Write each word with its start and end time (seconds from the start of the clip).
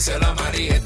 díselo 0.00 0.28
a 0.28 0.34
María. 0.34 0.80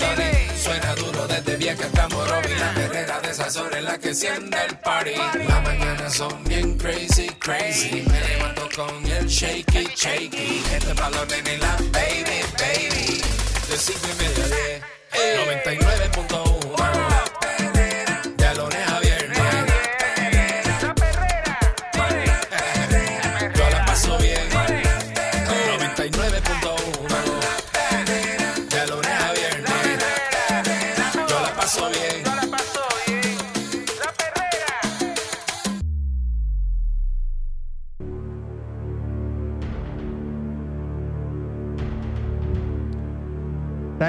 Suena 0.61 0.93
duro 0.97 1.29
desde 1.29 1.57
vieja 1.57 1.87
hasta 1.87 2.09
Morovi. 2.09 2.53
La 2.59 2.75
perrera 2.75 3.21
de 3.21 3.31
esas 3.31 3.57
horas 3.57 3.81
la 3.83 3.97
que 3.97 4.09
enciende 4.09 4.59
el 4.69 4.77
party. 4.79 5.15
Las 5.47 5.63
mañanas 5.63 6.15
son 6.15 6.43
bien 6.45 6.77
crazy, 6.77 7.29
crazy. 7.39 8.03
Me 8.11 8.21
levanto 8.29 8.69
con 8.75 9.07
el 9.07 9.29
shaky, 9.29 9.89
shaky. 9.95 10.65
Este 10.73 10.93
valor 10.95 11.29
de 11.29 11.59
la 11.59 11.77
baby, 11.93 12.43
baby. 12.59 13.23
De 13.69 13.79
cinco 13.79 14.09
y 14.13 14.17
media 14.23 14.47
diez. 14.49 14.83
99.1 15.15 17.34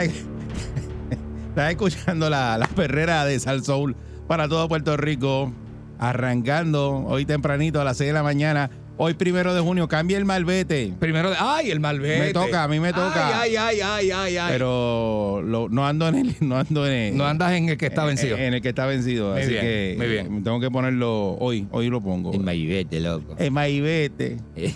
Estás, 0.03 1.69
escuchando 1.71 2.29
la, 2.29 2.57
la 2.57 2.67
perrera 2.67 3.25
de 3.25 3.39
Sal 3.39 3.63
Soul 3.63 3.95
para 4.27 4.47
todo 4.47 4.67
Puerto 4.67 4.97
Rico. 4.97 5.51
Arrancando 5.97 7.05
hoy 7.05 7.25
tempranito 7.25 7.79
a 7.79 7.85
las 7.85 7.97
6 7.97 8.09
de 8.09 8.13
la 8.13 8.23
mañana. 8.23 8.69
Hoy 8.97 9.13
primero 9.13 9.53
de 9.53 9.59
junio. 9.59 9.89
Cambia 9.89 10.17
el 10.17 10.23
malvete. 10.23 10.93
Primero, 10.99 11.29
de- 11.29 11.35
ay, 11.37 11.69
el 11.69 11.81
malvete. 11.81 12.19
Me 12.27 12.33
toca, 12.33 12.63
a 12.63 12.67
mí 12.69 12.79
me 12.79 12.93
toca. 12.93 13.41
Ay, 13.41 13.55
ay, 13.57 13.79
ay, 13.81 14.11
ay, 14.11 14.37
ay. 14.37 14.47
Pero 14.53 15.41
lo- 15.43 15.67
no 15.67 15.85
ando 15.85 16.07
en 16.07 16.15
el. 16.15 16.35
No, 16.45 16.57
ando 16.57 16.87
en 16.87 16.93
el, 16.93 17.17
no 17.17 17.25
andas 17.25 17.51
en 17.53 17.67
el 17.69 17.77
que 17.77 17.87
está 17.87 18.03
en- 18.03 18.07
vencido. 18.07 18.37
En, 18.37 18.53
el 18.53 18.61
que 18.61 18.69
está 18.69 18.85
vencido. 18.85 19.31
Muy 19.33 19.41
así 19.41 19.49
bien, 19.49 19.61
que 19.61 19.95
muy 19.97 20.07
bien. 20.07 20.25
eh, 20.37 20.41
tengo 20.45 20.59
que 20.61 20.71
ponerlo 20.71 21.31
hoy. 21.39 21.67
Hoy 21.71 21.89
lo 21.89 21.99
pongo. 21.99 22.31
El 22.31 22.39
malvete, 22.39 22.99
loco. 23.01 23.35
El 23.37 23.51
malvete. 23.51 24.37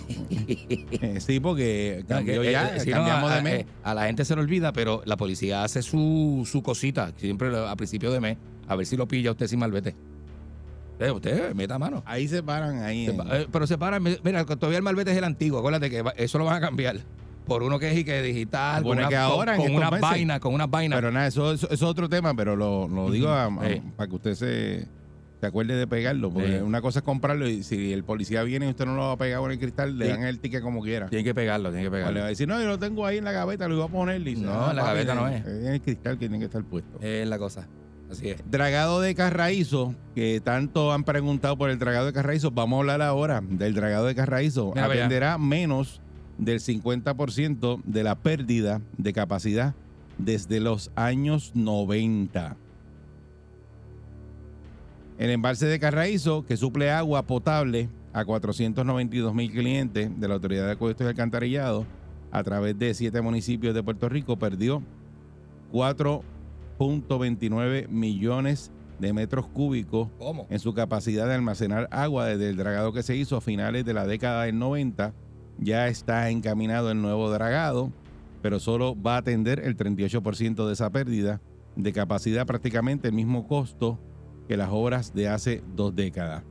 Eh, 1.02 1.20
sí, 1.22 1.40
porque 1.40 2.04
cambió 2.08 2.44
ya. 2.44 2.76
eh, 2.76 2.80
si 2.82 2.90
no, 2.90 2.98
cambiamos 2.98 3.32
a, 3.32 3.36
de 3.38 3.42
mes. 3.42 3.54
eh, 3.62 3.66
a 3.84 3.94
la 3.94 4.06
gente 4.08 4.26
se 4.26 4.36
le 4.36 4.42
olvida, 4.42 4.74
pero 4.74 5.02
la 5.06 5.16
policía 5.18 5.64
hace 5.64 5.82
su, 5.82 6.46
su 6.50 6.62
cosita 6.62 7.14
siempre 7.18 7.50
a 7.58 7.76
principio 7.76 8.12
de 8.12 8.20
mes. 8.20 8.38
A 8.68 8.76
ver 8.76 8.86
si 8.86 8.98
lo 8.98 9.08
pilla 9.08 9.32
usted 9.32 9.48
sin 9.48 9.60
malvete. 9.60 9.96
Eh, 11.00 11.12
usted 11.12 11.54
meta 11.56 11.80
mano. 11.80 12.04
Ahí 12.06 12.28
se 12.28 12.44
paran. 12.44 12.84
Ahí. 12.84 13.06
Se 13.08 13.14
pa- 13.14 13.38
eh, 13.40 13.48
pero 13.52 13.66
se 13.66 13.78
para, 13.78 14.00
mira, 14.00 14.46
todavía 14.46 14.78
el 14.78 14.84
malvete 14.84 15.12
es 15.12 15.18
el 15.18 15.24
antiguo. 15.24 15.60
Acuérdate 15.60 15.90
que 15.90 16.04
eso 16.18 16.38
lo 16.38 16.46
van 16.46 16.56
a 16.58 16.60
cambiar 16.62 16.98
por 17.48 17.64
uno 17.64 17.80
que 17.80 17.90
es 17.92 17.98
y 17.98 18.04
que 18.04 18.22
digital, 18.22 18.84
con, 18.84 18.92
Supone 18.92 19.02
una, 19.02 19.10
que 19.10 19.16
ahora, 19.16 19.56
con, 19.58 19.66
con 19.68 19.76
unas 19.76 19.92
meses. 19.92 20.02
vainas, 20.02 20.40
con 20.40 20.54
unas 20.54 20.70
vainas. 20.70 20.98
Pero 20.98 21.12
nada, 21.12 21.28
eso, 21.28 21.54
eso- 21.54 21.68
eso 21.68 21.74
es 21.74 21.82
otro 21.84 22.08
tema, 22.10 22.34
pero 22.36 22.56
lo, 22.56 22.88
lo 22.88 23.10
digo 23.10 23.30
a- 23.30 23.46
a- 23.46 23.70
Eh. 23.70 23.82
para 23.96 24.08
que 24.10 24.16
usted 24.16 24.36
se, 24.36 24.88
se 25.40 25.46
acuerde 25.48 25.76
de 25.76 25.88
pegarlo. 25.88 26.30
Porque 26.32 26.58
Eh. 26.58 26.62
una 26.62 26.82
cosa 26.82 27.00
es 27.00 27.04
comprarlo 27.06 27.48
y 27.48 27.64
si 27.64 27.92
el 27.94 28.04
policía 28.04 28.44
viene 28.44 28.68
y 28.68 28.70
usted 28.70 28.86
no 28.86 28.94
lo 28.96 29.04
va 29.08 29.12
a 29.14 29.18
pegar 29.18 29.40
con 29.40 29.52
el 29.52 29.58
cristal, 29.58 29.98
le 29.98 30.06
Sí. 30.06 30.12
dan 30.12 30.24
el 30.26 30.40
ticket 30.40 30.62
como 30.62 30.82
quiera. 30.84 31.08
Tiene 31.08 31.24
que 31.24 31.34
pegarlo, 31.34 31.70
tiene 31.70 31.84
que 31.84 31.88
O 31.88 31.92
le 31.92 31.98
pegarlo. 31.98 32.20
va 32.20 32.26
a 32.26 32.30
decir, 32.30 32.48
no, 32.48 32.60
yo 32.62 32.68
lo 32.68 32.78
tengo 32.78 33.06
ahí 33.06 33.18
en 33.18 33.24
la 33.24 33.32
gaveta, 33.32 33.68
lo 33.70 33.76
iba 33.78 33.86
a 33.86 33.88
poner. 33.88 34.20
Y 34.22 34.26
dice, 34.26 34.42
No, 34.44 34.66
"Ah, 34.66 34.70
en 34.72 34.76
la 34.76 34.84
gaveta 34.84 35.16
no 35.16 35.28
es. 35.30 35.44
es. 35.44 35.48
en 35.48 35.68
el 35.74 35.82
cristal 35.82 36.20
que 36.20 36.28
tiene 36.28 36.40
que 36.40 36.46
estar 36.46 36.64
puesto. 36.66 37.00
Es 37.02 37.26
la 37.28 37.40
cosa. 37.40 37.68
Así 38.10 38.30
es. 38.30 38.44
Dragado 38.50 39.02
de 39.02 39.14
Carraízo, 39.14 39.94
que 40.16 40.42
tanto 40.44 40.92
han 40.92 41.04
preguntado 41.04 41.58
por 41.58 41.70
el 41.70 41.78
dragado 41.78 42.08
de 42.08 42.14
Carraízo, 42.14 42.52
vamos 42.52 42.78
a 42.78 42.80
hablar 42.82 43.02
ahora 43.02 43.42
del 43.42 43.74
dragado 43.74 44.06
de 44.06 44.16
Carraízo. 44.16 44.72
Mira. 44.74 44.86
Atenderá 44.86 45.38
menos 45.38 46.02
del 46.38 46.60
50% 46.60 47.82
de 47.84 48.04
la 48.04 48.16
pérdida 48.16 48.82
de 48.98 49.14
capacidad 49.14 49.76
desde 50.18 50.60
los 50.60 50.92
años 50.96 51.52
90. 51.54 52.58
El 55.20 55.30
embalse 55.32 55.66
de 55.66 55.80
Carraízo, 55.80 56.46
que 56.46 56.58
suple 56.58 56.92
agua 56.92 57.24
potable 57.24 57.90
a 58.14 58.26
492 58.26 59.34
mil 59.36 59.52
clientes 59.52 60.10
de 60.18 60.28
la 60.28 60.36
Autoridad 60.36 60.66
de 60.66 60.72
Acueductos 60.72 61.06
y 61.06 61.10
Alcantarillado 61.10 61.86
a 62.32 62.44
través 62.44 62.78
de 62.80 62.94
siete 62.94 63.22
municipios 63.22 63.76
de 63.76 63.84
Puerto 63.84 64.08
Rico, 64.08 64.38
perdió 64.38 64.82
4.29 66.80 67.90
millones 67.90 68.72
de 69.00 69.14
metros 69.14 69.48
cúbicos 69.48 70.08
¿Cómo? 70.18 70.48
en 70.50 70.60
su 70.60 70.74
capacidad 70.74 71.28
de 71.28 71.36
almacenar 71.36 71.88
agua 71.92 72.26
desde 72.26 72.50
el 72.50 72.56
dragado 72.56 72.94
que 72.94 73.04
se 73.04 73.16
hizo 73.16 73.38
a 73.38 73.42
finales 73.42 73.86
de 73.86 73.94
la 73.94 74.08
década 74.08 74.46
del 74.46 74.58
90. 74.58 75.14
Ya 75.60 75.88
está 75.88 76.30
encaminado 76.30 76.90
el 76.90 77.02
nuevo 77.02 77.30
dragado, 77.30 77.92
pero 78.42 78.60
solo 78.60 79.00
va 79.00 79.16
a 79.16 79.20
atender 79.20 79.60
el 79.60 79.76
38% 79.76 80.66
de 80.66 80.74
esa 80.74 80.90
pérdida 80.90 81.42
de 81.76 81.94
capacidad, 81.94 82.46
prácticamente 82.46 83.10
el 83.10 83.14
mismo 83.14 83.48
costo 83.48 84.00
que 84.48 84.58
las 84.58 84.70
obras 84.72 85.14
de 85.14 85.28
hace 85.28 85.62
dos 85.76 85.96
décadas. 85.96 86.44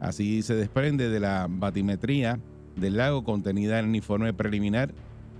Así 0.00 0.42
se 0.42 0.54
desprende 0.54 1.08
de 1.08 1.20
la 1.20 1.46
batimetría 1.48 2.40
del 2.76 2.96
lago 2.96 3.24
contenida 3.24 3.78
en 3.78 3.90
el 3.90 3.96
informe 3.96 4.34
preliminar 4.34 4.92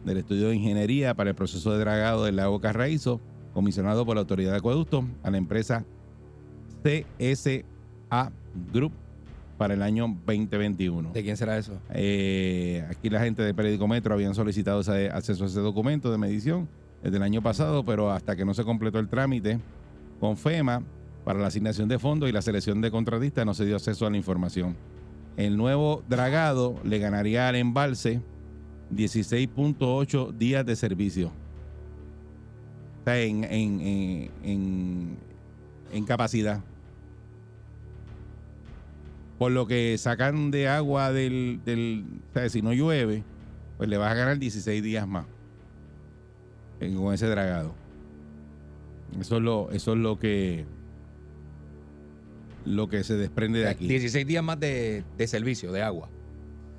del 0.05 0.19
estudio 0.19 0.49
de 0.49 0.57
ingeniería 0.57 1.15
para 1.15 1.31
el 1.31 1.37
proceso 1.37 1.73
de 1.73 1.81
dragado 1.81 2.25
del 2.25 2.37
lago 2.37 2.61
Carraízo, 2.61 3.21
comisionado 3.57 4.05
por 4.05 4.17
la 4.17 4.21
Autoridad 4.21 4.51
de 4.51 4.59
Acueducto 4.59 5.03
a 5.23 5.31
la 5.31 5.39
empresa 5.39 5.83
CSA 6.85 8.31
Group 8.71 8.93
para 9.57 9.73
el 9.73 9.81
año 9.81 10.09
2021. 10.27 11.13
¿De 11.15 11.23
quién 11.23 11.39
será 11.39 11.57
eso? 11.57 11.73
Eh, 11.95 12.87
aquí 12.91 13.09
la 13.09 13.21
gente 13.21 13.43
del 13.43 13.55
periódico 13.55 13.89
Metro 13.89 14.13
habían 14.13 14.35
solicitado 14.35 14.83
ese 14.83 15.09
acceso 15.09 15.45
a 15.45 15.47
ese 15.47 15.61
documento 15.61 16.13
de 16.13 16.19
medición 16.19 16.69
desde 17.03 17.17
el 17.17 17.23
año 17.23 17.41
pasado, 17.41 17.83
pero 17.83 18.11
hasta 18.11 18.37
que 18.37 18.45
no 18.45 18.53
se 18.53 18.63
completó 18.63 18.99
el 18.99 19.09
trámite 19.09 19.59
con 20.21 20.37
FEMA 20.37 20.83
para 21.25 21.39
la 21.39 21.47
asignación 21.47 21.89
de 21.89 21.99
fondos 21.99 22.29
y 22.29 22.33
la 22.33 22.43
selección 22.43 22.83
de 22.83 22.91
contratistas 22.91 23.47
no 23.47 23.55
se 23.55 23.65
dio 23.65 23.77
acceso 23.77 24.07
a 24.07 24.11
la 24.11 24.19
información. 24.19 24.77
El 25.39 25.57
nuevo 25.57 26.03
dragado 26.11 26.75
le 26.85 26.99
ganaría 26.99 27.49
al 27.49 27.57
embalse 27.57 28.21
16.8 28.95 30.33
días 30.33 30.67
de 30.67 30.77
servicio. 30.77 31.46
En, 33.07 33.45
en, 33.45 33.81
en, 34.43 35.17
en- 35.93 36.05
capacidad. 36.05 36.61
Por 39.39 39.53
lo 39.53 39.67
que 39.67 39.97
sacan 39.97 40.51
de 40.51 40.67
agua 40.67 41.13
del, 41.13 41.61
del 41.65 42.05
si 42.51 42.63
no 42.63 42.73
llueve, 42.73 43.23
pues 43.77 43.89
le 43.89 43.97
vas 43.97 44.11
a 44.11 44.15
ganar 44.15 44.39
16 44.39 44.83
días 44.83 45.07
más 45.07 45.27
eh, 46.81 46.93
con 46.97 47.15
ese 47.15 47.27
dragado. 47.29 47.75
Eso 49.21 49.37
es 49.37 49.43
lo, 49.43 49.71
eso 49.71 49.93
es 49.93 49.99
lo 49.99 50.19
que 50.19 50.65
lo 52.65 52.89
que 52.89 53.05
se 53.05 53.15
desprende 53.15 53.61
de 53.61 53.69
aquí. 53.69 53.87
16 53.87 54.27
días 54.27 54.43
más 54.43 54.59
de, 54.59 55.05
de 55.17 55.27
servicio, 55.29 55.71
de 55.71 55.83
agua. 55.83 56.09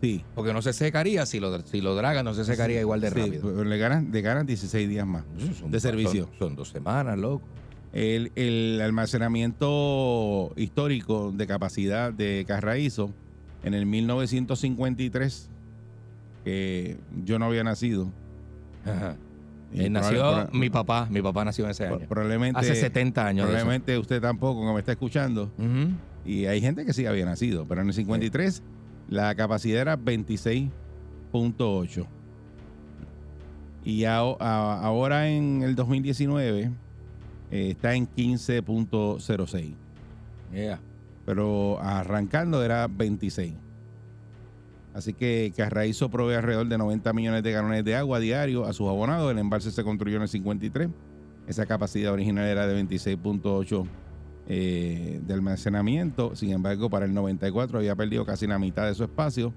Sí. 0.01 0.23
Porque 0.35 0.53
no 0.53 0.61
se 0.61 0.73
secaría, 0.73 1.25
si 1.25 1.39
lo, 1.39 1.59
si 1.61 1.81
lo 1.81 1.95
dragan, 1.95 2.23
no 2.25 2.33
se 2.33 2.45
secaría 2.45 2.79
igual 2.81 3.01
de 3.01 3.09
Sí, 3.09 3.15
rápido. 3.19 3.41
pero 3.43 3.63
le 3.63 3.77
ganan, 3.77 4.09
le 4.11 4.21
ganan 4.21 4.45
16 4.45 4.87
días 4.87 5.07
más 5.07 5.23
Son- 5.59 5.71
de 5.71 5.79
servicio. 5.79 6.25
Son, 6.37 6.37
son 6.49 6.55
dos 6.55 6.69
semanas, 6.69 7.17
loco. 7.17 7.45
El, 7.93 8.31
el 8.35 8.79
almacenamiento 8.83 10.51
histórico 10.55 11.31
de 11.31 11.47
capacidad 11.47 12.13
de 12.13 12.45
Carraízo 12.47 13.11
en 13.63 13.73
el 13.73 13.85
1953, 13.87 15.49
que 16.43 16.97
yo 17.25 17.39
no 17.39 17.45
había 17.45 17.63
nacido. 17.63 18.11
Ajá. 18.85 19.15
nació 19.73 20.47
mi 20.53 20.69
papá, 20.69 21.07
mi 21.09 21.21
papá 21.21 21.43
nació 21.43 21.65
en 21.65 21.71
ese 21.71 21.87
año. 21.87 21.99
probablemente, 22.07 22.59
Hace 22.59 22.75
70 22.75 23.25
años. 23.25 23.45
probablemente 23.47 23.97
usted 23.97 24.21
tampoco, 24.21 24.65
que 24.67 24.73
me 24.73 24.79
está 24.79 24.91
escuchando. 24.91 25.51
Y 26.25 26.45
hay 26.45 26.61
gente 26.61 26.85
que 26.85 26.93
sí 26.93 27.05
había 27.05 27.25
nacido, 27.25 27.65
pero 27.67 27.81
en 27.81 27.87
el 27.87 27.93
53 27.93 28.61
la 29.09 29.33
capacidad 29.35 29.81
era 29.81 29.97
26.8. 29.97 32.05
Y 33.83 34.03
a- 34.05 34.19
a- 34.19 34.81
ahora 34.83 35.27
en 35.29 35.63
el 35.63 35.75
2019 35.75 36.71
eh, 37.51 37.69
está 37.71 37.93
en 37.95 38.07
15.06. 38.07 39.73
Yeah. 40.51 40.79
Pero 41.25 41.79
arrancando 41.81 42.63
era 42.63 42.87
26. 42.87 43.53
Así 44.93 45.13
que 45.13 45.53
Carraízo 45.55 46.09
provee 46.09 46.35
alrededor 46.35 46.67
de 46.67 46.77
90 46.77 47.13
millones 47.13 47.43
de 47.43 47.51
galones 47.51 47.85
de 47.85 47.95
agua 47.95 48.19
diario 48.19 48.65
a 48.65 48.73
sus 48.73 48.87
abonados. 48.89 49.31
El 49.31 49.37
embalse 49.37 49.71
se 49.71 49.83
construyó 49.83 50.15
en 50.17 50.23
el 50.23 50.27
53. 50.27 50.89
Esa 51.47 51.65
capacidad 51.65 52.11
original 52.13 52.45
era 52.47 52.67
de 52.67 52.75
26.8 52.83 53.85
eh, 54.47 55.21
de 55.25 55.33
almacenamiento. 55.33 56.35
Sin 56.35 56.51
embargo, 56.51 56.89
para 56.89 57.05
el 57.05 57.13
94 57.13 57.79
había 57.79 57.95
perdido 57.95 58.25
casi 58.25 58.47
la 58.47 58.59
mitad 58.59 58.85
de 58.87 58.95
su 58.95 59.03
espacio 59.03 59.53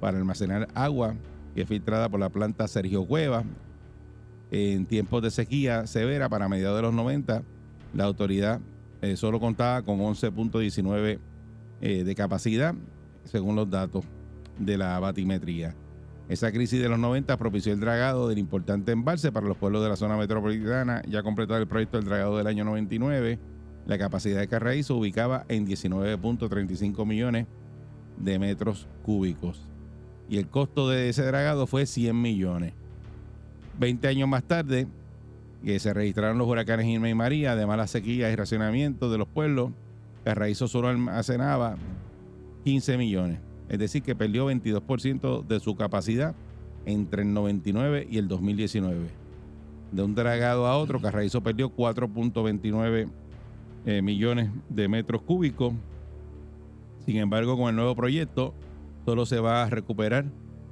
para 0.00 0.18
almacenar 0.18 0.68
agua 0.74 1.14
que 1.56 1.62
es 1.62 1.68
filtrada 1.68 2.10
por 2.10 2.20
la 2.20 2.28
planta 2.28 2.68
Sergio 2.68 3.06
Cueva. 3.06 3.42
En 4.50 4.84
tiempos 4.84 5.22
de 5.22 5.30
sequía 5.30 5.86
severa, 5.86 6.28
para 6.28 6.50
mediados 6.50 6.76
de 6.76 6.82
los 6.82 6.94
90, 6.94 7.42
la 7.94 8.04
autoridad 8.04 8.60
eh, 9.00 9.16
solo 9.16 9.40
contaba 9.40 9.80
con 9.82 9.98
11.19 9.98 11.18
eh, 11.80 12.04
de 12.04 12.14
capacidad, 12.14 12.74
según 13.24 13.56
los 13.56 13.70
datos 13.70 14.04
de 14.58 14.76
la 14.76 15.00
batimetría. 15.00 15.74
Esa 16.28 16.52
crisis 16.52 16.82
de 16.82 16.90
los 16.90 16.98
90 16.98 17.36
propició 17.38 17.72
el 17.72 17.80
dragado 17.80 18.28
del 18.28 18.38
importante 18.38 18.92
embalse 18.92 19.32
para 19.32 19.46
los 19.46 19.56
pueblos 19.56 19.82
de 19.82 19.88
la 19.88 19.96
zona 19.96 20.16
metropolitana. 20.16 21.00
Ya 21.08 21.22
completado 21.22 21.58
el 21.60 21.68
proyecto 21.68 21.96
del 21.96 22.06
dragado 22.06 22.36
del 22.36 22.48
año 22.48 22.64
99, 22.64 23.38
la 23.86 23.98
capacidad 23.98 24.40
de 24.40 24.48
Carraí 24.48 24.82
se 24.82 24.92
ubicaba 24.92 25.44
en 25.48 25.66
19.35 25.66 27.06
millones 27.06 27.46
de 28.18 28.38
metros 28.38 28.88
cúbicos. 29.02 29.62
Y 30.28 30.38
el 30.38 30.48
costo 30.48 30.88
de 30.88 31.08
ese 31.08 31.24
dragado 31.24 31.66
fue 31.66 31.86
100 31.86 32.20
millones. 32.20 32.74
20 33.78 34.08
años 34.08 34.28
más 34.28 34.42
tarde, 34.42 34.88
que 35.64 35.78
se 35.78 35.94
registraron 35.94 36.38
los 36.38 36.48
huracanes 36.48 36.86
Irma 36.86 37.08
y 37.08 37.14
María, 37.14 37.52
además 37.52 37.76
las 37.76 37.90
sequías 37.90 38.32
y 38.32 38.36
racionamientos 38.36 39.10
de 39.12 39.18
los 39.18 39.28
pueblos, 39.28 39.70
Carraízo 40.24 40.66
solo 40.66 40.88
almacenaba 40.88 41.76
15 42.64 42.98
millones. 42.98 43.38
Es 43.68 43.78
decir, 43.78 44.02
que 44.02 44.16
perdió 44.16 44.50
22% 44.50 45.46
de 45.46 45.60
su 45.60 45.76
capacidad 45.76 46.34
entre 46.84 47.22
el 47.22 47.32
99 47.32 48.08
y 48.10 48.18
el 48.18 48.26
2019. 48.26 49.08
De 49.92 50.02
un 50.02 50.14
dragado 50.14 50.66
a 50.66 50.76
otro, 50.76 51.00
Carraízo 51.00 51.42
perdió 51.42 51.70
4.29 51.74 53.08
eh, 53.86 54.02
millones 54.02 54.50
de 54.68 54.88
metros 54.88 55.22
cúbicos. 55.22 55.72
Sin 57.06 57.16
embargo, 57.16 57.56
con 57.56 57.70
el 57.70 57.76
nuevo 57.76 57.94
proyecto, 57.94 58.52
solo 59.04 59.24
se 59.24 59.38
va 59.38 59.62
a 59.62 59.70
recuperar 59.70 60.26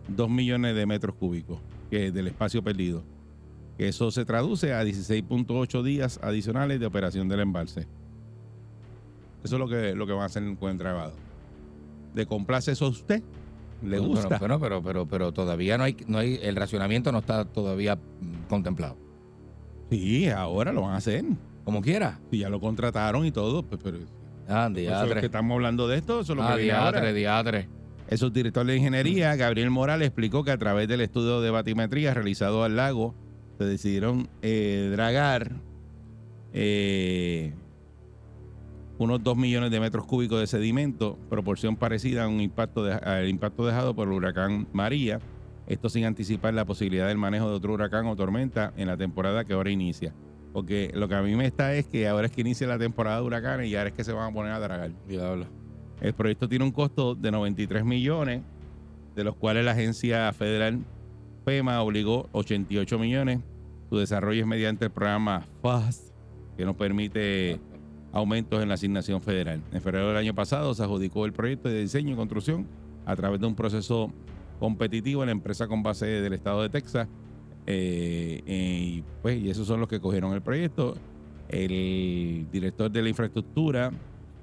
2 0.08 0.28
millones 0.28 0.74
de 0.74 0.84
metros 0.84 1.14
cúbicos 1.14 1.60
que 1.90 2.10
del 2.10 2.26
espacio 2.26 2.62
perdido. 2.62 3.04
Eso 3.78 4.10
se 4.10 4.24
traduce 4.24 4.72
a 4.72 4.84
16.8 4.84 5.82
días 5.82 6.18
adicionales 6.22 6.80
de 6.80 6.86
operación 6.86 7.28
del 7.28 7.40
embalse. 7.40 7.86
Eso 9.44 9.56
es 9.56 9.60
lo 9.60 9.68
que, 9.68 9.94
lo 9.94 10.06
que 10.06 10.12
van 10.12 10.22
a 10.22 10.26
hacer 10.26 10.42
con 10.58 10.70
el 10.70 10.78
dragado. 10.78 11.12
¿Le 12.14 12.26
complace 12.26 12.72
eso 12.72 12.86
a 12.86 12.88
usted? 12.88 13.22
¿Le 13.82 13.98
gusta? 13.98 14.38
Bueno, 14.38 14.58
pero, 14.58 14.82
pero, 14.82 15.06
pero 15.06 15.32
todavía 15.32 15.76
no 15.76 15.84
hay, 15.84 15.96
no 16.06 16.18
hay, 16.18 16.38
el 16.42 16.56
racionamiento 16.56 17.12
no 17.12 17.18
está 17.18 17.44
todavía 17.44 17.96
mm, 17.96 18.48
contemplado. 18.48 18.96
Sí, 19.90 20.28
ahora 20.30 20.72
lo 20.72 20.82
van 20.82 20.94
a 20.94 20.96
hacer. 20.96 21.24
Como 21.64 21.80
quiera. 21.80 22.20
Si 22.30 22.38
ya 22.38 22.48
lo 22.50 22.60
contrataron 22.60 23.24
y 23.26 23.32
todo, 23.32 23.62
pues, 23.62 23.80
pero 23.82 23.98
Ah, 24.88 25.02
es 25.04 25.08
que 25.20 25.26
estamos 25.26 25.54
hablando 25.54 25.88
de 25.88 25.96
esto, 25.96 26.20
eso 26.20 26.32
es 26.32 26.36
lo 26.36 26.42
Ah, 26.44 26.48
que 26.56 26.62
viene 26.64 26.72
ahora. 26.86 27.00
El 28.08 28.18
subdirector 28.18 28.66
de 28.66 28.76
ingeniería, 28.76 29.34
Gabriel 29.36 29.70
Morales, 29.70 30.06
explicó 30.08 30.44
que 30.44 30.50
a 30.50 30.58
través 30.58 30.86
del 30.88 31.00
estudio 31.00 31.40
de 31.40 31.50
batimetría 31.50 32.12
realizado 32.12 32.62
al 32.62 32.76
lago, 32.76 33.14
se 33.58 33.64
decidieron 33.64 34.28
eh, 34.42 34.88
dragar 34.92 35.52
eh, 36.52 37.52
unos 38.98 39.22
2 39.22 39.36
millones 39.36 39.70
de 39.70 39.80
metros 39.80 40.04
cúbicos 40.04 40.38
de 40.40 40.46
sedimento, 40.46 41.18
proporción 41.30 41.76
parecida 41.76 42.24
a 42.24 42.28
un 42.28 42.40
impacto 42.40 42.84
de- 42.84 42.92
al 42.94 43.28
impacto 43.28 43.66
dejado 43.66 43.94
por 43.94 44.08
el 44.08 44.14
huracán 44.14 44.68
María. 44.72 45.20
Esto 45.66 45.88
sin 45.88 46.04
anticipar 46.04 46.52
la 46.54 46.64
posibilidad 46.66 47.08
del 47.08 47.16
manejo 47.18 47.48
de 47.48 47.56
otro 47.56 47.72
huracán 47.72 48.06
o 48.06 48.14
tormenta 48.16 48.72
en 48.76 48.86
la 48.86 48.96
temporada 48.98 49.44
que 49.44 49.54
ahora 49.54 49.70
inicia. 49.70 50.12
Porque 50.54 50.92
lo 50.94 51.08
que 51.08 51.16
a 51.16 51.20
mí 51.20 51.34
me 51.34 51.46
está 51.46 51.74
es 51.74 51.84
que 51.84 52.06
ahora 52.06 52.28
es 52.28 52.32
que 52.32 52.42
inicia 52.42 52.68
la 52.68 52.78
temporada 52.78 53.16
de 53.16 53.26
huracanes 53.26 53.68
y 53.68 53.74
ahora 53.74 53.88
es 53.88 53.94
que 53.96 54.04
se 54.04 54.12
van 54.12 54.30
a 54.30 54.32
poner 54.32 54.52
a 54.52 54.60
dragar. 54.60 54.92
Diablo. 55.08 55.46
El 56.00 56.14
proyecto 56.14 56.48
tiene 56.48 56.64
un 56.64 56.70
costo 56.70 57.16
de 57.16 57.32
93 57.32 57.84
millones, 57.84 58.40
de 59.16 59.24
los 59.24 59.34
cuales 59.34 59.64
la 59.64 59.72
agencia 59.72 60.32
federal 60.32 60.78
FEMA 61.44 61.82
obligó 61.82 62.28
88 62.30 62.98
millones. 63.00 63.40
Su 63.90 63.98
desarrollo 63.98 64.42
es 64.42 64.46
mediante 64.46 64.84
el 64.84 64.92
programa 64.92 65.44
FAST, 65.60 66.14
que 66.56 66.64
nos 66.64 66.76
permite 66.76 67.58
aumentos 68.12 68.62
en 68.62 68.68
la 68.68 68.74
asignación 68.74 69.20
federal. 69.20 69.60
En 69.72 69.82
febrero 69.82 70.06
del 70.06 70.18
año 70.18 70.36
pasado 70.36 70.72
se 70.72 70.84
adjudicó 70.84 71.26
el 71.26 71.32
proyecto 71.32 71.68
de 71.68 71.80
diseño 71.80 72.14
y 72.14 72.16
construcción 72.16 72.68
a 73.06 73.16
través 73.16 73.40
de 73.40 73.46
un 73.48 73.56
proceso 73.56 74.12
competitivo 74.60 75.24
en 75.24 75.26
la 75.26 75.32
empresa 75.32 75.66
con 75.66 75.82
base 75.82 76.06
del 76.06 76.32
estado 76.32 76.62
de 76.62 76.68
Texas. 76.68 77.08
Eh, 77.66 78.42
eh, 78.46 78.80
y, 78.82 79.04
pues, 79.22 79.40
y 79.40 79.50
esos 79.50 79.66
son 79.66 79.80
los 79.80 79.88
que 79.88 80.00
cogieron 80.00 80.32
el 80.32 80.42
proyecto. 80.42 80.96
El 81.48 82.46
director 82.50 82.90
de 82.90 83.02
la 83.02 83.08
infraestructura, 83.08 83.90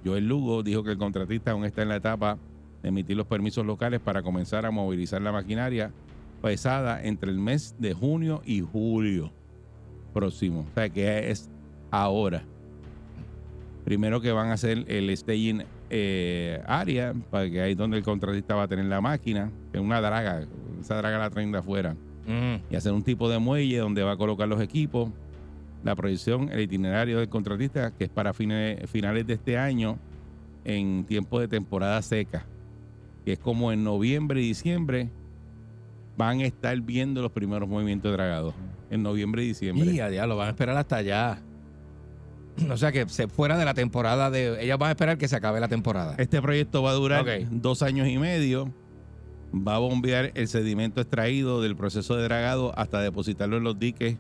Joel 0.06 0.28
Lugo, 0.28 0.64
dijo 0.64 0.84
que 0.84 0.92
el 0.92 0.98
contratista 0.98 1.52
aún 1.52 1.66
está 1.66 1.82
en 1.82 1.90
la 1.90 1.98
etapa 1.98 2.38
de 2.82 2.90
emitir 2.90 3.18
los 3.18 3.28
permisos 3.28 3.66
locales 3.66 4.00
para 4.00 4.22
comenzar 4.22 4.66
a 4.66 4.72
movilizar 4.72 5.22
la 5.22 5.32
maquinaria 5.32 5.92
pesada 6.42 7.04
entre 7.04 7.30
el 7.32 7.38
mes 7.38 7.76
de 7.78 7.94
junio 7.94 8.42
y 8.46 8.62
julio 8.62 9.32
próximo. 10.14 10.66
O 10.72 10.74
sea 10.74 10.90
que 10.90 11.30
es 11.30 11.50
ahora. 11.92 12.44
Primero 13.86 14.22
que 14.22 14.32
van 14.32 14.50
a 14.50 14.54
hacer 14.54 14.86
el 14.88 15.16
staging 15.16 15.64
eh, 15.90 16.62
área, 16.68 17.14
para 17.30 17.50
que 17.50 17.62
ahí 17.62 17.76
donde 17.76 17.98
el 17.98 18.04
contratista 18.04 18.56
va 18.56 18.64
a 18.64 18.68
tener 18.68 18.86
la 18.86 19.02
máquina, 19.02 19.52
es 19.74 19.82
una 19.82 20.00
draga, 20.00 20.48
esa 20.80 20.96
draga 20.98 21.18
la 21.18 21.30
traen 21.30 21.52
de 21.52 21.58
afuera 21.58 21.96
Mm. 22.28 22.72
y 22.72 22.76
hacer 22.76 22.94
un 22.94 23.04
tipo 23.04 23.30
de 23.30 23.40
muelle 23.40 23.80
donde 23.80 24.04
va 24.04 24.12
a 24.12 24.18
colocar 24.18 24.48
los 24.48 24.62
equipos, 24.62 25.10
la 25.84 25.96
proyección, 25.96 26.50
el 26.52 26.62
itinerario 26.62 27.20
del 27.20 27.30
contratista, 27.30 27.92
que 27.92 28.06
es 28.06 28.10
para 28.10 28.34
fines, 28.34 28.90
finales 28.90 29.26
de 29.26 29.34
este 29.34 29.58
año, 29.58 29.98
en 30.64 31.06
tiempo 31.06 31.40
de 31.40 31.48
temporada 31.48 32.02
seca, 32.02 32.46
que 33.26 33.34
es 33.34 33.40
como 33.40 33.72
en 33.72 33.84
noviembre 33.84 34.42
y 34.42 34.48
diciembre, 34.48 35.10
van 36.18 36.40
a 36.40 36.46
estar 36.46 36.80
viendo 36.82 37.22
los 37.22 37.32
primeros 37.32 37.68
movimientos 37.68 38.12
de 38.12 38.18
dragado, 38.18 38.54
en 38.90 39.02
noviembre 39.02 39.44
y 39.44 39.48
diciembre. 39.48 39.92
Y 39.92 40.00
a 40.00 40.10
diablo, 40.10 40.38
van 40.38 40.48
a 40.48 40.52
esperar 40.52 40.78
hasta 40.78 40.98
allá. 40.98 41.42
O 42.70 42.78
sea 42.78 42.92
que 42.92 43.08
se 43.10 43.28
fuera 43.28 43.58
de 43.58 43.66
la 43.66 43.74
temporada 43.74 44.30
de. 44.30 44.64
Ellas 44.64 44.78
van 44.78 44.90
a 44.90 44.92
esperar 44.92 45.18
que 45.18 45.28
se 45.28 45.36
acabe 45.36 45.60
la 45.60 45.70
temporada. 45.70 46.16
Este 46.18 46.42
proyecto 46.42 46.84
va 46.84 46.92
a 46.92 46.94
durar 46.94 47.26
dos 47.50 47.82
años 47.82 48.08
y 48.08 48.18
medio. 48.18 48.72
Va 49.54 49.76
a 49.76 49.80
bombear 49.80 50.32
el 50.36 50.48
sedimento 50.48 51.02
extraído 51.02 51.62
del 51.62 51.76
proceso 51.76 52.16
de 52.16 52.24
dragado 52.24 52.78
hasta 52.78 53.02
depositarlo 53.02 53.58
en 53.58 53.64
los 53.64 53.78
diques 53.78 54.18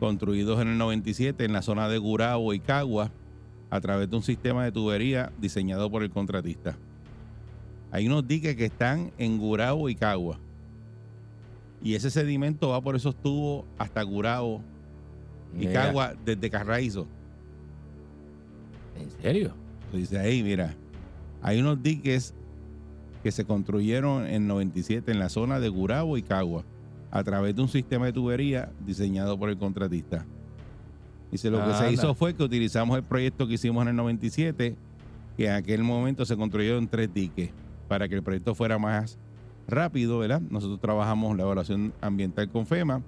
construidos 0.00 0.60
en 0.60 0.68
el 0.68 0.78
97 0.78 1.44
en 1.44 1.52
la 1.52 1.62
zona 1.62 1.88
de 1.88 1.98
Gurabo 1.98 2.52
y 2.52 2.60
Cagua 2.60 3.10
a 3.70 3.80
través 3.80 4.10
de 4.10 4.16
un 4.16 4.22
sistema 4.22 4.64
de 4.64 4.72
tubería 4.72 5.32
diseñado 5.38 5.90
por 5.90 6.02
el 6.02 6.10
contratista. 6.10 6.76
Hay 7.90 8.06
unos 8.06 8.26
diques 8.26 8.56
que 8.56 8.66
están 8.66 9.12
en 9.18 9.38
Gurabo 9.38 9.88
y 9.88 9.94
Cagua. 9.94 10.38
Y 11.82 11.94
ese 11.94 12.10
sedimento 12.10 12.70
va 12.70 12.80
por 12.80 12.96
esos 12.96 13.14
tubos 13.14 13.64
hasta 13.78 14.02
Gurabo 14.02 14.60
y 15.54 15.66
Mira, 15.66 15.84
Cagua 15.84 16.14
desde 16.24 16.50
Carraízo. 16.50 17.06
¿En 19.00 19.10
serio? 19.22 19.52
Dice 19.92 20.18
ahí, 20.18 20.42
mira, 20.42 20.74
hay 21.42 21.60
unos 21.60 21.82
diques 21.82 22.34
que 23.26 23.32
se 23.32 23.44
construyeron 23.44 24.24
en 24.24 24.46
97 24.46 25.10
en 25.10 25.18
la 25.18 25.28
zona 25.28 25.58
de 25.58 25.68
Gurabo 25.68 26.16
y 26.16 26.22
Cagua 26.22 26.62
a 27.10 27.24
través 27.24 27.56
de 27.56 27.62
un 27.62 27.66
sistema 27.66 28.06
de 28.06 28.12
tubería 28.12 28.70
diseñado 28.86 29.36
por 29.36 29.48
el 29.48 29.58
contratista. 29.58 30.24
Dice, 31.32 31.50
lo 31.50 31.58
que 31.58 31.72
se 31.72 31.78
Anda. 31.78 31.90
hizo 31.90 32.14
fue 32.14 32.36
que 32.36 32.44
utilizamos 32.44 32.96
el 32.96 33.02
proyecto 33.02 33.48
que 33.48 33.54
hicimos 33.54 33.82
en 33.82 33.88
el 33.88 33.96
97, 33.96 34.76
que 35.36 35.44
en 35.44 35.54
aquel 35.54 35.82
momento 35.82 36.24
se 36.24 36.36
construyeron 36.36 36.86
tres 36.86 37.12
diques 37.12 37.50
para 37.88 38.08
que 38.08 38.14
el 38.14 38.22
proyecto 38.22 38.54
fuera 38.54 38.78
más 38.78 39.18
rápido, 39.66 40.20
¿verdad? 40.20 40.40
Nosotros 40.40 40.78
trabajamos 40.78 41.36
la 41.36 41.42
evaluación 41.42 41.94
ambiental 42.00 42.48
con 42.48 42.64
FEMA 42.64 43.02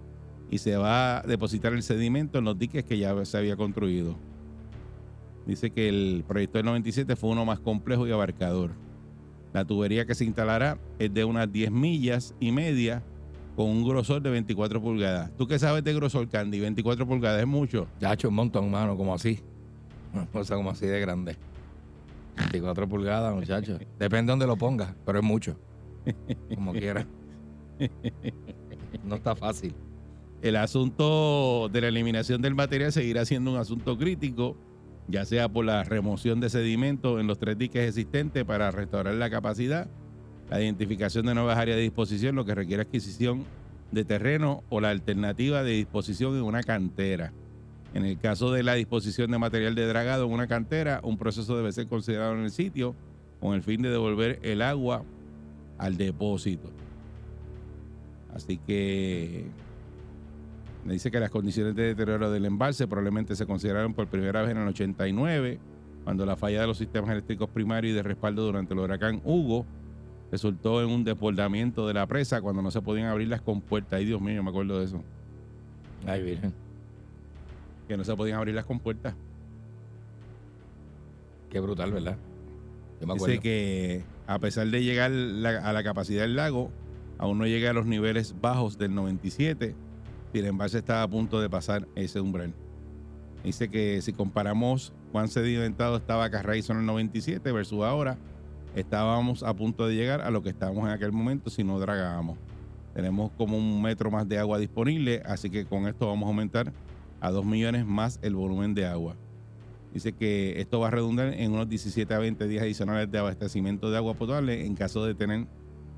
y 0.51 0.59
se 0.59 0.77
va 0.77 1.19
a 1.19 1.23
depositar 1.23 1.75
el 1.75 1.85
sedimento 1.85 2.39
en 2.41 2.45
los 2.45 2.59
diques 2.59 2.83
que 2.83 2.99
ya 2.99 3.25
se 3.25 3.39
había 3.39 3.55
construido. 3.55 4.17
Dice 5.47 5.71
que 5.71 5.89
el 5.89 6.25
proyecto 6.27 6.59
del 6.59 6.67
97 6.67 7.15
fue 7.15 7.31
uno 7.31 7.45
más 7.45 7.61
complejo 7.61 8.09
y 8.09 8.11
abarcador. 8.11 8.88
La 9.59 9.65
tubería 9.65 10.07
que 10.07 10.15
se 10.15 10.25
instalará 10.25 10.79
es 11.01 11.13
de 11.13 11.25
unas 11.25 11.51
10 11.51 11.73
millas 11.73 12.33
y 12.39 12.53
media 12.53 13.03
con 13.57 13.67
un 13.67 13.85
grosor 13.85 14.23
de 14.23 14.31
24 14.31 14.81
pulgadas. 14.81 15.33
¿Tú 15.37 15.49
qué 15.49 15.59
sabes 15.59 15.83
de 15.83 15.93
grosor, 15.95 16.29
Candy? 16.29 16.61
24 16.61 17.05
pulgadas 17.09 17.41
es 17.41 17.47
mucho. 17.49 17.89
Ya 17.99 18.11
ha 18.11 18.15
hecho 18.15 18.29
un 18.29 18.37
montón, 18.37 18.71
mano, 18.71 18.97
como 18.97 19.13
así. 19.13 19.41
Una 20.15 20.27
cosa 20.27 20.55
como 20.55 20.71
así 20.71 20.87
de 20.87 21.01
grande. 21.01 21.37
24 22.37 22.89
pulgadas, 22.89 23.35
muchachos. 23.35 23.81
Depende 23.99 24.27
de 24.27 24.33
donde 24.35 24.47
lo 24.47 24.57
pongas, 24.57 24.95
pero 25.05 25.19
es 25.19 25.25
mucho. 25.25 25.59
Como 26.55 26.73
quiera. 26.73 27.05
No 29.03 29.17
está 29.17 29.35
fácil. 29.35 29.75
El 30.41 30.55
asunto 30.55 31.69
de 31.69 31.81
la 31.81 31.89
eliminación 31.89 32.41
del 32.41 32.55
material 32.55 32.93
seguirá 32.93 33.25
siendo 33.25 33.51
un 33.51 33.57
asunto 33.57 33.99
crítico, 33.99 34.57
ya 35.09 35.25
sea 35.25 35.49
por 35.49 35.65
la 35.65 35.83
remoción 35.85 36.39
de 36.41 36.51
sedimentos 36.51 37.21
en 37.21 37.27
los 37.27 37.39
tres 37.39 37.59
diques 37.59 37.89
existentes 37.89 38.45
para 38.45 38.71
restaurar 38.71 39.15
la 39.15 39.31
capacidad, 39.31 39.89
la 40.51 40.63
identificación 40.63 41.27
de 41.27 41.35
nuevas 41.35 41.59
áreas 41.59 41.77
de 41.77 41.83
disposición, 41.83 42.37
lo 42.37 42.45
que 42.45 42.55
requiere 42.55 42.83
adquisición 42.83 43.45
de 43.91 44.05
terreno 44.05 44.63
o 44.69 44.81
la 44.81 44.91
alternativa 44.91 45.63
de 45.63 45.73
disposición 45.73 46.37
en 46.37 46.43
una 46.43 46.63
cantera. 46.63 47.33
En 47.95 48.05
el 48.05 48.19
caso 48.19 48.53
de 48.53 48.63
la 48.63 48.75
disposición 48.75 49.31
de 49.31 49.39
material 49.39 49.75
de 49.75 49.87
dragado 49.87 50.27
en 50.27 50.33
una 50.33 50.47
cantera, 50.47 51.01
un 51.03 51.17
proceso 51.17 51.57
debe 51.57 51.73
ser 51.73 51.87
considerado 51.87 52.35
en 52.35 52.41
el 52.41 52.51
sitio 52.51 52.95
con 53.41 53.55
el 53.55 53.63
fin 53.63 53.81
de 53.81 53.89
devolver 53.89 54.39
el 54.43 54.61
agua 54.61 55.05
al 55.79 55.97
depósito. 55.97 56.71
Así 58.35 58.59
que 58.59 59.47
me 60.85 60.93
dice 60.95 61.11
que 61.11 61.21
las 61.21 61.31
condiciones 61.31 61.75
de 61.75 61.83
deterioro 61.95 62.31
del 62.31 62.45
embalse 62.47 62.87
probablemente 62.87 63.37
se 63.37 63.47
consideraron 63.47 63.93
por 63.95 64.07
primera 64.07 64.43
vez 64.43 64.51
en 64.53 64.59
el 64.59 64.69
89, 64.69 65.59
cuando 66.05 66.25
la 66.25 66.37
falla 66.37 66.61
de 66.63 66.67
los 66.67 66.79
sistemas 66.79 67.11
eléctricos 67.11 67.51
primarios 67.51 67.93
y 67.93 67.97
de 67.97 68.03
respaldo 68.03 68.43
durante 68.45 68.73
el 68.73 68.81
huracán 68.81 69.21
Hugo 69.25 69.67
resultó 70.31 70.83
en 70.83 70.89
un 70.89 71.05
desbordamiento 71.05 71.87
de 71.87 71.95
la 71.95 72.07
presa 72.07 72.41
cuando 72.41 72.63
no 72.63 72.71
se 72.71 72.81
podían 72.81 73.07
abrir 73.09 73.29
las 73.29 73.43
compuertas. 73.43 73.99
Ay, 73.99 74.05
Dios 74.07 74.21
mío, 74.21 74.43
me 74.43 74.51
acuerdo 74.51 74.79
de 74.79 74.85
eso. 74.87 75.03
Ay, 76.07 76.23
virgen. 76.23 76.53
Que 77.87 77.97
no 77.97 78.05
se 78.05 78.15
podían 78.15 78.39
abrir 78.39 78.55
las 78.55 78.65
compuertas. 78.65 79.15
Qué 81.51 81.61
brutal, 81.61 81.93
¿verdad? 81.93 82.17
Yo 83.01 83.07
me 83.07 83.15
acuerdo. 83.15 83.33
Dice 83.33 83.43
que 83.43 84.05
a 84.27 84.39
pesar 84.39 84.67
de 84.69 84.83
llegar 84.85 85.11
la- 85.11 85.61
a 85.69 85.73
la 85.73 85.83
capacidad 85.83 86.23
del 86.23 86.37
lago, 86.37 86.71
aún 87.19 87.39
no 87.39 87.47
llega 87.47 87.71
a 87.71 87.73
los 87.73 87.87
niveles 87.87 88.35
bajos 88.41 88.77
del 88.79 88.95
97. 88.95 89.75
Si 90.33 90.39
el 90.39 90.47
embalse 90.47 90.79
está 90.79 91.03
a 91.03 91.09
punto 91.09 91.41
de 91.41 91.49
pasar 91.49 91.89
ese 91.95 92.21
umbral. 92.21 92.55
Dice 93.45 93.69
que 93.69 94.03
si 94.03 94.13
comparamos 94.13 94.93
cuán 95.13 95.29
sedimentado 95.29 95.97
estaba 95.97 96.29
Carraízo 96.29 96.73
en 96.73 96.81
el 96.81 96.87
97 96.87 97.51
versus 97.53 97.85
ahora, 97.85 98.19
estábamos 98.75 99.43
a 99.43 99.55
punto 99.55 99.87
de 99.87 99.95
llegar 99.95 100.21
a 100.21 100.31
lo 100.31 100.43
que 100.43 100.51
estábamos 100.51 100.85
en 100.85 100.91
aquel 100.91 101.13
momento 101.13 101.51
si 101.51 101.65
no 101.65 101.79
dragábamos. 101.79 102.39
Tenemos 102.95 103.31
como 103.39 103.57
un 103.57 103.81
metro 103.81 104.11
más 104.11 104.29
de 104.29 104.39
agua 104.39 104.59
disponible, 104.59 105.23
así 105.25 105.51
que 105.51 105.65
con 105.67 105.87
esto 105.87 106.07
vamos 106.07 106.27
a 106.27 106.29
aumentar 106.29 106.73
a 107.21 107.31
2 107.31 107.45
millones 107.45 107.87
más 107.87 108.19
el 108.23 108.35
volumen 108.35 108.75
de 108.75 108.87
agua. 108.87 109.17
Dice 109.95 110.13
que 110.13 110.61
esto 110.61 110.81
va 110.81 110.89
a 110.89 110.91
redundar 110.91 111.33
en 111.33 111.53
unos 111.53 111.69
17 111.69 112.13
a 112.13 112.19
20 112.19 112.47
días 112.47 112.63
adicionales 112.63 113.11
de 113.11 113.19
abastecimiento 113.19 113.91
de 113.91 113.97
agua 113.97 114.15
potable 114.15 114.67
en 114.67 114.75
caso 114.75 115.05
de 115.05 115.15
tener 115.15 115.47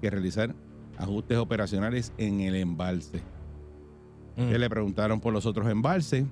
que 0.01 0.11
realizar 0.11 0.55
ajustes 0.99 1.39
operacionales 1.39 2.13
en 2.17 2.41
el 2.41 2.55
embalse. 2.55 3.21
Mm. 4.41 4.53
Le 4.53 4.71
preguntaron 4.71 5.21
por 5.21 5.33
los 5.33 5.47
otros 5.47 5.69
embalses. 5.69 6.25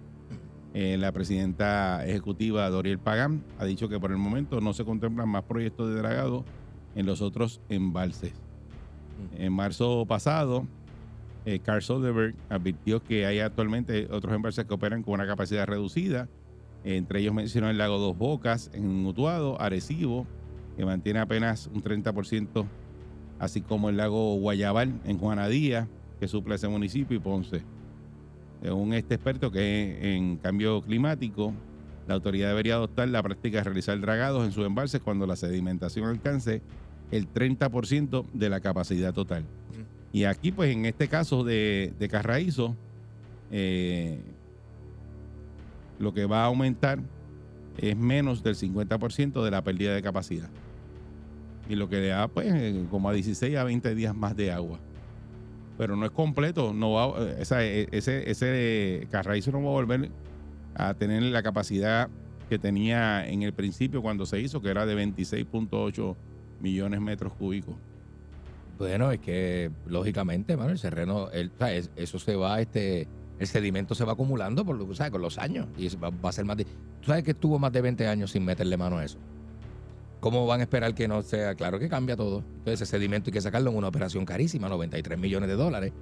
Eh, 0.74 0.96
la 0.98 1.12
presidenta 1.12 2.06
ejecutiva 2.06 2.68
Doriel 2.70 2.98
Pagán 2.98 3.42
ha 3.58 3.64
dicho 3.64 3.88
que 3.88 3.98
por 3.98 4.10
el 4.10 4.18
momento 4.18 4.60
no 4.60 4.72
se 4.72 4.84
contemplan 4.84 5.28
más 5.28 5.44
proyectos 5.44 5.88
de 5.88 5.96
dragado 5.96 6.44
en 6.94 7.06
los 7.06 7.20
otros 7.20 7.60
embalses. 7.68 8.32
En 9.36 9.52
marzo 9.52 10.06
pasado, 10.06 10.66
eh, 11.44 11.58
Carl 11.60 11.82
Soderberg 11.82 12.34
advirtió 12.48 13.02
que 13.02 13.26
hay 13.26 13.40
actualmente 13.40 14.06
otros 14.10 14.34
embalses 14.34 14.66
que 14.66 14.74
operan 14.74 15.02
con 15.02 15.14
una 15.14 15.26
capacidad 15.26 15.66
reducida. 15.66 16.28
Entre 16.84 17.20
ellos 17.20 17.34
mencionó 17.34 17.68
el 17.70 17.78
lago 17.78 17.98
Dos 17.98 18.16
Bocas 18.16 18.70
en 18.72 19.04
Utuado, 19.04 19.60
Arecibo, 19.60 20.26
que 20.76 20.84
mantiene 20.84 21.18
apenas 21.18 21.68
un 21.74 21.82
30%, 21.82 22.66
así 23.38 23.62
como 23.62 23.88
el 23.88 23.96
lago 23.96 24.36
Guayabal 24.36 25.00
en 25.04 25.18
Juanadía, 25.18 25.88
que 26.20 26.28
suple 26.28 26.54
ese 26.54 26.68
municipio, 26.68 27.16
y 27.16 27.20
Ponce. 27.20 27.62
Según 28.62 28.92
este 28.94 29.14
experto 29.14 29.50
que 29.50 30.16
en 30.16 30.36
cambio 30.36 30.82
climático, 30.82 31.52
la 32.06 32.14
autoridad 32.14 32.48
debería 32.48 32.74
adoptar 32.74 33.08
la 33.08 33.22
práctica 33.22 33.58
de 33.58 33.64
realizar 33.64 34.00
dragados 34.00 34.44
en 34.44 34.52
sus 34.52 34.66
embalses 34.66 35.00
cuando 35.00 35.26
la 35.26 35.36
sedimentación 35.36 36.06
alcance 36.06 36.62
el 37.10 37.32
30% 37.32 38.26
de 38.32 38.48
la 38.50 38.60
capacidad 38.60 39.12
total. 39.12 39.44
Y 40.12 40.24
aquí, 40.24 40.52
pues 40.52 40.74
en 40.74 40.86
este 40.86 41.08
caso 41.08 41.44
de, 41.44 41.92
de 41.98 42.08
Carraízo, 42.08 42.74
eh, 43.50 44.20
lo 45.98 46.14
que 46.14 46.26
va 46.26 46.42
a 46.42 46.46
aumentar 46.46 46.98
es 47.76 47.96
menos 47.96 48.42
del 48.42 48.56
50% 48.56 49.44
de 49.44 49.50
la 49.50 49.62
pérdida 49.62 49.94
de 49.94 50.02
capacidad. 50.02 50.48
Y 51.68 51.76
lo 51.76 51.88
que 51.88 51.96
le 51.96 52.08
da, 52.08 52.28
pues, 52.28 52.46
eh, 52.50 52.86
como 52.90 53.08
a 53.08 53.12
16 53.12 53.56
a 53.56 53.64
20 53.64 53.94
días 53.94 54.14
más 54.14 54.36
de 54.36 54.50
agua. 54.50 54.78
Pero 55.78 55.96
no 55.96 56.04
es 56.04 56.10
completo, 56.10 56.74
no 56.74 56.90
va, 56.92 57.14
eh, 57.24 57.36
eh, 57.40 57.86
ese, 57.92 58.30
ese 58.30 59.06
no 59.52 59.62
va 59.62 59.68
a 59.68 59.72
volver 59.72 60.10
a 60.74 60.92
tener 60.94 61.22
la 61.22 61.42
capacidad 61.42 62.08
que 62.48 62.58
tenía 62.58 63.26
en 63.28 63.42
el 63.42 63.52
principio 63.52 64.02
cuando 64.02 64.26
se 64.26 64.40
hizo, 64.40 64.60
que 64.60 64.70
era 64.70 64.84
de 64.86 64.94
26.8 64.96 66.16
millones 66.60 66.98
de 66.98 67.04
metros 67.04 67.32
cúbicos. 67.34 67.76
Bueno, 68.78 69.10
es 69.10 69.20
que 69.20 69.70
lógicamente, 69.86 70.56
mano, 70.56 70.70
el 70.70 70.80
terreno, 70.80 71.30
el, 71.30 71.50
o 71.54 71.58
sea, 71.58 71.72
es- 71.72 71.90
eso 71.96 72.18
se 72.18 72.36
va, 72.36 72.60
este, 72.60 73.06
el 73.38 73.46
sedimento 73.46 73.94
se 73.94 74.04
va 74.04 74.12
acumulando 74.12 74.64
por, 74.64 74.76
lo- 74.76 74.94
¿sabes? 74.94 75.12
con 75.12 75.20
los 75.22 75.36
años. 75.38 75.66
Y 75.76 75.88
va 75.96 76.10
a 76.22 76.32
ser 76.32 76.44
más 76.44 76.56
de. 76.56 76.64
¿Tú 76.64 77.06
sabes 77.06 77.22
que 77.24 77.32
estuvo 77.32 77.58
más 77.58 77.72
de 77.72 77.80
20 77.82 78.06
años 78.06 78.30
sin 78.32 78.44
meterle 78.44 78.76
mano 78.76 78.98
a 78.98 79.04
eso? 79.04 79.18
¿Cómo 80.20 80.46
van 80.46 80.60
a 80.60 80.62
esperar 80.64 80.94
que 80.94 81.06
no 81.08 81.22
sea? 81.22 81.54
Claro 81.54 81.78
que 81.78 81.88
cambia 81.88 82.16
todo. 82.16 82.38
Entonces, 82.56 82.80
ese 82.82 82.86
sedimento 82.86 83.28
hay 83.30 83.32
que 83.32 83.40
sacarlo 83.40 83.70
en 83.70 83.76
una 83.76 83.88
operación 83.88 84.24
carísima, 84.24 84.68
93 84.68 85.18
millones 85.18 85.48
de 85.48 85.54
dólares, 85.54 85.92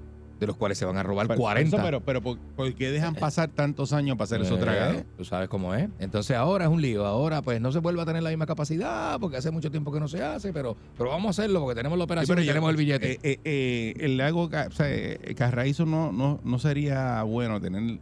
de 0.41 0.47
los 0.47 0.57
cuales 0.57 0.79
se 0.79 0.85
van 0.87 0.97
a 0.97 1.03
robar 1.03 1.29
Pero, 1.29 1.39
40. 1.41 1.77
eso, 1.77 1.85
pero, 1.85 2.01
pero 2.01 2.23
¿por, 2.23 2.39
por 2.39 2.75
qué 2.75 2.91
dejan 2.91 3.15
pasar 3.15 3.51
tantos 3.51 3.93
años 3.93 4.17
para 4.17 4.25
hacer 4.25 4.41
Eh, 4.43 4.59
dragados? 4.59 5.03
Tú 5.19 5.25
sabes 5.25 5.49
cómo 5.51 5.75
es. 5.75 5.89
Entonces 5.99 6.35
ahora 6.37 6.65
es 6.65 6.71
un 6.71 6.81
lío. 6.81 7.05
Ahora 7.07 7.43
pues 7.43 7.61
no 7.61 7.73
se 7.73 7.79
vuelve 7.79 8.01
a 8.03 8.07
tener 8.07 8.23
la 8.23 8.31
misma 8.31 8.47
capacidad 8.47 9.19
porque 9.21 9.37
hace 9.37 9.51
mucho 9.51 9.71
tiempo 9.71 9.93
que 9.93 10.01
no 10.01 10.09
se 10.09 10.23
hace, 10.23 10.53
pero, 10.53 10.77
pero 10.97 11.11
vamos 11.11 11.27
a 11.39 11.43
hacerlo 11.43 11.61
porque 11.61 11.75
tenemos 11.77 11.99
la 11.99 12.05
Sí, 12.05 12.07
operación 12.07 12.35
pero 12.37 12.43
y 12.43 12.47
yo- 12.47 12.53
tenemos 12.53 12.71
el 12.71 12.77
billete. 12.77 13.13
eh, 13.13 13.19
eh, 13.23 13.39
eh, 13.45 13.95
el 14.01 14.17
lago, 14.17 14.43
o 14.45 14.71
sea, 14.73 14.87
eh, 14.91 15.35
Carraízo 15.37 15.85
no, 15.87 16.11
no, 16.13 16.41
no 16.43 16.59
sería 16.59 17.23
bueno 17.23 17.61
tener 17.61 17.81
un 17.83 18.01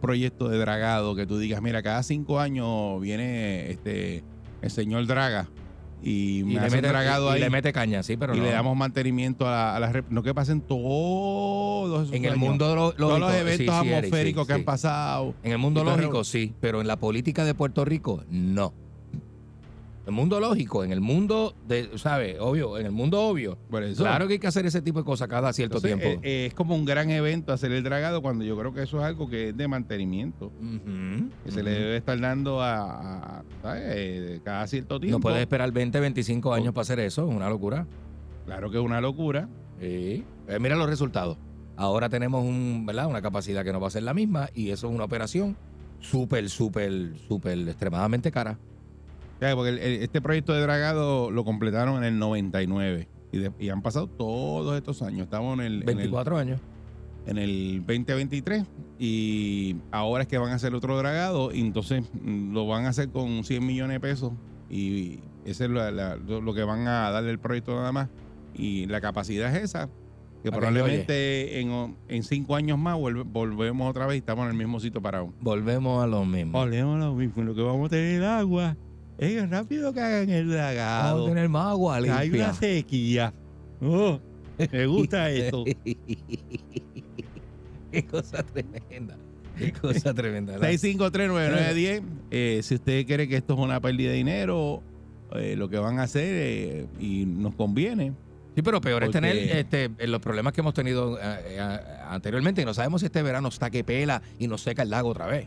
proyecto 0.00 0.48
de 0.48 0.58
dragado 0.58 1.14
que 1.14 1.26
tú 1.26 1.38
digas, 1.38 1.62
mira, 1.62 1.82
cada 1.82 2.02
cinco 2.02 2.38
años 2.40 3.00
viene 3.00 3.70
este 3.70 4.24
el 4.62 4.70
señor 4.70 5.06
Draga 5.06 5.48
y, 6.04 6.42
me 6.44 6.54
le 6.54 6.60
mete, 6.70 6.88
dragado 6.88 7.28
y- 7.28 7.30
y 7.30 7.34
ahí 7.34 7.40
le 7.42 7.50
mete 7.50 7.72
caña, 7.72 8.02
sí, 8.02 8.16
pero 8.16 8.34
y 8.34 8.38
no. 8.38 8.44
le 8.44 8.50
damos 8.50 8.76
mantenimiento 8.76 9.46
a, 9.46 9.50
la- 9.52 9.76
a 9.76 9.80
las 9.80 9.92
rep- 9.92 10.06
no 10.10 10.22
que 10.24 10.34
pasen 10.34 10.60
todos 10.60 12.02
esos 12.04 12.14
en 12.14 12.24
el 12.24 12.36
mundo 12.36 12.74
lo- 12.74 12.92
todos 12.92 13.20
los 13.20 13.32
eventos 13.34 13.56
sí, 13.76 13.82
sí, 13.82 13.88
Eric, 13.88 14.04
atmosféricos 14.04 14.42
sí, 14.42 14.46
que 14.48 14.52
han 14.54 14.64
pasado. 14.64 15.34
En 15.44 15.52
el 15.52 15.58
mundo 15.58 15.84
lógico 15.84 16.24
sí, 16.24 16.54
pero 16.60 16.80
en 16.80 16.86
la 16.88 16.96
política 16.96 17.44
de 17.44 17.54
Puerto 17.54 17.84
Rico 17.84 18.24
no. 18.30 18.72
El 20.04 20.12
mundo 20.12 20.40
lógico, 20.40 20.82
en 20.82 20.90
el 20.90 21.00
mundo 21.00 21.54
de, 21.68 21.90
¿sabes? 21.96 22.36
Obvio, 22.40 22.76
en 22.76 22.86
el 22.86 22.92
mundo 22.92 23.20
obvio. 23.22 23.56
Por 23.70 23.84
eso. 23.84 24.02
Claro 24.02 24.26
que 24.26 24.32
hay 24.34 24.38
que 24.40 24.48
hacer 24.48 24.66
ese 24.66 24.82
tipo 24.82 24.98
de 24.98 25.04
cosas 25.04 25.28
cada 25.28 25.52
cierto 25.52 25.76
Entonces, 25.76 26.00
tiempo. 26.00 26.20
eh, 26.26 26.28
eh, 26.42 26.46
es 26.46 26.54
como 26.54 26.74
un 26.74 26.84
gran 26.84 27.08
evento 27.10 27.52
hacer 27.52 27.70
el 27.70 27.84
dragado 27.84 28.20
cuando 28.20 28.44
yo 28.44 28.58
creo 28.58 28.74
que 28.74 28.82
eso 28.82 28.98
es 28.98 29.04
algo 29.04 29.30
que 29.30 29.50
es 29.50 29.56
de 29.56 29.68
mantenimiento. 29.68 30.50
Que 31.44 31.52
se 31.52 31.62
le 31.62 31.70
debe 31.70 31.96
estar 31.98 32.18
dando 32.20 32.60
a, 32.60 33.38
a- 33.38 33.44
¿sabes? 33.62 33.82
Eh, 33.86 34.40
cada 34.44 34.66
cierto 34.66 34.98
tiempo. 34.98 35.18
No 35.18 35.22
puedes 35.22 35.38
esperar 35.40 35.70
20, 35.70 36.00
25 36.00 36.48
Oh. 36.50 36.54
años 36.54 36.74
para 36.74 36.82
hacer 36.82 36.98
eso, 36.98 37.28
es 37.28 37.34
una 37.36 37.48
locura. 37.48 37.86
Claro 38.44 38.70
que 38.72 38.78
es 38.78 38.84
una 38.84 39.00
locura. 39.00 39.48
Sí. 39.80 40.24
Eh, 40.48 40.58
mira 40.60 40.74
los 40.74 40.88
resultados. 40.88 41.38
Ahora 41.76 42.08
tenemos 42.08 42.44
un, 42.44 42.84
¿verdad? 42.84 43.06
una 43.06 43.22
capacidad 43.22 43.64
que 43.64 43.72
no 43.72 43.78
va 43.80 43.86
a 43.86 43.90
ser 43.90 44.02
la 44.02 44.14
misma 44.14 44.48
y 44.52 44.70
eso 44.70 44.88
es 44.88 44.94
una 44.94 45.04
operación 45.04 45.56
súper, 46.00 46.50
súper, 46.50 47.12
súper 47.28 47.56
extremadamente 47.68 48.32
cara. 48.32 48.58
Sea, 49.42 49.56
Porque 49.56 49.70
el- 49.70 49.78
el- 49.80 50.02
este 50.02 50.20
proyecto 50.20 50.52
de 50.52 50.60
dragado 50.62 51.32
lo 51.32 51.44
completaron 51.44 51.96
en 51.98 52.04
el 52.04 52.18
99 52.20 53.08
y, 53.32 53.38
de- 53.38 53.50
y 53.58 53.70
han 53.70 53.82
pasado 53.82 54.06
todos 54.06 54.76
estos 54.76 55.02
años. 55.02 55.22
Estamos 55.24 55.54
en 55.58 55.64
el, 55.64 55.72
en 55.82 55.88
el, 55.88 55.96
24 55.96 56.38
años. 56.38 56.60
en 57.26 57.38
el 57.38 57.78
2023 57.84 58.64
y 59.00 59.74
ahora 59.90 60.22
es 60.22 60.28
que 60.28 60.38
van 60.38 60.52
a 60.52 60.54
hacer 60.54 60.74
otro 60.76 60.96
dragado 60.96 61.52
y 61.52 61.60
entonces 61.60 62.04
mm, 62.22 62.52
lo 62.52 62.68
van 62.68 62.84
a 62.86 62.90
hacer 62.90 63.08
con 63.10 63.42
100 63.42 63.66
millones 63.66 63.94
de 63.96 64.00
pesos 64.00 64.32
y 64.70 65.18
ese 65.44 65.64
es 65.64 65.70
la- 65.70 65.90
la- 65.90 66.14
lo, 66.14 66.54
que 66.54 66.62
van 66.62 66.86
a 66.86 67.10
darle 67.10 67.30
el 67.32 67.40
proyecto 67.40 67.74
nada 67.74 67.90
más 67.90 68.08
y 68.54 68.86
la 68.86 69.00
capacidad 69.00 69.52
es 69.56 69.62
esa 69.64 69.88
que 70.44 70.50
probablemente 70.52 71.60
en, 71.60 71.96
en 72.08 72.22
cinco 72.22 72.54
años 72.54 72.78
más 72.78 72.96
volvemos 72.96 73.90
otra 73.90 74.06
vez 74.06 74.16
y 74.16 74.18
estamos 74.18 74.44
en 74.44 74.52
el 74.52 74.56
mismo 74.56 74.78
sitio 74.78 75.02
parado. 75.02 75.32
Volvemos 75.40 76.00
a 76.02 76.06
lo 76.06 76.24
mismo. 76.24 76.52
Volvemos 76.58 76.96
a 77.02 77.06
lo 77.06 77.14
mismo, 77.14 77.42
lo 77.42 77.54
que 77.56 77.62
vamos 77.62 77.86
a 77.86 77.90
tener 77.90 78.22
agua. 78.24 78.76
Es 79.22 79.48
rápido 79.50 79.92
que 79.92 80.00
hagan 80.00 80.30
el 80.30 80.46
Vamos 80.48 80.54
dragado. 80.54 81.24
a 81.26 81.28
tener 81.28 81.48
más 81.48 81.66
agua 81.68 81.96
Hay 81.96 82.02
limpia. 82.28 82.44
una 82.46 82.54
sequía. 82.54 83.32
Oh, 83.80 84.18
me 84.72 84.86
gusta 84.86 85.30
esto. 85.30 85.64
Qué 87.92 88.04
cosa 88.06 88.42
tremenda. 88.42 89.16
Qué 89.58 89.72
cosa 89.72 90.14
tremenda. 90.14 90.52
¿verdad? 90.54 90.70
6539910. 90.70 92.02
Eh, 92.30 92.60
si 92.62 92.74
usted 92.76 93.06
cree 93.06 93.28
que 93.28 93.36
esto 93.36 93.54
es 93.54 93.60
una 93.60 93.80
pérdida 93.80 94.10
de 94.10 94.16
dinero, 94.16 94.82
eh, 95.34 95.54
lo 95.56 95.68
que 95.68 95.78
van 95.78 95.98
a 95.98 96.04
hacer 96.04 96.24
eh, 96.28 96.86
y 96.98 97.26
nos 97.26 97.54
conviene. 97.54 98.12
Sí, 98.54 98.62
pero 98.62 98.80
peor 98.80 99.02
Porque- 99.04 99.18
es 99.18 99.22
tener 99.22 99.36
este, 99.56 99.90
los 100.06 100.20
problemas 100.20 100.52
que 100.52 100.60
hemos 100.62 100.74
tenido 100.74 101.18
eh, 101.22 101.58
anteriormente 102.08 102.62
y 102.62 102.64
no 102.64 102.74
sabemos 102.74 103.00
si 103.02 103.06
este 103.06 103.22
verano 103.22 103.48
está 103.48 103.70
que 103.70 103.84
pela 103.84 104.20
y 104.38 104.46
nos 104.48 104.62
seca 104.62 104.82
el 104.82 104.90
lago 104.90 105.10
otra 105.10 105.26
vez. 105.26 105.46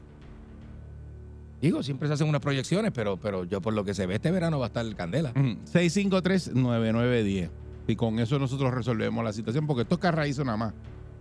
Digo, 1.62 1.82
siempre 1.84 2.08
se 2.08 2.14
hacen 2.16 2.28
unas 2.28 2.42
proyecciones, 2.42 2.92
pero, 2.94 3.18
pero 3.18 3.44
yo 3.46 3.62
por 3.62 3.74
lo 3.74 3.84
que 3.84 3.94
se 3.94 4.06
ve 4.06 4.16
este 4.16 4.30
verano 4.32 4.60
va 4.60 4.66
a 4.66 4.68
estar 4.68 4.96
candela. 4.96 5.32
Ujú. 5.32 5.58
6539910. 5.72 7.50
Y 7.88 7.96
con 7.96 8.20
eso 8.20 8.40
nosotros 8.40 8.74
resolvemos 8.74 9.24
la 9.24 9.32
situación, 9.34 9.68
porque 9.68 9.84
esto 9.84 9.96
es 9.96 10.02
carraízo 10.02 10.44
nada 10.44 10.58
más. 10.58 10.74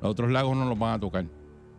Los 0.02 0.10
otros 0.10 0.30
lagos 0.30 0.56
no 0.56 0.64
los 0.68 0.78
van 0.78 0.94
a 0.94 1.00
tocar. 1.00 1.24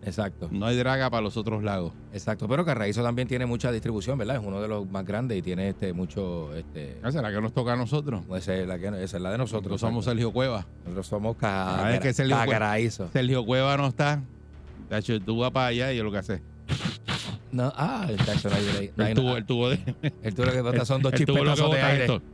Exacto, 0.04 0.50
No 0.52 0.68
hay 0.68 0.78
draga 0.78 1.10
para 1.10 1.22
los 1.24 1.36
otros 1.36 1.64
lagos. 1.64 1.92
exacto. 2.14 2.48
Pero 2.48 2.64
Carraízo 2.64 3.02
también 3.02 3.28
tiene 3.28 3.48
mucha 3.48 3.72
distribución, 3.72 4.20
¿verdad? 4.20 4.36
Es 4.36 4.42
uno 4.46 4.62
de 4.62 4.68
los 4.68 4.88
más 4.88 5.04
grandes 5.04 5.36
y 5.36 5.42
tiene 5.42 5.70
este 5.70 5.94
mucho. 5.94 6.54
Este, 6.56 7.00
Ah, 7.02 7.12
¿Será 7.12 7.32
que 7.32 7.42
nos 7.42 7.54
toca 7.54 7.74
a 7.74 7.76
nosotros? 7.76 8.22
esa, 8.36 8.54
es 8.54 8.68
la 8.68 8.78
que, 8.78 8.86
esa 9.04 9.18
es 9.18 9.24
la 9.24 9.32
de 9.32 9.40
nosotros. 9.40 9.64
Nosotros 9.72 9.82
somos. 9.82 10.06
Sergio 10.06 10.32
Cueva. 10.32 10.68
Nosotros 10.84 11.08
somos 11.08 11.36
Ah, 11.42 11.90
es 11.92 12.00
que 12.02 12.14
Sergio. 12.14 12.38
Sergio 13.12 13.44
Cueva 13.46 13.78
no 13.78 13.88
está. 13.88 14.22
Tacho, 14.90 15.20
tú 15.22 15.40
vas 15.40 15.50
para 15.50 15.68
allá 15.68 15.92
y 15.92 15.98
yo 15.98 16.04
lo 16.04 16.12
que 16.12 16.20
hace. 16.20 16.42
No, 17.56 17.72
ah, 17.78 18.06
el 18.10 18.18
tacho 18.18 18.50
no 18.50 18.56
hay 18.58 18.66
break. 18.66 18.92
No 18.98 19.04
hay 19.06 19.12
El 19.12 19.16
tubo, 19.16 19.26
nada. 19.28 19.38
el 19.38 19.46
tubo 19.46 19.70
de. 19.70 19.80
El 20.24 20.36
tubo 20.36 20.46
lo 20.46 20.52
que 20.52 20.62
bota 20.62 20.84
son 20.86 21.02
dos 21.02 21.14
el 21.14 21.20
chispetazos 21.20 21.72
de 21.72 21.82
aire. 21.82 22.02
esto. 22.04 22.22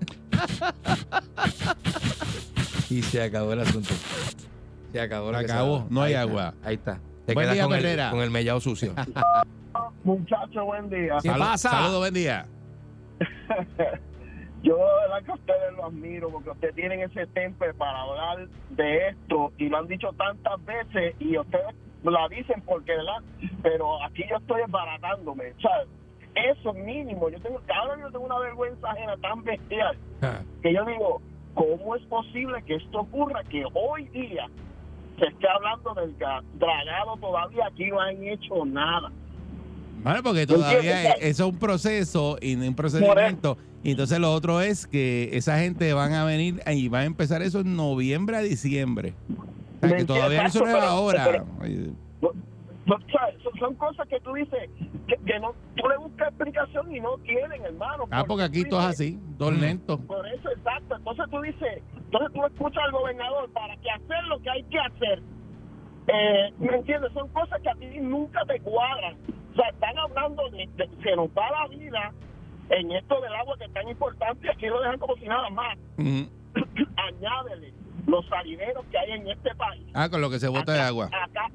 Y 2.89 3.01
se 3.03 3.21
acabó 3.23 3.53
el 3.53 3.61
asunto. 3.61 3.93
Se 4.91 4.99
acabó. 4.99 5.31
lo 5.31 5.39
Se 5.39 5.45
que 5.45 5.51
acabó, 5.51 5.87
no 5.89 6.01
hay 6.01 6.13
Ahí 6.13 6.19
está, 6.19 6.29
agua. 6.29 6.53
Ahí 6.63 6.75
está. 6.75 6.99
Te 7.25 7.33
Buen 7.35 7.53
día, 7.53 7.63
con, 7.63 7.73
el, 7.73 8.09
con 8.09 8.19
el 8.19 8.31
mellado 8.31 8.59
sucio. 8.59 8.93
Muchachos, 10.03 10.65
buen 10.65 10.89
día. 10.89 11.17
¿Qué 11.21 11.29
pasa? 11.29 11.69
Saludos, 11.69 11.99
buen 11.99 12.13
día. 12.15 12.47
Yo 14.63 14.75
de 14.75 14.83
verdad 14.83 15.23
que 15.23 15.31
a 15.31 15.35
ustedes 15.35 15.73
lo 15.77 15.85
admiro 15.85 16.29
porque 16.31 16.49
ustedes 16.49 16.75
tienen 16.75 16.99
ese 17.01 17.27
temple 17.27 17.73
para 17.75 18.01
hablar 18.01 18.47
de 18.71 19.07
esto 19.09 19.53
y 19.57 19.69
lo 19.69 19.77
han 19.77 19.87
dicho 19.87 20.09
tantas 20.17 20.65
veces 20.65 21.15
y 21.19 21.37
ustedes 21.37 21.73
la 22.09 22.27
dicen 22.29 22.63
porque, 22.65 22.91
¿verdad? 22.93 23.21
Pero 23.61 24.03
aquí 24.03 24.23
yo 24.29 24.37
estoy 24.37 24.61
embaratándome, 24.61 25.53
¿sabes? 25.61 25.87
Eso 26.33 26.73
mínimo, 26.73 27.29
yo 27.29 27.39
tengo, 27.41 27.61
ahora 27.75 27.99
yo 28.01 28.09
tengo 28.11 28.25
una 28.25 28.39
vergüenza 28.39 28.89
ajena 28.89 29.17
tan 29.17 29.43
bestial 29.43 29.97
que 30.63 30.73
yo 30.73 30.85
digo, 30.85 31.21
¿cómo 31.53 31.95
es 31.95 32.01
posible 32.03 32.63
que 32.63 32.75
esto 32.75 33.01
ocurra? 33.01 33.43
Que 33.43 33.65
hoy 33.73 34.07
día 34.09 34.47
se 35.19 35.25
esté 35.27 35.47
hablando 35.47 35.93
del 35.93 36.17
ga- 36.17 36.41
dragado 36.53 37.17
todavía 37.17 37.67
aquí 37.67 37.89
no 37.91 37.99
han 37.99 38.23
hecho 38.23 38.65
nada. 38.65 39.11
Bueno, 40.03 40.23
porque 40.23 40.47
¿Tú 40.47 40.55
todavía 40.55 41.03
es- 41.15 41.15
eso 41.21 41.43
es 41.47 41.53
un 41.53 41.59
proceso 41.59 42.37
y 42.41 42.55
un 42.55 42.75
procedimiento. 42.75 43.57
Y 43.83 43.91
entonces 43.91 44.17
lo 44.19 44.31
otro 44.33 44.61
es 44.61 44.87
que 44.87 45.29
esa 45.33 45.59
gente 45.59 45.91
van 45.93 46.13
a 46.13 46.23
venir 46.23 46.61
y 46.65 46.87
va 46.87 46.99
a 46.99 47.05
empezar 47.05 47.41
eso 47.41 47.59
en 47.59 47.75
noviembre 47.75 48.37
a 48.37 48.41
diciembre. 48.41 49.13
Que 49.81 50.05
todavía 50.05 50.45
eso 50.45 50.63
no 50.63 50.77
es 50.77 50.83
ahora. 50.83 51.45
Son, 52.87 53.59
son 53.59 53.75
cosas 53.75 54.07
que 54.07 54.19
tú 54.19 54.33
dices 54.33 54.69
que, 55.07 55.15
que 55.25 55.39
no, 55.39 55.53
tú 55.75 55.87
le 55.87 55.97
buscas 55.97 56.29
explicación 56.29 56.93
y 56.93 56.99
no 56.99 57.17
tienen, 57.19 57.63
hermano. 57.63 58.05
Ah, 58.11 58.23
porque 58.27 58.43
aquí 58.43 58.65
todo 58.65 58.79
es 58.81 58.87
así, 58.87 59.19
todo 59.37 59.51
lento. 59.51 59.99
Por 59.99 60.27
eso, 60.27 60.49
exacto. 60.49 60.95
Entonces 60.95 61.25
tú 61.29 61.41
dices, 61.41 61.83
entonces 61.95 62.33
tú 62.33 62.45
escuchas 62.45 62.83
al 62.83 62.91
gobernador 62.91 63.49
para 63.51 63.77
que 63.77 63.89
hacer 63.89 64.23
lo 64.25 64.39
que 64.41 64.49
hay 64.49 64.63
que 64.63 64.79
hacer. 64.79 65.21
Eh, 66.07 66.53
¿Me 66.57 66.75
entiendes? 66.75 67.13
Son 67.13 67.27
cosas 67.29 67.61
que 67.61 67.69
a 67.69 67.75
ti 67.75 67.99
nunca 67.99 68.43
te 68.45 68.59
cuadran. 68.59 69.15
O 69.51 69.55
sea, 69.55 69.69
están 69.69 69.97
hablando 69.97 70.49
de, 70.49 70.67
de 70.75 70.89
se 71.03 71.15
nos 71.15 71.29
va 71.29 71.49
la 71.51 71.67
vida 71.67 72.11
en 72.69 72.91
esto 72.91 73.21
del 73.21 73.35
agua 73.35 73.57
que 73.57 73.65
es 73.65 73.73
tan 73.73 73.87
importante. 73.87 74.49
Aquí 74.49 74.65
lo 74.65 74.81
dejan 74.81 74.99
como 74.99 75.15
si 75.15 75.25
nada 75.27 75.49
más. 75.49 75.77
Ujú. 75.97 76.29
Añádele 76.97 77.80
los 78.07 78.25
salineros 78.27 78.85
que 78.91 78.97
hay 78.97 79.11
en 79.11 79.27
este 79.29 79.53
país. 79.55 79.85
Ah, 79.93 80.09
con 80.09 80.21
lo 80.21 80.29
que 80.29 80.39
se 80.39 80.47
bota 80.47 80.73
de 80.73 80.79
agua. 80.81 81.05
Acá, 81.07 81.47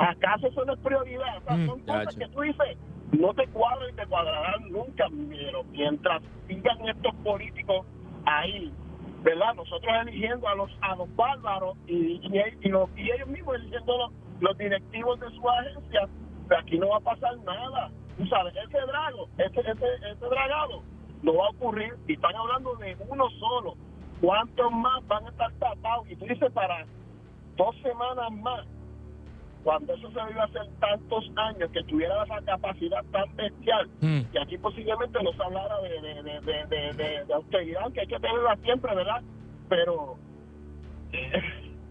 ¿Acaso 0.00 0.48
eso 0.48 0.64
no 0.64 0.72
es 0.72 0.78
prioridad? 0.80 1.38
O 1.38 1.42
sea, 1.44 1.56
Mm, 1.56 1.66
son 1.66 1.80
cosas 1.80 2.16
que 2.16 2.28
tú 2.28 2.40
dices, 2.40 2.76
no 3.12 3.32
te 3.34 3.46
cuadran 3.48 3.90
y 3.90 3.92
te 3.94 4.06
cuadrarán 4.06 4.70
nunca, 4.72 5.06
pero 5.30 5.62
mientras 5.64 6.22
sigan 6.48 6.88
estos 6.88 7.14
políticos 7.22 7.86
ahí, 8.26 8.72
¿verdad? 9.22 9.54
Nosotros 9.54 9.92
eligiendo 10.02 10.48
a 10.48 10.54
los 10.56 10.70
a 10.80 10.96
los 10.96 11.14
bárbaros 11.14 11.76
y, 11.86 12.20
y, 12.22 12.42
y 12.62 12.68
los- 12.70 12.90
y 12.96 13.10
ellos 13.10 13.28
mismos 13.28 13.54
eligiendo 13.56 13.96
los, 13.96 14.12
los 14.40 14.58
directivos 14.58 15.20
de 15.20 15.30
su 15.30 15.48
agencia, 15.48 16.08
pues 16.48 16.60
aquí 16.60 16.76
no 16.78 16.88
va 16.88 16.96
a 16.96 17.00
pasar 17.00 17.36
nada. 17.44 17.90
Tú 18.18 18.26
sabes, 18.26 18.52
ese 18.56 18.78
drago, 18.86 19.28
ese, 19.38 19.60
ese, 19.60 19.86
ese 20.10 20.26
dragado 20.28 20.82
no 21.22 21.34
va 21.36 21.46
a 21.46 21.50
ocurrir 21.50 21.94
y 22.08 22.14
están 22.14 22.34
hablando 22.34 22.74
de 22.76 22.96
uno 23.08 23.30
solo. 23.38 23.74
¿Cuántos 24.24 24.72
más 24.72 25.06
van 25.06 25.26
a 25.26 25.28
estar 25.30 25.52
tapados? 25.54 26.10
Y 26.10 26.16
tú 26.16 26.24
dices 26.24 26.50
para 26.52 26.86
dos 27.56 27.74
semanas 27.82 28.30
más, 28.42 28.64
cuando 29.62 29.94
eso 29.94 30.08
se 30.08 30.32
iba 30.32 30.42
a 30.42 30.44
hacer 30.46 30.66
tantos 30.80 31.24
años, 31.36 31.70
que 31.72 31.82
tuviera 31.84 32.22
esa 32.24 32.40
capacidad 32.44 33.02
tan 33.12 33.34
bestial, 33.36 33.88
Mm. 34.00 34.20
que 34.32 34.38
aquí 34.40 34.58
posiblemente 34.58 35.22
no 35.22 35.32
se 35.32 35.42
hablara 35.42 35.80
de, 35.80 35.88
de, 36.00 36.22
de, 36.22 36.40
de, 36.40 36.66
de- 36.66 36.92
de- 37.02 37.24
de 37.24 37.34
austeridad, 37.34 37.90
que 37.92 38.00
hay 38.00 38.06
que 38.06 38.18
tenerla 38.18 38.56
siempre, 38.62 38.94
¿verdad? 38.94 39.22
Pero... 39.68 40.16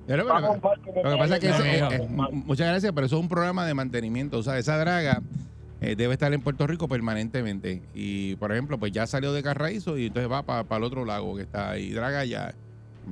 Pero, 0.06 0.26
pero- 0.26 0.26
como 0.26 1.04
lo 1.04 1.12
que 1.12 1.18
pasa 1.18 1.36
es 1.38 1.40
que 1.40 1.50
eh, 1.50 1.88
eh, 1.92 2.08
muchas 2.46 2.68
gracias, 2.68 2.92
pero 2.94 3.06
eso 3.08 3.16
es 3.16 3.22
un 3.22 3.30
programa 3.30 3.66
de 3.66 3.74
mantenimiento. 3.74 4.38
O 4.38 4.44
sea, 4.44 4.58
esa 4.58 4.78
draga 4.78 5.22
eh, 5.84 5.96
debe 5.96 6.14
estar 6.14 6.34
en 6.34 6.42
Puerto 6.42 6.66
Rico 6.68 6.88
permanentemente. 6.88 7.82
Y, 7.94 8.36
por 8.38 8.52
ejemplo, 8.52 8.78
pues 8.78 8.92
ya 8.92 9.06
salió 9.08 9.34
de 9.34 9.44
Carraízo 9.44 9.98
y 9.98 10.08
entonces 10.08 10.32
va 10.32 10.44
para 10.44 10.78
el 10.78 10.84
otro 10.84 11.06
lago 11.06 11.36
que 11.36 11.44
está 11.44 11.72
ahí. 11.72 11.92
Draga 11.92 12.26
ya. 12.26 12.54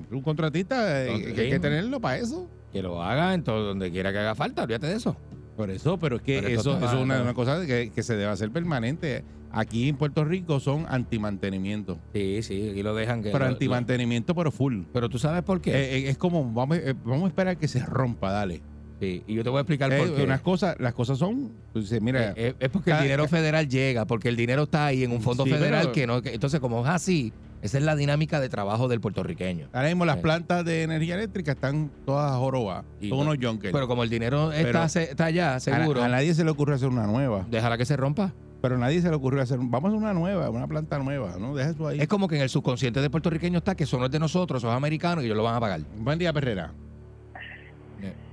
Un 0.09 0.21
contratista 0.21 1.05
eh, 1.05 1.33
que 1.35 1.41
hay 1.41 1.49
que 1.49 1.59
tenerlo 1.59 1.99
para 1.99 2.17
eso. 2.17 2.49
Que 2.71 2.81
lo 2.81 3.03
haga 3.03 3.33
en 3.33 3.43
todo 3.43 3.65
donde 3.65 3.91
quiera 3.91 4.11
que 4.11 4.19
haga 4.19 4.35
falta, 4.35 4.63
olvídate 4.63 4.87
de 4.87 4.95
eso. 4.95 5.17
Por 5.57 5.69
eso, 5.69 5.99
pero 5.99 6.15
es 6.15 6.21
que 6.21 6.41
Pero 6.41 6.59
eso, 6.59 6.77
es 6.77 6.93
una, 6.93 7.21
una 7.21 7.33
cosa 7.33 7.65
que, 7.65 7.91
que 7.93 8.03
se 8.03 8.15
debe 8.15 8.31
hacer 8.31 8.51
permanente. 8.51 9.23
Aquí 9.53 9.89
en 9.89 9.97
Puerto 9.97 10.23
Rico 10.23 10.59
son 10.59 10.85
antimantenimiento. 10.87 11.99
Sí, 12.13 12.41
sí, 12.41 12.69
aquí 12.71 12.83
lo 12.83 12.95
dejan 12.95 13.21
que. 13.21 13.31
Pero 13.31 13.45
antimantenimiento, 13.45 14.33
pero 14.33 14.51
full. 14.51 14.83
pero 14.93 15.09
tú 15.09 15.19
sabes 15.19 15.43
por 15.43 15.59
qué. 15.61 15.71
Eh, 15.71 15.97
eh, 15.97 16.09
es 16.09 16.17
como, 16.17 16.51
vamos, 16.53 16.77
eh, 16.77 16.93
vamos 17.03 17.25
a 17.25 17.27
esperar 17.27 17.57
que 17.57 17.67
se 17.67 17.85
rompa, 17.85 18.31
dale. 18.31 18.61
Sí, 19.01 19.23
y 19.27 19.33
yo 19.33 19.43
te 19.43 19.49
voy 19.49 19.57
a 19.57 19.61
explicar 19.61 19.91
Eh, 19.91 19.97
por 19.97 20.15
qué. 20.15 20.23
unas 20.23 20.39
cosas, 20.41 20.75
las 20.79 20.93
cosas 20.93 21.17
son, 21.17 21.51
pues, 21.73 21.99
mira, 22.01 22.29
Eh, 22.29 22.33
eh, 22.37 22.53
es 22.59 22.69
porque 22.69 22.91
el 22.91 23.01
dinero 23.01 23.27
federal 23.27 23.67
llega, 23.67 24.05
porque 24.05 24.29
el 24.29 24.37
dinero 24.37 24.63
está 24.63 24.85
ahí 24.85 25.03
en 25.03 25.11
un 25.11 25.21
fondo 25.21 25.43
Sí, 25.43 25.49
federal 25.49 25.81
pero- 25.81 25.91
que 25.91 26.07
no. 26.07 26.21
que- 26.21 26.33
entonces, 26.33 26.59
como 26.61 26.81
es 26.83 26.87
así, 26.87 27.33
esa 27.61 27.77
es 27.77 27.83
la 27.83 27.95
dinámica 27.95 28.39
de 28.39 28.47
trabajo 28.49 28.87
del 28.87 29.01
puertorriqueño. 29.01 29.67
ahora 29.73 29.87
mismo 29.89 30.05
las 30.05 30.17
plantas 30.17 30.63
de 30.63 30.83
energía 30.83 31.15
eléctrica 31.15 31.51
están 31.51 31.91
todas 32.05 32.31
jorobadas, 32.37 32.85
Y- 33.01 33.09
son 33.09 33.19
unos 33.19 33.37
junkers. 33.41 33.73
Pero 33.73 33.87
como 33.87 34.03
el 34.03 34.09
dinero 34.09 34.51
está, 34.53 34.87
se- 34.87 35.11
está 35.11 35.25
allá, 35.25 35.59
seguro, 35.59 36.01
a 36.03 36.07
nadie 36.07 36.33
se 36.33 36.43
le 36.43 36.51
ocurre 36.51 36.75
hacer 36.75 36.87
una 36.89 37.05
nueva, 37.07 37.45
déjala 37.49 37.77
que 37.77 37.85
se 37.85 37.97
rompa. 37.97 38.33
pero 38.61 38.75
a 38.75 38.77
nadie 38.77 39.01
se 39.01 39.09
le 39.09 39.15
ocurrió 39.15 39.41
hacer, 39.41 39.57
vamos 39.59 39.85
a 39.85 39.87
hacer 39.87 39.97
una 39.97 40.13
nueva, 40.13 40.47
una 40.51 40.67
planta 40.67 40.99
nueva, 40.99 41.35
¿no? 41.39 41.55
Deja 41.55 41.71
eso 41.71 41.87
ahí. 41.87 41.99
Es 41.99 42.07
como 42.07 42.27
que 42.27 42.35
en 42.35 42.43
el 42.43 42.49
subconsciente 42.49 43.01
del 43.01 43.09
puertorriqueño 43.09 43.57
está 43.57 43.73
que 43.73 43.85
eso 43.85 43.97
no 43.97 44.05
es 44.05 44.11
de 44.11 44.19
nosotros, 44.19 44.61
son 44.61 44.71
americanos 44.75 45.23
y 45.23 45.25
ellos 45.25 45.37
lo 45.37 45.41
van 45.41 45.55
a 45.55 45.59
pagar. 45.59 45.81
Buen 45.97 46.19
día, 46.19 46.31
Perrera. 46.31 46.71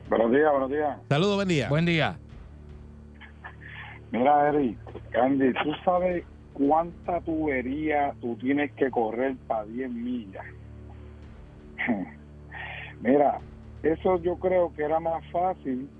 Buenos 0.08 0.30
días, 0.32 0.50
buenos 0.50 0.70
días. 0.70 0.98
Saludos, 1.08 1.36
buen 1.36 1.48
día. 1.48 1.68
Buen 1.68 1.84
día. 1.84 2.18
Mira, 4.10 4.48
Eri, 4.48 4.78
Candy, 5.12 5.52
¿tú 5.52 5.70
sabes 5.84 6.24
cuánta 6.54 7.20
tubería 7.20 8.14
tú 8.20 8.36
tienes 8.36 8.72
que 8.72 8.90
correr 8.90 9.36
para 9.46 9.64
10 9.66 9.90
millas? 9.90 10.44
Mira, 13.00 13.38
eso 13.82 14.18
yo 14.22 14.38
creo 14.38 14.72
que 14.72 14.82
era 14.82 14.98
más 14.98 15.22
fácil 15.30 15.90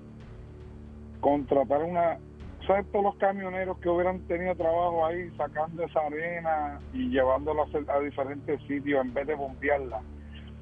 contratar 1.19 1.83
una... 1.83 2.17
¿Sabes 2.65 2.91
todos 2.91 3.05
los 3.05 3.15
camioneros 3.17 3.79
que 3.79 3.89
hubieran 3.89 4.21
tenido 4.21 4.55
trabajo 4.55 5.05
ahí 5.05 5.29
sacando 5.37 5.83
esa 5.83 6.01
arena 6.01 6.79
y 6.93 7.09
llevándola 7.09 7.63
a 7.87 7.99
diferentes 7.99 8.59
sitios 8.63 9.05
en 9.05 9.13
vez 9.13 9.27
de 9.27 9.35
bombearla? 9.35 10.01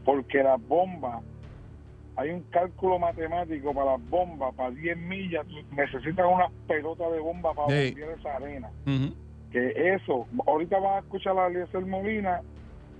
Porque 0.05 0.43
las 0.43 0.61
bombas, 0.67 1.23
hay 2.17 2.31
un 2.31 2.41
cálculo 2.49 2.99
matemático 2.99 3.73
para 3.73 3.93
las 3.93 4.09
bombas, 4.09 4.53
para 4.55 4.71
10 4.71 4.97
millas, 4.97 5.45
tú 5.47 5.55
necesitas 5.75 6.25
unas 6.31 6.51
pelotas 6.67 7.11
de 7.11 7.19
bomba 7.19 7.53
para 7.53 7.67
bombear 7.91 8.17
esa 8.19 8.35
arena. 8.35 8.69
Que 9.51 9.93
eso, 9.95 10.25
ahorita 10.45 10.79
van 10.79 10.95
a 10.95 10.99
escuchar 10.99 11.37
a 11.37 11.47
Eliezer 11.47 11.85
Molina, 11.85 12.41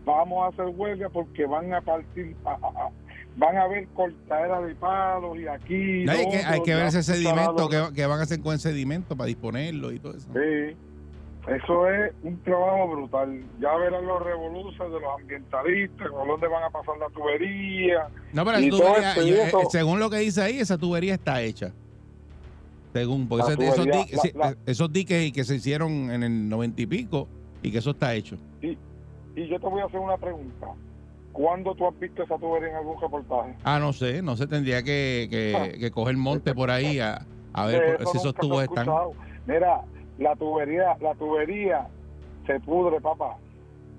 vamos 0.06 0.45
a 0.45 0.47
hacer 0.49 0.73
huelga 0.77 1.10
porque 1.10 1.45
van 1.45 1.73
a 1.73 1.82
partir, 1.82 2.36
a- 2.45 2.51
a- 2.51 2.86
a- 2.86 2.89
van 3.36 3.58
a 3.58 3.67
ver 3.67 3.88
cortadera 3.89 4.62
de 4.62 4.73
palos 4.75 5.38
y 5.38 5.47
aquí. 5.47 6.06
Hay, 6.08 6.30
que, 6.30 6.38
hay 6.45 6.62
que 6.63 6.73
ver 6.75 6.86
ese 6.88 7.03
sedimento 7.03 7.69
que, 7.69 7.93
que 7.95 8.06
van 8.06 8.19
a 8.19 8.23
hacer 8.23 8.39
con 8.39 8.53
el 8.53 8.60
sedimento 8.60 9.15
para 9.17 9.27
disponerlo 9.27 9.91
y 9.91 9.99
todo 9.99 10.15
eso. 10.15 10.30
Sí, 10.34 10.77
eso 11.47 11.89
es 11.89 12.13
un 12.23 12.41
trabajo 12.43 12.88
brutal. 12.89 13.41
Ya 13.60 13.75
verán 13.75 14.05
los 14.05 14.21
revoluciones 14.23 14.93
de 14.93 14.99
los 14.99 15.19
ambientalistas, 15.19 16.10
por 16.10 16.27
dónde 16.27 16.47
van 16.47 16.63
a 16.63 16.69
pasar 16.69 16.97
la 16.97 17.07
tubería. 17.10 18.07
No, 18.33 18.43
pero 18.45 18.60
Y 18.60 18.69
tubería, 18.69 19.13
y 19.23 19.29
y, 19.29 19.33
eh, 19.33 19.43
eso- 19.47 19.62
según 19.69 19.99
lo 19.99 20.10
que 20.10 20.17
dice 20.17 20.41
ahí, 20.41 20.60
esa 20.60 20.77
tubería 20.77 21.13
está 21.13 21.41
hecha. 21.41 21.71
Según, 22.93 23.27
porque 23.27 23.53
ese- 23.53 23.67
esos, 23.67 23.86
diques, 23.86 24.13
la- 24.15 24.21
sí, 24.21 24.31
la- 24.36 24.55
esos 24.65 24.91
diques 24.91 25.27
y 25.27 25.31
que 25.31 25.43
se 25.43 25.55
hicieron 25.55 26.10
en 26.12 26.23
el 26.23 26.49
noventa 26.49 26.81
y 26.81 26.86
pico 26.86 27.27
y 27.62 27.71
que 27.71 27.77
eso 27.79 27.91
está 27.91 28.13
hecho. 28.13 28.38
Y 28.62 29.47
yo 29.47 29.60
te 29.60 29.67
voy 29.67 29.81
a 29.81 29.86
hacer 29.86 29.99
una 29.99 30.17
pregunta. 30.17 30.67
¿Cuándo 31.31 31.75
tú 31.75 31.86
has 31.88 31.99
visto 31.99 32.23
esa 32.23 32.36
tubería 32.39 32.69
en 32.69 32.75
algún 32.77 32.99
reportaje? 32.99 33.55
Ah, 33.63 33.77
no 33.77 33.93
sé, 33.93 34.23
no 34.23 34.36
se 34.36 34.47
tendría 34.47 34.81
que, 34.81 35.27
que, 35.29 35.77
que 35.79 35.91
coger 35.91 36.17
monte 36.17 36.55
por 36.55 36.71
ahí 36.71 36.99
a, 36.99 37.23
a 37.53 37.65
ver 37.67 37.97
por- 37.97 38.07
si 38.12 38.17
esos 38.17 38.33
tubos 38.33 38.63
están. 38.63 38.88
Mira, 39.45 39.81
la 40.17 40.36
tubería, 40.36 40.97
la 41.01 41.13
tubería 41.15 41.88
se 42.45 42.60
pudre, 42.60 42.99
papá. 43.01 43.38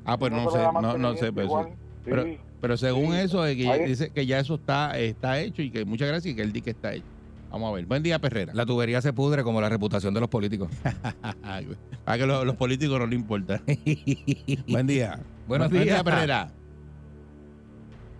Ah, 0.04 0.16
pues 0.18 0.32
No 0.32 0.50
sé, 0.50 0.58
no, 0.58 0.96
no 0.98 1.14
sé, 1.16 1.30
mantenimiento 1.32 1.76
pero, 2.04 2.22
Sí. 2.22 2.28
pero, 2.30 2.42
pero 2.60 2.76
según 2.76 3.12
Sí. 3.12 3.18
eso, 3.20 3.46
eh, 3.46 3.56
que 3.56 3.68
Ahí- 3.68 3.84
dice 3.84 4.10
que 4.10 4.24
ya 4.26 4.38
eso 4.38 4.54
está, 4.54 4.98
está 4.98 5.38
hecho 5.40 5.60
y 5.62 5.70
que 5.70 5.84
muchas 5.84 6.08
gracias 6.08 6.32
y 6.32 6.36
que 6.36 6.42
el 6.42 6.52
dique 6.52 6.70
está 6.70 6.92
hecho. 6.94 7.04
Vamos 7.50 7.70
a 7.70 7.76
ver. 7.76 7.86
Buen 7.86 8.02
día, 8.02 8.18
Perrera. 8.18 8.52
La 8.54 8.66
tubería 8.66 9.00
se 9.00 9.12
pudre 9.14 9.42
como 9.42 9.60
la 9.60 9.68
reputación 9.70 10.12
de 10.12 10.20
los 10.20 10.28
políticos. 10.28 10.68
Para 12.04 12.18
que 12.18 12.26
los, 12.26 12.44
los 12.44 12.56
políticos 12.56 12.98
no 12.98 13.06
le 13.06 13.14
importa. 13.16 13.60
buen 14.68 14.86
día. 14.86 15.18
Buenos 15.46 15.70
Buen 15.70 15.82
días. 15.84 16.02
Perrera. 16.02 16.50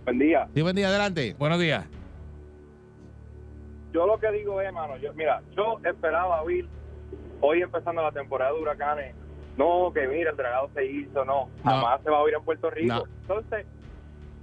Buen 0.05 0.17
día. 0.19 0.47
Sí, 0.55 0.61
buen 0.63 0.75
día, 0.75 0.87
adelante. 0.87 1.35
Buenos 1.37 1.59
días. 1.59 1.85
Yo 3.93 4.05
lo 4.07 4.19
que 4.19 4.31
digo 4.31 4.61
es, 4.61 4.71
mano, 4.73 4.97
yo, 4.97 5.13
mira, 5.13 5.41
yo 5.55 5.79
esperaba 5.83 6.41
oír 6.41 6.67
hoy 7.41 7.61
empezando 7.61 8.01
la 8.01 8.11
temporada 8.11 8.51
de 8.53 8.59
huracanes, 8.59 9.15
no, 9.57 9.91
que 9.93 10.07
mira, 10.07 10.31
el 10.31 10.37
dragado 10.37 10.69
se 10.73 10.85
hizo, 10.85 11.25
no, 11.25 11.49
No. 11.63 11.71
jamás 11.71 12.01
se 12.01 12.09
va 12.09 12.17
a 12.17 12.21
oír 12.21 12.33
en 12.35 12.43
Puerto 12.43 12.69
Rico. 12.69 12.93
No. 12.93 13.03
Entonces, 13.21 13.65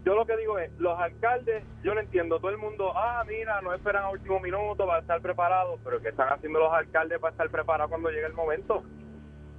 yo 0.04 0.14
lo 0.14 0.24
que 0.26 0.37
digo 0.37 0.59
es, 0.59 0.70
los 0.78 0.98
alcaldes, 0.98 1.64
yo 1.82 1.94
no 1.94 2.00
entiendo, 2.00 2.38
todo 2.38 2.50
el 2.50 2.59
mundo, 2.59 2.92
ah, 2.94 3.24
mira, 3.26 3.61
no 3.62 3.72
esperan 3.72 4.04
a 4.04 4.11
último 4.11 4.38
minuto 4.40 4.87
para 4.87 5.00
estar 5.00 5.20
preparados, 5.20 5.80
pero 5.82 6.00
¿qué 6.00 6.11
están 6.11 6.28
haciendo 6.28 6.61
los 6.61 6.72
alcaldes 6.72 7.18
para 7.18 7.32
estar 7.32 7.48
preparados 7.50 7.90
cuando 7.90 8.11
llegue 8.11 8.26
el 8.26 8.35
momento? 8.35 8.82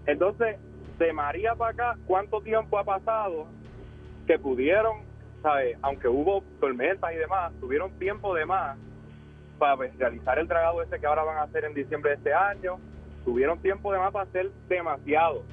Entonces, 0.06 0.58
de 1.00 1.14
María 1.14 1.54
para 1.56 1.72
acá, 1.72 1.98
¿cuánto 2.06 2.40
tiempo 2.42 2.78
ha 2.80 2.84
pasado 2.84 3.48
que 4.26 4.40
pudieron, 4.40 5.02
¿sabes? 5.42 5.78
Aunque 5.82 6.08
hubo 6.08 6.44
tormentas 6.60 7.12
y 7.14 7.18
demás, 7.18 7.52
tuvieron 7.60 7.92
tiempo 8.00 8.34
de 8.34 8.46
más 8.46 8.78
para 9.60 9.76
pues, 9.76 9.98
realizar 9.98 10.38
el 10.40 10.48
dragado 10.48 10.82
ese 10.82 11.00
que 11.00 11.06
ahora 11.08 11.24
van 11.24 11.38
a 11.38 11.44
hacer 11.44 11.66
en 11.66 11.74
diciembre 11.74 12.12
de 12.12 12.18
este 12.18 12.34
año. 12.34 12.78
Tuvieron 13.28 13.60
tiempo 13.60 13.92
de 13.92 14.00
más 14.00 14.14
para 14.14 14.24
hacer 14.24 14.50
demasiado. 14.70 15.44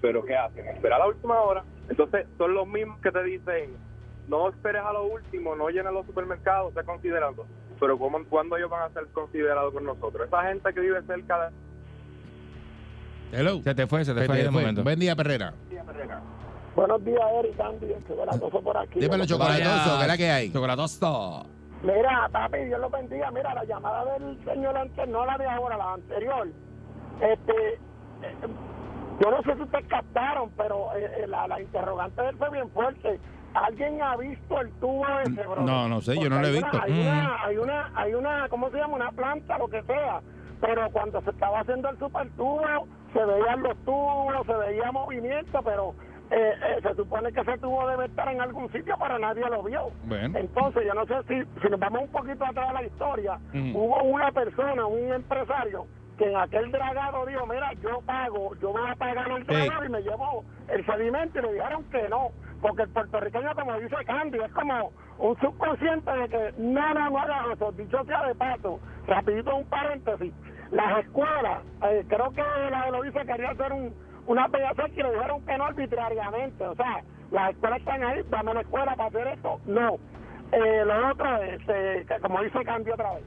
Pero 0.00 0.24
¿qué 0.24 0.34
hacen? 0.34 0.66
Esperar 0.66 0.98
a 0.98 1.04
la 1.04 1.08
última 1.10 1.38
hora. 1.42 1.62
Entonces 1.90 2.26
son 2.38 2.54
los 2.54 2.66
mismos 2.66 2.98
que 3.02 3.12
te 3.12 3.22
dicen, 3.22 3.76
no 4.28 4.48
esperes 4.48 4.80
a 4.82 4.94
lo 4.94 5.04
último, 5.04 5.54
no 5.54 5.68
llenes 5.68 5.92
los 5.92 6.06
supermercados, 6.06 6.72
sé 6.72 6.82
considerando. 6.84 7.44
Pero 7.78 7.98
¿cómo, 7.98 8.24
¿cuándo 8.30 8.56
ellos 8.56 8.70
van 8.70 8.90
a 8.90 8.94
ser 8.94 9.08
considerados 9.08 9.74
con 9.74 9.84
nosotros? 9.84 10.26
Esa 10.26 10.42
gente 10.44 10.72
que 10.72 10.80
vive 10.80 11.02
cerca 11.02 11.50
de... 11.50 13.38
Hello. 13.38 13.60
Se 13.62 13.74
te 13.74 13.86
fue, 13.86 14.02
se 14.02 14.14
te 14.14 14.20
Se 14.20 14.26
fue 14.26 14.36
ahí 14.36 14.40
te 14.40 14.46
de 14.46 14.52
fue. 14.52 14.60
momento. 14.62 14.82
Buen 14.82 14.98
día, 14.98 15.14
Perrera. 15.14 15.52
Buenos 16.74 17.04
días, 17.04 17.20
Eric, 17.40 17.60
Andy, 17.60 17.92
el 17.92 18.06
chocolatoso 18.08 18.62
por 18.62 18.76
aquí. 18.78 19.00
Dímelo, 19.00 19.26
chocolatoso, 19.26 19.96
¿qué 19.98 20.02
es 20.02 20.08
la 20.08 20.16
que 20.16 20.30
hay? 20.30 20.50
Chocolatosto. 20.50 21.46
días. 21.82 21.94
Mira, 21.96 22.28
papi, 22.32 22.58
Dios 22.64 22.80
lo 22.80 22.88
bendiga. 22.88 23.30
Mira, 23.32 23.52
la 23.52 23.64
llamada 23.64 24.18
del 24.18 24.42
señor 24.46 24.74
antes, 24.78 25.06
no 25.08 25.26
la 25.26 25.36
de 25.36 25.46
ahora, 25.46 25.76
la 25.76 25.92
anterior. 25.92 26.48
Este, 27.20 27.74
eh, 27.74 28.34
yo 29.20 29.30
no 29.30 29.42
sé 29.42 29.54
si 29.54 29.62
ustedes 29.62 29.86
captaron, 29.88 30.50
pero 30.56 30.94
eh, 30.96 31.10
eh, 31.22 31.26
la, 31.26 31.46
la 31.48 31.60
interrogante 31.60 32.20
de 32.22 32.28
él 32.30 32.36
fue 32.36 32.50
bien 32.50 32.70
fuerte. 32.70 33.18
¿Alguien 33.54 34.02
ha 34.02 34.16
visto 34.16 34.60
el 34.60 34.70
tubo 34.72 35.06
ese, 35.24 35.46
bro? 35.46 35.62
No, 35.62 35.88
no 35.88 36.00
sé, 36.02 36.18
yo 36.18 36.28
no 36.28 36.40
lo 36.40 36.46
he 36.46 36.52
visto. 36.52 36.68
Una, 36.76 36.82
hay, 36.84 36.92
una, 37.00 37.44
hay 37.44 37.56
una, 37.56 37.90
hay 37.94 38.14
una, 38.14 38.48
¿cómo 38.50 38.70
se 38.70 38.76
llama? 38.76 38.96
Una 38.96 39.12
planta, 39.12 39.56
lo 39.56 39.68
que 39.68 39.82
sea. 39.84 40.20
Pero 40.60 40.90
cuando 40.90 41.22
se 41.22 41.30
estaba 41.30 41.60
haciendo 41.60 41.88
el 41.88 41.98
super 41.98 42.28
tubo, 42.36 42.60
se 43.14 43.24
veían 43.24 43.62
los 43.62 43.76
tubos, 43.84 44.46
se 44.46 44.54
veía 44.54 44.92
movimiento, 44.92 45.60
pero 45.62 45.94
eh, 46.30 46.52
eh, 46.52 46.80
se 46.82 46.94
supone 46.96 47.32
que 47.32 47.40
ese 47.40 47.56
tubo 47.58 47.86
debe 47.88 48.06
estar 48.06 48.28
en 48.28 48.42
algún 48.42 48.70
sitio, 48.72 48.94
pero 49.00 49.18
nadie 49.18 49.44
lo 49.48 49.62
vio. 49.62 49.90
Bueno. 50.04 50.38
Entonces, 50.38 50.82
yo 50.86 50.92
no 50.92 51.06
sé 51.06 51.14
si, 51.28 51.60
si 51.62 51.68
nos 51.70 51.80
vamos 51.80 52.02
un 52.02 52.08
poquito 52.08 52.44
atrás 52.44 52.68
de 52.68 52.74
la 52.74 52.82
historia, 52.84 53.38
Ujú. 53.54 53.78
hubo 53.78 54.02
una 54.02 54.30
persona, 54.32 54.84
un 54.86 55.12
empresario, 55.14 55.86
que 56.16 56.24
en 56.24 56.36
aquel 56.36 56.70
dragado 56.70 57.26
dijo, 57.26 57.46
mira, 57.46 57.72
yo 57.74 58.00
pago, 58.02 58.54
yo 58.56 58.72
voy 58.72 58.88
a 58.88 58.94
pagar 58.94 59.30
el 59.30 59.44
dragado 59.46 59.84
y 59.84 59.88
me 59.88 60.02
llevó 60.02 60.44
el 60.68 60.84
sedimento 60.86 61.38
y 61.38 61.42
le 61.42 61.52
dijeron 61.54 61.84
que 61.90 62.08
no, 62.08 62.30
porque 62.60 62.82
el 62.82 62.88
puertorriqueño, 62.88 63.54
como 63.54 63.78
dice 63.80 63.96
Candy, 64.06 64.38
es 64.38 64.52
como 64.52 64.92
un 65.18 65.38
subconsciente 65.40 66.10
de 66.10 66.28
que 66.28 66.54
no, 66.58 66.94
no, 66.94 67.10
no 67.10 67.18
haga 67.18 67.52
eso, 67.52 67.72
dicho 67.72 68.04
sea 68.04 68.26
de 68.26 68.34
paso, 68.34 68.80
rapidito 69.06 69.56
un 69.56 69.64
paréntesis, 69.66 70.32
las 70.70 71.04
escuelas, 71.04 71.62
eh, 71.90 72.04
creo 72.08 72.30
que 72.32 72.42
la 72.70 72.86
de 72.86 72.90
lo 72.92 73.02
dice 73.02 73.26
quería 73.26 73.50
hacer 73.50 73.72
un, 73.72 73.94
una 74.26 74.48
pedazo 74.48 74.82
y 74.88 75.02
le 75.02 75.12
dijeron 75.12 75.44
que 75.44 75.58
no 75.58 75.64
arbitrariamente, 75.64 76.66
o 76.66 76.74
sea, 76.74 77.02
las 77.30 77.50
escuelas 77.50 77.78
están 77.80 78.04
ahí, 78.04 78.22
dame 78.30 78.54
la 78.54 78.60
escuela 78.60 78.96
para 78.96 79.08
hacer 79.08 79.26
esto, 79.28 79.60
no. 79.66 79.96
Eh, 80.52 80.84
lo 80.84 81.10
otro 81.10 81.42
es, 81.42 81.60
eh, 81.68 82.06
como 82.22 82.40
dice 82.42 82.64
Candy 82.64 82.90
otra 82.90 83.14
vez, 83.14 83.24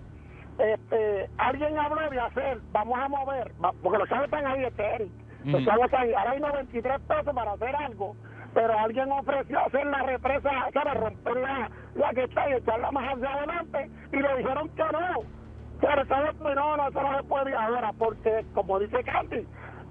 este, 0.60 1.30
alguien 1.38 1.78
habló 1.78 2.10
de 2.10 2.20
hacer, 2.20 2.60
vamos 2.72 3.00
a 3.00 3.08
mover, 3.08 3.52
porque 3.82 3.98
los 3.98 4.10
chavos 4.10 4.26
están 4.26 4.46
ahí, 4.46 4.66
este 4.66 4.96
Eric, 4.96 5.12
los 5.46 5.64
chavos 5.64 5.86
están 5.86 6.02
ahí, 6.02 6.14
ahora 6.14 6.32
hay 6.32 6.40
93 6.40 7.00
pesos 7.02 7.34
para 7.34 7.52
hacer 7.54 7.76
algo, 7.76 8.16
pero 8.54 8.78
alguien 8.78 9.12
ofreció 9.12 9.60
hacer 9.60 9.86
la 9.86 10.04
represa, 10.04 10.50
¿sabes? 10.74 10.94
romper 10.96 11.38
la, 11.38 11.72
la 11.96 12.10
que 12.14 12.24
está 12.24 12.50
y 12.50 12.54
echarla 12.54 12.92
más 12.92 13.16
hacia 13.16 13.34
adelante, 13.34 13.90
y 14.12 14.18
le 14.18 14.38
dijeron 14.38 14.70
que 14.70 14.84
no, 14.84 15.24
pero 15.80 16.06
¿sabes? 16.08 16.36
Pues 16.40 16.56
no, 16.56 16.78
no, 16.78 16.90
eso 16.90 17.02
no 17.02 17.18
se 17.18 17.24
puede 17.24 17.56
ahora, 17.56 17.94
porque 17.98 18.46
como 18.54 18.80
dice 18.80 19.04
Candy, 19.04 19.48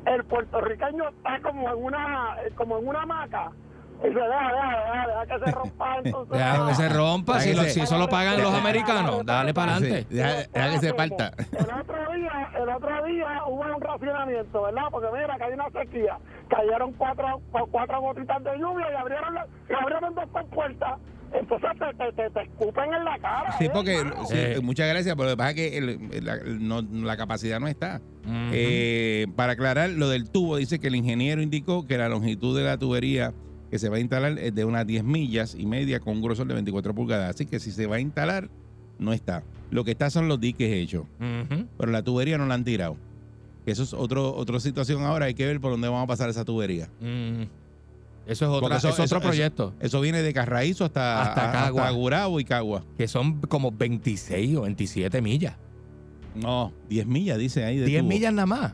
el 0.06 0.24
puertorriqueño 0.24 1.08
está 1.08 1.40
como 1.40 1.70
en 1.70 1.84
una, 1.84 2.36
como 2.56 2.78
en 2.78 2.88
una 2.88 3.02
hamaca, 3.02 3.52
y 4.00 4.02
se 4.02 4.08
deja, 4.08 4.52
deja, 4.52 4.84
deja, 4.84 5.06
deja 5.06 5.26
que 5.38 5.44
se 5.44 5.50
rompa 5.52 5.96
entonces. 6.04 6.38
Deja 6.38 6.68
que 6.68 6.74
se 6.74 6.88
rompa. 6.88 7.40
Si, 7.40 7.50
que 7.50 7.56
lo- 7.56 7.62
se- 7.64 7.70
si 7.70 7.80
eso 7.80 7.98
lo 7.98 8.08
pagan 8.08 8.40
los 8.42 8.54
americanos, 8.54 9.24
dale 9.26 9.52
para 9.54 9.76
adelante. 9.76 10.06
Sí, 10.08 10.14
deja, 10.16 10.34
deja 10.52 10.70
que 10.70 10.78
se 10.78 10.94
parta. 10.94 11.32
El 11.52 11.80
otro 11.80 12.12
día, 12.14 12.50
el 12.62 12.68
otro 12.68 13.04
día 13.06 13.26
hubo 13.46 13.60
un 13.76 13.80
racionamiento, 13.80 14.62
¿verdad? 14.62 14.82
Porque 14.90 15.08
mira 15.12 15.36
que 15.36 15.44
hay 15.44 15.52
una 15.54 15.70
sequía. 15.70 16.18
Cayeron 16.48 16.92
cuatro, 16.94 17.40
cuatro 17.70 18.00
gotitas 18.00 18.42
de 18.44 18.58
lluvia 18.58 18.86
y 18.92 18.94
abrieron, 18.96 19.34
la- 19.34 19.46
y 19.68 19.72
abrieron 19.74 20.14
dos 20.14 20.26
compuertas. 20.32 20.94
Entonces 21.30 21.68
te, 21.78 21.94
te, 21.94 22.12
te, 22.12 22.30
te 22.30 22.42
escupen 22.42 22.94
en 22.94 23.04
la 23.04 23.18
cara. 23.18 23.52
Sí, 23.58 23.66
¿eh, 23.66 23.70
porque 23.70 23.98
sí, 24.28 24.34
Eh. 24.34 24.60
muchas 24.62 24.88
gracias, 24.88 25.14
pero 25.14 25.28
lo 25.28 25.32
que 25.34 25.36
pasa 25.36 25.50
es 25.50 25.56
que 25.56 25.76
el- 25.76 26.24
la, 26.24 26.36
no- 26.58 26.80
la 26.80 27.16
capacidad 27.18 27.60
no 27.60 27.68
está. 27.68 28.00
Eh, 28.52 29.26
para 29.36 29.52
aclarar, 29.52 29.90
lo 29.90 30.08
del 30.08 30.30
tubo, 30.30 30.56
dice 30.56 30.78
que 30.78 30.86
el 30.88 30.96
ingeniero 30.96 31.42
indicó 31.42 31.86
que 31.86 31.98
la 31.98 32.08
longitud 32.08 32.56
de 32.58 32.64
la 32.64 32.78
tubería 32.78 33.32
que 33.70 33.78
se 33.78 33.88
va 33.88 33.96
a 33.96 34.00
instalar 34.00 34.38
es 34.38 34.54
de 34.54 34.64
unas 34.64 34.86
10 34.86 35.04
millas 35.04 35.54
y 35.58 35.66
media 35.66 36.00
con 36.00 36.14
un 36.16 36.22
grosor 36.22 36.46
de 36.46 36.54
24 36.54 36.94
pulgadas. 36.94 37.34
Así 37.34 37.46
que 37.46 37.60
si 37.60 37.70
se 37.70 37.86
va 37.86 37.96
a 37.96 38.00
instalar, 38.00 38.48
no 38.98 39.12
está. 39.12 39.42
Lo 39.70 39.84
que 39.84 39.90
está 39.90 40.08
son 40.10 40.28
los 40.28 40.40
diques 40.40 40.72
hechos, 40.72 41.04
pero 41.76 41.92
la 41.92 42.02
tubería 42.02 42.38
no 42.38 42.46
la 42.46 42.54
han 42.54 42.64
tirado. 42.64 42.96
Eso 43.66 43.82
es 43.82 43.92
otro, 43.92 44.34
otra 44.34 44.58
situación 44.60 45.02
ahora, 45.02 45.26
hay 45.26 45.34
que 45.34 45.44
ver 45.44 45.60
por 45.60 45.70
dónde 45.72 45.88
vamos 45.88 46.04
a 46.04 46.06
pasar 46.06 46.30
esa 46.30 46.44
tubería. 46.44 46.88
Mm. 47.00 47.42
Eso 48.26 48.44
es, 48.44 48.50
otra, 48.50 48.76
eso- 48.78 48.88
es 48.90 48.98
otro 49.00 49.20
proyecto. 49.20 49.74
Eso 49.80 50.00
viene 50.00 50.22
de 50.22 50.32
Carraízo 50.34 50.84
hasta, 50.84 51.22
Hasta. 51.66 51.90
Gurabo 51.90 52.40
y 52.40 52.44
Cagua. 52.44 52.84
que 52.96 53.08
son 53.08 53.40
como 53.42 53.70
26 53.72 54.56
o 54.56 54.62
27 54.62 55.20
millas. 55.22 55.54
No, 56.34 56.72
10 56.88 57.06
millas, 57.06 57.38
dice 57.38 57.64
ahí. 57.64 57.78
De 57.78 57.86
10 57.86 58.00
tubo. 58.02 58.08
millas 58.08 58.32
nada 58.32 58.46
más. 58.46 58.72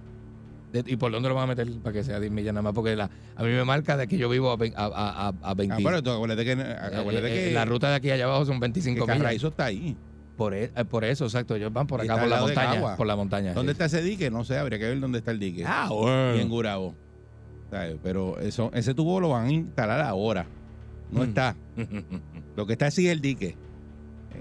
De- 0.82 0.84
¿Y 0.92 0.96
por 0.96 1.12
dónde 1.12 1.28
lo 1.28 1.34
van 1.36 1.44
a 1.44 1.46
meter 1.54 1.70
para 1.82 1.92
que 1.92 2.02
sea 2.04 2.18
10 2.20 2.32
millas 2.32 2.52
nada 2.52 2.62
más? 2.62 2.72
Porque 2.74 2.96
la, 2.96 3.08
a 3.36 3.42
mí 3.42 3.48
me 3.50 3.64
marca 3.64 3.96
de 3.96 4.06
que 4.08 4.18
yo 4.18 4.28
vivo 4.28 4.50
a, 4.50 4.54
a, 4.54 4.86
a, 4.86 5.28
a- 5.28 5.50
a 5.50 5.54
20. 5.54 5.74
Ah, 5.74 5.78
pero 5.82 6.02
tú 6.02 6.10
acuérdate 6.10 6.44
que, 6.44 6.52
Eh, 6.52 6.76
acuérdate 6.98 7.28
eh, 7.28 7.48
que, 7.48 7.54
la 7.54 7.64
ruta 7.64 7.88
de 7.90 7.94
aquí 7.94 8.10
allá 8.10 8.24
abajo 8.24 8.44
son 8.44 8.56
que 8.56 8.60
25 8.62 9.04
millas. 9.06 9.16
Carraízo 9.18 9.48
está 9.48 9.66
ahí. 9.66 9.96
Por, 10.36 10.52
e- 10.52 10.72
eh, 10.74 10.84
por 10.84 11.04
eso, 11.04 11.24
exacto. 11.26 11.54
Ellos 11.54 11.72
van 11.72 11.86
por 11.86 12.00
Y 12.04 12.08
acá, 12.08 12.20
por 12.20 12.28
la 12.28 12.40
montaña. 12.40 12.96
Por 12.96 13.06
la 13.06 13.14
montaña. 13.16 13.54
¿Dónde 13.54 13.70
sí. 13.70 13.74
está 13.74 13.84
ese 13.84 14.02
dique? 14.02 14.30
No 14.32 14.42
sé, 14.44 14.58
habría 14.58 14.78
que 14.80 14.86
ver 14.86 14.98
dónde 15.00 15.18
está 15.18 15.30
el 15.30 15.38
dique. 15.38 15.64
Ah, 15.64 15.86
y 15.88 15.94
bueno. 15.94 16.34
en 16.34 16.48
Gurabo. 16.48 16.94
Pero 18.02 18.38
eso, 18.40 18.70
ese 18.74 18.94
tubo 18.94 19.20
lo 19.20 19.30
van 19.30 19.46
a 19.46 19.52
instalar 19.52 20.00
ahora. 20.00 20.46
No 21.10 21.20
Mm. 21.20 21.24
está. 21.24 21.56
Lo 22.56 22.66
que 22.66 22.72
está 22.74 22.90
sí 22.90 23.06
es 23.06 23.12
el 23.12 23.20
dique. 23.20 23.56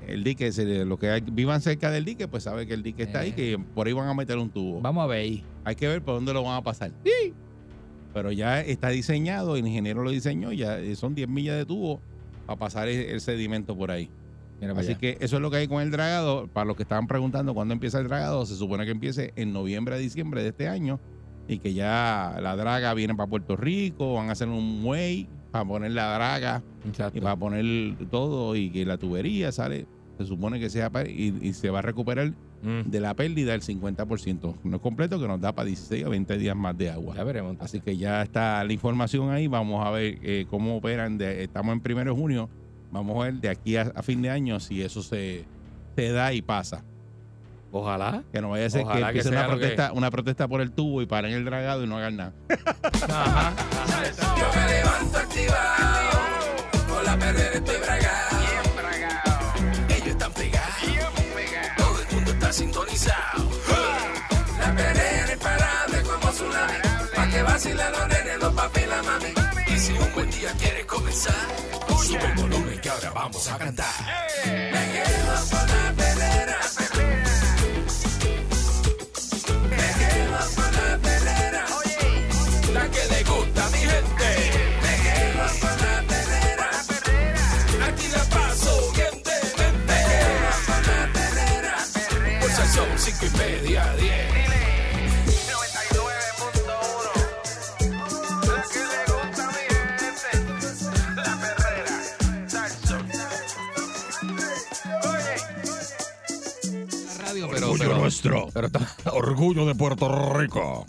El 0.08 0.24
dique, 0.24 0.50
los 0.86 0.98
que 1.00 1.24
vivan 1.32 1.62
cerca 1.62 1.92
del 1.92 2.04
dique, 2.06 2.28
pues 2.28 2.44
sabe 2.44 2.66
que 2.68 2.74
el 2.74 2.82
dique 2.84 3.04
está 3.04 3.20
ahí, 3.20 3.30
Eh. 3.30 3.34
que 3.36 3.60
por 3.76 3.86
ahí 3.88 3.94
van 3.94 4.08
a 4.08 4.14
meter 4.16 4.38
un 4.38 4.50
tubo. 4.50 4.82
Vamos 4.82 5.04
a 5.04 5.08
ver 5.08 5.20
ahí. 5.20 5.44
Hay 5.66 5.76
que 5.76 5.88
ver 5.88 6.02
por 6.02 6.16
dónde 6.16 6.34
lo 6.34 6.44
van 6.44 6.58
a 6.58 6.62
pasar. 6.64 6.92
Pero 8.14 8.32
ya 8.32 8.62
está 8.62 8.90
diseñado, 8.90 9.56
el 9.56 9.66
ingeniero 9.66 10.04
lo 10.04 10.12
diseñó, 10.12 10.52
ya 10.52 10.80
eh, 10.80 10.96
son 10.96 11.16
10 11.16 11.28
millas 11.30 11.58
de 11.58 11.66
tubo 11.66 12.00
para 12.46 12.60
pasar 12.60 12.88
el, 12.88 13.00
el 13.10 13.22
sedimento 13.22 13.76
por 13.76 13.90
ahí. 13.90 14.10
Mira 14.62 14.74
Así 14.74 14.92
allá. 14.92 15.00
que 15.00 15.18
eso 15.20 15.38
es 15.38 15.42
lo 15.42 15.50
que 15.50 15.58
hay 15.58 15.68
con 15.68 15.82
el 15.82 15.90
dragado. 15.90 16.48
Para 16.48 16.66
los 16.66 16.76
que 16.78 16.84
estaban 16.84 17.08
preguntando 17.08 17.54
cuándo 17.54 17.74
empieza 17.74 18.00
el 18.00 18.08
dragado, 18.08 18.46
se 18.46 18.56
supone 18.56 18.86
que 18.86 18.92
empiece 18.92 19.34
en 19.36 19.52
noviembre 19.52 19.96
a 19.96 19.98
diciembre 19.98 20.44
de 20.44 20.50
este 20.50 20.68
año 20.68 21.00
y 21.48 21.58
que 21.58 21.74
ya 21.74 22.38
la 22.42 22.56
draga 22.56 22.94
viene 22.94 23.16
para 23.16 23.28
Puerto 23.30 23.56
Rico, 23.58 24.14
van 24.14 24.30
a 24.30 24.34
hacer 24.34 24.48
un 24.48 24.82
muey 24.82 25.28
para 25.52 25.66
poner 25.66 25.92
la 25.92 26.14
draga 26.14 26.64
Exacto. 26.86 27.18
y 27.18 27.22
para 27.22 27.36
poner 27.36 27.98
todo 28.10 28.56
y 28.56 28.70
que 28.70 28.86
la 28.86 28.98
tubería 28.98 29.52
sale, 29.52 29.86
se 30.18 30.26
supone 30.26 30.60
que 30.60 30.70
sea 30.70 30.92
y, 31.08 31.34
y 31.46 31.54
se 31.54 31.70
va 31.70 31.80
a 31.80 31.82
recuperar 31.82 32.32
Mm. 32.64 32.90
de 32.90 33.00
la 33.02 33.14
pérdida 33.14 33.54
el 33.54 33.62
50%. 33.62 34.56
No 34.64 34.76
es 34.78 34.82
completo 34.82 35.20
que 35.20 35.28
nos 35.28 35.40
da 35.42 35.52
para 35.54 35.68
16 35.68 36.06
o 36.06 36.10
20 36.12 36.38
días 36.38 36.56
más 36.56 36.78
de 36.78 36.90
agua. 36.90 37.16
Ya 37.16 37.24
veremos. 37.24 37.58
Así 37.60 37.82
que 37.82 37.98
ya 37.98 38.22
está 38.24 38.64
la 38.64 38.72
información 38.74 39.30
ahí. 39.32 39.48
Vamos 39.48 39.86
a 39.86 39.92
ver 39.92 40.18
eh, 40.24 40.46
cómo 40.50 40.78
operan. 40.78 41.18
De- 41.18 41.44
estamos 41.44 41.74
en 41.74 41.82
primero 41.82 42.14
de 42.16 42.20
junio. 42.20 42.50
Vamos 42.92 43.16
a 43.22 43.26
ver 43.26 43.34
de 43.36 43.50
aquí 43.50 43.76
a, 43.76 43.92
a 43.96 44.02
fin 44.02 44.22
de 44.22 44.30
año 44.30 44.60
si 44.60 44.82
eso 44.82 45.04
se, 45.04 45.46
se 45.96 46.12
da 46.12 46.32
y 46.34 46.42
pasa. 46.42 46.84
Ojalá. 47.72 48.24
Que 48.32 48.40
no 48.40 48.50
vaya 48.52 48.68
a 48.68 48.70
ser 48.70 48.84
que 48.84 48.88
Ojalá 48.88 49.12
que 49.12 49.24
sea 49.24 49.32
una 49.32 49.42
que- 49.42 49.48
protesta, 49.50 49.92
una 49.94 50.12
protesta 50.12 50.48
por 50.48 50.62
el 50.62 50.72
tubo 50.72 51.02
y 51.02 51.06
paren 51.06 51.34
el 51.34 51.44
dragado 51.44 51.84
y 51.84 51.88
no 51.88 51.98
hagan 51.98 52.16
nada. 52.18 52.34
Ajá. 53.10 53.54
Yo 54.38 54.46
me 54.62 54.74
levanto 54.74 55.18
activado, 55.18 56.20
con 56.88 57.04
la 57.04 57.18
perrera 57.18 57.56
estoy 57.56 57.76
sintonizado. 62.54 63.50
La 64.60 64.76
pelea 64.76 65.26
es 65.34 66.08
como 66.08 66.32
tsunami. 66.32 66.74
Pa' 67.16 67.28
que 67.28 67.44
vacilan 67.44 67.92
los 67.92 68.08
nenes, 68.08 68.40
los 68.40 68.54
papi 68.54 68.86
la 68.86 69.04
mami. 69.04 69.34
Y 69.74 69.80
si 69.80 69.92
un 69.94 70.14
buen 70.14 70.30
día 70.30 70.52
quieres 70.60 70.86
comenzar, 70.86 71.48
sube 71.98 72.26
el 72.26 72.34
volumen 72.34 72.80
que 72.80 72.90
ahora 72.90 73.10
vamos 73.12 73.48
a 73.48 73.58
cantar. 73.58 73.94
Me 74.46 74.84
quedo 74.94 75.34
con 75.50 75.68
la 75.68 76.13
pero, 108.24 108.48
pero, 108.54 108.70
orgullo 109.14 109.66
de 109.66 109.76
Puerto 109.76 110.34
Rico. 110.34 110.86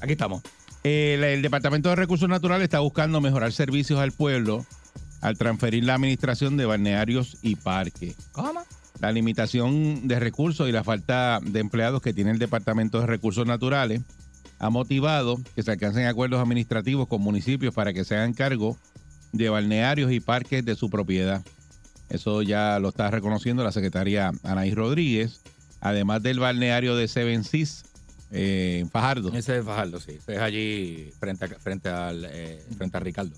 Aquí 0.00 0.12
estamos. 0.12 0.42
El, 0.82 1.24
el 1.24 1.42
Departamento 1.42 1.90
de 1.90 1.96
Recursos 1.96 2.28
Naturales 2.28 2.64
está 2.64 2.80
buscando 2.80 3.20
mejorar 3.20 3.52
servicios 3.52 4.00
al 4.00 4.12
pueblo 4.12 4.64
al 5.20 5.36
transferir 5.36 5.84
la 5.84 5.94
administración 5.94 6.56
de 6.56 6.66
balnearios 6.66 7.36
y 7.42 7.56
parques. 7.56 8.16
¿Cómo? 8.32 8.62
La 9.00 9.12
limitación 9.12 10.08
de 10.08 10.20
recursos 10.20 10.68
y 10.68 10.72
la 10.72 10.84
falta 10.84 11.40
de 11.42 11.60
empleados 11.60 12.02
que 12.02 12.12
tiene 12.12 12.30
el 12.30 12.38
Departamento 12.38 13.00
de 13.00 13.06
Recursos 13.06 13.46
Naturales 13.46 14.02
ha 14.58 14.68
motivado 14.68 15.40
que 15.54 15.62
se 15.62 15.70
alcancen 15.70 16.06
acuerdos 16.06 16.40
administrativos 16.40 17.08
con 17.08 17.22
municipios 17.22 17.74
para 17.74 17.92
que 17.92 18.04
se 18.04 18.14
hagan 18.14 18.34
cargo 18.34 18.76
de 19.32 19.48
balnearios 19.48 20.12
y 20.12 20.20
parques 20.20 20.64
de 20.64 20.76
su 20.76 20.90
propiedad. 20.90 21.42
Eso 22.10 22.42
ya 22.42 22.78
lo 22.78 22.90
está 22.90 23.10
reconociendo 23.10 23.64
la 23.64 23.72
secretaria 23.72 24.32
Anaís 24.42 24.74
Rodríguez, 24.74 25.40
además 25.80 26.22
del 26.22 26.38
balneario 26.38 26.96
de 26.96 27.08
Seven 27.08 27.44
Seas 27.44 27.84
eh, 28.32 28.78
en 28.80 28.90
Fajardo. 28.90 29.32
Ese 29.34 29.58
es 29.58 29.64
Fajardo, 29.64 30.00
sí. 30.00 30.12
Ese 30.12 30.34
es 30.34 30.40
allí 30.40 31.10
frente 31.18 31.44
a, 31.44 31.48
frente 31.48 31.88
al, 31.88 32.26
eh, 32.30 32.62
frente 32.76 32.96
a 32.96 33.00
Ricardo. 33.00 33.34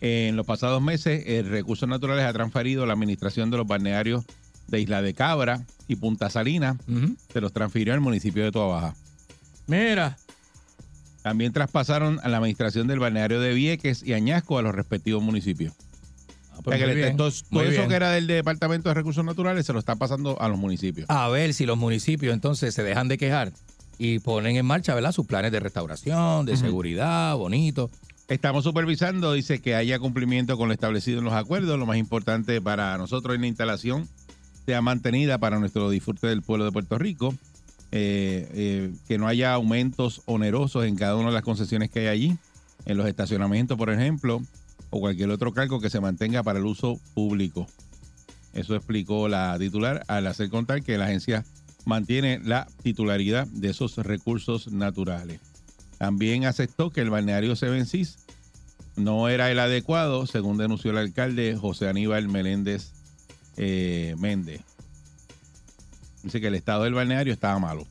En 0.00 0.36
los 0.36 0.46
pasados 0.46 0.82
meses, 0.82 1.24
el 1.26 1.48
Recursos 1.48 1.88
Naturales 1.88 2.24
ha 2.24 2.32
transferido 2.32 2.84
la 2.86 2.92
administración 2.92 3.50
de 3.50 3.56
los 3.56 3.66
balnearios 3.66 4.24
de 4.68 4.80
Isla 4.80 5.02
de 5.02 5.14
Cabra 5.14 5.64
y 5.88 5.96
Punta 5.96 6.30
Salina. 6.30 6.76
Se 7.32 7.40
los 7.40 7.52
transfirió 7.52 7.94
al 7.94 8.00
municipio 8.00 8.44
de 8.44 8.52
Toa 8.52 8.66
Baja. 8.66 8.94
Mira. 9.66 10.18
También 11.22 11.54
traspasaron 11.54 12.20
a 12.22 12.28
la 12.28 12.36
administración 12.36 12.86
del 12.86 12.98
balneario 12.98 13.40
de 13.40 13.54
Vieques 13.54 14.02
y 14.02 14.12
Añasco 14.12 14.58
a 14.58 14.62
los 14.62 14.74
respectivos 14.74 15.22
municipios. 15.22 15.72
Ah, 16.54 16.60
pues 16.62 16.78
que 16.78 16.94
bien, 16.94 17.16
todo, 17.16 17.28
eso 17.28 17.44
bien. 17.50 17.88
que 17.88 17.94
era 17.94 18.10
del 18.10 18.26
Departamento 18.26 18.88
de 18.88 18.94
Recursos 18.94 19.24
Naturales 19.24 19.66
se 19.66 19.72
lo 19.72 19.78
está 19.78 19.96
pasando 19.96 20.40
a 20.40 20.48
los 20.48 20.58
municipios. 20.58 21.08
A 21.10 21.28
ver 21.28 21.54
si 21.54 21.66
los 21.66 21.76
municipios 21.76 22.32
entonces 22.32 22.74
se 22.74 22.82
dejan 22.82 23.08
de 23.08 23.18
quejar 23.18 23.52
y 23.98 24.20
ponen 24.20 24.56
en 24.56 24.66
marcha, 24.66 24.94
¿verdad? 24.94 25.12
Sus 25.12 25.26
planes 25.26 25.52
de 25.52 25.60
restauración, 25.60 26.46
de 26.46 26.56
seguridad, 26.56 27.36
bonito. 27.36 27.90
Estamos 28.28 28.64
supervisando, 28.64 29.32
dice 29.32 29.60
que 29.60 29.74
haya 29.74 29.98
cumplimiento 29.98 30.56
con 30.56 30.68
lo 30.68 30.74
establecido 30.74 31.18
en 31.18 31.24
los 31.24 31.34
acuerdos. 31.34 31.78
Lo 31.78 31.86
más 31.86 31.98
importante 31.98 32.60
para 32.60 32.96
nosotros 32.96 33.34
es 33.34 33.40
la 33.40 33.46
instalación 33.46 34.08
sea 34.64 34.80
mantenida 34.80 35.38
para 35.38 35.58
nuestro 35.58 35.90
disfrute 35.90 36.26
del 36.26 36.42
pueblo 36.42 36.64
de 36.64 36.72
Puerto 36.72 36.98
Rico. 36.98 37.34
Eh, 37.96 38.48
eh, 38.54 38.92
que 39.06 39.18
no 39.18 39.28
haya 39.28 39.52
aumentos 39.54 40.22
onerosos 40.24 40.84
en 40.84 40.96
cada 40.96 41.14
una 41.14 41.28
de 41.28 41.34
las 41.34 41.44
concesiones 41.44 41.90
que 41.90 42.00
hay 42.00 42.06
allí, 42.08 42.38
en 42.86 42.96
los 42.96 43.06
estacionamientos, 43.06 43.78
por 43.78 43.88
ejemplo, 43.88 44.42
o 44.94 45.00
cualquier 45.00 45.28
otro 45.30 45.52
cargo 45.52 45.80
que 45.80 45.90
se 45.90 45.98
mantenga 45.98 46.44
para 46.44 46.60
el 46.60 46.66
uso 46.66 47.00
público. 47.14 47.66
Eso 48.52 48.76
explicó 48.76 49.26
la 49.26 49.56
titular 49.58 50.04
al 50.06 50.28
hacer 50.28 50.50
contar 50.50 50.84
que 50.84 50.96
la 50.96 51.06
agencia 51.06 51.44
mantiene 51.84 52.38
la 52.44 52.68
titularidad 52.80 53.48
de 53.48 53.70
esos 53.70 53.96
recursos 53.96 54.70
naturales. 54.70 55.40
También 55.98 56.44
aceptó 56.44 56.90
que 56.90 57.00
el 57.00 57.10
balneario 57.10 57.56
Seven 57.56 57.86
Seas 57.86 58.18
no 58.94 59.28
era 59.28 59.50
el 59.50 59.58
adecuado, 59.58 60.28
según 60.28 60.58
denunció 60.58 60.92
el 60.92 60.98
alcalde 60.98 61.56
José 61.56 61.88
Aníbal 61.88 62.28
Meléndez 62.28 62.92
eh, 63.56 64.14
Méndez. 64.18 64.60
Dice 66.22 66.40
que 66.40 66.46
el 66.46 66.54
estado 66.54 66.84
del 66.84 66.94
balneario 66.94 67.32
estaba 67.32 67.58
malo, 67.58 67.84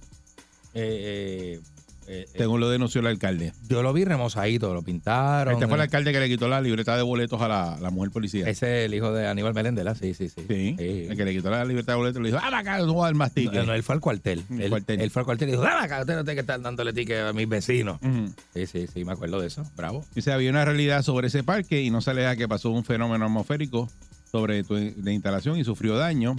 Eh, 0.74 1.60
eh, 1.60 1.62
eh, 2.08 2.26
eh, 2.28 2.38
según 2.38 2.60
lo 2.60 2.70
denunció 2.70 3.02
el 3.02 3.08
alcalde. 3.08 3.54
yo 3.68 3.82
lo 3.84 3.94
vi 3.94 4.06
remozadito, 4.06 4.74
lo 4.74 4.82
pintaron. 4.82 5.54
Este 5.54 5.68
fue 5.68 5.76
el 5.76 5.82
eh, 5.82 5.84
alcalde 5.84 6.12
que 6.12 6.20
le 6.20 6.28
quitó 6.30 6.48
la 6.48 6.62
libreta 6.62 6.96
de 6.98 7.04
boletos 7.04 7.42
a 7.42 7.48
la, 7.48 7.78
la 7.82 7.90
mujer 7.90 8.12
policía. 8.12 8.48
Ese 8.48 8.82
es 8.82 8.86
el 8.88 8.94
hijo 8.94 9.12
de 9.14 9.28
Aníbal 9.28 9.54
Meléndez, 9.54 9.84
¿verdad? 9.86 10.00
Sí, 10.00 10.14
sí, 10.14 10.30
sí. 10.30 10.42
Sí, 10.48 10.76
el 10.80 11.16
que 11.18 11.26
le 11.26 11.34
quitó 11.34 11.50
la 11.50 11.64
libreta 11.66 11.94
de 11.94 11.98
boletos 11.98 12.22
le 12.22 12.30
dijo, 12.30 12.40
ah, 12.42 12.58
acá, 12.58 12.78
no 12.80 12.94
voy 12.94 13.04
a 13.04 13.06
dar 13.06 13.16
más 13.16 13.34
tickets. 13.34 13.54
No, 13.56 13.64
no, 13.66 13.74
él 13.74 13.84
fue 13.84 13.96
al 13.96 14.02
cuartel. 14.02 14.44
El 14.50 14.62
Él, 14.62 14.70
cuartel. 14.70 15.02
él 15.02 15.12
fue 15.12 15.22
al 15.22 15.26
cuartel 15.26 15.50
y 15.50 15.52
dijo, 15.52 15.64
dame 15.64 15.86
acá, 15.86 16.02
usted 16.02 16.16
no 16.16 16.24
tiene 16.24 16.36
que 16.36 16.42
estar 16.42 16.62
dándole 16.62 16.94
ticket 16.94 17.20
a 17.26 17.34
mis 17.34 17.48
vecinos. 17.48 18.00
Sí, 18.54 18.66
sí, 18.68 18.88
sí, 18.94 19.06
me 19.06 19.14
acuerdo 19.14 19.40
de 19.40 19.48
eso. 19.48 19.64
Bravo. 19.76 20.06
Dice, 20.16 20.32
había 20.32 20.50
una 20.50 20.66
realidad 20.66 21.02
sobre 21.04 21.28
ese 21.28 21.44
parque 21.44 21.82
y 21.82 21.90
no 21.90 22.02
se 22.02 22.12
aleja 22.12 22.36
que 22.36 22.48
pasó 22.48 22.70
un 22.72 22.84
fenómeno 22.84 23.26
atmosférico 23.26 23.90
sobre 24.32 24.64
tu, 24.64 24.76
la 24.76 25.12
instalación 25.12 25.58
y 25.58 25.64
sufrió 25.64 25.96
daño. 25.98 26.36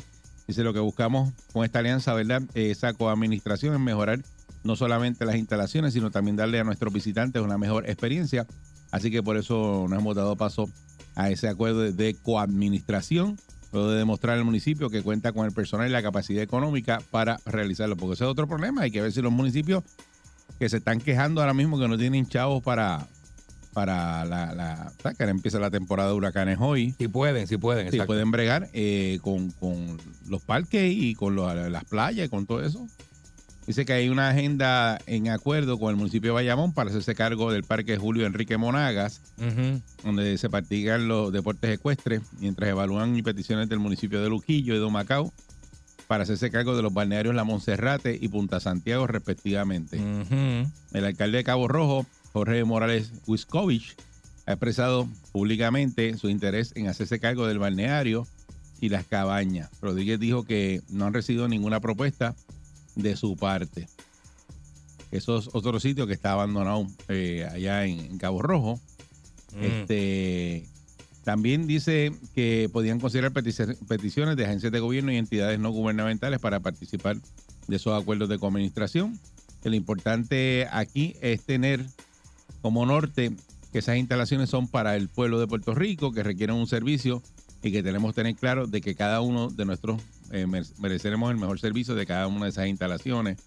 Dice, 0.47 0.63
lo 0.63 0.73
que 0.75 0.81
buscamos 0.81 1.33
con 1.53 1.65
esta 1.65 1.79
alianza, 1.79 2.13
¿verdad? 2.13 2.43
Eh, 2.55 2.71
Esa 2.71 2.93
coadministración 2.93 3.73
es 3.75 3.81
mejorar 3.81 4.21
no 4.65 4.77
solamente 4.77 5.25
las 5.25 5.37
instalaciones, 5.37 5.93
sino 5.93 6.11
también 6.11 6.37
darle 6.37 6.59
a 6.59 6.65
nuestros 6.65 6.93
visitantes 6.93 7.43
una 7.43 7.59
mejor 7.59 7.89
experiencia. 7.89 8.47
Así 8.91 9.11
que 9.11 9.23
por 9.23 9.37
eso 9.37 9.87
nos 9.89 9.99
hemos 9.99 10.17
dado 10.17 10.37
paso 10.37 10.69
a 11.15 11.31
ese 11.31 11.49
acuerdo 11.49 11.81
de, 11.93 12.17
coadministración, 12.23 13.39
luego 13.73 13.91
de 13.91 13.99
demostrar 13.99 14.39
al 14.39 14.45
municipio 14.45 14.89
que 14.91 15.03
cuenta 15.03 15.33
con 15.33 15.47
el 15.47 15.53
personal 15.53 15.89
y 15.89 15.93
la 15.93 16.03
capacidad 16.03 16.43
económica 16.43 17.01
para 17.11 17.39
realizarlo. 17.45 17.97
Porque 17.97 18.15
ese 18.15 18.25
es 18.25 18.31
otro 18.31 18.49
problema. 18.49 18.83
Hay 18.83 18.91
que 18.91 19.03
ver 19.03 19.13
si 19.13 19.21
los 19.21 19.33
municipios 19.33 19.85
que 20.59 20.69
se 20.69 20.79
están 20.79 21.01
quejando 21.01 21.41
ahora 21.41 21.55
mismo 21.55 21.79
que 21.79 21.89
no 21.89 21.99
tienen 21.99 22.27
chavos 22.27 22.63
para, 22.63 23.07
para 23.75 24.25
la, 24.25 24.55
la 24.55 24.93
¿sabes? 25.03 25.19
que 25.19 25.25
ahora 25.25 25.33
empieza 25.33 25.59
la 25.59 25.71
temporada 25.71 26.11
de 26.11 26.15
huracanes 26.15 26.59
hoy. 26.61 26.95
Si 26.97 27.09
pueden, 27.09 27.47
si 27.47 27.59
pueden. 27.59 27.91
Si 27.91 27.97
exacto. 27.97 28.07
pueden 28.07 28.31
bregar 28.31 28.71
eh, 28.73 29.19
con, 29.21 29.51
con 29.51 29.99
los 30.29 30.41
parques 30.41 30.91
y 30.91 31.15
con 31.15 31.37
las 31.37 31.85
playas 31.85 32.27
y 32.27 32.29
con 32.31 32.47
todo 32.47 32.65
eso. 32.65 32.87
Dice 33.67 33.87
que 33.87 33.95
hay 33.95 34.11
una 34.11 34.29
agenda 34.29 34.99
en 35.07 35.31
acuerdo 35.31 35.79
con 35.79 35.91
el 35.91 35.97
municipio 35.97 36.31
de 36.31 36.35
Bayamón 36.35 36.75
para 36.75 36.91
hacerse 36.91 37.15
cargo 37.15 37.51
del 37.51 37.65
parque 37.65 37.97
Julio 37.97 38.27
Enrique 38.27 38.59
Monagas, 38.59 39.23
donde 40.03 40.37
se 40.37 40.51
practican 40.51 41.09
los 41.09 41.33
deportes 41.33 41.71
ecuestres, 41.71 42.21
mientras 42.41 42.69
evalúan 42.69 43.19
peticiones 43.23 43.69
del 43.71 43.79
municipio 43.79 44.23
de 44.23 44.29
Luquillo 44.29 44.75
y 44.75 44.79
de 44.79 44.91
Macao 44.91 45.33
para 46.07 46.25
hacerse 46.25 46.51
cargo 46.51 46.77
de 46.77 46.83
los 46.83 46.93
balnearios 46.93 47.35
La 47.35 47.45
Monserrate 47.45 48.19
y 48.21 48.29
Punta 48.29 48.61
Santiago, 48.61 49.07
respectivamente. 49.07 49.99
El 50.93 51.05
alcalde 51.05 51.39
de 51.39 51.45
Cabo 51.45 51.67
Rojo, 51.67 52.05
Jorge 52.35 52.65
Morales 52.65 53.13
Wiskovich, 53.27 53.97
ha 54.47 54.53
expresado 54.53 55.09
públicamente 55.33 56.19
su 56.19 56.29
interés 56.29 56.73
en 56.77 56.89
hacerse 56.89 57.19
cargo 57.19 57.47
del 57.47 57.59
balneario 57.59 58.27
y 58.81 58.91
las 58.91 59.07
cabañas. 59.07 59.71
Rodríguez 59.81 60.21
dijo 60.21 60.45
que 60.45 60.83
no 60.91 61.07
han 61.07 61.15
recibido 61.15 61.49
ninguna 61.49 61.81
propuesta 61.81 62.35
de 62.95 63.17
su 63.17 63.37
parte. 63.37 63.89
Eso 65.11 65.39
es 65.39 65.49
otro 65.53 65.79
sitio 65.79 66.07
que 66.07 66.13
está 66.13 66.33
abandonado 66.33 66.87
eh, 67.09 67.47
allá 67.51 67.85
en, 67.87 68.01
en 68.01 68.19
Cabo 68.19 68.43
Rojo. 68.43 68.81
Mm. 69.57 69.63
Este, 69.65 70.67
también 71.23 71.67
dice 71.67 72.13
que 72.35 72.69
podían 72.73 72.99
considerar 72.99 73.33
petici- 73.33 73.79
peticiones 73.87 74.37
de 74.37 74.45
agencias 74.45 74.73
de 74.73 74.81
gobierno 74.81 75.13
y 75.13 75.17
entidades 75.17 75.59
no 75.59 75.71
gubernamentales 75.71 76.41
para 76.41 76.61
participar 76.61 77.17
de 77.69 77.77
esos 77.77 78.01
acuerdos 78.01 78.29
de 78.29 78.39
coadministración. 78.39 79.19
Lo 79.63 79.75
importante 79.75 80.69
aquí 80.71 81.17
es 81.23 81.43
tener 81.43 81.87
como 82.61 82.85
norte 82.85 83.33
que 83.73 83.79
esas 83.79 83.97
instalaciones 83.97 84.51
son 84.51 84.69
para 84.69 84.97
el 84.97 85.09
pueblo 85.09 85.41
de 85.41 85.47
Puerto 85.47 85.75
Rico, 85.75 86.13
que 86.13 86.23
requieren 86.23 86.57
un 86.57 86.67
servicio 86.67 87.23
y 87.63 87.73
que 87.73 87.83
tenemos 87.83 88.13
que 88.13 88.23
tener 88.23 88.35
claro 88.37 88.67
de 88.67 88.81
que 88.81 88.95
cada 88.95 89.21
uno 89.21 89.49
de 89.49 89.65
nosotros 89.65 90.03
eh, 90.35 90.47
mere- 90.47 90.67
mereceremos 90.79 91.31
el 91.31 91.39
mejor 91.39 91.59
servicio 91.61 91.95
de 91.95 92.05
cada 92.07 92.27
una 92.27 92.45
de 92.45 92.51
esas 92.51 92.67
instalaciones 92.67 93.39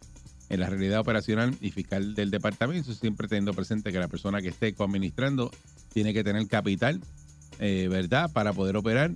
en 0.50 0.60
la 0.62 0.70
realidad 0.70 1.02
operacional 1.02 1.56
y 1.60 1.72
fiscal 1.72 2.16
del 2.16 2.32
departamento, 2.32 2.94
siempre 2.94 3.28
teniendo 3.28 3.54
presente 3.54 3.92
que 3.92 4.00
la 4.00 4.08
persona 4.08 4.42
que 4.42 4.48
esté 4.48 4.74
coadministrando 4.74 5.52
tiene 5.94 6.14
que 6.14 6.24
tener 6.24 6.48
capital, 6.48 7.02
eh, 7.60 7.88
¿verdad?, 7.90 8.32
para 8.32 8.54
poder 8.54 8.78
operar. 8.78 9.12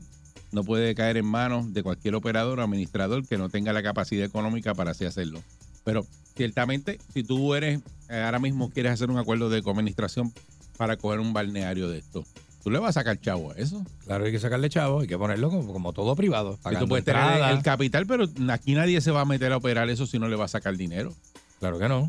No 0.51 0.65
puede 0.65 0.93
caer 0.95 1.15
en 1.15 1.25
manos 1.25 1.73
de 1.73 1.81
cualquier 1.81 2.15
operador 2.15 2.59
o 2.59 2.63
administrador 2.63 3.25
que 3.25 3.37
no 3.37 3.47
tenga 3.47 3.71
la 3.71 3.81
capacidad 3.81 4.25
económica 4.25 4.75
para 4.75 4.91
así 4.91 5.05
hacerlo. 5.05 5.41
Pero 5.85 6.05
ciertamente, 6.35 6.99
si 7.13 7.23
tú 7.23 7.55
eres, 7.55 7.79
ahora 8.09 8.39
mismo 8.39 8.69
quieres 8.69 8.91
hacer 8.91 9.09
un 9.09 9.17
acuerdo 9.17 9.49
de 9.49 9.63
coadministración 9.63 10.33
para 10.75 10.97
coger 10.97 11.21
un 11.21 11.31
balneario 11.31 11.87
de 11.87 11.99
esto, 11.99 12.25
tú 12.63 12.69
le 12.71 12.79
vas 12.79 12.89
a 12.95 12.99
sacar 13.01 13.19
chavo 13.19 13.51
a 13.51 13.55
eso. 13.55 13.83
Claro, 14.05 14.25
hay 14.25 14.31
que 14.31 14.39
sacarle 14.39 14.69
chavo, 14.69 15.01
hay 15.01 15.07
que 15.07 15.17
ponerlo 15.17 15.49
como, 15.49 15.71
como 15.73 15.93
todo 15.93 16.15
privado. 16.15 16.59
Y 16.71 16.75
tú 16.77 16.87
puedes 16.87 17.05
tener 17.05 17.21
el 17.51 17.61
capital, 17.63 18.05
pero 18.07 18.25
aquí 18.49 18.73
nadie 18.73 19.01
se 19.01 19.11
va 19.11 19.21
a 19.21 19.25
meter 19.25 19.51
a 19.51 19.57
operar 19.57 19.89
eso 19.89 20.05
si 20.05 20.19
no 20.19 20.27
le 20.27 20.35
va 20.35 20.45
a 20.45 20.49
sacar 20.49 20.77
dinero. 20.77 21.13
Claro 21.59 21.79
que 21.79 21.87
no. 21.87 21.99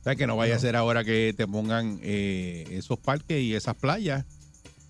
O 0.00 0.02
sea, 0.02 0.16
que 0.16 0.26
no 0.26 0.36
vaya 0.36 0.56
a 0.56 0.58
ser 0.58 0.76
ahora 0.76 1.04
que 1.04 1.34
te 1.36 1.46
pongan 1.46 1.98
eh, 2.02 2.66
esos 2.70 2.98
parques 2.98 3.40
y 3.42 3.54
esas 3.54 3.76
playas 3.76 4.24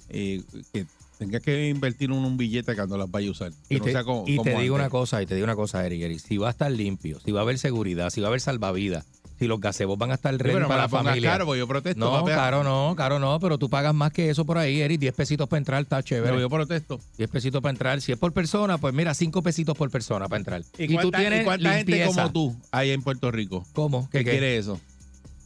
eh, 0.08 0.42
que 0.72 0.86
tengas 1.18 1.42
que 1.42 1.68
invertir 1.68 2.10
en 2.10 2.16
un 2.18 2.36
billete 2.36 2.76
cuando 2.76 2.96
las 2.96 3.10
vayas 3.10 3.28
a 3.28 3.32
usar. 3.32 3.52
Y 3.68 3.76
no 3.78 3.84
te, 3.84 3.92
sea 3.92 4.04
como- 4.04 4.22
y 4.28 4.32
te 4.32 4.36
como 4.36 4.60
digo 4.60 4.76
una 4.76 4.88
cosa, 4.88 5.20
y 5.20 5.26
te 5.26 5.34
digo 5.34 5.44
una 5.44 5.56
cosa, 5.56 5.84
Eric, 5.84 6.02
Eric, 6.02 6.20
si 6.20 6.36
va 6.36 6.46
a 6.48 6.50
estar 6.52 6.70
limpio, 6.70 7.18
si 7.20 7.32
va 7.32 7.40
a 7.40 7.42
haber 7.42 7.58
seguridad, 7.58 8.10
si 8.10 8.20
va 8.20 8.28
a 8.28 8.30
haber 8.30 8.40
salvavidas, 8.40 9.04
si 9.40 9.46
los 9.48 9.58
gazebos 9.58 9.96
van 9.98 10.10
a 10.10 10.14
estar 10.14 10.32
Sí, 10.34 10.38
ready 10.38 10.52
pero 10.54 10.66
me 10.66 10.68
para 10.68 10.82
la 10.82 10.88
familia. 10.90 11.30
caro, 11.30 11.56
yo 11.56 11.66
protesto. 11.66 11.98
no, 11.98 12.12
papi. 12.12 12.30
caro 12.30 12.62
no, 12.62 12.94
caro 12.94 13.18
no, 13.18 13.40
pero 13.40 13.56
tú 13.56 13.70
pagas 13.70 13.94
más 13.94 14.12
que 14.12 14.28
eso 14.28 14.44
por 14.44 14.58
ahí, 14.58 14.82
Eric, 14.82 15.00
10 15.00 15.14
pesitos 15.14 15.48
para 15.48 15.58
entrar, 15.58 15.80
está 15.82 16.02
chévere. 16.02 16.28
Pero 16.28 16.40
yo 16.40 16.50
protesto. 16.50 17.00
10 17.16 17.30
pesitos 17.30 17.62
para 17.62 17.70
entrar. 17.70 18.00
Si 18.02 18.12
es 18.12 18.18
por 18.18 18.32
persona, 18.34 18.76
pues 18.76 18.92
mira, 18.92 19.14
5 19.14 19.42
pesitos 19.42 19.76
por 19.76 19.90
persona 19.90 20.28
para 20.28 20.38
entrar. 20.38 20.62
¿Y, 20.76 20.88
tú 20.88 20.94
cuánta, 20.94 21.18
tienes 21.18 21.40
y 21.40 21.44
cuánta 21.44 21.72
gente 21.74 22.04
como 22.06 22.30
tú 22.32 22.56
hay 22.70 22.90
en 22.90 23.00
Puerto 23.02 23.30
Rico? 23.30 23.66
¿Cómo? 23.72 24.10
¿Qué, 24.12 24.18
¿Qué, 24.18 24.24
qué? 24.26 24.30
quiere 24.32 24.58
eso? 24.58 24.78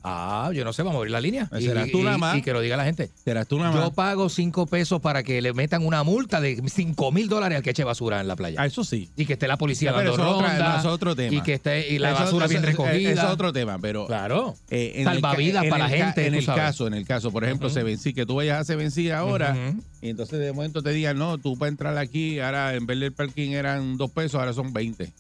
Ah, 0.07 0.51
yo 0.55 0.65
no 0.67 0.73
sé, 0.75 0.83
vamos 0.83 0.97
a 0.97 0.99
abrir 0.99 1.13
la 1.13 1.21
línea. 1.23 1.47
Pues 1.49 1.63
Y, 1.63 1.67
serás 1.67 1.91
tú 1.91 2.01
y- 2.01 2.03
nada 2.03 2.19
más. 2.19 2.37
y 2.37 2.43
que 2.43 2.53
lo 2.53 2.61
diga 2.61 2.77
la 2.77 2.85
gente. 2.85 3.09
¿Serás 3.25 3.49
tú 3.49 3.59
nada 3.59 3.73
Yo 3.73 3.81
más? 3.81 3.91
pago 3.93 4.29
5 4.29 4.67
pesos 4.67 5.01
para 5.01 5.23
que 5.23 5.41
le 5.41 5.55
metan 5.55 5.85
una 5.87 6.03
multa 6.03 6.43
de 6.43 6.63
5 6.69 7.11
mil 7.11 7.27
dólares 7.27 7.57
al 7.57 7.63
que 7.63 7.71
eche 7.71 7.85
basura 7.85 8.21
en 8.21 8.29
la 8.29 8.37
playa. 8.37 8.61
Ah, 8.61 8.67
eso 8.67 8.85
sí. 8.85 9.09
y 9.17 9.25
que 9.25 9.33
esté 9.33 9.49
la 9.49 9.57
policía 9.57 9.95
pero 9.95 10.11
dando 10.11 10.23
eso 10.23 10.31
es 10.31 10.37
otra- 10.37 10.49
ronda, 10.51 10.69
no, 10.75 10.79
eso 10.79 10.89
es 10.89 10.95
otro 10.95 11.17
tema. 11.17 11.35
Y 11.35 11.41
que 11.41 11.55
esté 11.55 11.89
y 11.95 11.99
la 11.99 12.11
Eso- 12.13 12.23
basura 12.25 12.45
eso- 12.45 12.51
bien 12.51 12.63
recogida. 12.65 13.11
Eso 13.13 13.23
es 13.23 13.33
otro 13.33 13.51
tema, 13.53 13.79
pero 13.79 14.07
Claro. 14.07 14.55
eh, 14.69 15.01
Salvavidas 15.05 15.65
para 15.69 15.89
la 15.89 15.97
gente, 15.97 16.27
En 16.27 16.35
el 16.35 16.45
sabes. 16.45 16.63
caso, 16.63 16.87
en 16.87 16.93
el 16.93 17.07
caso, 17.07 17.31
por 17.33 17.43
ejemplo, 17.45 17.71
se 17.71 17.83
vencí, 17.83 18.13
que 18.13 18.27
tú 18.27 18.35
vayas 18.35 18.61
a 18.61 18.65
se 18.65 18.77
vencí 18.77 19.11
ahora 19.11 19.57
y 20.03 20.11
entonces 20.11 20.39
de 20.39 20.53
momento 20.53 20.83
te 20.83 20.91
digan, 20.91 21.17
no, 21.17 21.39
tú 21.39 21.57
para 21.57 21.71
entrar 21.71 21.97
aquí, 21.97 22.41
ahora 22.41 22.75
en 22.75 22.85
vez 22.85 23.01
del 23.01 23.13
parking 23.15 23.53
eran 23.53 23.97
dos 23.97 24.11
pesos, 24.11 24.35
ahora 24.39 24.53
son 24.53 24.71
20. 24.75 25.11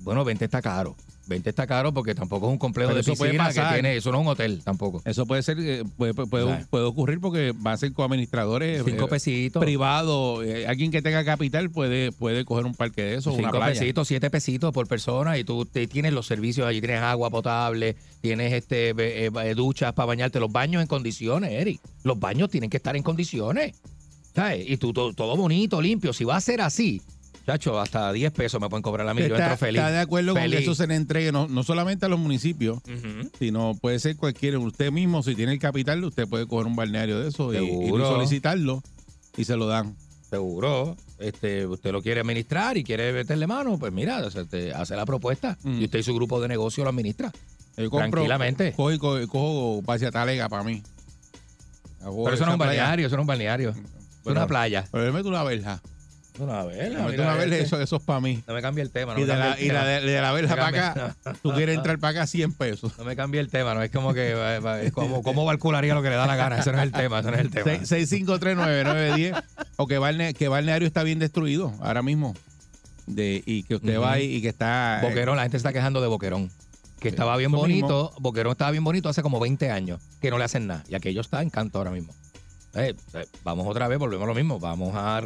Bueno, 0.00 0.24
20 0.24 0.44
está 0.46 0.60
caro. 0.62 0.96
20 1.30 1.48
está 1.48 1.66
caro 1.66 1.94
porque 1.94 2.14
tampoco 2.14 2.46
es 2.48 2.52
un 2.52 2.58
complejo 2.58 2.88
Pero 2.90 2.96
de 2.96 3.00
eso 3.00 3.14
puede 3.14 3.30
piscina 3.32 3.48
que 3.48 3.54
pasar. 3.60 3.72
tiene, 3.72 3.96
eso 3.96 4.12
no 4.12 4.18
es 4.18 4.22
un 4.22 4.28
hotel 4.28 4.60
tampoco. 4.62 5.00
Eso 5.06 5.24
puede 5.24 5.42
ser, 5.42 5.58
eh, 5.60 5.82
puede, 5.96 6.12
puede, 6.12 6.28
puede- 6.28 6.44
Claro. 6.44 6.66
puede 6.68 6.84
ocurrir 6.84 7.20
porque 7.20 7.52
va 7.52 7.72
a 7.72 7.76
ser 7.78 7.92
con 7.94 8.04
administradores 8.04 8.82
5 8.84 9.06
eh, 9.06 9.08
pesitos. 9.08 9.60
privados. 9.64 10.44
eh, 10.44 10.66
alguien 10.66 10.90
que 10.90 11.00
tenga 11.00 11.24
capital 11.24 11.70
puede, 11.70 12.12
puede 12.12 12.44
coger 12.44 12.66
un 12.66 12.74
parque 12.74 13.02
de 13.02 13.14
eso, 13.14 13.30
una 13.32 13.38
Cinco 13.48 13.56
playa. 13.58 13.72
pesitos, 13.80 14.06
siete 14.08 14.28
pesitos 14.30 14.72
por 14.74 14.86
persona 14.86 15.38
y 15.38 15.44
tú 15.44 15.64
te 15.64 15.86
tienes 15.86 16.12
los 16.12 16.26
servicios 16.26 16.66
allí, 16.66 16.80
tienes 16.80 17.00
agua 17.00 17.30
potable, 17.30 17.96
tienes 18.20 18.52
este 18.52 18.92
duchas 19.54 19.92
para 19.94 20.06
bañarte, 20.06 20.40
los 20.40 20.52
baños 20.52 20.82
en 20.82 20.88
condiciones, 20.88 21.50
Eric. 21.52 21.80
Los 22.04 22.18
baños 22.18 22.50
tienen 22.50 22.68
que 22.68 22.76
estar 22.76 22.96
en 22.96 23.02
condiciones. 23.02 23.72
¿Sabes? 24.34 24.68
Y 24.68 24.76
tú 24.76 24.92
to- 24.92 25.12
todo 25.12 25.36
bonito, 25.36 25.80
limpio. 25.82 26.12
Si 26.12 26.24
va 26.24 26.36
a 26.36 26.40
ser 26.40 26.60
así, 26.60 27.02
chacho, 27.52 27.80
hasta 27.80 28.12
10 28.12 28.32
pesos 28.32 28.60
me 28.60 28.68
pueden 28.68 28.82
cobrar 28.82 29.08
a 29.08 29.14
mí. 29.14 29.20
Yo 29.20 29.26
¿Está, 29.28 29.44
entro 29.44 29.56
feliz. 29.58 29.78
está 29.80 29.90
de 29.90 29.98
acuerdo 30.00 30.34
con 30.34 30.42
que 30.50 30.58
eso 30.58 30.74
se 30.74 30.86
le 30.86 30.94
entregue 30.94 31.32
no, 31.32 31.48
no 31.48 31.62
solamente 31.62 32.06
a 32.06 32.08
los 32.08 32.18
municipios, 32.18 32.78
sino 33.38 33.74
puede 33.80 33.98
ser 33.98 34.16
cualquiera. 34.16 34.58
Usted 34.58 34.90
mismo, 34.92 35.22
si 35.22 35.34
tiene 35.34 35.52
el 35.52 35.58
capital, 35.58 36.02
usted 36.04 36.28
puede 36.28 36.46
coger 36.46 36.66
un 36.66 36.76
balneario 36.76 37.20
de 37.20 37.28
eso 37.28 37.52
y, 37.54 37.88
solicitarlo 37.88 38.82
y 39.36 39.44
se 39.44 39.56
lo 39.56 39.66
dan. 39.66 39.94
Seguro, 40.28 40.96
este, 41.18 41.66
usted 41.66 41.90
lo 41.90 42.02
quiere 42.02 42.20
administrar 42.20 42.76
y 42.76 42.84
quiere 42.84 43.12
meterle 43.12 43.48
mano, 43.48 43.78
pues 43.78 43.92
mira, 43.92 44.18
hace, 44.18 44.44
te- 44.44 44.72
hace 44.72 44.94
la 44.94 45.04
propuesta 45.04 45.58
Mm. 45.64 45.80
y 45.80 45.84
usted 45.86 45.98
y 45.98 46.02
su 46.04 46.14
grupo 46.14 46.40
de 46.40 46.46
negocio 46.46 46.84
lo 46.84 46.90
administra. 46.90 47.32
Yo 47.76 47.90
compro, 47.90 48.10
Tranquilamente. 48.22 48.72
Cojo, 48.72 48.92
y 48.92 48.98
cojo, 48.98 49.26
cojo 49.28 49.92
hacia 49.92 50.10
Talega 50.12 50.48
para 50.48 50.62
mí. 50.62 50.82
Pero 51.98 52.32
eso 52.32 52.44
no 52.44 52.52
es 52.52 52.54
un 52.54 52.58
balneario, 52.58 53.06
eso 53.06 53.16
no 53.16 53.22
es 53.22 53.24
un 53.24 53.26
balneario. 53.28 53.70
Es 53.70 53.76
una 54.26 54.46
playa. 54.46 54.86
Pero 54.92 55.12
meto 55.12 55.28
una 55.28 55.42
verja. 55.42 55.80
Una 56.40 56.64
vela, 56.64 56.82
Le 56.82 56.94
meto 56.96 57.10
mira, 57.10 57.22
una 57.24 57.34
verja, 57.34 57.54
este. 57.54 57.66
eso, 57.66 57.80
eso 57.80 57.96
es 57.96 58.02
para 58.02 58.20
mí. 58.20 58.42
No 58.46 58.54
me 58.54 58.62
cambie 58.62 58.82
el 58.82 58.90
tema. 58.90 59.14
No 59.14 59.20
Y 59.20 59.24
de, 59.24 59.36
la, 59.36 59.60
y 59.60 59.68
la 59.68 59.84
de, 59.84 60.00
de 60.00 60.20
la 60.20 60.32
verja 60.32 60.56
No 60.56 60.62
me 60.64 60.70
para 60.72 60.90
acá, 60.90 61.16
tú 61.42 61.52
quieres 61.52 61.76
entrar 61.76 61.98
para 61.98 62.20
acá 62.20 62.26
100 62.26 62.52
pesos. 62.54 62.92
No 62.98 63.04
me 63.04 63.16
cambie 63.16 63.40
el 63.40 63.48
tema, 63.50 63.74
no 63.74 63.82
es 63.82 63.90
como 63.90 64.14
que 64.14 64.32
es 64.82 64.92
como 64.92 65.22
cómo 65.22 65.46
calcularía 65.46 65.94
lo 65.94 66.02
que 66.02 66.10
le 66.10 66.16
da 66.16 66.26
la 66.26 66.36
gana. 66.36 66.58
Ese 66.58 66.72
no 66.72 66.78
es 66.78 66.84
el 66.84 66.92
tema, 66.92 67.20
ese 67.20 67.30
no 67.30 67.36
es 67.36 67.40
el 67.42 67.50
tema. 67.50 67.70
6539910 67.72 69.42
o 69.76 69.86
que, 69.86 69.98
balne, 69.98 70.34
que 70.34 70.48
balneario 70.48 70.86
está 70.86 71.02
bien 71.02 71.18
destruido 71.18 71.72
ahora 71.80 72.02
mismo. 72.02 72.34
De, 73.06 73.42
y 73.44 73.64
que 73.64 73.76
usted 73.76 73.98
va 73.98 74.12
ahí 74.12 74.36
y 74.36 74.42
que 74.42 74.48
está... 74.48 75.00
eh, 75.00 75.08
Boquerón, 75.08 75.36
la 75.36 75.42
gente 75.42 75.56
se 75.56 75.58
está 75.58 75.72
quejando 75.72 76.00
de 76.00 76.06
Boquerón. 76.06 76.50
Que 77.00 77.08
estaba 77.08 77.36
bien 77.38 77.50
bonito, 77.50 78.12
Boquerón 78.20 78.52
estaba 78.52 78.70
bien 78.70 78.84
bonito 78.84 79.08
hace 79.08 79.22
como 79.22 79.40
20 79.40 79.70
años, 79.70 80.00
que 80.20 80.30
no 80.30 80.38
le 80.38 80.44
hacen 80.44 80.66
nada. 80.66 80.84
Y 80.88 80.94
aquello 80.94 81.20
está 81.22 81.42
en 81.42 81.50
canto 81.50 81.78
ahora 81.78 81.90
mismo. 81.90 82.14
Eh, 82.74 82.94
eh, 83.14 83.26
vamos 83.42 83.66
otra 83.66 83.88
vez, 83.88 83.98
volvemos 83.98 84.24
a 84.24 84.28
lo 84.28 84.34
mismo. 84.34 84.58
Vamos 84.60 84.94
a 84.94 85.20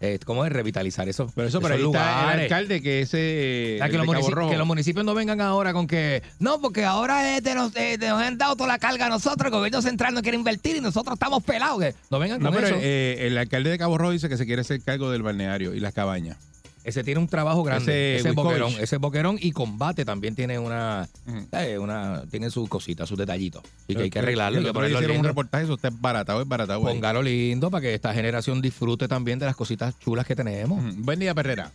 eh, 0.00 0.18
¿cómo 0.24 0.44
es? 0.44 0.52
revitalizar 0.52 1.08
eso. 1.08 1.30
Pero 1.34 1.48
eso, 1.48 1.58
esos 1.58 1.70
el 1.70 1.82
lugares. 1.82 2.42
alcalde 2.42 2.82
que 2.82 3.00
ese... 3.00 3.74
O 3.74 3.78
sea, 3.78 3.86
el 3.86 3.92
que, 3.92 3.98
los 3.98 4.30
Rojo. 4.30 4.50
que 4.50 4.58
los 4.58 4.66
municipios 4.66 5.04
no 5.04 5.14
vengan 5.14 5.40
ahora 5.40 5.72
con 5.72 5.86
que 5.86 6.22
no, 6.38 6.60
porque 6.60 6.84
ahora 6.84 7.36
este 7.36 7.54
nos, 7.54 7.74
eh, 7.76 7.96
nos 7.98 8.20
han 8.20 8.36
dado 8.38 8.56
toda 8.56 8.68
la 8.68 8.78
carga 8.78 9.06
a 9.06 9.08
nosotros, 9.08 9.46
el 9.46 9.50
gobierno 9.50 9.80
central 9.82 10.14
no 10.14 10.22
quiere 10.22 10.36
invertir 10.36 10.76
y 10.76 10.80
nosotros 10.80 11.14
estamos 11.14 11.42
pelados. 11.42 11.80
Que 11.80 11.94
no 12.10 12.18
vengan 12.18 12.40
No, 12.40 12.50
con 12.50 12.56
pero 12.56 12.66
eso. 12.68 12.76
eh, 12.80 13.26
el 13.26 13.38
alcalde 13.38 13.70
de 13.70 13.78
Cabo 13.78 13.96
Rojo 13.96 14.12
dice 14.12 14.28
que 14.28 14.36
se 14.36 14.44
quiere 14.46 14.60
hacer 14.62 14.82
cargo 14.82 15.10
del 15.10 15.22
balneario 15.22 15.74
y 15.74 15.80
las 15.80 15.94
cabañas. 15.94 16.36
Ese 16.84 17.04
tiene 17.04 17.20
un 17.20 17.28
trabajo 17.28 17.62
grande. 17.62 18.16
ese 18.16 18.32
boquerón, 18.32 18.72
ese 18.80 18.96
es 18.96 19.00
boquerón 19.00 19.36
y 19.40 19.52
combate 19.52 20.04
también 20.04 20.34
tiene 20.34 20.58
una, 20.58 21.08
eh, 21.52 21.78
una 21.78 22.24
tiene 22.30 22.50
sus 22.50 22.68
cositas, 22.68 23.08
sus 23.08 23.18
detallitos. 23.18 23.62
Y 23.88 23.94
que 23.94 24.02
hay 24.04 24.10
que 24.10 24.14
Pero- 24.18 24.26
arreglarlo, 24.26 24.58
hay 24.58 24.64
el 24.64 24.68
que 24.70 24.74
ponerlo 24.74 24.98
hicieron 24.98 25.16
un 25.18 25.24
reportaje, 25.24 25.64
eso 25.64 25.74
está 25.74 25.90
baratado, 25.92 26.40
es 26.42 26.48
baratado. 26.48 26.86
ahí. 26.86 26.94
Póngalo 26.94 27.22
lindo 27.22 27.70
para 27.70 27.82
que 27.82 27.94
esta 27.94 28.14
generación 28.14 28.60
disfrute 28.62 29.08
también 29.08 29.38
de 29.38 29.46
las 29.46 29.56
cositas 29.56 29.98
chulas 29.98 30.26
que 30.26 30.34
tenemos. 30.34 30.78
Ujú. 30.82 30.94
Buen 31.02 31.18
día, 31.18 31.34
Perrera. 31.34 31.70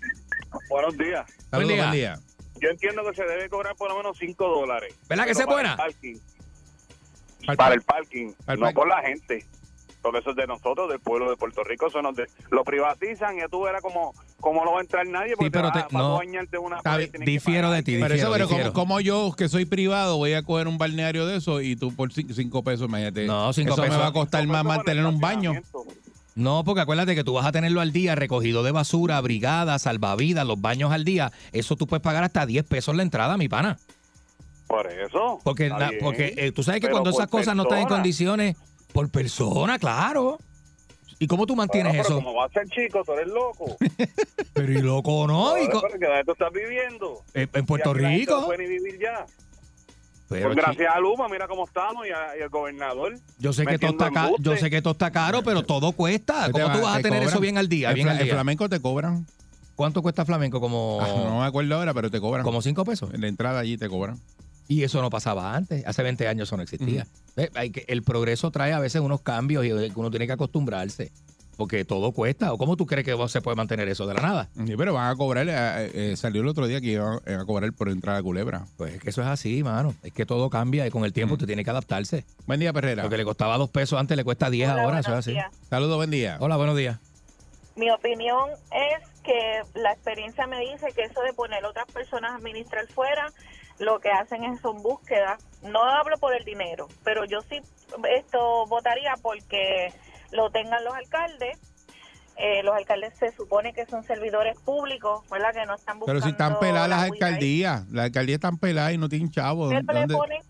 Buenos 0.69 0.97
días. 0.97 1.25
Saludos, 1.51 1.73
día. 1.73 1.81
buen 1.83 1.91
día. 1.93 2.19
Yo 2.61 2.69
entiendo 2.69 3.03
que 3.09 3.15
se 3.15 3.23
debe 3.23 3.49
cobrar 3.49 3.75
por 3.75 3.89
lo 3.89 3.97
menos 3.97 4.17
5 4.17 4.47
dólares. 4.47 4.95
¿Verdad 5.09 5.25
que 5.25 5.33
Pero 5.33 5.39
se 5.39 5.45
para 5.45 5.55
buena? 5.55 5.71
el 5.71 5.77
parking. 5.77 6.15
Al- 7.47 7.57
Para 7.57 7.75
el 7.75 7.81
parking, 7.81 8.31
Para 8.45 8.53
el 8.53 8.59
no 8.59 8.65
parking. 8.65 8.75
por 8.75 8.87
la 8.87 9.01
gente. 9.03 9.45
Porque 10.01 10.19
eso 10.19 10.29
es 10.31 10.35
de 10.35 10.47
nosotros, 10.47 10.89
del 10.89 10.99
pueblo 10.99 11.29
de 11.29 11.35
Puerto 11.37 11.63
Rico. 11.63 11.87
Eso 11.87 12.01
nos 12.01 12.15
de- 12.15 12.27
lo 12.51 12.63
privatizan 12.63 13.37
y 13.37 13.41
tú 13.49 13.63
verás 13.63 13.81
como, 13.81 14.13
como 14.39 14.63
no 14.63 14.73
va 14.73 14.79
a 14.79 14.81
entrar 14.81 15.07
nadie 15.07 15.35
porque 15.35 15.49
pero 15.49 15.71
te 15.71 15.85
no. 15.91 16.15
a 16.15 16.17
bañarte 16.19 16.57
una 16.57 16.79
difiero 17.25 17.71
de 17.71 17.83
ti, 17.83 17.97
Pero 17.99 18.13
eso, 18.13 18.27
Difiero, 18.27 18.31
pero 18.33 18.45
como, 18.47 18.57
difiero. 18.57 18.73
como 18.73 18.99
yo, 18.99 19.33
que 19.35 19.49
soy 19.49 19.65
privado, 19.65 20.17
voy 20.17 20.33
a 20.33 20.43
coger 20.43 20.67
un 20.67 20.77
balneario 20.77 21.25
de 21.25 21.37
eso 21.37 21.61
y 21.61 21.75
tú 21.75 21.95
por 21.95 22.11
5 22.13 22.63
pesos, 22.63 22.87
imagínate. 22.87 23.25
No, 23.25 23.51
cinco 23.53 23.73
eso 23.73 23.81
me 23.81 23.87
pesos. 23.87 24.01
va 24.03 24.07
a 24.07 24.13
costar 24.13 24.45
más 24.47 24.61
Cinco 24.61 24.73
mantener 24.75 25.05
un 25.05 25.19
baño. 25.19 25.53
No, 26.35 26.63
porque 26.65 26.81
acuérdate 26.81 27.15
que 27.15 27.23
tú 27.23 27.33
vas 27.33 27.45
a 27.45 27.51
tenerlo 27.53 27.79
al 27.79 27.93
día, 27.93 28.13
recogido 28.13 28.61
de 28.61 28.71
basura, 28.71 29.19
brigada, 29.21 29.79
salvavidas, 29.79 30.45
los 30.45 30.59
baños 30.59 30.91
al 30.91 31.05
día. 31.05 31.31
Eso 31.53 31.77
tú 31.77 31.87
puedes 31.87 32.03
pagar 32.03 32.25
hasta 32.25 32.45
10 32.45 32.65
pesos 32.65 32.93
la 32.95 33.03
entrada, 33.03 33.37
mi 33.37 33.47
pana. 33.47 33.79
Por 34.67 34.85
eso. 34.91 35.39
Porque, 35.43 35.71
porque 36.01 36.33
eh, 36.35 36.51
tú 36.51 36.61
sabes 36.61 36.81
que 36.81 36.87
Pero 36.87 36.95
cuando 36.95 37.11
esas 37.11 37.27
cosas 37.29 37.55
no 37.55 37.63
están 37.63 37.79
en 37.79 37.87
condiciones, 37.87 38.57
por 38.91 39.09
persona, 39.09 39.79
claro. 39.79 40.37
¿Y 41.19 41.27
cómo 41.27 41.45
tú 41.45 41.55
mantienes 41.55 41.93
Bueno, 41.93 42.03
pero 42.03 42.15
eso? 42.19 42.25
como 42.25 42.37
va 42.37 42.45
a 42.45 42.49
ser 42.49 42.67
chico, 42.69 43.01
tú 43.05 43.13
eres 43.13 43.27
loco. 43.27 43.77
Pero 44.53 44.71
y 44.71 44.81
loco, 44.81 45.27
¿no? 45.27 45.57
Y 45.61 45.67
co- 45.69 45.81
Pero 45.81 45.99
que 45.99 46.05
¿dónde 46.07 46.23
tú 46.25 46.31
estás 46.33 46.51
viviendo? 46.53 47.21
en, 47.33 47.49
en 47.53 47.65
Puerto 47.65 47.93
Rico. 47.93 48.39
No 48.41 48.45
puede 48.47 48.63
ni 48.63 48.69
vivir 48.69 48.99
ya. 48.99 49.25
Pero, 50.29 50.45
Pues 50.47 50.55
gracias 50.55 50.93
a 50.95 50.99
Luma, 50.99 51.27
mira 51.29 51.47
cómo 51.47 51.65
estamos 51.65 52.05
y, 52.07 52.09
a- 52.11 52.37
y 52.37 52.41
el 52.41 52.49
gobernador. 52.49 53.17
yo 53.37 53.53
sé 53.53 53.65
que 53.65 53.77
todo 53.77 53.91
está 53.91 54.11
caro, 54.11 54.35
yo 54.39 54.57
sé 54.57 54.69
que 54.69 54.81
todo 54.81 54.93
está 54.93 55.11
caro, 55.11 55.41
pero 55.43 55.63
todo 55.63 55.91
cuesta. 55.91 56.47
Te 56.47 56.51
¿Cómo 56.53 56.65
tú 56.71 56.77
va- 56.79 56.83
vas 56.83 56.93
a 56.95 56.97
te 56.97 57.03
tener 57.03 57.23
eso 57.23 57.39
bien 57.39 57.57
al 57.57 57.69
día? 57.69 57.89
El, 57.89 57.95
Bien 57.95 58.09
al 58.09 58.25
flamenco 58.27 58.67
te 58.69 58.79
cobran. 58.81 59.25
¿Cuánto 59.75 60.01
cuesta 60.01 60.23
flamenco? 60.25 60.59
Como, 60.61 60.99
Ah, 61.01 61.07
no 61.27 61.39
me 61.41 61.45
acuerdo 61.45 61.75
ahora, 61.75 61.93
pero 61.93 62.09
te 62.09 62.19
cobran. 62.21 62.43
como 62.43 62.61
5 62.61 62.85
pesos. 62.85 63.13
En 63.13 63.21
la 63.21 63.27
entrada 63.27 63.59
allí 63.59 63.77
te 63.77 63.87
cobran. 63.89 64.17
Y 64.67 64.83
eso 64.83 65.01
no 65.01 65.09
pasaba 65.09 65.55
antes. 65.55 65.85
Hace 65.85 66.01
20 66.03 66.27
años 66.27 66.47
eso 66.49 66.57
no 66.57 66.63
existía. 66.63 67.05
Hay 67.55 67.69
que, 67.71 67.85
el 67.87 68.01
progreso 68.03 68.49
trae 68.51 68.73
a 68.73 68.79
veces 68.79 69.01
unos 69.01 69.21
cambios 69.21 69.65
y 69.65 69.71
uno 69.71 70.09
tiene 70.09 70.25
que 70.27 70.33
acostumbrarse. 70.33 71.11
Porque 71.57 71.85
todo 71.85 72.11
cuesta. 72.11 72.51
¿O 72.51 72.57
cómo 72.57 72.75
tú 72.75 72.85
crees 72.85 73.05
que 73.05 73.15
se 73.29 73.41
puede 73.41 73.55
mantener 73.55 73.87
eso 73.87 74.05
de 74.05 74.13
la 74.13 74.21
nada? 74.21 74.49
Sí, 74.65 74.73
pero 74.77 74.93
van 74.93 75.09
a 75.09 75.15
cobrar, 75.15 75.47
eh, 75.47 76.11
eh, 76.11 76.17
salió 76.17 76.41
el 76.41 76.49
otro 76.49 76.67
día 76.67 76.81
que 76.81 76.87
iban 76.87 77.19
eh, 77.25 77.35
a 77.35 77.45
cobrar 77.45 77.71
por 77.71 77.87
entrar 77.87 78.17
a 78.17 78.21
Culebra. 78.21 78.65
Pues 78.75 78.95
es 78.95 79.01
que 79.01 79.09
eso 79.11 79.21
es 79.21 79.27
así, 79.27 79.63
mano. 79.63 79.95
Es 80.03 80.11
que 80.11 80.25
todo 80.25 80.49
cambia 80.49 80.85
y 80.85 80.89
con 80.91 81.05
el 81.05 81.13
tiempo 81.13 81.31
Mm. 81.33 81.35
usted 81.35 81.47
tiene 81.47 81.63
que 81.63 81.69
adaptarse. 81.69 82.25
Buen 82.45 82.59
día, 82.59 82.73
Perrera. 82.73 83.03
Lo 83.03 83.09
que 83.09 83.15
le 83.15 83.23
costaba 83.23 83.57
dos 83.57 83.69
pesos 83.69 83.97
antes 83.97 84.17
le 84.17 84.25
cuesta 84.25 84.49
10 84.49 84.69
Hola, 84.69 84.83
ahora. 84.83 84.99
Eso 84.99 85.11
es 85.13 85.17
así. 85.19 85.31
días. 85.31 85.49
Saludos, 85.69 85.95
buen 85.95 86.11
día. 86.11 86.35
Hola, 86.41 86.57
buenos 86.57 86.75
días. 86.75 86.97
Mi 87.77 87.89
opinión 87.89 88.49
es 88.73 89.07
que 89.23 89.61
la 89.79 89.93
experiencia 89.93 90.47
me 90.47 90.59
dice 90.59 90.87
que 90.93 91.03
eso 91.03 91.21
de 91.21 91.31
poner 91.33 91.63
otras 91.63 91.85
personas 91.87 92.31
a 92.33 92.35
administrar 92.35 92.85
fuera, 92.87 93.31
lo 93.79 93.99
que 93.99 94.09
hacen 94.11 94.43
es 94.43 94.61
son 94.61 94.81
búsquedas. 94.81 95.43
No 95.61 95.83
hablo 95.83 96.17
por 96.17 96.35
el 96.35 96.43
dinero, 96.45 96.87
pero 97.03 97.25
yo 97.25 97.41
sí 97.41 97.59
esto 98.09 98.65
votaría 98.67 99.13
porque 99.21 99.93
lo 100.31 100.49
tengan 100.51 100.83
los 100.83 100.93
alcaldes. 100.93 101.59
Eh, 102.37 102.63
los 102.63 102.75
alcaldes 102.75 103.13
se 103.17 103.31
supone 103.31 103.71
que 103.73 103.85
son 103.85 104.03
servidores 104.03 104.59
públicos, 104.59 105.23
¿verdad? 105.29 105.53
Que 105.53 105.65
no 105.65 105.75
están 105.75 105.99
Pero 105.99 106.15
buscando 106.19 106.25
si 106.25 106.31
están 106.31 106.59
peladas 106.59 106.89
las 106.89 106.99
la 106.99 107.05
alcaldías, 107.05 107.87
las 107.89 108.05
alcaldías 108.05 108.35
están 108.35 108.57
peladas 108.57 108.91
y 108.93 108.97
no 108.97 109.07
tienen 109.07 109.31
chavos. 109.31 109.69
Pero 109.69 109.81
le 109.93 109.99
¿Dónde- 110.01 110.15
ponen- 110.15 110.43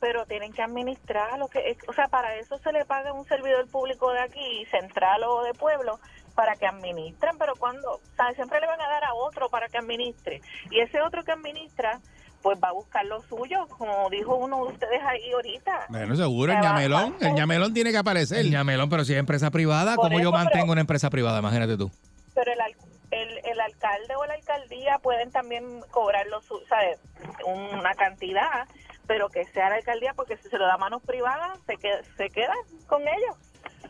pero 0.00 0.26
tienen 0.26 0.52
que 0.52 0.60
administrar 0.62 1.38
lo 1.38 1.48
que 1.48 1.76
o 1.86 1.92
sea, 1.94 2.08
para 2.08 2.34
eso 2.36 2.58
se 2.58 2.72
le 2.72 2.84
paga 2.84 3.10
a 3.10 3.12
un 3.14 3.24
servidor 3.26 3.66
público 3.68 4.12
de 4.12 4.20
aquí, 4.20 4.66
central 4.70 5.22
o 5.24 5.44
de 5.44 5.54
pueblo, 5.54 5.98
para 6.34 6.56
que 6.56 6.66
administren, 6.66 7.38
pero 7.38 7.54
cuando, 7.54 8.00
¿sabes? 8.16 8.34
siempre 8.34 8.60
le 8.60 8.66
van 8.66 8.80
a 8.80 8.88
dar 8.88 9.04
a 9.04 9.14
otro 9.14 9.48
para 9.48 9.68
que 9.68 9.78
administre. 9.78 10.42
Y 10.70 10.80
ese 10.80 11.00
otro 11.00 11.22
que 11.22 11.30
administra, 11.32 12.00
pues 12.44 12.58
va 12.62 12.68
a 12.68 12.72
buscar 12.72 13.04
lo 13.06 13.22
suyo, 13.22 13.66
como 13.78 14.08
dijo 14.10 14.36
uno 14.36 14.66
de 14.66 14.72
ustedes 14.74 15.00
ahí 15.02 15.32
ahorita. 15.32 15.86
Bueno, 15.88 16.14
seguro, 16.14 16.52
el 16.52 16.60
ñamelón, 16.60 17.16
el 17.20 17.32
ñamelón 17.32 17.72
tiene 17.72 17.90
que 17.90 17.96
aparecer. 17.96 18.38
El 18.38 18.50
ñamelón, 18.50 18.90
pero 18.90 19.02
si 19.06 19.14
es 19.14 19.18
empresa 19.18 19.50
privada, 19.50 19.94
Por 19.96 20.04
¿cómo 20.08 20.20
yo 20.20 20.30
pero- 20.30 20.44
mantengo 20.44 20.72
una 20.72 20.82
empresa 20.82 21.08
privada? 21.08 21.38
Imagínate 21.38 21.78
tú. 21.78 21.90
Pero 22.34 22.52
el, 22.52 22.60
al- 22.60 22.76
el, 23.10 23.38
el 23.44 23.60
alcalde 23.60 24.14
o 24.16 24.26
la 24.26 24.34
alcaldía 24.34 24.98
pueden 25.02 25.30
también 25.30 25.80
cobrar 25.90 26.26
lo 26.26 26.42
su, 26.42 26.60
¿sabes? 26.68 26.98
una 27.46 27.94
cantidad, 27.94 28.68
pero 29.06 29.30
que 29.30 29.46
sea 29.46 29.70
la 29.70 29.76
alcaldía, 29.76 30.12
porque 30.14 30.36
si 30.36 30.48
se 30.50 30.58
lo 30.58 30.66
da 30.66 30.74
a 30.74 30.78
manos 30.78 31.00
privadas, 31.02 31.58
se, 31.66 31.78
queda, 31.78 31.98
se 32.18 32.28
quedan 32.28 32.56
con 32.86 33.00
ellos. 33.02 33.36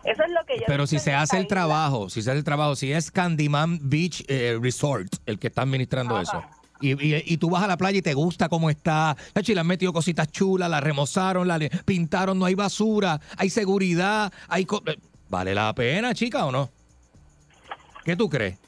Eso 0.05 0.22
es 0.22 0.30
lo 0.30 0.44
que 0.46 0.59
yo 0.59 0.64
Pero 0.68 0.86
si 0.86 0.98
se 1.00 1.12
hace 1.12 1.38
el 1.38 1.48
trabajo, 1.48 2.09
si 2.11 2.22
se 2.22 2.30
hace 2.30 2.38
el 2.38 2.44
trabajo, 2.44 2.76
si 2.76 2.92
es 2.92 3.11
Candyman 3.11 3.78
Beach 3.82 4.22
eh, 4.28 4.59
Resort 4.62 5.09
el 5.26 5.40
que 5.40 5.48
está 5.48 5.62
administrando 5.62 6.20
eso. 6.20 6.40
Y, 6.81 6.91
y- 6.93 7.22
y 7.27 7.37
tú 7.37 7.51
vas 7.51 7.62
a 7.62 7.66
la 7.66 7.77
playa 7.77 7.99
y 7.99 8.03
te 8.03 8.14
gusta 8.14 8.49
cómo 8.49 8.68
está. 8.68 9.16
Chachi, 9.35 9.55
le 9.55 9.61
han 9.61 9.66
metido 9.66 9.93
cositas 9.93 10.31
chulas, 10.31 10.68
la 10.68 10.81
remozaron, 10.81 11.47
la 11.49 11.59
pintaron, 11.85 12.39
no 12.39 12.45
hay 12.47 12.55
basura, 12.55 13.20
hay 13.37 13.49
seguridad, 13.51 14.33
hay... 14.49 14.64
co- 14.64 14.83
¿Vale 15.29 15.55
la 15.55 15.75
pena, 15.75 16.14
chica, 16.14 16.45
o 16.47 16.53
no? 16.53 16.70
¿Qué 18.05 18.16
tú 18.16 18.29
crees? 18.29 18.59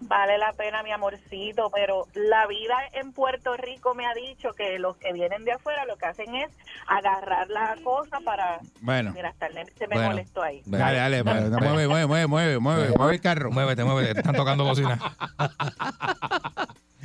Vale 0.00 0.36
la 0.38 0.52
pena, 0.52 0.82
mi 0.82 0.92
amorcito, 0.92 1.70
pero 1.74 2.06
la 2.14 2.46
vida 2.46 2.76
en 2.92 3.12
Puerto 3.12 3.56
Rico 3.56 3.94
me 3.94 4.04
ha 4.06 4.12
dicho 4.14 4.52
que 4.52 4.78
los 4.78 4.96
que 4.98 5.12
vienen 5.12 5.44
de 5.44 5.52
afuera 5.52 5.84
lo 5.86 5.96
que 5.96 6.06
hacen 6.06 6.34
es 6.34 6.50
agarrar 6.86 7.48
la 7.48 7.76
cosa 7.82 8.20
para... 8.20 8.60
Bueno. 8.82 9.12
Mira, 9.14 9.30
hasta 9.30 9.46
el 9.46 9.54
nene 9.54 9.72
se 9.78 9.86
me 9.88 9.94
Bueno. 9.96 10.10
molestó 10.10 10.42
ahí. 10.42 10.62
Dale, 10.66 10.98
dale, 10.98 11.22
mueve, 11.24 11.48
mueve, 11.50 11.86
mueve, 11.88 12.06
mueve, 12.06 12.26
mueve, 12.26 12.58
mueve, 12.58 12.92
mueve 12.96 13.14
el 13.14 13.20
carro. 13.20 13.50
Muévete, 13.50 13.84
muévete, 13.84 14.12
te 14.14 14.20
están 14.20 14.34
tocando 14.36 14.64
bocina. 14.64 14.98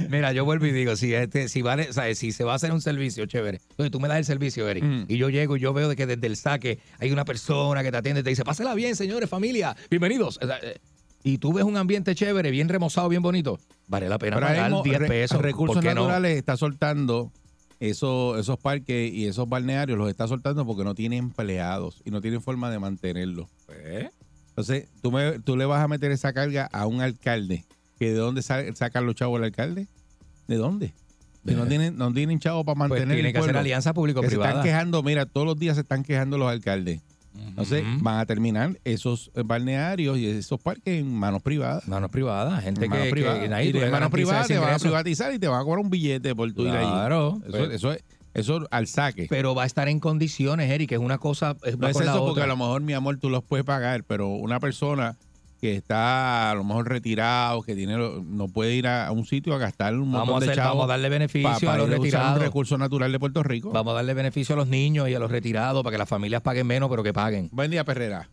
Mira, 0.10 0.32
yo 0.32 0.46
vuelvo 0.46 0.66
y 0.66 0.72
digo, 0.72 0.96
si 0.96 1.14
este, 1.14 1.48
si 1.48 1.62
vale, 1.62 1.90
o 1.90 1.94
sea, 1.94 2.14
si 2.16 2.32
se 2.32 2.44
va 2.44 2.54
a 2.54 2.56
hacer 2.56 2.72
un 2.72 2.82
servicio, 2.82 3.26
chévere. 3.28 3.60
Entonces 3.72 3.92
tú 3.92 4.00
me 4.00 4.08
das 4.08 4.18
el 4.18 4.26
servicio, 4.26 4.68
Eric, 4.68 4.84
Mm. 4.84 5.06
y 5.08 5.18
yo 5.18 5.30
llego 5.30 5.58
y 5.58 5.60
yo 5.60 5.74
veo 5.74 5.88
de 5.90 5.96
que 5.96 6.06
desde 6.08 6.26
el 6.28 6.38
saque 6.38 6.80
hay 7.00 7.12
una 7.12 7.24
persona 7.24 7.84
que 7.84 7.92
te 7.92 7.98
atiende 7.98 8.22
y 8.22 8.24
te 8.24 8.30
dice, 8.32 8.44
pásela 8.44 8.74
bien, 8.74 8.96
señores, 8.96 9.30
familia, 9.30 9.76
bienvenidos. 9.90 10.40
O 10.42 10.48
sea, 10.48 10.58
eh, 10.64 10.80
y 11.24 11.38
tú 11.38 11.54
ves 11.54 11.64
un 11.64 11.78
ambiente 11.78 12.16
chévere, 12.16 12.52
bien 12.52 12.70
remozado, 12.70 13.08
bien 13.10 13.22
bonito, 13.22 13.60
vale 13.88 14.10
la 14.10 14.18
pena 14.18 14.38
Pero 14.38 14.48
pagar 14.48 14.70
mismo, 14.72 14.84
10 14.84 15.00
re- 15.00 15.08
pesos. 15.08 15.42
Recursos 15.42 15.76
¿por 15.76 15.84
qué 15.84 15.90
no? 15.94 16.02
Naturales 16.02 16.38
está 16.38 16.58
soltando 16.58 17.32
esos, 17.80 18.40
esos 18.40 18.58
parques 18.60 19.12
y 19.14 19.26
esos 19.28 19.48
balnearios, 19.50 19.98
los 19.98 20.10
está 20.10 20.28
soltando 20.28 20.66
porque 20.66 20.84
no 20.84 20.94
tiene 20.96 21.18
empleados 21.18 22.02
y 22.06 22.12
no 22.12 22.22
tienen 22.22 22.42
forma 22.42 22.70
de 22.70 22.80
mantenerlos. 22.80 23.48
Pues, 23.66 24.10
Entonces, 24.50 24.88
tú, 25.02 25.12
me, 25.12 25.40
tú 25.40 25.56
le 25.58 25.66
vas 25.66 25.84
a 25.84 25.88
meter 25.88 26.12
esa 26.12 26.34
carga 26.34 26.70
a 26.72 26.86
un 26.88 27.02
alcalde. 27.02 27.66
¿Que 27.98 28.08
¿De 28.12 28.18
dónde 28.18 28.42
sa- 28.42 28.74
sacan 28.76 29.06
los 29.06 29.16
chavos 29.16 29.38
el 29.40 29.46
alcalde? 29.46 29.88
¿De 30.48 30.56
dónde? 30.58 30.94
Si 31.46 31.56
no 31.56 31.66
tienen, 31.68 31.98
no 31.98 32.14
tienen 32.14 32.40
chavos 32.40 32.64
para 32.66 32.76
pues 32.76 32.90
mantener 32.90 33.16
tiene 33.16 33.30
el 33.30 33.34
que 33.34 33.40
hacer 33.40 33.48
pueblo. 33.48 33.60
alianza 33.62 33.82
Que 33.82 33.84
se 33.84 33.90
están 33.90 33.94
público-privada. 33.96 34.62
quejando, 34.64 35.02
mira, 35.02 35.26
todos 35.26 35.48
los 35.48 35.58
días 35.58 35.76
se 35.76 35.82
están 35.82 36.04
quejando 36.04 36.38
los 36.38 36.50
alcaldes. 36.50 37.02
Entonces, 37.38 37.84
van 38.02 38.20
a 38.20 38.26
terminar 38.26 38.80
esos 38.84 39.32
eh, 39.36 39.44
balnearios 39.46 40.18
y 40.18 40.26
esos 40.28 40.60
parques 40.60 41.00
en 41.00 41.14
manos 41.14 41.42
privadas. 41.42 41.88
Manos 41.88 42.10
privadas, 42.12 42.64
gente 42.64 42.84
En 42.86 42.90
manos 42.90 43.06
que, 43.06 43.12
privadas. 43.12 43.48
que 43.48 43.54
ahí 43.54 43.74
manos 43.92 44.10
privadas 44.12 44.48
te 44.48 44.58
van 44.58 44.74
a 44.74 44.80
privatizar 44.80 45.34
y 45.34 45.40
te 45.40 45.48
van 45.48 45.62
a 45.62 45.64
cobrar 45.64 45.84
un 45.84 45.90
billete 45.90 46.36
por 46.36 46.52
tu 46.54 46.64
ir 46.64 46.70
allí. 46.72 46.90
Claro, 46.90 47.40
Eso, 47.48 47.58
pues. 47.58 47.72
eso, 47.72 47.92
es- 47.94 48.04
eso 48.34 48.68
al 48.72 48.88
saque. 48.88 49.28
Pero 49.30 49.54
va 49.56 49.64
a 49.64 49.66
estar 49.66 49.88
en 49.90 50.00
condiciones, 50.00 50.70
Eric, 50.70 50.90
que 50.90 50.96
es 50.96 51.02
una 51.02 51.18
cosa, 51.18 51.56
es 51.64 51.78
No 51.78 51.88
es 51.88 52.00
eso 52.00 52.26
porque 52.26 52.42
a 52.42 52.48
lo 52.48 52.56
mejor, 52.58 52.82
mi 52.82 52.94
amor, 52.94 53.18
tú 53.18 53.30
los 53.30 53.44
puedes 53.44 53.66
pagar, 53.66 54.04
pero 54.06 54.30
una 54.30 54.60
persona 54.60 55.18
que 55.62 55.76
está 55.76 56.50
a 56.52 56.56
lo 56.56 56.64
mejor 56.64 56.90
retirado, 56.90 57.62
que 57.62 57.76
tiene 57.76 57.96
no 57.96 58.48
puede 58.48 58.74
ir 58.74 58.88
a, 58.88 59.08
a 59.08 59.12
un 59.12 59.26
sitio 59.26 59.54
a 59.54 59.60
gastar 59.60 59.94
un 59.94 60.10
montón 60.10 60.28
Vamos 60.28 60.36
a, 60.42 60.46
de 60.46 60.52
hacer- 60.52 60.56
chavos 60.56 60.72
vamos 60.80 60.86
a 60.86 60.88
darle 60.94 61.10
beneficio 61.10 61.50
pa- 61.50 61.56
a 61.56 61.60
para 61.60 61.78
los 61.78 61.88
ir 61.88 61.94
a 61.94 62.00
usar 62.00 62.02
un 62.02 62.02
retirados. 62.26 62.42
recurso 62.42 62.78
natural 62.80 63.12
de 63.12 63.20
Puerto 63.20 63.44
Rico. 63.44 63.70
Vamos 63.72 63.92
a 63.92 63.96
darle 63.98 64.14
beneficio 64.16 64.56
a 64.56 64.58
los 64.58 64.68
niños 64.68 65.08
y 65.08 65.14
a 65.14 65.20
los 65.20 65.30
retirados 65.30 65.84
para 65.84 65.94
que 65.94 65.98
las 66.00 66.10
familias 66.10 66.42
paguen 66.42 66.66
menos, 66.66 66.90
pero 66.90 67.04
que 67.04 67.14
paguen. 67.14 67.48
Buen 67.52 67.70
día, 67.70 67.84
Perrera. 67.84 68.28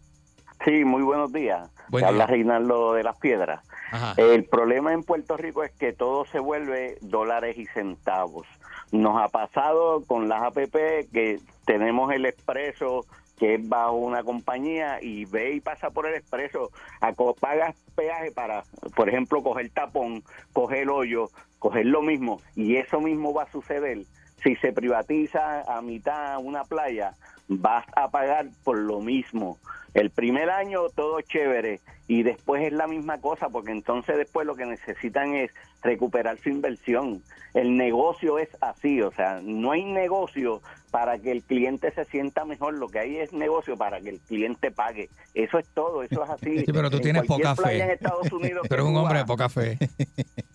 Sí, 0.65 0.85
muy 0.85 1.03
buenos 1.03 1.33
días. 1.33 1.69
Buen 1.91 2.05
habla. 2.05 2.27
Reinaldo 2.27 2.95
de 2.95 3.03
las 3.05 3.17
Piedras. 3.19 3.61
Ajá. 3.93 4.15
El 4.17 4.45
problema 4.45 4.93
en 4.95 5.03
Puerto 5.03 5.37
Rico 5.37 5.63
es 5.65 5.71
que 5.73 5.93
todo 5.93 6.25
se 6.33 6.39
vuelve 6.41 6.97
dólares 7.03 7.57
y 7.59 7.67
centavos. 7.67 8.47
Nos 8.91 9.23
ha 9.23 9.29
pasado 9.29 10.03
con 10.07 10.29
las 10.29 10.43
APP 10.43 10.75
que 11.13 11.41
tenemos 11.67 12.11
el 12.13 12.25
expreso 12.27 13.05
que 13.39 13.55
es 13.55 13.69
bajo 13.69 13.97
una 13.97 14.23
compañía 14.23 14.99
y 15.01 15.25
ve 15.25 15.53
y 15.53 15.61
pasa 15.61 15.91
por 15.91 16.07
el 16.07 16.15
expreso, 16.15 16.71
a 17.01 17.13
pagas 17.13 17.77
peaje 17.95 18.33
para, 18.33 18.65
por 18.95 19.09
ejemplo, 19.09 19.43
coger 19.43 19.71
tapón, 19.71 20.23
coger 20.53 20.89
hoyo, 20.89 21.31
coger 21.59 21.87
lo 21.87 22.03
mismo 22.03 22.41
y 22.55 22.77
eso 22.77 23.01
mismo 23.01 23.33
va 23.33 23.45
a 23.45 23.53
suceder 23.53 23.99
si 24.43 24.57
se 24.57 24.73
privatiza 24.73 25.63
a 25.63 25.83
mitad 25.83 26.39
una 26.39 26.65
playa, 26.65 27.15
vas 27.49 27.87
a 27.97 28.11
pagar 28.11 28.47
por 28.65 28.79
lo 28.79 29.01
mismo. 29.01 29.59
El 29.95 30.11
primer 30.11 30.51
año 30.51 30.89
todo 30.95 31.21
chévere 31.23 31.81
y 32.07 32.23
después 32.23 32.63
es 32.63 32.73
la 32.73 32.87
misma 32.87 33.21
cosa 33.21 33.49
porque 33.49 33.73
entonces 33.73 34.17
después 34.17 34.47
lo 34.47 34.55
que 34.55 34.67
necesitan 34.67 35.35
es 35.35 35.51
recuperar 35.83 36.39
su 36.39 36.51
inversión. 36.51 37.23
El 37.55 37.77
negocio 37.77 38.39
es 38.39 38.49
así, 38.61 39.01
o 39.03 39.11
sea, 39.13 39.41
no 39.43 39.73
hay 39.73 39.85
negocio 39.85 40.61
para 40.91 41.19
que 41.19 41.31
el 41.33 41.43
cliente 41.43 41.91
se 41.93 42.05
sienta 42.07 42.45
mejor, 42.45 42.75
lo 42.75 42.89
que 42.89 42.99
hay 42.99 43.17
es 43.19 43.33
negocio 43.33 43.77
para 43.77 44.01
que 44.01 44.11
el 44.11 44.21
cliente 44.21 44.71
pague. 44.71 45.09
Eso 45.35 45.59
es 45.59 45.69
todo, 45.69 46.03
eso 46.03 46.25
es 46.25 46.31
así. 46.31 46.59
Sí, 46.67 46.73
pero 46.73 46.91
tú 46.91 46.97
En 46.99 47.03
tienes 47.03 47.23
poca 47.27 47.55
fe. 47.55 47.83
En 47.83 47.91
Estados 47.91 48.31
Unidos 48.33 48.67
Pero 48.69 48.87
un 48.87 48.97
hombre 48.97 49.19
de 49.21 49.25
poca 49.25 49.49
fe. 49.49 49.79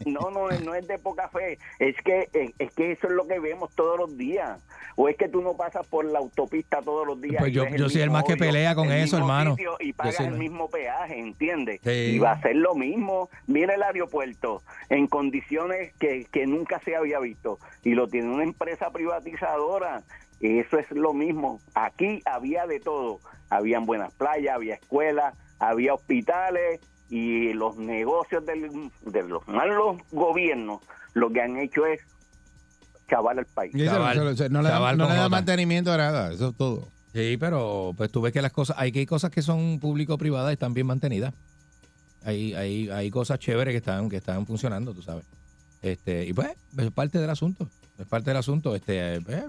no, 0.05 0.29
no, 0.31 0.49
no 0.49 0.75
es 0.75 0.87
de 0.87 0.97
poca 0.99 1.29
fe. 1.29 1.57
Es 1.79 1.95
que 2.03 2.29
es, 2.33 2.51
es 2.59 2.71
que 2.73 2.91
eso 2.93 3.07
es 3.07 3.13
lo 3.13 3.27
que 3.27 3.39
vemos 3.39 3.71
todos 3.75 3.97
los 3.99 4.17
días. 4.17 4.59
O 4.95 5.09
es 5.09 5.17
que 5.17 5.27
tú 5.27 5.41
no 5.41 5.55
pasas 5.57 5.87
por 5.87 6.05
la 6.05 6.19
autopista 6.19 6.81
todos 6.83 7.07
los 7.07 7.19
días. 7.19 7.37
Pues 7.39 7.51
yo- 7.51 7.67
yo 7.67 7.89
soy 7.89 8.01
el 8.01 8.11
más 8.11 8.23
que 8.25 8.35
pelea 8.37 8.75
con 8.75 8.91
eso, 8.91 9.17
hermano. 9.17 9.55
Y 9.79 9.93
pagas 9.93 10.19
el 10.19 10.27
el- 10.27 10.33
mismo 10.39 10.69
peaje, 10.69 11.17
¿entiendes? 11.19 11.79
Sí. 11.83 11.89
Y 11.89 12.19
va 12.19 12.33
a 12.33 12.41
ser 12.41 12.55
lo 12.57 12.75
mismo. 12.75 13.29
Mira 13.47 13.73
el 13.73 13.81
aeropuerto 13.81 14.61
en 14.89 15.07
condiciones 15.07 15.93
que, 15.99 16.25
que 16.31 16.45
nunca 16.45 16.79
se 16.85 16.95
había 16.95 17.19
visto. 17.19 17.57
Y 17.83 17.95
lo 17.95 18.07
tiene 18.07 18.29
una 18.29 18.43
empresa 18.43 18.91
privatizadora. 18.91 20.03
Eso 20.43 20.77
es 20.77 20.91
lo 20.91 21.13
mismo. 21.13 21.59
Aquí 21.73 22.21
había 22.25 22.67
de 22.67 22.79
todo. 22.79 23.19
Habían 23.49 23.85
buenas 23.85 24.13
playas, 24.13 24.55
había 24.55 24.75
escuelas, 24.75 25.33
había 25.57 25.93
hospitales 25.93 26.81
y 27.09 27.53
los 27.53 27.77
negocios 27.77 28.45
del- 28.45 28.91
de 29.05 29.23
los 29.23 29.47
malos 29.47 29.97
gobiernos 30.11 30.81
lo 31.13 31.31
que 31.31 31.41
han 31.41 31.57
hecho 31.57 31.85
es 31.85 32.01
chaval 33.09 33.39
el 33.39 33.45
país. 33.45 33.71
Chaval, 33.85 34.17
no, 34.17 34.61
le 34.61 34.69
da, 34.69 34.95
no 34.95 35.07
le 35.23 35.29
mantenimiento 35.29 35.91
a 35.93 35.97
nada, 35.97 36.33
eso 36.33 36.49
es 36.49 36.55
todo. 36.57 36.87
Sí, 37.13 37.37
pero 37.39 37.93
pues 37.95 38.11
tú 38.11 38.21
ves 38.21 38.33
que 38.33 38.41
las 38.41 38.51
cosas, 38.51 38.75
hay 38.79 38.91
que 38.91 38.99
hay 38.99 39.05
cosas 39.05 39.29
que 39.29 39.41
son 39.43 39.79
público-privadas 39.79 40.51
y 40.51 40.53
están 40.53 40.73
bien 40.73 40.87
mantenidas. 40.87 41.33
Hay, 42.25 42.53
hay, 42.55 42.89
hay 42.89 43.11
cosas 43.11 43.37
chéveres 43.39 43.71
que 43.73 43.77
están, 43.77 44.09
que 44.09 44.17
están 44.17 44.45
funcionando, 44.47 44.93
tú 44.93 45.01
sabes. 45.03 45.25
Este, 45.81 46.25
y 46.25 46.33
pues, 46.33 46.49
es 46.77 46.91
parte 46.91 47.19
del 47.19 47.29
asunto. 47.29 47.69
Es 47.99 48.07
parte 48.07 48.29
del 48.31 48.37
asunto. 48.37 48.75
Este, 48.75 49.15
eh, 49.15 49.21
pues, 49.23 49.43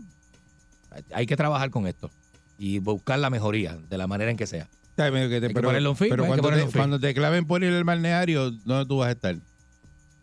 hay 1.12 1.26
que 1.26 1.36
trabajar 1.36 1.70
con 1.70 1.86
esto 1.86 2.10
y 2.58 2.78
buscar 2.78 3.18
la 3.18 3.30
mejoría 3.30 3.76
de 3.88 3.98
la 3.98 4.06
manera 4.06 4.30
en 4.30 4.36
que 4.36 4.46
sea. 4.46 4.68
Bien, 4.96 5.28
que 5.28 5.40
te- 5.40 5.46
Hay 5.46 5.52
que 5.52 5.54
pero 5.54 5.90
un 5.90 5.96
fin, 5.96 6.08
pero 6.08 6.24
cuando, 6.26 6.50
te, 6.50 6.66
cuando 6.66 7.00
claven 7.14 7.46
por 7.46 7.64
ir 7.64 7.72
al 7.72 7.82
balneario, 7.84 8.50
¿dónde 8.50 8.86
tú 8.86 8.98
vas 8.98 9.08
a 9.08 9.12
estar? 9.12 9.36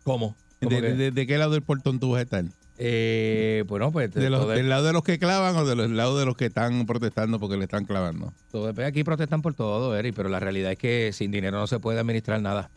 ¿Cómo? 0.02 0.34
¿De, 0.60 0.66
¿Cómo 0.68 0.80
que? 0.80 0.92
de- 0.94 1.10
de 1.10 1.26
qué 1.26 1.36
lado 1.38 1.52
del 1.52 1.62
portón 1.62 2.00
tú 2.00 2.12
vas 2.12 2.20
a 2.20 2.22
estar? 2.22 2.44
Eh, 2.78 3.64
bueno, 3.68 3.92
pues 3.92 4.12
¿De 4.12 4.30
los- 4.30 4.48
¿Del 4.48 4.68
lado 4.68 4.86
de 4.86 4.92
los 4.94 5.02
que 5.04 5.18
clavan 5.18 5.54
o 5.56 5.64
del 5.66 5.94
lado 5.96 6.18
de 6.18 6.24
los 6.24 6.36
que 6.36 6.46
están 6.46 6.86
protestando 6.86 7.38
porque 7.38 7.56
le 7.56 7.64
están 7.64 7.84
clavando? 7.84 8.32
todo 8.50 8.66
depende. 8.66 8.88
aquí 8.88 9.04
protestan 9.04 9.42
por 9.42 9.54
todo, 9.54 9.94
Eric, 9.96 10.14
pero 10.16 10.28
la 10.28 10.40
realidad 10.40 10.72
es 10.72 10.78
que 10.78 11.10
sin 11.12 11.30
dinero 11.30 11.58
no 11.58 11.66
se 11.66 11.78
puede 11.78 12.00
administrar 12.00 12.40
nada. 12.40 12.70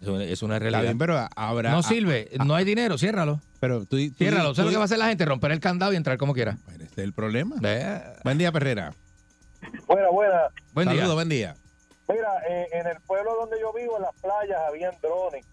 Es 0.00 0.42
una 0.42 0.58
realidad. 0.58 0.82
bien, 0.82 0.98
pero 0.98 1.28
habrá... 1.36 1.70
no 1.70 1.82
sirve, 1.84 2.28
no 2.44 2.56
hay 2.56 2.64
dinero, 2.64 2.98
ciérralo. 2.98 3.40
Pero 3.60 3.84
tú, 3.84 3.98
tú- 4.08 4.14
Ciérralo. 4.18 4.52
¿Sabes 4.52 4.66
lo 4.66 4.70
que 4.72 4.76
va 4.78 4.82
a 4.82 4.86
hacer 4.86 4.98
la 4.98 5.06
gente? 5.06 5.24
Romper 5.24 5.52
el 5.52 5.60
candado 5.60 5.92
y 5.92 5.96
entrar 5.96 6.16
como 6.18 6.34
quiera. 6.34 6.58
Ese 6.92 7.00
es 7.00 7.04
el 7.06 7.12
problema. 7.14 7.56
Eh, 7.62 8.02
Buen 8.22 8.38
día, 8.38 8.52
Perrera. 8.52 8.92
Buena, 9.86 10.08
buena. 10.10 10.40
Buen 10.74 10.86
Saludos, 10.88 11.06
día. 11.06 11.14
buen 11.14 11.28
día. 11.28 11.56
Mira, 12.08 12.28
eh, 12.48 12.68
en 12.72 12.86
el 12.86 13.00
pueblo 13.00 13.34
donde 13.40 13.58
yo 13.60 13.72
vivo, 13.72 13.96
en 13.96 14.02
las 14.02 14.14
playas, 14.20 14.60
habían 14.68 14.92
drones. 15.00 15.46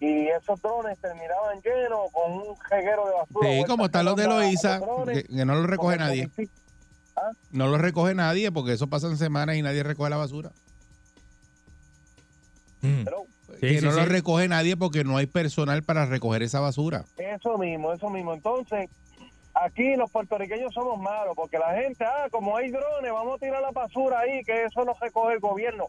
Y 0.00 0.26
esos 0.28 0.60
drones 0.60 0.98
terminaban 0.98 1.60
llenos 1.60 2.10
con 2.12 2.32
un 2.32 2.56
jeguero 2.68 3.06
de 3.06 3.12
basura. 3.12 3.48
Sí, 3.48 3.64
como 3.66 3.84
están 3.86 4.04
los 4.04 4.16
de 4.16 4.26
los 4.26 4.62
drones, 4.62 5.24
que, 5.24 5.36
que 5.36 5.44
no 5.44 5.54
lo 5.54 5.66
recoge 5.66 5.96
nadie. 5.98 6.22
municipio. 6.22 6.50
No 7.50 7.66
lo 7.66 7.78
recoge 7.78 8.14
nadie 8.14 8.50
porque 8.52 8.72
eso 8.72 8.86
pasan 8.88 9.18
semanas 9.18 9.56
y 9.56 9.62
nadie 9.62 9.82
recoge 9.82 10.10
la 10.10 10.16
basura. 10.16 10.50
Mm. 12.80 13.04
Pero 13.04 13.24
que 13.60 13.78
sí, 13.80 13.84
no 13.84 13.90
sí. 13.92 13.96
lo 13.98 14.04
recoge 14.06 14.46
nadie 14.48 14.76
porque 14.76 15.02
no 15.02 15.16
hay 15.16 15.26
personal 15.26 15.82
para 15.82 16.06
recoger 16.06 16.42
esa 16.44 16.60
basura. 16.60 17.04
Eso 17.16 17.58
mismo, 17.58 17.92
eso 17.92 18.08
mismo. 18.08 18.34
Entonces, 18.34 18.88
aquí 19.62 19.96
los 19.96 20.10
puertorriqueños 20.10 20.72
somos 20.74 20.98
malos, 21.00 21.34
porque 21.36 21.58
la 21.58 21.72
gente, 21.74 22.04
ah, 22.04 22.28
como 22.30 22.56
hay 22.56 22.70
drones, 22.70 23.12
vamos 23.12 23.36
a 23.36 23.38
tirar 23.38 23.60
la 23.62 23.70
basura 23.70 24.20
ahí, 24.20 24.42
que 24.44 24.64
eso 24.64 24.84
no 24.84 24.94
recoge 25.00 25.34
el 25.34 25.40
gobierno. 25.40 25.86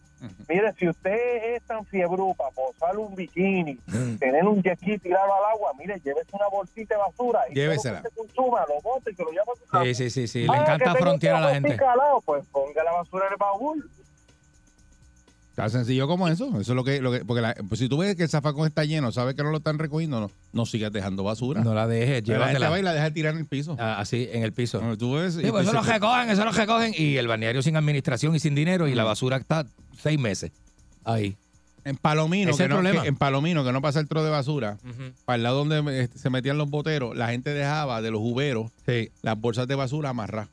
Mire, 0.48 0.74
si 0.74 0.88
usted 0.90 1.56
es 1.56 1.64
tan 1.64 1.86
fiebrupa, 1.86 2.50
posar 2.52 2.98
un 2.98 3.14
bikini, 3.16 3.76
tener 4.20 4.46
un 4.46 4.62
jet 4.64 4.78
ski 4.80 4.98
tirado 4.98 5.34
al 5.34 5.46
agua, 5.54 5.72
mire, 5.78 6.00
llévese 6.04 6.30
una 6.34 6.48
bolsita 6.48 6.96
de 6.96 7.02
basura 7.02 7.42
y 7.50 7.54
Llévesela. 7.56 7.98
lo 8.00 8.04
que 8.04 8.10
se 8.10 8.16
consuma, 8.16 8.66
lo 8.68 8.82
bote 8.82 9.12
y 9.12 9.16
que 9.16 9.24
lo 9.24 9.30
a 9.30 9.56
su 9.56 9.66
casa. 9.68 9.84
Sí, 9.86 9.94
sí, 9.96 10.10
sí, 10.10 10.28
sí. 10.28 10.48
Le 10.48 10.54
Ah, 10.58 10.62
encanta 10.62 10.96
frontear 10.96 11.36
a 11.36 11.40
la 11.42 11.50
gente. 11.54 11.72
picalado, 11.72 12.22
Pues 12.22 12.46
ponga 12.48 12.84
la 12.84 12.92
basura 12.94 13.28
en 13.28 13.34
el 13.34 13.38
baúl. 13.38 13.90
Tan 15.60 15.70
sencillo 15.72 16.08
como 16.08 16.28
eso. 16.28 16.48
Eso 16.60 16.60
es 16.60 16.76
lo 16.76 16.84
que, 16.84 17.02
lo 17.02 17.12
que 17.12 17.26
porque 17.26 17.42
la- 17.42 17.56
pues 17.68 17.80
si 17.80 17.90
tú 17.90 17.98
ves 17.98 18.16
que 18.16 18.24
el 18.24 18.30
zafacón 18.30 18.66
está 18.68 18.86
lleno, 18.86 19.12
sabes 19.12 19.36
que 19.36 19.44
no 19.44 19.52
lo 19.52 19.58
están 19.58 19.78
recogiendo, 19.80 20.20
no, 20.20 20.32
no 20.54 20.66
sigas 20.66 20.92
dejando 20.92 21.24
basura. 21.24 21.62
No 21.64 21.74
la 21.74 21.88
dejes, 21.88 22.28
la 22.28 22.34
llévatela. 22.36 22.70
va 22.70 22.80
y 22.80 22.82
la 22.84 22.94
deja 22.94 23.12
tirar 23.12 23.34
en 23.34 23.40
el 23.42 23.46
piso. 23.46 23.76
Ah, 23.80 24.00
Así, 24.00 24.28
en 24.32 24.44
el 24.44 24.54
piso. 24.54 24.82
No, 24.82 24.98
tú 24.98 25.14
ves, 25.16 25.36
Sí, 25.36 25.42
y 25.46 25.52
pues 25.52 25.64
eso 25.66 25.74
lo 25.74 25.82
recogen, 25.82 26.30
eso 26.30 26.46
lo 26.46 26.52
recogen. 26.52 26.94
Y 26.98 27.18
el 27.18 27.28
balneario 27.28 27.62
sin 27.62 27.76
administración 27.76 28.36
y 28.36 28.40
sin 28.40 28.56
dinero 28.56 28.88
y 28.88 28.96
la 28.96 29.04
basura 29.04 29.38
está 29.38 29.66
seis 30.02 30.18
meses 30.20 30.52
ahí. 31.04 31.36
en 31.86 31.96
Palomino, 31.98 32.56
que 32.56 32.68
no, 32.68 32.76
problema. 32.76 33.02
que- 33.02 33.08
en 33.08 33.16
Palomino, 33.16 33.64
que 33.64 33.72
no 33.72 33.82
pasa 33.82 34.00
el 34.00 34.08
tro 34.08 34.24
de 34.24 34.30
basura, 34.30 34.78
para 35.26 35.38
el 35.38 35.44
lado 35.44 35.64
donde 35.66 36.10
se 36.14 36.30
metían 36.30 36.58
los 36.58 36.70
boteros, 36.70 37.16
la 37.18 37.30
gente 37.30 37.52
dejaba 37.54 38.02
de 38.02 38.12
los 38.12 38.20
juberos 38.20 38.72
Sí. 38.86 39.10
las 39.24 39.40
bolsas 39.40 39.68
de 39.68 39.76
basura 39.76 40.10
amarradas. 40.10 40.50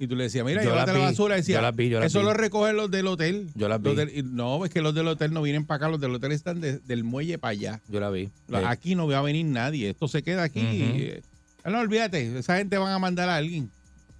Y 0.00 0.06
tú 0.06 0.16
le 0.16 0.24
decías, 0.24 0.44
mira, 0.46 0.64
Yo 0.64 0.70
llévate 0.70 0.92
la 0.94 0.98
vi, 0.98 1.04
basura. 1.04 1.36
Decía, 1.36 1.56
yo 1.56 1.60
las 1.62 1.76
vi, 1.76 1.90
yo 1.90 2.00
las 2.00 2.06
eso 2.06 2.20
vi. 2.20 2.24
lo 2.24 2.32
recogen 2.32 2.74
los 2.74 2.90
del 2.90 3.06
hotel. 3.06 3.48
Yo 3.54 3.68
las 3.68 3.82
vi. 3.82 3.94
del- 3.94 4.16
y 4.16 4.22
no, 4.22 4.64
es 4.64 4.70
que 4.72 4.80
los 4.80 4.94
del 4.94 5.06
hotel 5.06 5.32
no 5.34 5.42
vienen 5.42 5.66
para 5.66 5.76
acá, 5.76 5.88
los 5.90 6.00
del 6.00 6.14
hotel 6.14 6.32
están 6.32 6.58
de- 6.62 6.78
del 6.78 7.04
muelle 7.04 7.36
para 7.38 7.50
allá. 7.52 7.80
Yo 7.86 8.00
la 8.00 8.08
vi. 8.08 8.30
La- 8.48 8.60
Sí. 8.60 8.64
Aquí 8.66 8.94
no 8.94 9.06
va 9.06 9.18
a 9.18 9.22
venir 9.22 9.44
nadie. 9.44 9.90
Esto 9.90 10.08
se 10.08 10.22
queda 10.22 10.42
aquí. 10.44 10.60
Eh, 10.64 11.22
No, 11.66 11.80
olvídate. 11.80 12.38
Esa 12.38 12.56
gente 12.56 12.78
van 12.78 12.92
a 12.94 12.98
mandar 12.98 13.28
a 13.28 13.36
alguien. 13.36 13.70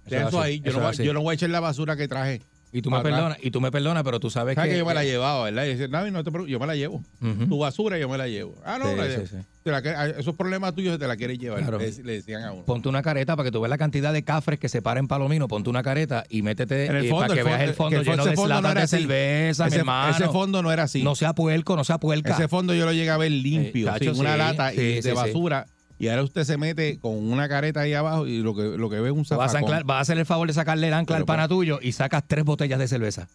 Eso 0.05 0.39
ahí. 0.39 0.61
Eso 0.63 0.79
no, 0.79 0.91
yo 0.93 1.13
no 1.13 1.21
voy 1.23 1.33
a 1.33 1.35
echar 1.35 1.49
la 1.49 1.59
basura 1.59 1.97
que 1.97 2.07
traje. 2.07 2.41
Y 2.73 2.81
tú 2.81 2.89
me 2.89 3.01
perdonas, 3.01 3.37
y 3.41 3.51
tú 3.51 3.59
me 3.59 3.69
perdonas, 3.69 4.01
pero 4.03 4.19
tú 4.19 4.29
sabes 4.29 4.55
¿Sabes 4.55 4.69
que, 4.69 4.73
que 4.75 4.79
yo 4.79 4.85
me 4.85 4.93
la 4.93 5.03
llevaba, 5.03 5.43
verdad? 5.43 5.65
Y 5.65 5.89
Navi, 5.89 6.09
no 6.11 6.23
te 6.23 6.31
preocupes, 6.31 6.51
yo 6.51 6.59
me 6.59 6.67
la 6.67 6.75
llevo. 6.75 7.03
Tu 7.19 7.57
basura 7.59 7.97
yo 7.97 8.07
me 8.07 8.17
la 8.17 8.27
llevo. 8.27 8.55
Ah, 8.65 8.77
no, 8.79 8.89
Sí, 8.91 8.95
la 8.95 9.03
sí, 9.03 9.09
llevo. 9.09 9.25
sí. 9.27 9.35
Te 9.63 9.71
la 9.71 9.81
que- 9.81 9.89
a- 9.89 10.07
esos 10.07 10.35
problemas 10.35 10.73
tuyos 10.73 10.97
te 10.97 11.05
la 11.05 11.15
quieres 11.17 11.37
llevar. 11.37 11.59
Claro. 11.59 11.77
Le, 11.79 11.91
le 12.03 12.13
decían 12.13 12.43
a 12.43 12.51
uno. 12.53 12.63
Ponte 12.63 12.87
una 12.89 13.01
careta 13.03 13.35
para 13.35 13.47
que 13.47 13.51
tú 13.51 13.59
veas 13.61 13.69
la 13.69 13.77
cantidad 13.77 14.11
de 14.13 14.23
cafres 14.23 14.57
que 14.57 14.69
se 14.69 14.81
para 14.81 14.99
en 14.99 15.07
Palomino. 15.07 15.47
Ponte 15.47 15.69
una 15.69 15.83
careta 15.83 16.23
y 16.29 16.41
métete 16.41 16.85
En 16.87 16.95
el 16.95 17.05
eh, 17.05 17.09
fondo, 17.09 17.27
para 17.27 17.33
que 17.35 17.39
el 17.41 17.45
veas 17.45 17.57
fondo- 17.57 17.69
el 17.69 17.75
fondo 17.75 17.97
el 17.99 18.05
lleno 18.05 18.21
ese 18.23 18.29
de 18.31 18.35
fondo 18.37 18.61
no 18.61 18.69
era 18.69 18.73
de 18.79 18.81
así. 18.85 18.97
cerveza, 18.97 19.63
mi 19.65 19.67
ese, 19.69 19.77
hermano. 19.79 20.15
ese 20.15 20.27
fondo 20.29 20.61
no 20.63 20.71
era 20.71 20.83
así. 20.83 21.03
No 21.03 21.15
sea 21.15 21.33
puerco, 21.33 21.75
no 21.75 21.83
sea 21.83 21.97
puerca. 21.99 22.33
Ese 22.33 22.47
fondo 22.47 22.73
yo 22.73 22.85
lo 22.85 22.93
llegué 22.93 23.09
a 23.11 23.17
ver 23.17 23.31
limpio, 23.31 23.87
chacho, 23.87 24.13
sin 24.15 24.21
una 24.21 24.37
lata 24.37 24.73
y 24.73 25.01
de 25.01 25.13
basura. 25.13 25.67
Y 26.01 26.07
ahora 26.09 26.23
usted 26.23 26.45
se 26.45 26.57
mete 26.57 26.97
con 26.97 27.13
una 27.31 27.47
careta 27.47 27.81
ahí 27.81 27.93
abajo 27.93 28.25
y 28.25 28.39
lo 28.39 28.55
que, 28.55 28.63
lo 28.75 28.89
que 28.89 28.99
ve 28.99 29.09
es 29.09 29.13
un 29.13 29.21
Vas 29.21 29.31
a, 29.31 29.35
zafacón. 29.49 29.69
anclar- 29.69 29.83
vas 29.85 29.97
a 29.97 29.99
hacer 29.99 30.17
el 30.17 30.25
favor 30.25 30.47
de 30.47 30.53
sacarle 30.55 30.87
el 30.87 30.95
ancla 30.95 31.17
al 31.17 31.25
pana 31.25 31.47
tuyo 31.47 31.77
y 31.79 31.91
sacas 31.91 32.23
tres 32.27 32.43
botellas 32.43 32.79
de 32.79 32.87
cerveza. 32.87 33.27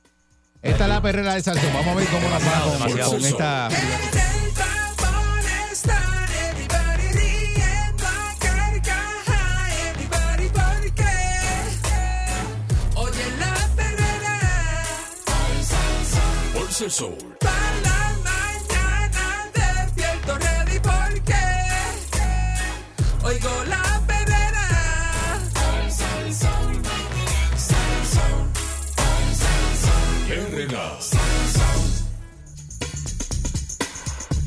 Esta 0.62 0.82
es 0.82 0.88
la 0.90 1.00
perrera 1.00 1.34
de 1.34 1.42
Salsón. 1.42 1.70
Vamos 1.72 1.86
a 1.86 1.94
ver 1.94 2.06
cómo 2.08 2.28
la 2.28 2.36
hacemos 2.38 3.08
con, 3.08 3.24
esta... 3.24 3.68
Sol. 16.88 17.16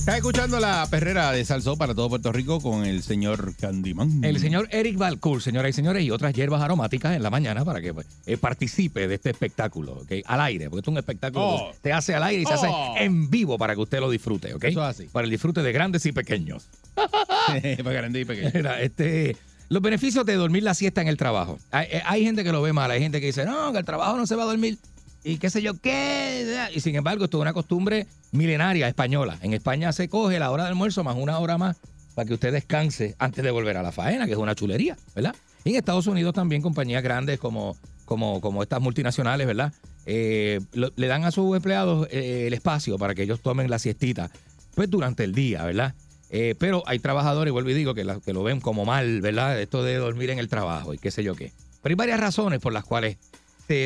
Está 0.09 0.17
escuchando 0.17 0.59
la 0.59 0.87
perrera 0.89 1.31
de 1.31 1.45
Salsón 1.45 1.77
para 1.77 1.93
todo 1.93 2.09
Puerto 2.09 2.31
Rico 2.31 2.59
con 2.59 2.83
el 2.83 3.03
señor 3.03 3.53
Candyman. 3.55 4.23
El 4.23 4.39
señor 4.39 4.67
Eric 4.71 4.97
Balcour, 4.97 5.39
señoras 5.39 5.69
y 5.69 5.73
señores, 5.73 6.03
y 6.03 6.09
otras 6.09 6.33
hierbas 6.33 6.63
aromáticas 6.63 7.15
en 7.15 7.21
la 7.21 7.29
mañana 7.29 7.63
para 7.63 7.79
que 7.79 7.93
pues, 7.93 8.07
eh, 8.25 8.35
participe 8.35 9.07
de 9.07 9.13
este 9.13 9.29
espectáculo, 9.29 9.99
¿ok? 10.01 10.11
Al 10.25 10.41
aire, 10.41 10.67
porque 10.67 10.79
esto 10.79 10.89
es 10.89 10.93
un 10.93 10.97
espectáculo 10.97 11.45
Oh. 11.45 11.71
que 11.73 11.77
se 11.83 11.93
hace 11.93 12.15
al 12.15 12.23
aire 12.23 12.41
y 12.41 12.45
se 12.47 12.53
hace 12.53 12.65
Oh. 12.67 12.95
en 12.97 13.29
vivo 13.29 13.59
para 13.59 13.75
que 13.75 13.81
usted 13.81 13.99
lo 13.99 14.09
disfrute, 14.09 14.51
¿ok? 14.55 14.63
Eso 14.63 14.81
es 14.81 14.87
así. 14.97 15.03
Para 15.11 15.25
el 15.25 15.29
disfrute 15.29 15.61
de 15.61 15.71
grandes 15.71 16.03
y 16.07 16.11
pequeños. 16.11 16.65
para 16.95 17.91
grande 17.93 18.21
y 18.21 18.25
pequeño. 18.25 18.49
Mira, 18.51 18.81
este, 18.81 19.37
los 19.67 19.83
beneficios 19.83 20.25
de 20.25 20.33
dormir 20.33 20.63
la 20.63 20.73
siesta 20.73 21.03
en 21.03 21.07
el 21.07 21.17
trabajo. 21.17 21.59
Hay, 21.69 21.85
eh, 21.91 22.01
hay 22.03 22.23
gente 22.23 22.43
que 22.43 22.51
lo 22.51 22.63
ve 22.63 22.73
mal, 22.73 22.89
hay 22.89 22.99
gente 22.99 23.19
que 23.19 23.27
dice, 23.27 23.45
no, 23.45 23.71
que 23.71 23.77
el 23.77 23.85
trabajo 23.85 24.17
no 24.17 24.25
se 24.25 24.33
va 24.35 24.41
a 24.41 24.47
dormir. 24.47 24.79
Y 25.23 25.37
qué 25.37 25.49
sé 25.49 25.61
yo 25.61 25.73
qué. 25.79 26.69
Y 26.73 26.79
sin 26.79 26.95
embargo, 26.95 27.25
esto 27.25 27.37
es 27.37 27.41
una 27.41 27.53
costumbre 27.53 28.07
milenaria 28.31 28.87
española. 28.87 29.37
En 29.41 29.53
España 29.53 29.91
se 29.91 30.07
coge 30.07 30.39
la 30.39 30.51
hora 30.51 30.63
de 30.63 30.69
almuerzo 30.69 31.03
más 31.03 31.15
una 31.17 31.39
hora 31.39 31.57
más 31.57 31.77
para 32.15 32.27
que 32.27 32.33
usted 32.33 32.51
descanse 32.51 33.15
antes 33.19 33.43
de 33.43 33.51
volver 33.51 33.77
a 33.77 33.83
la 33.83 33.91
faena, 33.91 34.25
que 34.25 34.33
es 34.33 34.37
una 34.37 34.55
chulería, 34.55 34.97
¿verdad? 35.15 35.35
En 35.65 35.75
Estados 35.75 36.07
Unidos 36.07 36.33
también 36.33 36.61
compañías 36.61 37.03
grandes 37.03 37.39
como, 37.39 37.77
como, 38.05 38.41
como 38.41 38.63
estas 38.63 38.81
multinacionales, 38.81 39.45
¿verdad? 39.45 39.73
Eh, 40.05 40.59
le 40.73 41.07
dan 41.07 41.23
a 41.25 41.31
sus 41.31 41.55
empleados 41.55 42.07
eh, 42.11 42.45
el 42.47 42.53
espacio 42.53 42.97
para 42.97 43.13
que 43.13 43.23
ellos 43.23 43.41
tomen 43.41 43.69
la 43.69 43.79
siestita, 43.79 44.31
pues 44.75 44.89
durante 44.89 45.23
el 45.23 45.33
día, 45.33 45.63
¿verdad? 45.63 45.93
Eh, 46.29 46.55
pero 46.59 46.83
hay 46.85 46.99
trabajadores, 46.99 47.51
vuelvo 47.51 47.69
y 47.69 47.73
digo, 47.73 47.93
que 47.93 48.03
lo 48.03 48.43
ven 48.43 48.61
como 48.61 48.85
mal, 48.85 49.21
¿verdad? 49.21 49.59
Esto 49.59 49.83
de 49.83 49.95
dormir 49.95 50.29
en 50.29 50.39
el 50.39 50.47
trabajo 50.47 50.93
y 50.93 50.97
qué 50.97 51.11
sé 51.11 51.23
yo 51.23 51.35
qué. 51.35 51.51
Pero 51.81 51.93
hay 51.93 51.95
varias 51.95 52.19
razones 52.19 52.59
por 52.59 52.73
las 52.73 52.83
cuales 52.83 53.17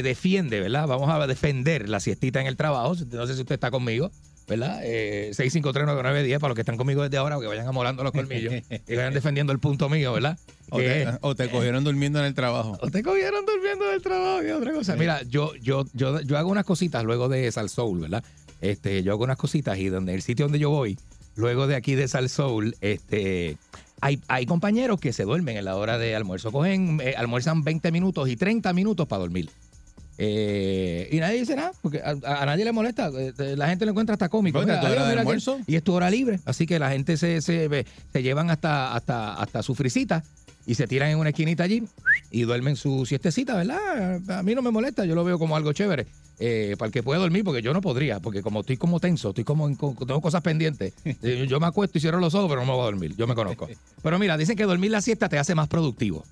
defiende, 0.03 0.59
¿verdad? 0.59 0.87
Vamos 0.87 1.09
a 1.09 1.25
defender 1.27 1.89
la 1.89 1.99
siestita 1.99 2.41
en 2.41 2.47
el 2.47 2.55
trabajo. 2.55 2.95
No 3.11 3.27
sé 3.27 3.35
si 3.35 3.41
usted 3.41 3.55
está 3.55 3.71
conmigo, 3.71 4.11
¿verdad? 4.47 4.81
Eh, 4.83 5.31
6539910 5.33 6.39
para 6.39 6.49
los 6.49 6.55
que 6.55 6.61
están 6.61 6.77
conmigo 6.77 7.03
desde 7.03 7.17
ahora, 7.17 7.39
que 7.39 7.47
vayan 7.47 7.67
amolando 7.67 8.03
los 8.03 8.11
colmillos 8.11 8.53
y 8.87 8.95
vayan 8.95 9.13
defendiendo 9.13 9.53
el 9.53 9.59
punto 9.59 9.89
mío, 9.89 10.13
¿verdad? 10.13 10.37
O 10.69 10.77
te, 10.77 11.07
o 11.21 11.35
te 11.35 11.49
cogieron 11.49 11.83
durmiendo 11.83 12.19
en 12.19 12.25
el 12.25 12.33
trabajo. 12.33 12.77
o 12.81 12.89
te 12.89 13.03
cogieron 13.03 13.45
durmiendo 13.45 13.85
del 13.85 14.01
trabajo 14.01 14.43
y 14.43 14.51
otra 14.51 14.73
cosa. 14.73 14.95
Mira, 14.95 15.21
yo, 15.23 15.53
yo, 15.55 15.85
yo, 15.93 16.21
yo 16.21 16.37
hago 16.37 16.49
unas 16.49 16.65
cositas 16.65 17.03
luego 17.03 17.29
de 17.29 17.51
Sal 17.51 17.69
Soul, 17.69 17.99
¿verdad? 17.99 18.23
Este, 18.61 19.03
yo 19.03 19.11
hago 19.11 19.23
unas 19.23 19.37
cositas 19.37 19.77
y 19.77 19.89
donde 19.89 20.13
el 20.13 20.21
sitio 20.21 20.45
donde 20.45 20.59
yo 20.59 20.69
voy, 20.69 20.97
luego 21.35 21.67
de 21.67 21.75
aquí 21.75 21.95
de 21.95 22.07
Sal 22.07 22.29
Soul, 22.29 22.75
este, 22.81 23.57
hay, 24.01 24.19
hay 24.27 24.45
compañeros 24.45 24.99
que 24.99 25.13
se 25.13 25.23
duermen 25.23 25.57
en 25.57 25.65
la 25.65 25.75
hora 25.75 25.97
de 25.97 26.15
almuerzo. 26.15 26.51
Cogen, 26.51 26.99
eh, 27.01 27.13
almuerzan 27.17 27.63
20 27.63 27.91
minutos 27.91 28.29
y 28.29 28.35
30 28.35 28.73
minutos 28.73 29.07
para 29.07 29.21
dormir. 29.21 29.49
Eh, 30.17 31.09
y 31.11 31.17
nadie 31.19 31.39
dice 31.39 31.55
nada, 31.55 31.71
porque 31.81 32.01
a, 32.03 32.13
nadie 32.45 32.65
le 32.65 32.71
molesta. 32.71 33.09
Eh, 33.17 33.33
La 33.57 33.67
gente 33.67 33.85
lo 33.85 33.91
encuentra 33.91 34.13
hasta 34.13 34.29
cómico. 34.29 34.59
Mira, 34.59 34.79
adiós, 34.79 35.07
mira 35.09 35.63
y 35.67 35.75
es 35.75 35.83
tu 35.83 35.93
hora 35.93 36.09
libre. 36.09 36.39
Así 36.45 36.65
que 36.65 36.79
la 36.79 36.91
gente 36.91 37.17
se, 37.17 37.41
se, 37.41 37.85
se 38.11 38.23
llevan 38.23 38.49
hasta, 38.51 38.93
hasta, 38.95 39.33
hasta 39.35 39.63
su 39.63 39.75
frisita 39.75 40.23
y 40.65 40.75
se 40.75 40.87
tiran 40.87 41.09
en 41.09 41.17
una 41.17 41.29
esquinita 41.29 41.63
allí 41.63 41.83
y 42.31 42.43
duermen 42.43 42.75
su 42.77 43.05
siestecita, 43.05 43.55
¿verdad? 43.55 44.21
A 44.39 44.43
mí 44.43 44.55
no 44.55 44.61
me 44.61 44.71
molesta, 44.71 45.03
yo 45.05 45.13
lo 45.15 45.23
veo 45.25 45.37
como 45.37 45.55
algo 45.57 45.73
chévere. 45.73 46.05
eh, 46.39 46.75
para 46.79 46.87
el 46.87 46.93
que 46.93 47.03
pueda 47.03 47.19
dormir, 47.19 47.43
porque 47.43 47.61
yo 47.61 47.73
no 47.73 47.81
podría, 47.81 48.19
porque 48.19 48.41
como 48.41 48.61
estoy 48.61 48.77
como 48.77 48.99
tenso, 48.99 49.29
estoy 49.29 49.43
como 49.43 49.67
en- 49.67 49.75
tengo 49.77 50.21
cosas 50.21 50.41
pendientes. 50.41 50.93
eh, 51.05 51.45
Yo 51.49 51.59
me 51.59 51.67
acuesto 51.67 51.97
y 51.97 52.01
cierro 52.01 52.19
los 52.19 52.33
ojos, 52.33 52.47
pero 52.49 52.61
no 52.61 52.67
me 52.67 52.73
voy 52.73 52.81
a 52.81 52.85
dormir. 52.85 53.13
Yo 53.17 53.27
me 53.27 53.35
conozco. 53.35 53.67
Pero 54.03 54.19
mira, 54.19 54.35
dicen 54.37 54.55
que 54.57 54.63
dormir 54.63 54.91
la 54.91 55.01
siesta 55.01 55.29
te 55.29 55.37
hace 55.37 55.53
más 55.55 55.67
productivo. 55.67 56.25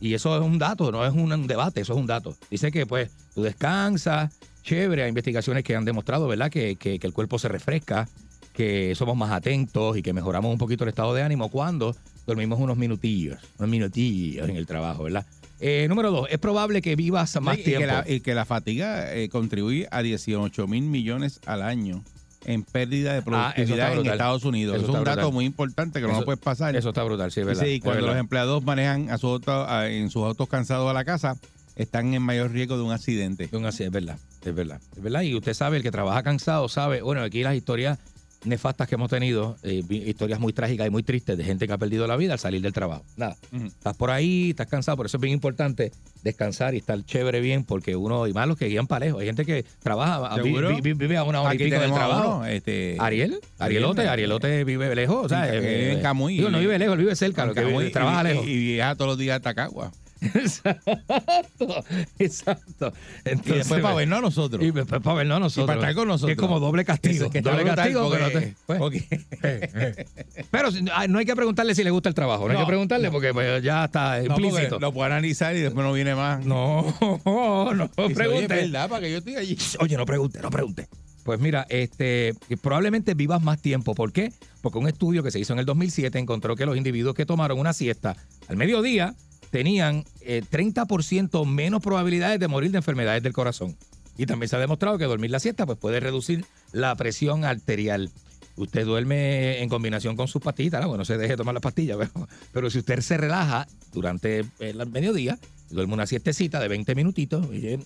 Y 0.00 0.14
eso 0.14 0.36
es 0.36 0.42
un 0.42 0.58
dato, 0.58 0.92
no 0.92 1.04
es 1.04 1.12
un, 1.12 1.32
un 1.32 1.46
debate, 1.46 1.80
eso 1.80 1.92
es 1.94 1.98
un 1.98 2.06
dato. 2.06 2.36
Dice 2.50 2.70
que 2.70 2.86
pues 2.86 3.10
tú 3.34 3.42
descansas, 3.42 4.32
chévere, 4.62 5.02
hay 5.02 5.08
investigaciones 5.08 5.64
que 5.64 5.74
han 5.74 5.84
demostrado, 5.84 6.28
¿verdad? 6.28 6.50
Que, 6.50 6.76
que- 6.76 6.98
que 6.98 7.06
el 7.06 7.12
cuerpo 7.12 7.38
se 7.38 7.48
refresca, 7.48 8.08
que 8.52 8.94
somos 8.94 9.16
más 9.16 9.30
atentos 9.32 9.96
y 9.96 10.02
que 10.02 10.12
mejoramos 10.12 10.50
un 10.52 10.58
poquito 10.58 10.84
el 10.84 10.90
estado 10.90 11.14
de 11.14 11.22
ánimo 11.22 11.48
cuando 11.48 11.96
dormimos 12.26 12.58
unos 12.60 12.76
minutillos, 12.76 13.38
unos 13.58 13.70
minutillos 13.70 14.48
en 14.48 14.56
el 14.56 14.66
trabajo, 14.66 15.04
¿verdad? 15.04 15.24
Eh, 15.60 15.86
número 15.88 16.10
dos, 16.12 16.28
es 16.30 16.38
probable 16.38 16.80
que 16.82 16.94
vivas 16.94 17.40
más 17.40 17.58
y, 17.58 17.62
tiempo. 17.64 17.80
que 17.80 17.86
la, 17.86 18.04
y 18.06 18.20
que 18.20 18.34
la 18.34 18.44
fatiga 18.44 19.12
eh, 19.14 19.28
contribuye 19.28 19.88
a 19.90 20.02
18 20.02 20.66
mil 20.68 20.84
millones 20.84 21.40
al 21.46 21.62
año 21.62 22.04
en 22.44 22.62
pérdida 22.62 23.12
de 23.12 23.18
Ah, 23.18 23.22
productividad 23.54 23.92
en. 23.98 24.06
Estados 24.06 24.44
Unidos. 24.44 24.76
Eso 24.76 24.84
Eso, 24.84 24.92
es 24.92 24.98
un 24.98 25.04
dato 25.04 25.32
muy 25.32 25.44
importante 25.44 26.00
que 26.00 26.06
no 26.06 26.12
Eso- 26.14 26.24
puedes 26.24 26.40
pasar. 26.40 26.76
Eso 26.76 26.88
está 26.90 27.02
brutal, 27.02 27.30
sí, 27.32 27.40
es 27.40 27.46
verdad. 27.46 27.64
Sí, 27.64 27.74
es 27.74 27.80
cuando 27.80 27.96
verdad. 28.02 28.14
los 28.14 28.20
empleados 28.20 28.64
manejan 28.64 29.10
a 29.10 29.18
su 29.18 29.26
auto- 29.28 29.68
a- 29.68 29.88
en 29.88 30.10
sus 30.10 30.22
autos 30.24 30.48
cansados 30.48 30.88
a 30.88 30.92
la 30.92 31.04
casa, 31.04 31.36
están 31.76 32.14
en 32.14 32.22
mayor 32.22 32.50
riesgo 32.50 32.76
de 32.76 32.82
un 32.84 32.92
accidente. 32.92 33.44
Es 33.44 33.52
un 33.52 33.66
así, 33.66 33.84
es 33.84 33.90
verdad, 33.90 34.18
es 34.44 34.54
verdad, 34.54 34.80
es 34.96 35.02
verdad. 35.02 35.22
Y 35.22 35.34
usted 35.34 35.54
sabe, 35.54 35.76
el 35.78 35.82
que 35.82 35.90
trabaja 35.90 36.22
cansado 36.22 36.68
sabe, 36.68 37.02
bueno, 37.02 37.22
aquí 37.22 37.42
las 37.42 37.54
historias 37.54 37.98
nefastas 38.44 38.86
que 38.88 38.94
hemos 38.94 39.10
tenido, 39.10 39.56
eh, 39.64 39.82
historias 39.90 40.38
muy 40.38 40.52
trágicas 40.52 40.86
y 40.86 40.90
muy 40.90 41.02
tristes 41.02 41.36
de 41.36 41.42
gente 41.44 41.66
que 41.66 41.72
ha 41.72 41.78
perdido 41.78 42.06
la 42.06 42.16
vida 42.16 42.34
al 42.34 42.38
salir 42.38 42.60
del 42.62 42.72
trabajo. 42.72 43.02
Nada, 43.16 43.36
estás 43.66 43.96
por 43.96 44.10
ahí, 44.10 44.50
estás 44.50 44.68
cansado, 44.68 44.96
por 44.96 45.06
eso 45.06 45.16
es 45.16 45.20
bien 45.20 45.32
importante 45.34 45.90
descansar 46.22 46.74
y 46.74 46.78
estar 46.78 47.04
chévere 47.04 47.40
bien, 47.40 47.64
porque 47.64 47.96
uno, 47.96 48.26
y 48.26 48.32
más 48.32 48.46
los 48.46 48.56
que 48.56 48.66
guían 48.66 48.86
para 48.86 49.06
lejos, 49.06 49.20
hay 49.20 49.26
gente 49.26 49.44
que 49.44 49.64
trabaja, 49.82 50.36
vi- 50.36 50.42
¿Seguro? 50.44 50.68
vi- 50.68 50.80
vi- 50.80 50.92
vive 50.92 51.16
a 51.16 51.24
una 51.24 51.42
hora 51.42 51.54
y 51.54 51.58
pico 51.58 51.80
del 51.80 51.92
trabajo. 51.92 52.36
uno, 52.38 52.46
este, 52.46 52.96
Ariel, 53.00 53.40
Arielote, 53.58 54.00
Ariel, 54.02 54.12
Arielote 54.12 54.64
vive 54.64 54.94
lejos, 54.94 55.24
o 55.26 55.28
sea, 55.28 55.52
en- 55.52 55.64
eh, 55.64 55.92
en 55.94 56.00
Camuy. 56.00 56.36
digo, 56.36 56.50
no 56.50 56.60
vive 56.60 56.78
lejos, 56.78 56.94
él 56.94 57.00
vive 57.00 57.16
cerca, 57.16 57.44
lo 57.44 57.54
que 57.54 57.62
Camuy, 57.62 57.84
vive- 57.84 57.90
trabaja 57.92 58.20
y, 58.22 58.32
lejos. 58.32 58.46
Y, 58.46 58.50
y 58.50 58.72
viaja 58.74 58.94
todos 58.94 59.08
los 59.10 59.18
días 59.18 59.36
a 59.36 59.40
Tacagua. 59.40 59.90
Exacto, 60.34 61.84
exacto. 62.18 62.92
y 63.24 63.30
después 63.52 63.80
para 63.82 63.94
vernos 63.94 64.18
a 64.18 64.22
nosotros. 64.22 64.62
Y 64.62 64.70
después 64.70 65.00
para 65.02 65.16
vernos 65.16 65.36
a 65.36 65.40
nosotros. 65.40 65.64
Y 65.64 65.66
para 65.66 65.80
estar 65.80 65.94
con 65.94 66.08
nosotros. 66.08 66.28
Que 66.28 66.32
es 66.32 66.38
como 66.38 66.60
doble 66.60 66.84
castigo. 66.84 67.30
Que- 67.30 67.42
que 67.42 67.50
doble 67.50 67.64
castigo, 67.64 68.08
porque- 68.08 68.18
pero 68.18 68.40
te- 68.40 68.56
pues. 68.66 68.78
porque- 68.78 70.06
Pero 70.50 70.68
ah, 70.94 71.06
no 71.08 71.18
hay 71.18 71.24
que 71.26 71.36
preguntarle 71.36 71.74
si 71.74 71.84
le 71.84 71.90
gusta 71.90 72.08
el 72.08 72.14
trabajo. 72.14 72.46
No, 72.48 72.52
hay 72.54 72.60
que 72.60 72.66
preguntarle 72.66 73.10
porque 73.10 73.32
pues, 73.32 73.62
ya 73.62 73.84
está 73.84 74.18
No, 74.22 74.36
implícito. 74.36 74.78
lo 74.78 74.92
puedo 74.92 75.06
analizar 75.06 75.54
y 75.56 75.60
después 75.60 75.84
no 75.86 75.92
viene 75.92 76.14
más. 76.14 76.44
No, 76.44 76.82
no 77.24 77.88
Dice, 77.88 78.02
Oye, 78.02 78.14
pregunte. 78.14 78.54
¿verdad? 78.54 78.88
Para 78.88 79.02
que 79.02 79.10
yo 79.12 79.18
estoy 79.18 79.36
allí. 79.36 79.56
Oye, 79.80 79.96
no 79.96 80.06
pregunte, 80.06 80.40
no 80.40 80.50
pregunte. 80.50 80.88
Pues 81.24 81.40
mira, 81.40 81.66
este, 81.68 82.34
probablemente 82.62 83.12
vivas 83.14 83.42
más 83.42 83.60
tiempo. 83.60 83.94
¿Por 83.94 84.12
qué? 84.12 84.32
Porque 84.62 84.78
un 84.78 84.88
estudio 84.88 85.22
que 85.22 85.30
se 85.30 85.38
hizo 85.38 85.52
en 85.52 85.58
el 85.58 85.66
2007 85.66 86.18
encontró 86.18 86.56
que 86.56 86.64
los 86.64 86.76
individuos 86.76 87.14
que 87.14 87.26
tomaron 87.26 87.58
una 87.58 87.72
siesta 87.74 88.16
al 88.48 88.56
mediodía 88.56 89.14
tenían 89.50 90.04
eh, 90.20 90.42
30% 90.50 91.46
menos 91.46 91.82
probabilidades 91.82 92.40
de 92.40 92.48
morir 92.48 92.70
de 92.70 92.78
enfermedades 92.78 93.22
del 93.22 93.32
corazón. 93.32 93.76
Y 94.16 94.26
también 94.26 94.48
se 94.48 94.56
ha 94.56 94.58
demostrado 94.58 94.98
que 94.98 95.04
dormir 95.04 95.30
la 95.30 95.40
siesta 95.40 95.64
pues, 95.66 95.78
puede 95.78 96.00
reducir 96.00 96.44
la 96.72 96.94
presión 96.96 97.44
arterial. 97.44 98.10
Usted 98.56 98.84
duerme 98.84 99.62
en 99.62 99.68
combinación 99.68 100.16
con 100.16 100.26
sus 100.26 100.42
pastillas, 100.42 100.80
¿no? 100.80 100.88
bueno, 100.88 101.02
no 101.02 101.04
se 101.04 101.16
deje 101.16 101.32
de 101.32 101.36
tomar 101.36 101.54
las 101.54 101.62
pastillas, 101.62 101.96
pero, 102.52 102.70
si 102.70 102.78
usted 102.78 103.00
se 103.00 103.16
relaja 103.16 103.68
durante 103.92 104.44
el 104.58 104.84
mediodía, 104.88 105.38
duerme 105.70 105.94
una 105.94 106.06
siestecita 106.06 106.58
de 106.58 106.66
20 106.66 106.94
minutitos, 106.96 107.46
y, 107.52 107.68
eh, 107.68 107.78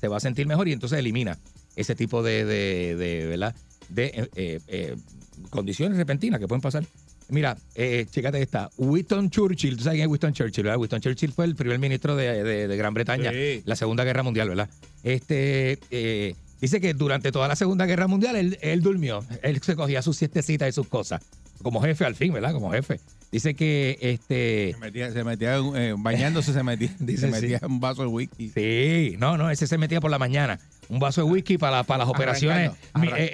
se 0.00 0.08
va 0.08 0.18
a 0.18 0.20
sentir 0.20 0.46
mejor 0.46 0.68
y 0.68 0.72
entonces 0.72 0.98
elimina 0.98 1.38
ese 1.76 1.94
tipo 1.94 2.22
de, 2.22 2.44
de, 2.44 2.96
de, 2.96 3.52
de 3.88 4.06
eh, 4.06 4.30
eh, 4.34 4.60
eh, 4.68 4.96
condiciones 5.50 5.96
repentinas 5.98 6.40
que 6.40 6.48
pueden 6.48 6.60
pasar. 6.60 6.84
Mira, 7.30 7.56
eh, 7.74 8.06
chécate 8.10 8.40
esta. 8.40 8.70
Winston 8.78 9.28
Churchill, 9.30 9.76
¿tú 9.76 9.84
sabes 9.84 9.96
quién 9.98 10.06
es 10.06 10.10
Winston 10.10 10.32
Churchill? 10.32 10.64
¿verdad? 10.64 10.78
Winston 10.78 11.00
Churchill 11.00 11.32
fue 11.32 11.44
el 11.44 11.54
primer 11.56 11.78
ministro 11.78 12.16
de, 12.16 12.42
de- 12.42 12.68
de 12.68 12.76
Gran 12.76 12.94
Bretaña, 12.94 13.30
Sí. 13.32 13.62
la 13.66 13.76
Segunda 13.76 14.04
Guerra 14.04 14.22
Mundial, 14.22 14.48
¿verdad? 14.48 14.68
Este, 15.02 15.78
eh, 15.90 16.34
dice 16.60 16.80
que 16.80 16.94
durante 16.94 17.30
toda 17.32 17.48
la 17.48 17.56
Segunda 17.56 17.86
Guerra 17.86 18.06
Mundial 18.06 18.36
él, 18.36 18.58
él 18.62 18.80
durmió, 18.82 19.24
él 19.42 19.60
se 19.62 19.76
cogía 19.76 20.00
sus 20.02 20.16
siestecitas 20.16 20.68
y 20.68 20.72
sus 20.72 20.88
cosas, 20.88 21.22
como 21.62 21.80
jefe 21.82 22.04
al 22.04 22.14
fin, 22.14 22.32
¿verdad? 22.32 22.52
Como 22.52 22.70
jefe. 22.72 22.98
Dice 23.30 23.54
que 23.54 23.98
este... 24.00 24.72
Se 24.72 24.78
metía, 24.78 25.12
se 25.12 25.24
metía 25.24 25.56
eh, 25.56 25.94
bañándose, 25.98 26.52
se 26.52 26.62
metía, 26.62 26.90
Dice, 26.98 27.22
se 27.22 27.28
metía 27.28 27.58
sí. 27.58 27.66
un 27.66 27.80
vaso 27.80 28.02
de 28.02 28.08
whisky. 28.08 28.50
Sí, 28.50 29.16
no, 29.18 29.36
no, 29.36 29.50
ese 29.50 29.66
se 29.66 29.76
metía 29.76 30.00
por 30.00 30.10
la 30.10 30.18
mañana. 30.18 30.58
Un 30.88 30.98
vaso 30.98 31.22
de 31.22 31.30
whisky 31.30 31.58
para, 31.58 31.82
para 31.82 31.98
las 31.98 32.08
operaciones 32.08 32.70
Arrancando, 32.94 33.16
eh, 33.16 33.30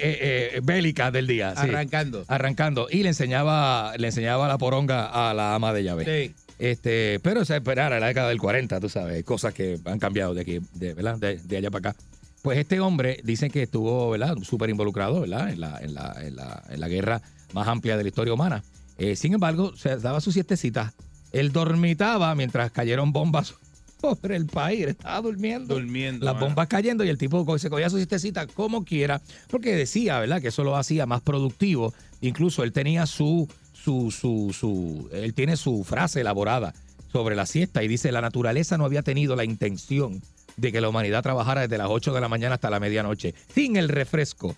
eh, 0.55 0.59
bélicas 0.61 1.13
del 1.13 1.27
día. 1.27 1.53
sí. 1.55 1.61
Arrancando. 1.61 2.25
Arrancando. 2.27 2.87
Y 2.91 3.03
le 3.03 3.09
enseñaba, 3.09 3.93
le 3.97 4.07
enseñaba 4.07 4.47
la 4.49 4.57
poronga 4.57 5.05
a 5.05 5.33
la 5.33 5.55
ama 5.55 5.71
de 5.71 5.83
llave. 5.83 6.03
Sí. 6.05 6.35
Este, 6.59 7.19
pero 7.21 7.41
esa 7.41 7.57
era 7.57 7.99
la 7.99 8.07
década 8.07 8.29
del 8.29 8.39
40, 8.39 8.79
tú 8.79 8.89
sabes, 8.89 9.23
cosas 9.23 9.53
que 9.53 9.79
han 9.85 9.99
cambiado 9.99 10.33
de 10.33 10.41
aquí, 10.41 10.59
de, 10.73 10.93
¿verdad? 10.93 11.17
De, 11.17 11.37
de 11.37 11.57
allá 11.57 11.71
para 11.71 11.89
acá. 11.89 11.99
Pues 12.41 12.59
este 12.59 12.79
hombre 12.79 13.19
dicen 13.23 13.49
que 13.49 13.63
estuvo, 13.63 14.11
¿verdad? 14.11 14.35
Súper 14.43 14.69
involucrado, 14.69 15.21
¿verdad? 15.21 15.49
En 15.49 15.59
la, 15.59 15.79
en, 15.81 15.93
la, 15.93 16.15
en, 16.21 16.35
la, 16.35 16.63
en 16.69 16.79
la 16.79 16.87
guerra 16.87 17.21
más 17.53 17.67
amplia 17.67 17.97
de 17.97 18.03
la 18.03 18.09
historia 18.09 18.33
humana. 18.33 18.63
Eh, 18.97 19.15
sin 19.15 19.33
embargo, 19.33 19.75
se 19.75 19.97
daba 19.97 20.21
sus 20.21 20.33
siestecitas. 20.33 20.93
Él 21.31 21.51
dormitaba 21.51 22.33
mientras 22.35 22.71
cayeron 22.71 23.11
bombas 23.11 23.55
sobre 24.01 24.35
el 24.35 24.45
país. 24.45 24.83
Él 24.83 24.89
estaba 24.89 25.21
durmiendo. 25.21 25.75
Durmiendo. 25.75 26.25
Las 26.25 26.35
mano. 26.35 26.47
bombas 26.47 26.67
cayendo 26.67 27.03
y 27.03 27.09
el 27.09 27.17
tipo 27.17 27.57
se 27.57 27.69
cogía 27.69 27.89
su 27.89 27.97
siestecita 27.97 28.47
como 28.47 28.85
quiera, 28.85 29.21
porque 29.49 29.75
decía, 29.75 30.19
¿verdad? 30.19 30.41
Que 30.41 30.49
eso 30.49 30.63
lo 30.63 30.75
hacía 30.75 31.05
más 31.05 31.21
productivo. 31.21 31.93
Incluso 32.21 32.63
él 32.63 32.71
tenía 32.71 33.05
su, 33.05 33.49
su, 33.73 34.11
su, 34.11 34.55
su, 34.57 35.09
él 35.11 35.33
tiene 35.33 35.57
su 35.57 35.83
frase 35.83 36.21
elaborada 36.21 36.73
sobre 37.11 37.35
la 37.35 37.45
siesta 37.45 37.83
y 37.83 37.87
dice, 37.87 38.11
la 38.11 38.21
naturaleza 38.21 38.77
no 38.77 38.85
había 38.85 39.01
tenido 39.01 39.35
la 39.35 39.43
intención 39.43 40.21
de 40.57 40.71
que 40.71 40.81
la 40.81 40.89
humanidad 40.89 41.23
trabajara 41.23 41.61
desde 41.61 41.77
las 41.77 41.87
8 41.89 42.13
de 42.13 42.21
la 42.21 42.29
mañana 42.29 42.55
hasta 42.55 42.69
la 42.69 42.79
medianoche, 42.79 43.33
sin 43.53 43.75
el 43.75 43.89
refresco 43.89 44.55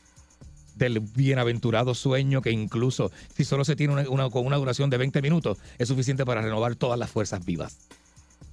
del 0.78 1.00
bienaventurado 1.00 1.94
sueño 1.96 2.42
que 2.42 2.52
incluso 2.52 3.12
si 3.36 3.44
solo 3.44 3.66
se 3.66 3.76
tiene 3.76 3.94
una, 3.94 4.10
una- 4.10 4.30
con 4.30 4.46
una 4.46 4.58
duración 4.58 4.90
de 4.90 4.98
20 4.98 5.22
minutos 5.22 5.58
es 5.78 5.88
suficiente 5.88 6.26
para 6.26 6.42
renovar 6.42 6.76
todas 6.76 6.98
las 7.00 7.10
fuerzas 7.10 7.44
vivas. 7.46 7.78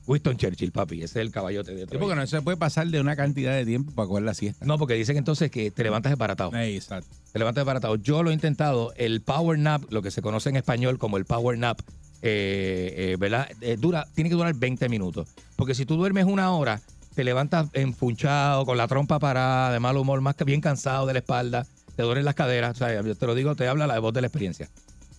Winston 0.07 0.37
Churchill, 0.37 0.71
papi, 0.71 0.97
ese 0.97 1.05
es 1.05 1.17
el 1.27 1.31
caballote 1.31 1.73
de 1.75 1.81
Sí, 1.83 1.87
Troya. 1.87 2.01
porque 2.01 2.15
no 2.17 2.27
se 2.27 2.43
puede 2.43 2.59
pasar 2.59 2.87
de 2.89 3.01
una 3.01 3.17
cantidad 3.17 3.55
de 3.55 3.65
tiempo 3.65 3.91
para 3.93 4.07
coger 4.07 4.25
la 4.25 4.35
siesta. 4.35 4.65
No, 4.67 4.77
porque 4.79 4.95
dicen 4.95 5.17
entonces 5.17 5.51
que 5.51 5.71
te 5.71 5.83
levantas 5.83 6.11
desbaratado. 6.13 6.55
Exacto. 6.55 7.09
Te 7.33 7.39
levantas 7.39 7.63
desbaratado. 7.63 7.97
Yo 7.97 8.23
lo 8.23 8.31
he 8.31 8.35
intentado. 8.35 8.93
El 8.97 9.23
power 9.23 9.59
nap, 9.59 9.83
lo 9.91 10.03
que 10.03 10.11
se 10.11 10.21
conoce 10.21 10.51
en 10.51 10.57
español 10.57 10.99
como 10.99 11.17
el 11.17 11.25
power 11.25 11.57
nap, 11.57 11.81
eh, 12.21 12.95
eh, 13.13 13.17
¿verdad? 13.19 13.49
Eh, 13.63 13.79
dura, 13.81 14.07
tiene 14.15 14.29
que 14.29 14.37
durar 14.37 14.55
20 14.55 14.91
minutos. 14.91 15.27
Porque 15.57 15.75
si 15.75 15.87
tú 15.87 15.97
duermes 15.97 16.27
una 16.27 16.53
hora, 16.53 16.83
te 17.15 17.25
levantas 17.25 17.69
enfunchado, 17.73 18.67
con 18.67 18.77
la 18.77 18.87
trompa 18.89 19.19
parada, 19.19 19.73
de 19.73 19.81
mal 19.81 19.97
humor, 19.97 20.21
más 20.21 20.35
que 20.35 20.45
bien 20.45 20.61
cansado 20.61 21.07
de 21.07 21.15
la 21.15 21.21
espalda, 21.21 21.67
te 21.97 22.03
duelen 22.03 22.25
las 22.25 22.35
caderas. 22.35 22.77
O 22.77 22.79
sea, 22.79 23.01
yo 23.03 23.15
te 23.15 23.27
lo 23.27 23.35
digo, 23.35 23.55
te 23.55 23.67
habla 23.69 23.87
la 23.87 23.99
voz 23.99 24.13
de 24.15 24.21
la 24.21 24.27
experiencia. 24.29 24.69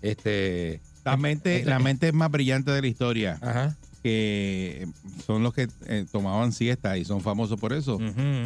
Este. 0.01 0.81
La 1.03 1.17
mente, 1.17 1.63
la 1.65 1.77
mente 1.79 2.07
es 2.07 2.13
más 2.13 2.31
brillante 2.31 2.71
de 2.71 2.81
la 2.81 2.87
historia, 2.87 3.37
Ajá. 3.41 3.75
que 4.01 4.87
son 5.25 5.43
los 5.43 5.53
que 5.53 5.67
eh, 5.87 6.05
tomaban 6.11 6.51
siesta 6.51 6.97
y 6.97 7.05
son 7.05 7.21
famosos 7.21 7.59
por 7.59 7.73
eso. 7.73 7.99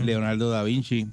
Leonardo 0.03 0.49
da 0.49 0.63
Vinci, 0.63 1.07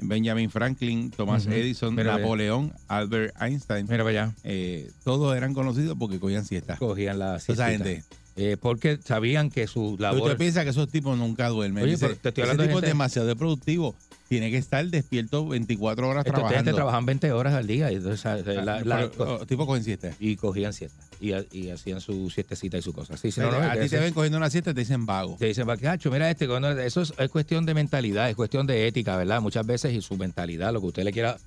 Benjamin 0.00 0.50
Franklin, 0.50 1.10
Thomas. 1.12 1.46
Edison, 1.46 1.94
Mira. 1.94 2.16
Napoleón, 2.18 2.72
Albert 2.88 3.34
Einstein. 3.40 3.86
Mira 3.88 4.02
para 4.04 4.24
allá. 4.24 4.34
eh, 4.42 4.90
todos 5.04 5.36
eran 5.36 5.54
conocidos 5.54 5.96
porque 5.98 6.18
cogían 6.18 6.44
siesta. 6.44 6.76
Cogían 6.76 7.18
la 7.20 7.36
Esa 7.36 7.44
siestita. 7.54 7.68
gente. 7.70 8.04
Eh, 8.34 8.56
porque 8.60 8.98
sabían 9.04 9.50
que 9.50 9.66
su 9.68 9.94
Pero 9.98 10.12
labor. 10.12 10.22
usted 10.30 10.36
piensa 10.38 10.62
que 10.64 10.70
esos 10.70 10.88
tipos 10.88 11.16
nunca 11.18 11.48
duermen. 11.48 11.82
Oye, 11.84 11.96
pero 11.98 12.14
te 12.16 12.28
estoy 12.28 12.42
ese 12.42 12.42
hablando 12.42 12.62
de 12.64 12.68
tipo 12.68 12.78
es 12.78 12.82
gente- 12.82 12.88
demasiado 12.88 13.36
productivo. 13.36 13.94
Tiene 14.28 14.50
que 14.50 14.58
estar 14.58 14.84
despierto 14.86 15.48
24 15.48 16.06
horas 16.08 16.26
Estos 16.26 16.34
gente 16.40 16.48
trabajando. 16.50 16.74
trabajan 16.74 17.06
20 17.06 17.32
horas 17.32 17.54
al 17.54 17.66
día 17.66 17.90
y, 17.90 17.94
entonces, 17.96 18.24
la- 18.46 18.82
la- 18.84 19.08
Pero, 19.10 19.36
oh, 19.40 19.46
tipo 19.46 19.66
cogen 19.66 19.82
siesta. 19.84 20.10
y 20.20 20.36
cogían 20.36 20.72
siesta 20.74 21.02
y, 21.18 21.32
y 21.50 21.70
hacían 21.70 22.00
su 22.02 22.28
siestecita 22.28 22.76
y 22.76 22.82
su 22.82 22.92
cosa. 22.92 23.16
Sí, 23.16 23.28
a 23.38 23.42
no, 23.44 23.50
no, 23.50 23.80
ti 23.80 23.88
te 23.88 23.98
ven 23.98 24.12
cogiendo 24.12 24.36
una 24.36 24.50
siesta 24.50 24.70
y 24.72 24.74
te 24.74 24.80
dicen 24.80 25.06
vago. 25.06 25.36
te 25.38 25.46
dicen, 25.46 25.66
"Bacacho, 25.66 26.10
mira 26.10 26.30
este, 26.30 26.46
eso 26.84 27.00
es, 27.02 27.14
es 27.18 27.30
cuestión 27.30 27.64
de 27.64 27.72
mentalidad, 27.74 28.28
es 28.28 28.36
cuestión 28.36 28.66
de 28.66 28.86
ética, 28.86 29.16
¿verdad? 29.16 29.40
Muchas 29.40 29.64
veces 29.66 29.94
y 29.94 30.02
su 30.02 30.16
mentalidad, 30.18 30.72
lo 30.74 30.80
que 30.80 30.86
usted 30.88 31.04
le 31.04 31.12
quiera 31.12 31.38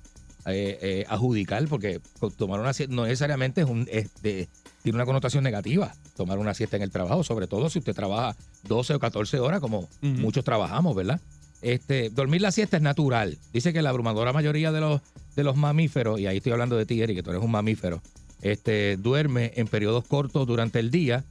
eh, 0.46 0.76
eh, 0.82 1.04
adjudicar, 1.08 1.64
porque 1.68 2.00
tomar 2.36 2.58
una 2.58 2.72
siesta 2.72 2.92
no 2.92 3.04
necesariamente 3.04 3.60
es 3.60 3.68
un, 3.68 3.86
es 3.92 4.10
de- 4.22 4.48
tiene 4.82 4.96
una 4.96 5.04
connotación 5.04 5.44
negativa, 5.44 5.94
tomar 6.16 6.38
una 6.40 6.52
siesta 6.52 6.76
en 6.76 6.82
el 6.82 6.90
trabajo, 6.90 7.22
sobre 7.22 7.46
todo 7.46 7.70
si 7.70 7.78
usted 7.78 7.94
trabaja 7.94 8.34
12 8.64 8.94
o 8.94 8.98
14 8.98 9.38
horas, 9.38 9.60
como 9.60 9.88
muchos 10.00 10.42
trabajamos, 10.42 10.96
¿verdad? 10.96 11.20
Este, 11.62 12.10
dormir 12.10 12.42
la 12.42 12.52
siesta 12.52 12.76
es 12.76 12.82
natural. 12.82 13.38
Dice 13.52 13.72
que 13.72 13.82
la 13.82 13.90
abrumadora 13.90 14.32
mayoría 14.32 14.72
de 14.72 14.80
los, 14.80 15.00
de 15.36 15.44
los 15.44 15.56
mamíferos, 15.56 16.18
y 16.20 16.26
ahí 16.26 16.38
estoy 16.38 16.52
hablando 16.52 16.76
de 16.76 16.86
ti, 16.86 17.00
Eric, 17.00 17.16
que 17.16 17.22
tú 17.22 17.30
eres 17.30 17.42
un 17.42 17.50
mamífero, 17.52 18.02
este, 18.42 18.96
duerme 18.96 19.52
en 19.54 19.68
periodos 19.68 20.04
cortos 20.06 20.46
durante 20.46 20.80
el 20.80 20.90
día. 20.90 21.24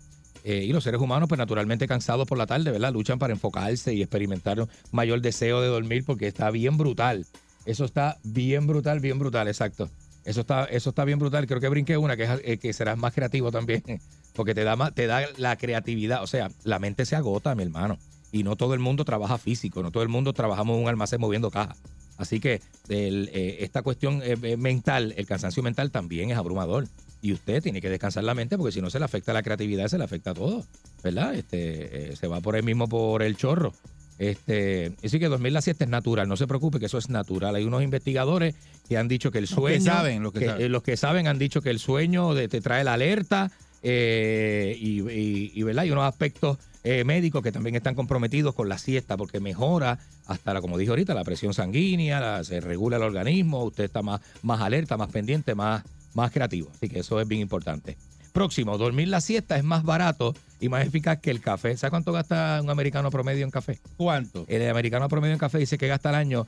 eh, 0.43 0.63
y 0.63 0.73
los 0.73 0.83
seres 0.83 0.99
humanos, 1.01 1.29
pues 1.29 1.37
naturalmente 1.37 1.87
cansados 1.87 2.27
por 2.27 2.37
la 2.37 2.47
tarde, 2.47 2.71
¿verdad? 2.71 2.91
Luchan 2.93 3.19
para 3.19 3.33
enfocarse 3.33 3.93
y 3.93 4.01
experimentar 4.01 4.59
un 4.59 4.67
mayor 4.91 5.21
deseo 5.21 5.61
de 5.61 5.67
dormir 5.67 6.03
porque 6.05 6.27
está 6.27 6.49
bien 6.49 6.77
brutal. 6.77 7.25
Eso 7.65 7.85
está 7.85 8.17
bien 8.23 8.65
brutal, 8.65 8.99
bien 9.01 9.19
brutal, 9.19 9.47
exacto. 9.47 9.89
Eso 10.25 10.41
está, 10.41 10.65
eso 10.65 10.89
está 10.89 11.05
bien 11.05 11.19
brutal. 11.19 11.45
Creo 11.45 11.59
que 11.59 11.69
brinqué 11.69 11.97
una 11.97 12.15
que, 12.17 12.23
es, 12.23 12.29
eh, 12.43 12.57
que 12.57 12.73
serás 12.73 12.97
más 12.97 13.13
creativo 13.13 13.51
también, 13.51 13.83
porque 14.33 14.55
te 14.55 14.63
da, 14.63 14.75
más, 14.75 14.95
te 14.95 15.05
da 15.05 15.27
la 15.37 15.57
creatividad. 15.57 16.23
O 16.23 16.27
sea, 16.27 16.49
la 16.63 16.79
mente 16.79 17.05
se 17.05 17.15
agota, 17.15 17.53
mi 17.53 17.63
hermano. 17.63 17.99
Y 18.31 18.43
no 18.43 18.55
todo 18.55 18.73
el 18.73 18.79
mundo 18.79 19.03
trabaja 19.05 19.37
físico, 19.37 19.83
no 19.83 19.91
todo 19.91 20.03
el 20.03 20.09
mundo 20.09 20.31
trabajamos 20.33 20.77
en 20.77 20.83
un 20.83 20.89
almacén 20.89 21.19
moviendo 21.19 21.51
cajas. 21.51 21.77
Así 22.17 22.39
que 22.39 22.61
el, 22.87 23.29
eh, 23.33 23.57
esta 23.61 23.81
cuestión 23.81 24.21
eh, 24.23 24.37
eh, 24.43 24.55
mental, 24.57 25.13
el 25.17 25.25
cansancio 25.25 25.63
mental 25.63 25.91
también 25.91 26.31
es 26.31 26.37
abrumador. 26.37 26.87
Y 27.23 27.33
usted 27.33 27.61
tiene 27.61 27.81
que 27.81 27.89
descansar 27.89 28.23
la 28.23 28.33
mente 28.33 28.57
porque 28.57 28.71
si 28.71 28.81
no 28.81 28.89
se 28.89 28.99
le 28.99 29.05
afecta 29.05 29.33
la 29.33 29.43
creatividad, 29.43 29.87
se 29.87 29.97
le 29.97 30.03
afecta 30.03 30.33
todo. 30.33 30.63
¿Verdad? 31.03 31.35
Este, 31.35 32.11
eh, 32.11 32.15
se 32.15 32.27
va 32.27 32.39
por 32.41 32.55
ahí 32.55 32.61
mismo 32.61 32.87
por 32.87 33.21
el 33.23 33.35
chorro. 33.37 33.73
Este, 34.19 34.93
así 35.03 35.19
que 35.19 35.27
dormir 35.29 35.51
la 35.51 35.61
siesta 35.61 35.83
es 35.83 35.89
natural, 35.89 36.27
no 36.27 36.37
se 36.37 36.45
preocupe 36.45 36.79
que 36.79 36.85
eso 36.85 36.99
es 36.99 37.09
natural. 37.09 37.55
Hay 37.55 37.63
unos 37.63 37.81
investigadores 37.81 38.53
que 38.87 38.97
han 38.97 39.07
dicho 39.07 39.31
que 39.31 39.39
el 39.39 39.47
que 39.47 39.53
sueño. 39.55 39.83
saben, 39.83 40.21
los 40.21 40.31
que 40.31 40.45
saben. 40.45 40.71
los 40.71 40.83
que 40.83 40.95
saben 40.95 41.27
han 41.27 41.39
dicho 41.39 41.61
que 41.61 41.71
el 41.71 41.79
sueño 41.79 42.35
de- 42.35 42.47
te 42.47 42.61
trae 42.61 42.83
la 42.83 42.93
alerta 42.93 43.51
eh, 43.81 44.77
y, 44.79 45.01
y- 45.09 45.51
y, 45.55 45.63
¿verdad? 45.63 45.83
Hay 45.83 45.91
unos 45.91 46.03
aspectos 46.05 46.57
eh, 46.83 47.03
médicos 47.03 47.41
que 47.43 47.51
también 47.51 47.75
están 47.75 47.95
comprometidos 47.95 48.55
con 48.55 48.67
la 48.69 48.77
siesta 48.77 49.17
porque 49.17 49.39
mejora 49.39 49.99
hasta, 50.25 50.53
la, 50.53 50.61
como 50.61 50.77
dije 50.77 50.89
ahorita, 50.89 51.13
la 51.13 51.23
presión 51.23 51.53
sanguínea, 51.53 52.19
la- 52.19 52.43
se 52.43 52.59
regula 52.61 52.97
el 52.97 53.03
organismo, 53.03 53.63
usted 53.63 53.83
está 53.85 54.01
más, 54.01 54.21
más 54.41 54.61
alerta, 54.61 54.97
más 54.97 55.09
pendiente, 55.11 55.55
más, 55.55 55.83
más 56.13 56.31
creativo. 56.31 56.69
Así 56.73 56.89
que 56.89 56.99
eso 56.99 57.19
es 57.21 57.27
bien 57.27 57.41
importante. 57.41 57.97
Próximo, 58.33 58.77
dormir 58.77 59.09
la 59.09 59.19
siesta 59.19 59.57
es 59.57 59.63
más 59.65 59.83
barato 59.83 60.33
y 60.61 60.69
más 60.69 60.87
eficaz 60.87 61.19
que 61.19 61.31
el 61.31 61.41
café. 61.41 61.75
¿Sabe 61.75 61.89
cuánto 61.91 62.13
gasta 62.13 62.61
un 62.63 62.69
americano 62.69 63.11
promedio 63.11 63.43
en 63.43 63.51
café? 63.51 63.79
¿Cuánto? 63.97 64.45
El 64.47 64.69
americano 64.69 65.09
promedio 65.09 65.33
en 65.33 65.39
café 65.39 65.57
dice 65.57 65.77
que 65.77 65.87
gasta 65.87 66.09
al 66.09 66.15
año 66.15 66.47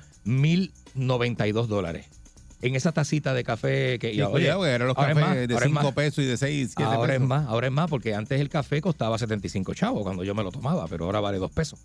1.092 0.95 1.67
dólares. 1.67 2.05
En 2.63 2.75
esa 2.75 2.91
tacita 2.91 3.33
de 3.33 3.43
café 3.43 3.99
que... 3.99 4.13
Sí, 4.13 4.21
oye, 4.21 4.31
cuidado, 4.31 4.63
que 4.63 4.69
eran 4.69 4.87
los 4.87 4.97
ahora 4.97 5.13
cafés 5.13 5.47
de 5.47 5.53
ahora 5.53 5.65
es 5.65 5.71
5 5.71 5.83
más. 5.83 5.93
pesos 5.93 6.23
y 6.23 6.27
de 6.27 6.37
6, 6.37 6.71
7 6.75 6.75
pesos. 6.75 6.93
Ahora 6.95 7.15
es 7.15 7.21
más, 7.21 7.47
ahora 7.47 7.67
es 7.67 7.73
más, 7.73 7.89
porque 7.89 8.15
antes 8.15 8.39
el 8.39 8.49
café 8.49 8.81
costaba 8.81 9.17
75 9.17 9.73
chavos 9.73 10.03
cuando 10.03 10.23
yo 10.23 10.33
me 10.33 10.43
lo 10.43 10.51
tomaba, 10.51 10.87
pero 10.87 11.05
ahora 11.05 11.19
vale 11.19 11.37
2 11.39 11.51
pesos. 11.51 11.79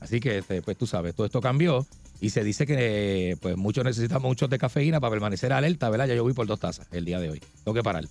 Así 0.00 0.20
que, 0.20 0.38
este, 0.38 0.60
pues 0.62 0.76
tú 0.76 0.86
sabes, 0.86 1.14
todo 1.14 1.26
esto 1.26 1.40
cambió 1.40 1.86
y 2.20 2.30
se 2.30 2.42
dice 2.42 2.66
que 2.66 3.36
pues 3.40 3.56
muchos 3.56 3.84
necesitan 3.84 4.20
muchos 4.20 4.50
de 4.50 4.58
cafeína 4.58 5.00
para 5.00 5.12
permanecer 5.12 5.52
alerta, 5.52 5.88
¿verdad? 5.88 6.08
Ya 6.08 6.14
yo 6.14 6.24
voy 6.24 6.32
por 6.32 6.46
dos 6.46 6.58
tazas 6.58 6.86
el 6.92 7.04
día 7.04 7.20
de 7.20 7.30
hoy. 7.30 7.42
Tengo 7.64 7.74
que 7.74 7.82
parar. 7.82 8.04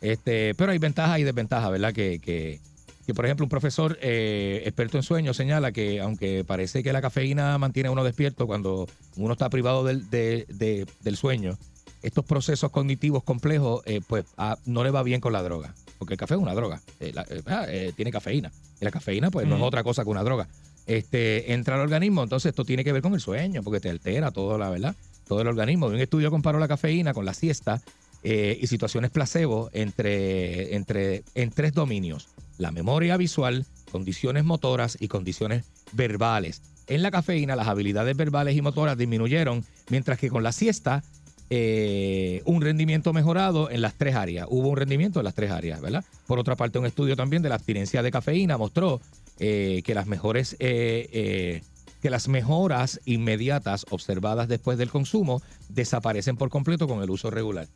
Este, 0.00 0.54
pero 0.54 0.72
hay 0.72 0.78
ventajas 0.78 1.18
y 1.18 1.24
desventajas, 1.24 1.70
¿verdad? 1.70 1.94
Que, 1.94 2.18
que, 2.18 2.60
que, 3.06 3.14
por 3.14 3.24
ejemplo, 3.26 3.44
un 3.44 3.50
profesor 3.50 3.98
eh, 4.00 4.62
experto 4.64 4.96
en 4.96 5.02
sueño 5.02 5.34
señala 5.34 5.72
que 5.72 6.00
aunque 6.00 6.44
parece 6.44 6.82
que 6.82 6.92
la 6.92 7.02
cafeína 7.02 7.56
mantiene 7.58 7.88
a 7.88 7.92
uno 7.92 8.04
despierto 8.04 8.46
cuando 8.46 8.88
uno 9.16 9.32
está 9.32 9.50
privado 9.50 9.84
del, 9.84 10.08
de- 10.10 10.46
de- 10.48 10.86
del 11.02 11.16
sueño, 11.16 11.58
estos 12.02 12.24
procesos 12.24 12.70
cognitivos 12.70 13.22
complejos, 13.22 13.82
eh, 13.86 14.00
pues 14.06 14.24
no 14.66 14.84
le 14.84 14.90
va 14.90 15.02
bien 15.02 15.20
con 15.20 15.32
la 15.32 15.42
droga. 15.42 15.74
Porque 15.98 16.14
el 16.14 16.18
café 16.18 16.34
es 16.34 16.40
una 16.40 16.54
droga. 16.54 16.80
Eh, 17.00 17.12
la- 17.14 17.24
ah, 17.46 17.66
tiene 17.96 18.10
cafeína. 18.10 18.52
Y 18.80 18.84
la 18.84 18.90
cafeína, 18.90 19.30
pues, 19.30 19.46
no 19.46 19.54
es 19.54 19.60
Ujú. 19.60 19.68
otra 19.68 19.82
cosa 19.84 20.02
que 20.04 20.10
una 20.10 20.22
droga. 20.24 20.48
Este, 20.86 21.52
entra 21.54 21.76
al 21.76 21.80
organismo, 21.80 22.22
entonces 22.22 22.50
esto 22.50 22.64
tiene 22.64 22.84
que 22.84 22.92
ver 22.92 23.00
con 23.00 23.14
el 23.14 23.20
sueño, 23.20 23.62
porque 23.62 23.80
te 23.80 23.88
altera 23.88 24.30
todo, 24.32 24.58
la 24.58 24.68
verdad, 24.68 24.94
todo 25.26 25.40
el 25.40 25.48
organismo. 25.48 25.86
Un 25.86 25.98
estudio 25.98 26.30
comparó 26.30 26.58
la 26.58 26.68
cafeína 26.68 27.14
con 27.14 27.24
la 27.24 27.32
siesta 27.32 27.80
eh, 28.22 28.58
y 28.60 28.66
situaciones 28.66 29.10
placebo 29.10 29.70
entre, 29.72 30.74
entre, 30.74 31.22
en 31.34 31.50
tres 31.50 31.72
dominios: 31.72 32.28
la 32.58 32.70
memoria 32.70 33.16
visual, 33.16 33.66
condiciones 33.90 34.44
motoras 34.44 34.96
y 35.00 35.08
condiciones 35.08 35.64
verbales. 35.92 36.62
En 36.86 37.02
la 37.02 37.10
cafeína, 37.10 37.56
las 37.56 37.68
habilidades 37.68 38.16
verbales 38.16 38.56
y 38.56 38.62
motoras 38.62 38.98
disminuyeron, 38.98 39.64
mientras 39.88 40.18
que 40.18 40.28
con 40.28 40.42
la 40.42 40.52
siesta, 40.52 41.02
eh, 41.50 42.42
un 42.44 42.62
rendimiento 42.62 43.12
mejorado 43.12 43.70
en 43.70 43.80
las 43.80 43.94
tres 43.94 44.14
áreas. 44.14 44.46
Hubo 44.50 44.68
un 44.68 44.76
rendimiento 44.76 45.20
en 45.20 45.24
las 45.24 45.34
tres 45.34 45.50
áreas, 45.50 45.80
¿verdad? 45.80 46.04
Por 46.26 46.38
otra 46.38 46.56
parte, 46.56 46.78
un 46.78 46.86
estudio 46.86 47.16
también 47.16 47.42
de 47.42 47.48
la 47.48 47.54
abstinencia 47.56 48.02
de 48.02 48.10
cafeína 48.10 48.58
mostró 48.58 49.00
eh, 49.38 49.82
que 49.84 49.94
las 49.94 50.06
mejores 50.06 50.54
eh, 50.60 51.08
eh, 51.12 51.62
que 52.00 52.10
las 52.10 52.28
mejoras 52.28 53.00
inmediatas 53.06 53.86
observadas 53.88 54.46
después 54.46 54.76
del 54.76 54.90
consumo 54.90 55.40
desaparecen 55.70 56.36
por 56.36 56.50
completo 56.50 56.86
con 56.86 57.02
el 57.02 57.08
uso 57.08 57.30
regular. 57.30 57.66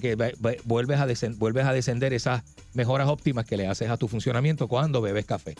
Que 0.00 0.16
ve- 0.16 0.34
ve- 0.38 0.60
vuelves 0.64 0.98
a, 1.00 1.06
vuelves 1.36 1.64
a 1.66 1.72
descender 1.72 2.12
esas 2.12 2.42
mejoras 2.74 3.08
óptimas 3.08 3.44
que 3.46 3.56
le 3.56 3.66
haces 3.66 3.90
a 3.90 3.96
tu 3.96 4.08
funcionamiento 4.08 4.68
cuando 4.68 5.00
bebes 5.00 5.24
café. 5.26 5.54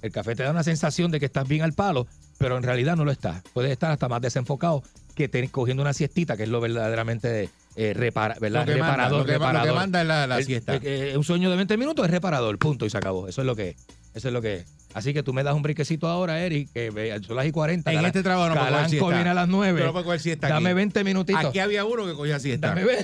El 0.00 0.10
café 0.10 0.34
te 0.34 0.42
da 0.42 0.50
una 0.50 0.64
sensación 0.64 1.10
de 1.12 1.20
que 1.20 1.26
estás 1.26 1.46
bien 1.46 1.62
al 1.62 1.74
palo, 1.74 2.06
pero 2.38 2.56
en 2.56 2.62
realidad 2.64 2.96
no 2.96 3.04
lo 3.04 3.12
estás. 3.12 3.42
Puedes 3.52 3.70
estar 3.70 3.90
hasta 3.92 4.08
más 4.08 4.20
desenfocado 4.20 4.82
que 5.14 5.28
te- 5.28 5.48
cogiendo 5.48 5.82
una 5.82 5.92
siestita, 5.92 6.36
que 6.36 6.42
es 6.44 6.48
lo 6.48 6.60
verdaderamente 6.60 7.50
eh, 7.76 7.94
repara- 7.94 8.36
¿verdad? 8.40 8.66
Lo 8.66 8.72
que 8.74 8.78
manda, 8.80 8.92
reparador. 8.92 9.18
lo 9.20 9.24
que- 9.26 9.32
lo 9.32 9.38
que 9.38 9.44
reparador. 9.46 9.74
manda 9.76 10.00
es 10.02 10.06
la- 10.06 10.26
la 10.26 10.38
El- 10.38 10.44
siesta. 10.44 10.74
el- 10.74 10.86
el- 10.86 11.16
un 11.16 11.24
sueño 11.24 11.48
de 11.50 11.56
20 11.56 11.76
minutos 11.78 12.04
es 12.04 12.10
reparador, 12.10 12.58
punto, 12.58 12.84
y 12.84 12.90
se 12.90 12.98
acabó. 12.98 13.28
Eso 13.28 13.40
es 13.42 13.46
lo 13.46 13.54
que 13.56 13.70
es. 13.70 13.76
Eso 14.14 14.28
es 14.28 14.34
lo 14.34 14.42
que 14.42 14.56
es. 14.56 14.66
Así 14.94 15.12
que 15.14 15.22
tú 15.22 15.32
me 15.32 15.42
das 15.42 15.54
un 15.54 15.62
briquecito 15.62 16.08
ahora, 16.08 16.40
Eric, 16.42 16.70
que 16.72 16.90
son 17.26 17.36
las 17.36 17.46
y 17.46 17.52
40. 17.52 17.92
En 17.92 18.04
este 18.04 18.22
trabajo 18.22 18.48
no 18.48 18.54
puedo 18.54 18.66
coger 18.66 18.72
Calanco 18.74 18.90
siesta. 18.90 19.14
viene 19.14 19.30
a 19.30 19.34
las 19.34 19.48
9. 19.48 19.78
Yo 19.80 19.86
no 19.86 19.92
puedo 19.92 20.04
coger 20.04 20.20
siesta 20.20 20.48
Dame 20.48 20.70
aquí. 20.70 20.74
20 20.76 21.04
minutitos. 21.04 21.44
Aquí 21.44 21.58
había 21.58 21.84
uno 21.84 22.06
que 22.06 22.14
cogía 22.14 22.38
siesta. 22.38 22.68
Dame 22.68 22.82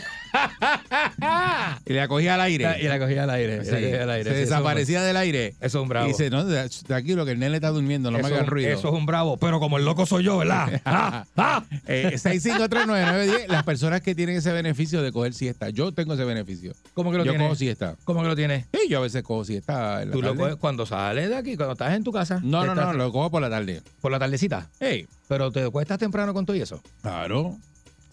Y 1.86 1.92
la 1.92 2.08
cogía 2.08 2.34
al 2.34 2.40
aire. 2.42 2.76
Y 2.80 2.84
la 2.88 2.98
cogía 2.98 3.24
al 3.24 3.30
aire. 3.30 3.64
Sí. 3.64 3.70
y 3.70 3.72
la 3.72 3.80
cogía 3.80 4.02
al 4.02 4.10
aire. 4.10 4.30
Se 4.30 4.34
Sí, 4.34 4.40
desaparecía 4.40 5.02
del 5.02 5.16
aire. 5.16 5.48
Eso 5.60 5.78
es 5.78 5.82
un 5.82 5.88
bravo. 5.88 6.06
Y 6.06 6.10
dice, 6.10 6.30
no, 6.30 6.44
tranquilo, 6.86 7.24
que 7.24 7.32
el 7.32 7.38
nene 7.38 7.56
está 7.56 7.68
durmiendo, 7.70 8.10
no 8.10 8.18
eso, 8.18 8.28
me 8.28 8.34
hagan 8.34 8.46
ruido. 8.46 8.70
eso 8.70 8.88
es 8.88 8.94
un 8.94 9.06
bravo, 9.06 9.36
pero 9.38 9.60
como 9.60 9.78
el 9.78 9.84
loco 9.84 10.06
soy 10.06 10.24
yo, 10.24 10.38
¿verdad? 10.38 10.80
¡Ah! 10.84 11.24
¡Ah! 11.36 11.64
Eh, 11.86 12.12
6539910, 12.16 13.46
las 13.48 13.62
personas 13.64 14.00
que 14.00 14.14
tienen 14.14 14.36
ese 14.36 14.52
beneficio 14.52 15.02
de 15.02 15.12
coger 15.12 15.32
siesta. 15.34 15.70
Yo 15.70 15.92
tengo 15.92 16.14
ese 16.14 16.24
beneficio. 16.24 16.72
¿Cómo 16.94 17.10
que 17.10 17.18
lo 17.18 17.24
yo 17.24 17.32
tienes? 17.32 17.46
cojo 17.48 17.56
siesta. 17.56 17.96
¿Cómo 18.04 18.22
que 18.22 18.28
lo 18.28 18.36
tienes? 18.36 18.66
Sí, 18.72 18.88
yo 18.88 18.98
a 18.98 19.02
veces 19.02 19.22
cojo 19.22 19.44
siesta 19.44 20.02
en 20.02 20.08
la 20.10 20.12
Tú 20.12 20.22
lo 20.22 20.28
tarde. 20.28 20.40
coges 20.42 20.56
cuando 20.56 20.86
sales 20.86 21.28
de 21.28 21.36
aquí, 21.36 21.56
cuando 21.56 21.74
estás 21.84 21.94
en 21.96 22.02
tu 22.04 22.12
casa. 22.12 22.40
No, 22.42 22.66
no, 22.66 22.74
no, 22.74 22.92
lo 22.92 23.12
cojo 23.12 23.30
por 23.30 23.40
la 23.40 23.48
tarde. 23.48 23.82
Por 24.00 24.10
la 24.10 24.18
tardecita. 24.18 24.68
Hey, 24.80 25.06
Pero 25.28 25.50
te 25.52 25.68
cuestas 25.70 25.98
temprano 25.98 26.34
con 26.34 26.44
todo 26.44 26.56
y 26.56 26.60
eso. 26.60 26.82
claro. 27.02 27.56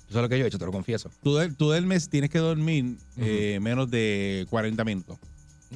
Eso 0.07 0.19
es 0.19 0.21
lo 0.21 0.29
que 0.29 0.37
yo 0.37 0.45
he 0.45 0.47
hecho, 0.47 0.59
te 0.59 0.65
lo 0.65 0.71
confieso. 0.71 1.09
Tú, 1.23 1.35
del- 1.35 1.55
tú 1.55 1.71
del 1.71 1.87
mes 1.87 2.09
tienes 2.09 2.29
que 2.29 2.37
dormir 2.37 2.95
eh, 3.17 3.57
menos 3.59 3.89
de 3.89 4.45
40 4.51 4.83
minutos. 4.85 5.17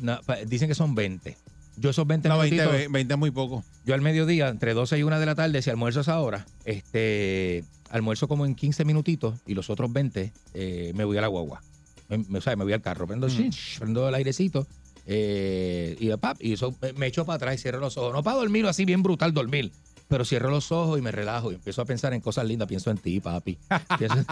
No, 0.04 0.20
dicen 0.46 0.68
que 0.68 0.76
son 0.76 0.94
20. 0.94 1.36
Yo 1.78 1.90
esos 1.90 2.06
20 2.06 2.30
No, 2.30 2.38
20, 2.38 2.56
minutitos, 2.56 2.92
20 2.92 3.14
es 3.16 3.20
muy 3.20 3.32
poco. 3.32 3.64
yo 3.86 3.96
al 3.96 4.02
mediodía, 4.02 4.50
entre 4.50 4.76
12 4.76 5.00
y 5.00 5.04
1 5.04 5.20
de 5.20 5.26
la 5.26 5.34
tarde, 5.34 5.62
si 5.64 5.72
almuerzo 5.72 6.00
a 6.00 6.02
esa 6.04 6.20
hora, 6.20 6.46
este, 6.66 7.64
almuerzo 7.90 8.28
como 8.28 8.46
en 8.46 8.54
15 8.54 8.86
minutitos 8.86 9.40
y 9.48 9.56
los 9.56 9.70
otros 9.72 9.92
20 9.92 10.32
eh, 10.54 10.92
me 10.96 11.04
voy 11.06 11.18
a 11.18 11.22
la 11.22 11.28
guagua. 11.28 11.64
Me, 12.08 12.20
me- 12.20 12.38
o 12.38 12.42
sea, 12.42 12.56
me 12.56 12.64
voy 12.66 12.74
al 12.74 12.82
carro, 12.82 13.08
prendo, 13.08 13.28
Mm. 13.28 13.50
prendo 13.80 14.08
el 14.10 14.14
airecito 14.16 14.68
eh, 15.12 15.98
y, 16.00 16.16
pap, 16.18 16.38
y 16.40 16.54
eso 16.54 16.76
me, 16.96 17.08
echo 17.08 17.26
para 17.26 17.38
atrás 17.38 17.56
y 17.56 17.58
cierro 17.58 17.80
los 17.80 17.98
ojos. 17.98 18.14
No 18.14 18.22
para 18.22 18.38
dormir 18.38 18.68
así 18.68 18.86
bien 18.86 19.02
brutal, 19.02 19.34
dormir. 19.34 19.72
Pero 20.10 20.26
cierro 20.26 20.50
los 20.50 20.72
ojos 20.72 20.98
y 20.98 21.04
me 21.04 21.12
relajo 21.12 21.52
y 21.52 21.56
empiezo 21.56 21.84
a 21.84 21.86
pensar 21.86 22.14
en 22.16 22.20
cosas 22.22 22.44
lindas. 22.46 22.68
Pienso 22.68 22.90
en 22.90 22.98
ti, 22.98 23.20
papi. 23.20 23.60
Pienso- 24.00 24.26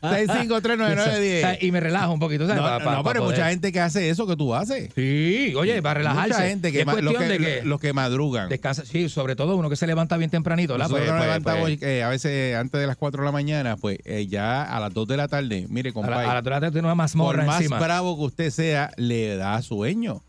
6539910. 0.00 1.58
y 1.60 1.72
me 1.72 1.80
relajo 1.80 2.12
un 2.12 2.20
poquito. 2.20 2.46
¿sabes? 2.46 2.62
No, 2.62 2.68
Pa- 2.68 2.78
pa- 2.84 2.94
no, 2.96 3.02
pero 3.04 3.20
hay 3.24 3.30
mucha 3.30 3.48
gente 3.50 3.72
que 3.72 3.80
hace 3.80 4.10
eso 4.10 4.26
que 4.28 4.36
tú 4.36 4.54
haces. 4.54 4.90
Sí, 4.94 5.54
oye, 5.56 5.82
para 5.82 5.94
relajarse. 5.94 6.28
Mucha 6.28 6.46
gente 6.46 6.70
que, 6.72 6.84
los 6.84 7.14
que, 7.16 7.24
de 7.28 7.38
que 7.38 7.62
los 7.64 7.80
que 7.80 7.92
madrugan. 7.92 8.48
descansa. 8.48 8.84
Sí, 8.84 9.08
sobre 9.08 9.34
todo 9.36 9.56
uno 9.56 9.68
que 9.68 9.76
se 9.76 9.86
levanta 9.86 10.16
bien 10.16 10.30
tempranito, 10.30 10.76
Pues, 10.76 10.88
pues, 10.88 11.10
pues, 11.42 11.82
eh, 11.82 12.02
a 12.04 12.08
veces 12.08 12.56
antes 12.56 12.80
de 12.80 12.86
las 12.86 12.96
4 12.96 13.22
de 13.22 13.26
la 13.26 13.32
mañana, 13.32 13.76
pues 13.76 13.98
eh, 14.04 14.26
ya 14.28 14.62
a 14.62 14.78
las 14.80 14.94
2 14.94 15.08
de 15.08 15.16
la 15.16 15.26
tarde, 15.28 15.66
mire, 15.68 15.90
a 15.90 15.92
compadre, 15.92 16.26
la, 16.26 16.30
a 16.30 16.34
la 16.34 16.42
tarde 16.42 16.70
tiene 16.70 16.86
una 16.86 16.92
por 16.92 16.96
mazmorra 16.98 17.44
más 17.44 17.58
encima. 17.62 17.78
bravo 17.80 18.16
que 18.16 18.22
usted 18.22 18.50
sea, 18.50 18.92
le 18.96 19.36
da 19.36 19.60
sueño. 19.62 20.22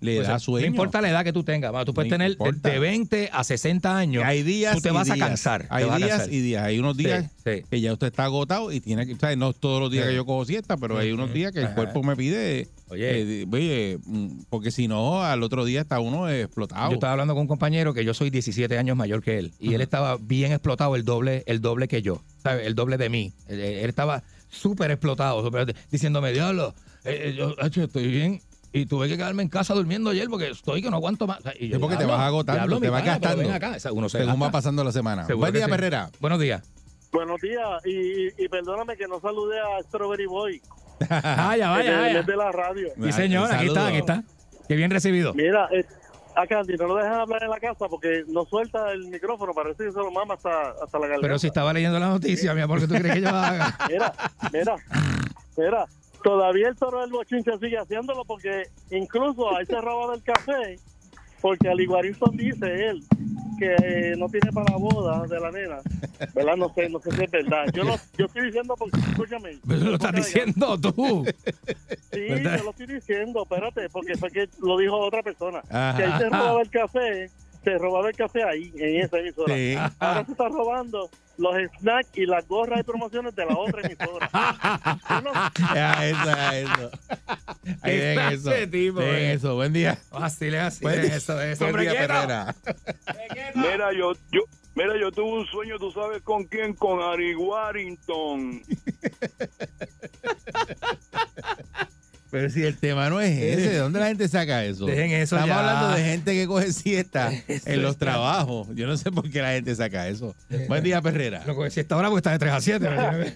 Le 0.00 0.16
Pues, 0.16 0.26
da 0.28 0.34
no 0.34 0.40
sueño. 0.40 0.66
importa 0.66 1.00
la 1.00 1.08
edad 1.08 1.24
que 1.24 1.32
tú 1.32 1.42
tengas, 1.42 1.72
mano, 1.72 1.84
tú 1.86 1.94
puedes 1.94 2.10
No 2.10 2.14
tener 2.16 2.28
de, 2.28 2.32
importa. 2.34 2.68
de 2.68 2.78
20 2.78 3.30
a 3.32 3.42
60 3.44 3.96
años. 3.96 4.24
hay 4.26 4.42
días 4.42 4.74
tú 4.76 4.82
te 4.82 4.90
vas 4.90 5.08
a 5.10 5.16
cansar. 5.16 5.66
Hay 5.70 5.84
días 5.84 5.98
cansar. 6.10 6.32
y 6.32 6.40
días. 6.40 6.62
Hay 6.64 6.78
unos 6.78 6.96
días 6.98 7.24
Sí, 7.44 7.50
sí. 7.56 7.64
que 7.70 7.80
ya 7.80 7.92
usted 7.94 8.08
está 8.08 8.24
agotado 8.24 8.70
y 8.72 8.80
tiene 8.80 9.06
que, 9.06 9.16
¿sabes? 9.16 9.38
No 9.38 9.54
todos 9.54 9.80
los 9.80 9.90
días 9.90 10.04
Sí. 10.04 10.10
que 10.10 10.16
yo 10.16 10.26
cojo 10.26 10.44
siesta, 10.44 10.76
pero 10.76 10.98
hay 10.98 11.12
unos 11.12 11.32
días 11.32 11.50
que 11.52 11.60
el 11.60 11.66
Ajá. 11.66 11.74
cuerpo 11.74 12.02
me 12.02 12.14
pide, 12.14 12.68
Oye. 12.88 13.42
eh, 13.42 13.46
oye, 13.50 13.98
mm, 14.04 14.28
porque 14.50 14.70
si 14.70 14.86
no, 14.86 15.22
al 15.22 15.42
otro 15.42 15.64
día 15.64 15.80
está 15.80 15.98
uno 15.98 16.28
explotado. 16.28 16.90
Yo 16.90 16.94
estaba 16.94 17.12
hablando 17.12 17.32
con 17.34 17.42
un 17.42 17.48
compañero 17.48 17.94
que 17.94 18.04
yo 18.04 18.12
soy 18.12 18.28
17 18.28 18.76
años 18.76 18.98
mayor 18.98 19.22
que 19.22 19.38
él 19.38 19.52
y 19.58 19.72
él 19.72 19.80
estaba 19.80 20.18
bien 20.20 20.52
explotado, 20.52 20.94
el 20.94 21.04
doble, 21.06 21.42
el 21.46 21.62
doble 21.62 21.88
que 21.88 22.02
yo, 22.02 22.20
¿sabes? 22.42 22.66
El 22.66 22.74
doble 22.74 22.98
de 22.98 23.08
mí. 23.08 23.32
Él, 23.48 23.60
él 23.60 23.88
estaba 23.88 24.22
súper 24.50 24.90
explotado, 24.90 25.42
súper- 25.42 25.74
diciéndome, 25.90 26.32
diablo, 26.32 26.74
eh, 27.04 27.34
eh, 27.38 27.70
yo 27.70 27.82
estoy 27.84 28.08
bien 28.08 28.40
y 28.72 28.86
tuve 28.86 29.08
que 29.08 29.16
quedarme 29.16 29.42
en 29.42 29.48
casa 29.48 29.74
durmiendo 29.74 30.10
ayer 30.10 30.28
porque 30.28 30.50
estoy 30.50 30.82
que 30.82 30.90
no 30.90 30.96
aguanto 30.96 31.26
más. 31.26 31.38
Y 31.58 31.72
Sí, 31.72 31.78
porque 31.78 31.96
te 31.96 32.04
"Diablo, 32.04 32.16
vas 32.18 32.26
agotando, 32.26 32.80
te 32.80 32.90
vas 32.90 33.00
pana, 33.02 33.18
gastando. 33.18 33.52
acá". 33.52 33.72
O 33.76 33.80
sea, 33.80 33.92
uno 33.92 34.08
se 34.08 34.18
según 34.18 34.42
va 34.42 34.50
pasando 34.50 34.84
la 34.84 34.92
semana. 34.92 35.24
Seguro 35.26 35.40
Buen 35.44 35.54
día, 35.54 35.64
sí. 35.64 35.70
Perrera. 35.70 36.10
Buenos 36.20 36.40
días. 36.40 36.62
Buenos 37.12 37.40
días 37.40 37.62
y, 37.86 38.48
perdóname 38.48 38.96
que 38.96 39.06
no 39.08 39.20
saludé 39.20 39.58
a 39.60 39.82
Strawberry 39.84 40.26
Boy. 40.26 40.60
Vaya, 41.08 41.68
vaya, 41.70 41.90
es 41.92 42.14
vaya. 42.14 42.22
de 42.22 42.36
la 42.36 42.52
radio. 42.52 42.88
Sí, 43.02 43.12
señor, 43.12 43.50
aquí 43.52 43.66
está, 43.66 43.86
aquí 43.88 43.98
está. 43.98 44.22
Qué 44.68 44.74
bien 44.76 44.90
recibido. 44.90 45.32
Mira, 45.34 45.68
eh, 45.72 45.84
a 46.34 46.46
Candy 46.46 46.74
no 46.76 46.86
lo 46.88 46.96
dejan 46.96 47.20
hablar 47.20 47.42
en 47.44 47.50
la 47.50 47.60
casa 47.60 47.86
porque 47.88 48.24
no 48.28 48.44
suelta 48.46 48.92
el 48.92 49.06
micrófono, 49.08 49.52
parece 49.54 49.84
que 49.84 49.92
se 49.92 49.98
lo 49.98 50.10
mama 50.10 50.34
hasta, 50.34 50.70
hasta 50.82 50.98
la 50.98 51.06
garganta. 51.06 51.20
Pero 51.22 51.38
si 51.38 51.46
estaba 51.46 51.72
leyendo 51.72 51.98
la 51.98 52.08
noticia, 52.08 52.52
mi 52.54 52.60
amor, 52.62 52.80
¿qué 52.80 52.88
tú 52.88 52.94
crees 52.94 53.14
que 53.14 53.20
yo 53.20 53.28
haga? 53.28 53.76
Mira, 53.88 54.12
mira, 54.52 54.76
mira, 55.56 55.86
todavía 56.26 56.68
el 56.70 56.74
toro 56.74 57.02
del 57.02 57.12
bochinche 57.12 57.56
sigue 57.60 57.78
haciéndolo 57.78 58.24
porque 58.24 58.64
incluso 58.90 59.56
ahí 59.56 59.64
se 59.64 59.80
roba 59.80 60.10
del 60.10 60.24
café, 60.24 60.76
porque 61.40 61.68
al 61.68 61.80
Iguarinson 61.80 62.36
dice 62.36 62.88
él 62.88 63.04
que 63.60 63.76
eh, 63.80 64.16
no 64.18 64.28
tiene 64.28 64.50
para 64.52 64.72
la 64.72 64.76
boda 64.76 65.24
de 65.28 65.38
la 65.38 65.52
nena, 65.52 65.78
¿verdad? 66.34 66.56
No 66.56 66.74
sé, 66.74 66.88
no 66.88 66.98
sé 66.98 67.12
si 67.12 67.22
es 67.22 67.30
verdad. 67.30 67.66
Yo, 67.72 67.84
lo, 67.84 67.94
yo 68.18 68.26
estoy 68.26 68.46
diciendo 68.46 68.74
porque, 68.76 68.98
escúchame. 68.98 69.58
Pero 69.68 69.80
lo 69.84 69.94
estás 69.94 70.14
diciendo 70.16 70.80
tú. 70.80 71.24
Sí, 72.12 72.20
¿verdad? 72.28 72.58
yo 72.58 72.64
lo 72.64 72.70
estoy 72.70 72.86
diciendo, 72.86 73.42
espérate, 73.44 73.88
porque 73.90 74.16
fue 74.16 74.30
que 74.32 74.48
lo 74.60 74.76
dijo 74.78 74.98
otra 74.98 75.22
persona. 75.22 75.62
Ajá. 75.70 75.96
Que 75.96 76.04
ahí 76.04 76.18
se 76.18 76.28
robaba 76.28 76.60
el 76.60 76.70
café, 76.70 77.30
se 77.66 77.78
robaba 77.78 78.08
el 78.10 78.14
café 78.14 78.44
ahí, 78.44 78.72
en 78.76 79.00
esa 79.00 79.18
emisora. 79.18 79.52
Sí. 79.52 79.74
Ahora 79.98 80.24
se 80.24 80.30
está 80.30 80.48
robando 80.48 81.10
los 81.36 81.52
snacks 81.80 82.16
y 82.16 82.24
las 82.24 82.46
gorras 82.46 82.78
y 82.78 82.84
promociones 82.84 83.34
de 83.34 83.44
la 83.44 83.58
otra 83.58 83.82
emisora. 83.82 84.30
Ya, 85.74 86.06
eso, 86.10 86.24
ya, 86.24 86.58
eso. 86.60 86.90
Ahí 87.82 87.92
¿Qué 87.92 88.14
ven 88.16 88.32
eso. 88.34 88.50
de 88.50 88.66
tipo, 88.68 88.98
ven 89.00 89.14
eh? 89.16 89.32
eso. 89.32 89.56
Buen 89.56 89.72
día. 89.72 89.98
Así 90.12 90.48
le 90.48 90.60
así 90.60 90.84
Buen 90.84 91.02
día. 91.02 91.16
eso, 91.16 91.40
eso. 91.42 91.64
Buen 91.64 91.74
Hombre, 91.74 91.90
día. 91.90 92.00
Perrera. 92.06 92.54
Mira, 93.56 93.92
yo, 93.92 94.12
yo, 94.30 94.42
mira, 94.76 94.96
yo 95.00 95.10
tuve 95.10 95.40
un 95.40 95.46
sueño, 95.46 95.76
¿tú 95.80 95.90
sabes 95.90 96.22
con 96.22 96.44
quién? 96.44 96.72
Con 96.72 97.02
Ari 97.02 97.34
Warrington. 97.34 98.62
Pero 102.36 102.50
si 102.50 102.62
el 102.64 102.76
tema 102.76 103.08
no 103.08 103.18
es 103.18 103.30
ese, 103.40 103.70
¿de 103.70 103.78
dónde 103.78 103.98
la 103.98 104.08
gente 104.08 104.28
saca 104.28 104.62
eso? 104.62 104.84
Dejen 104.84 105.10
eso 105.12 105.36
Estamos 105.36 105.46
ya. 105.48 105.58
hablando 105.58 105.96
de 105.96 106.04
gente 106.04 106.34
que 106.34 106.46
coge 106.46 106.70
siesta 106.70 107.32
en 107.48 107.80
los 107.82 107.96
trabajos. 107.96 108.68
Yo 108.74 108.86
no 108.86 108.94
sé 108.98 109.10
por 109.10 109.30
qué 109.30 109.40
la 109.40 109.52
gente 109.52 109.74
saca 109.74 110.06
eso. 110.06 110.36
Buen 110.68 110.84
día, 110.84 111.00
Perrera. 111.00 111.42
Lo 111.46 111.58
que 111.58 111.70
si 111.70 111.80
está 111.80 111.94
ahora 111.94 112.10
porque 112.10 112.18
está 112.18 112.32
de 112.32 112.38
3 112.38 112.52
a 112.52 112.60
7. 112.60 112.86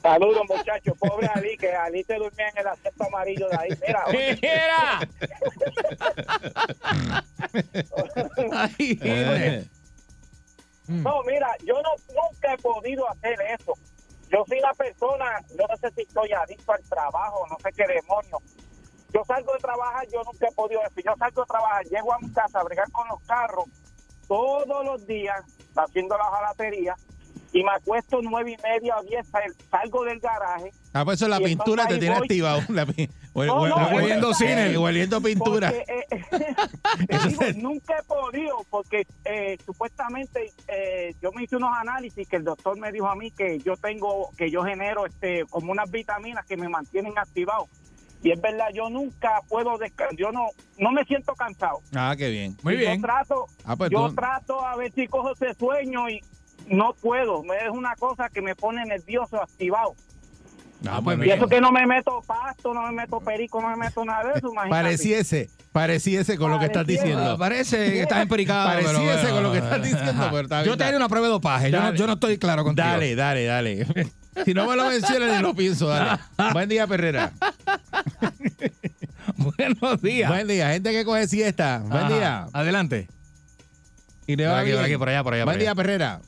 Saludos, 0.00 0.42
muchachos. 0.48 0.94
Pobre 0.96 1.28
Ali, 1.34 1.56
que 1.56 1.72
Ali 1.74 2.04
te 2.04 2.14
durmió 2.14 2.46
en 2.52 2.58
el 2.58 2.66
asiento 2.68 3.04
amarillo 3.04 3.48
de 3.48 3.56
ahí. 3.56 3.70
Mira, 3.84 4.04
oye, 4.06 4.38
Eh, 8.78 9.64
No, 10.86 11.22
mira, 11.24 11.48
yo 11.66 11.74
no, 11.82 11.90
nunca 12.14 12.54
he 12.54 12.58
podido 12.58 13.10
hacer 13.10 13.36
eso. 13.58 13.72
Yo 14.32 14.44
soy 14.48 14.60
la 14.60 14.72
persona, 14.72 15.40
yo 15.50 15.66
no 15.68 15.76
sé 15.76 15.90
si 15.94 16.02
estoy 16.02 16.32
adicto 16.32 16.72
al 16.72 16.82
trabajo, 16.88 17.46
no 17.50 17.56
sé 17.62 17.70
qué 17.76 17.84
demonio. 17.86 18.38
Yo 19.12 19.22
salgo 19.26 19.52
de 19.52 19.58
trabajar, 19.58 20.08
yo 20.10 20.22
nunca 20.24 20.48
he 20.48 20.52
podido 20.52 20.80
decir, 20.80 21.04
yo 21.04 21.14
salgo 21.18 21.42
de 21.42 21.46
trabajar, 21.46 21.84
llego 21.84 22.14
a 22.14 22.18
mi 22.18 22.32
casa 22.32 22.60
a 22.60 22.64
bregar 22.64 22.90
con 22.92 23.06
los 23.08 23.22
carros 23.24 23.66
todos 24.26 24.86
los 24.86 25.06
días 25.06 25.44
haciendo 25.76 26.16
la 26.16 26.24
jalatería 26.24 26.96
y 27.52 27.62
me 27.62 27.70
acuesto 27.72 28.20
nueve 28.22 28.56
y 28.58 28.62
media 28.62 28.96
o 28.98 29.02
diez, 29.02 29.26
sal- 29.28 29.54
salgo 29.70 30.04
del 30.04 30.18
garaje. 30.20 30.70
Ah, 30.94 31.04
pues 31.04 31.20
eso 31.20 31.28
la 31.28 31.38
pintura 31.40 31.86
te 31.86 31.98
tiene 31.98 32.14
activado. 32.16 32.60
La 32.68 32.84
No, 32.86 32.92
hue- 33.34 33.68
no, 33.68 33.76
hue- 33.76 33.94
hueliendo 33.96 34.30
es- 34.30 34.36
cine. 34.38 34.72
eh, 34.72 34.78
Hueliendo 34.78 35.20
pintura. 35.20 35.70
Porque, 35.72 35.84
eh, 36.10 37.28
digo, 37.28 37.42
nunca 37.56 37.96
he 37.98 38.02
podido, 38.04 38.64
porque 38.70 39.06
eh, 39.24 39.56
supuestamente 39.64 40.52
eh, 40.68 41.14
yo 41.22 41.32
me 41.32 41.44
hice 41.44 41.56
unos 41.56 41.70
análisis 41.78 42.26
que 42.28 42.36
el 42.36 42.44
doctor 42.44 42.78
me 42.78 42.92
dijo 42.92 43.06
a 43.08 43.14
mí 43.16 43.30
que 43.30 43.58
yo 43.60 43.76
tengo, 43.76 44.30
que 44.36 44.50
yo 44.50 44.62
genero 44.64 45.06
este 45.06 45.44
como 45.50 45.72
unas 45.72 45.90
vitaminas 45.90 46.44
que 46.46 46.56
me 46.56 46.68
mantienen 46.68 47.18
activado. 47.18 47.68
Y 48.24 48.30
es 48.30 48.40
verdad, 48.40 48.68
yo 48.72 48.88
nunca 48.88 49.40
puedo 49.48 49.76
descansar, 49.78 50.16
yo 50.16 50.30
no, 50.30 50.46
no 50.78 50.92
me 50.92 51.04
siento 51.04 51.34
cansado. 51.34 51.80
Ah, 51.94 52.14
qué 52.16 52.28
bien. 52.30 52.56
Muy 52.62 52.74
Y 52.74 52.76
bien. 52.76 52.96
Yo 53.00 53.02
trato, 53.06 53.46
Ah, 53.64 53.74
pues 53.76 53.90
yo 53.90 54.08
tú- 54.08 54.14
trato 54.14 54.64
a 54.64 54.76
ver 54.76 54.92
si 54.92 55.08
cojo 55.08 55.32
ese 55.32 55.54
sueño 55.54 56.08
y 56.08 56.20
no 56.68 56.94
puedo. 57.00 57.42
Me- 57.42 57.56
Es 57.56 57.70
una 57.70 57.94
cosa 57.96 58.28
que 58.28 58.42
me 58.42 58.54
pone 58.54 58.84
nervioso, 58.84 59.40
activado. 59.42 59.94
Ah, 60.88 61.00
pues 61.02 61.16
Y 61.24 61.30
eso 61.30 61.46
que 61.46 61.60
no 61.60 61.70
me 61.70 61.86
meto 61.86 62.22
pasto, 62.26 62.74
no 62.74 62.82
me 62.82 62.90
meto 62.92 63.20
perico, 63.20 63.62
no 63.62 63.68
me 63.70 63.76
meto 63.76 64.04
nada 64.04 64.24
de 64.32 64.38
eso. 64.38 64.50
imagínate. 64.50 64.82
Pareciese, 64.82 65.50
pareciese 65.70 66.36
con 66.36 66.50
lo 66.50 66.58
que 66.58 66.66
estás 66.66 66.84
diciendo. 66.86 67.38
Parece 67.38 67.76
que 67.92 68.02
estás 68.02 68.20
empericado. 68.22 68.66
Pareciese 68.68 68.98
pero 68.98 69.22
bueno. 69.22 69.34
con 69.34 69.42
lo 69.44 69.52
que 69.52 69.58
estás 69.58 69.82
diciendo, 69.82 70.28
pero 70.32 70.42
está 70.42 70.64
Yo 70.64 70.76
te 70.76 70.82
haré 70.84 70.96
una 70.96 71.08
prueba 71.08 71.28
de 71.28 71.32
dopaje. 71.32 71.70
Yo 71.70 71.80
no, 71.80 71.94
yo 71.94 72.06
no 72.08 72.14
estoy 72.14 72.36
claro 72.38 72.64
contigo. 72.64 72.86
Dale, 72.88 73.14
dale, 73.14 73.44
dale. 73.44 73.86
Si 74.46 74.54
no 74.54 74.66
me 74.66 74.74
lo 74.76 74.88
mencionas 74.88 75.36
ni 75.36 75.42
lo 75.42 75.54
pienso, 75.54 75.88
dale. 75.88 76.18
Buen 76.54 76.66
día, 76.66 76.86
Perrera. 76.86 77.32
Buenos 79.36 80.00
días. 80.02 80.28
Buen 80.30 80.48
día, 80.48 80.70
gente 80.72 80.90
que 80.90 81.04
coge 81.04 81.28
siesta. 81.28 81.80
Buen 81.84 82.04
Ajá. 82.04 82.08
día. 82.14 82.46
Adelante. 82.52 83.08
Y 84.26 84.34
le 84.36 84.44
Por 84.44 84.52
va 84.54 84.58
aquí, 84.60 84.66
bien. 84.68 84.76
por 84.78 84.84
aquí, 84.86 84.96
por 84.96 85.08
allá, 85.10 85.22
por 85.22 85.34
allá. 85.34 85.44
Buen 85.44 85.54
por 85.54 85.60
día, 85.60 85.70
allá. 85.70 85.76
Perrera. 85.76 86.20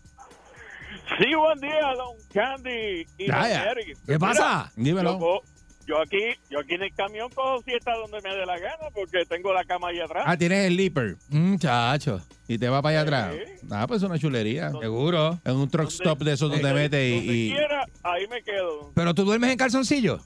Sí, 1.19 1.35
buen 1.35 1.59
día, 1.61 1.93
don 1.97 2.17
Candy 2.33 3.07
y 3.19 3.27
don. 3.27 3.67
Eric. 3.69 3.97
¿Qué 4.07 4.19
pasa? 4.19 4.73
Yo, 4.77 4.83
Dímelo. 4.85 5.43
yo 5.87 6.01
aquí, 6.01 6.19
yo 6.51 6.61
aquí 6.61 6.75
en 6.75 6.83
el 6.83 6.95
camión 6.95 7.29
cojo 7.35 7.63
siesta 7.63 7.93
donde 7.97 8.21
me 8.29 8.35
dé 8.35 8.47
la 8.47 8.59
gana 8.59 8.89
porque 8.95 9.25
tengo 9.29 9.53
la 9.53 9.65
cama 9.65 9.89
ahí 9.89 10.01
atrás. 10.01 10.25
Ah, 10.27 10.37
tienes 10.37 10.67
el 10.67 10.77
Leaper 10.77 11.17
Muchacho. 11.29 12.21
y 12.49 12.59
te 12.59 12.69
va 12.69 12.81
para 12.83 13.01
allá 13.01 13.03
atrás. 13.03 13.35
Sí. 13.61 13.67
Ah, 13.71 13.87
pues 13.87 14.03
es 14.03 14.09
una 14.09 14.19
chulería. 14.19 14.71
Seguro. 14.81 15.39
Es 15.45 15.53
un 15.53 15.69
truck 15.71 15.89
stop 15.89 16.21
de 16.23 16.33
esos 16.33 16.51
donde 16.51 16.73
metes 16.73 17.15
Donde 17.15 17.33
y, 17.33 17.47
y- 17.49 17.51
quiera, 17.53 17.85
ahí 18.03 18.27
me 18.29 18.43
quedo. 18.43 18.91
Pero 18.95 19.15
tú 19.15 19.25
duermes 19.25 19.51
en 19.51 19.59
calzoncillo. 19.59 20.19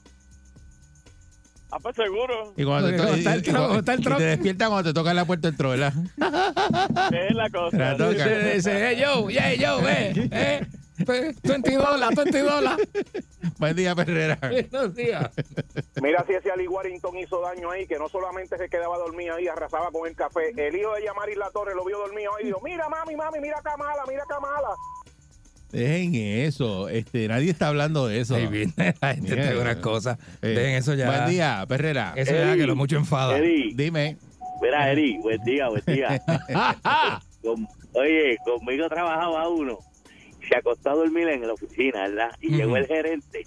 Ah, 1.71 1.77
pues 1.81 1.95
seguro. 1.95 2.53
y 2.57 2.63
cuando 2.65 2.89
te, 2.89 2.95
y- 2.95 3.19
está 3.19 3.33
el 3.35 3.45
y- 3.45 3.49
y- 3.49 3.77
está 3.77 3.93
el 3.93 3.99
y 3.99 4.03
te 4.03 4.23
despiertas 4.23 4.69
cuando 4.69 4.89
te 4.89 4.93
toca 4.93 5.13
la 5.13 5.25
puerta 5.25 5.47
del 5.49 5.57
tro, 5.57 5.69
¿verdad? 5.69 5.93
Es 7.11 7.35
la 7.35 7.49
cosa. 7.49 7.77
La 7.77 7.97
toca. 7.97 8.09
Dice, 8.11 8.53
dice, 8.55 8.87
hey, 8.89 8.97
yo, 8.99 9.27
hey, 9.29 9.57
yo, 9.59 9.79
eh, 9.87 10.29
eh. 10.31 10.67
20 11.43 11.71
dólares, 11.77 12.15
20 12.17 12.41
dólares. 12.41 12.87
Buen 13.57 13.73
día, 13.75 13.95
Perrera. 13.95 14.37
Buenos 14.41 14.93
días. 14.95 15.29
Mira 16.01 16.25
si 16.27 16.33
ese 16.33 16.51
Ali 16.51 16.67
Warrington 16.67 17.15
hizo 17.17 17.39
daño 17.39 17.71
ahí, 17.71 17.87
que 17.87 17.97
no 17.97 18.09
solamente 18.09 18.57
se 18.57 18.67
quedaba 18.67 18.97
dormido 18.97 19.35
ahí, 19.35 19.47
arrasaba 19.47 19.91
con 19.91 20.07
el 20.09 20.15
café. 20.15 20.51
El 20.57 20.75
hijo 20.75 20.93
de 20.95 21.03
Yamari 21.05 21.35
La 21.35 21.49
Torre 21.51 21.73
lo 21.73 21.85
vio 21.85 21.99
dormido 21.99 22.31
ahí 22.35 22.43
y 22.43 22.47
dijo, 22.47 22.59
mira 22.65 22.89
mami, 22.89 23.15
mami, 23.15 23.39
mira 23.39 23.61
Kamala, 23.63 24.03
mira 24.09 24.23
Kamala. 24.27 24.69
Dejen 25.71 26.15
eso. 26.15 26.89
Este, 26.89 27.27
nadie 27.27 27.51
está 27.51 27.67
hablando 27.67 28.07
de 28.07 28.19
eso. 28.21 28.35
Ahí 28.35 28.47
viene 28.47 28.73
la 29.01 29.13
gente 29.15 29.35
Mira, 29.35 29.59
unas 29.59 29.75
cosas. 29.77 30.17
eh, 30.41 30.47
Dejen 30.47 30.75
eso 30.75 30.93
ya. 30.95 31.07
Buen 31.11 31.29
día, 31.29 31.65
Perrera. 31.67 32.13
Eso 32.15 32.33
ya 32.33 32.55
que 32.55 32.65
lo 32.65 32.75
mucho 32.75 32.97
enfada. 32.97 33.37
Eri, 33.37 33.73
Dime. 33.73 34.17
mira, 34.61 34.91
Eri, 34.91 35.17
buen 35.19 35.41
día, 35.43 35.69
buen 35.69 35.83
día. 35.85 36.21
Con- 37.43 37.67
oye, 37.93 38.37
conmigo 38.43 38.89
trabajaba 38.89 39.47
uno, 39.47 39.79
se 40.47 40.57
acostó 40.57 40.89
a 40.91 40.95
dormir 40.95 41.27
en 41.29 41.47
la 41.47 41.53
oficina, 41.53 42.07
¿verdad? 42.07 42.31
Y 42.41 42.49
llegó 42.55 42.75
el 42.77 42.85
gerente 42.85 43.43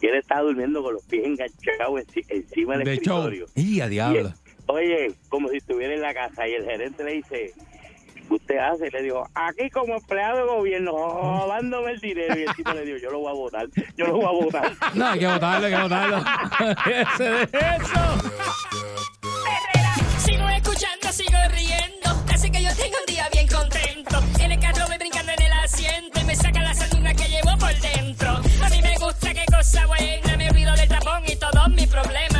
y 0.00 0.06
él 0.06 0.14
estaba 0.14 0.42
durmiendo 0.42 0.82
con 0.82 0.94
los 0.94 1.02
pies 1.04 1.24
enganchados 1.26 2.00
enci- 2.06 2.24
encima 2.28 2.76
del 2.76 2.84
De 2.86 2.98
show. 2.98 3.18
escritorio. 3.28 3.46
Y 3.56 3.80
a 3.80 3.88
diablo. 3.88 4.32
Oye, 4.66 5.12
como 5.28 5.48
si 5.48 5.56
estuviera 5.56 5.92
en 5.94 6.02
la 6.02 6.14
casa 6.14 6.46
y 6.46 6.52
el 6.52 6.64
gerente 6.64 7.02
le 7.02 7.14
dice, 7.14 7.52
¿qué 7.56 7.71
usted 8.36 8.58
hace? 8.58 8.90
Le 8.90 9.02
digo, 9.02 9.28
aquí 9.34 9.70
como 9.70 9.94
empleado 9.94 10.38
de 10.38 10.44
gobierno, 10.44 10.92
robándome 10.92 11.92
el 11.92 12.00
dinero. 12.00 12.38
Y 12.38 12.42
el 12.42 12.54
tipo 12.54 12.72
le 12.72 12.84
dijo, 12.84 12.98
yo 12.98 13.10
lo 13.10 13.20
voy 13.20 13.30
a 13.30 13.34
votar, 13.34 13.66
yo 13.96 14.06
lo 14.06 14.16
voy 14.16 14.24
a 14.24 14.44
votar. 14.44 14.72
No, 14.94 15.06
hay 15.06 15.18
que 15.20 15.26
votarlo, 15.26 15.66
hay 15.66 15.72
que 15.74 15.82
votarlo. 15.82 16.18
Ese 16.86 17.24
de 17.24 17.42
eso. 17.42 18.02
Sigo 20.18 20.48
escuchando, 20.48 21.12
sigo 21.12 21.38
riendo. 21.50 22.10
Así 22.32 22.50
que 22.50 22.62
yo 22.62 22.70
tengo 22.76 22.96
un 22.98 23.06
día 23.14 23.28
bien 23.32 23.46
contento. 23.48 24.22
En 24.40 24.52
el 24.52 24.60
carro 24.60 24.86
voy 24.86 24.98
brincando 24.98 25.32
en 25.32 25.42
el 25.42 25.52
asiento 25.52 26.20
y 26.20 26.24
me 26.24 26.36
saca 26.36 26.60
la 26.62 26.74
sanduna 26.74 27.14
que 27.14 27.24
llevo 27.28 27.56
por 27.58 27.74
dentro. 27.80 28.30
A 28.64 28.68
mí 28.68 28.82
me 28.82 28.96
gusta, 28.98 29.32
qué 29.34 29.44
cosa 29.50 29.86
buena. 29.86 30.36
Me 30.36 30.50
olvido 30.50 30.74
del 30.74 30.88
tapón 30.88 31.22
y 31.26 31.36
todos 31.36 31.68
mis 31.70 31.86
problemas. 31.88 32.31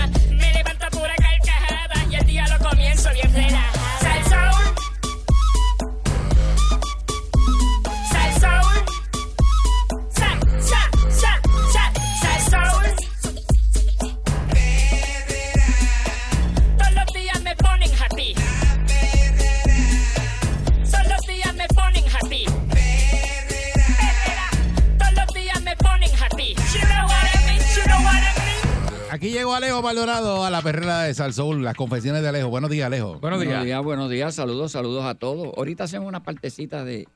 Llegó 29.32 29.54
Alejo 29.54 29.82
Valorado 29.82 30.44
a 30.44 30.50
la 30.50 30.62
Perrera 30.62 31.02
de 31.02 31.14
Salsoul, 31.14 31.62
las 31.62 31.74
confesiones 31.74 32.22
de 32.22 32.28
Alejo. 32.28 32.48
Buenos 32.48 32.70
días, 32.70 32.86
Alejo. 32.86 33.18
Buenos 33.18 33.40
días. 33.40 33.50
Buenos 33.50 33.64
días, 33.66 33.82
buenos 33.82 34.10
días, 34.10 34.34
saludos, 34.34 34.72
saludos 34.72 35.04
a 35.04 35.14
todos. 35.14 35.52
Ahorita 35.56 35.84
hacemos 35.84 36.08
una 36.08 36.22
partecita 36.22 36.84
de, 36.84 37.06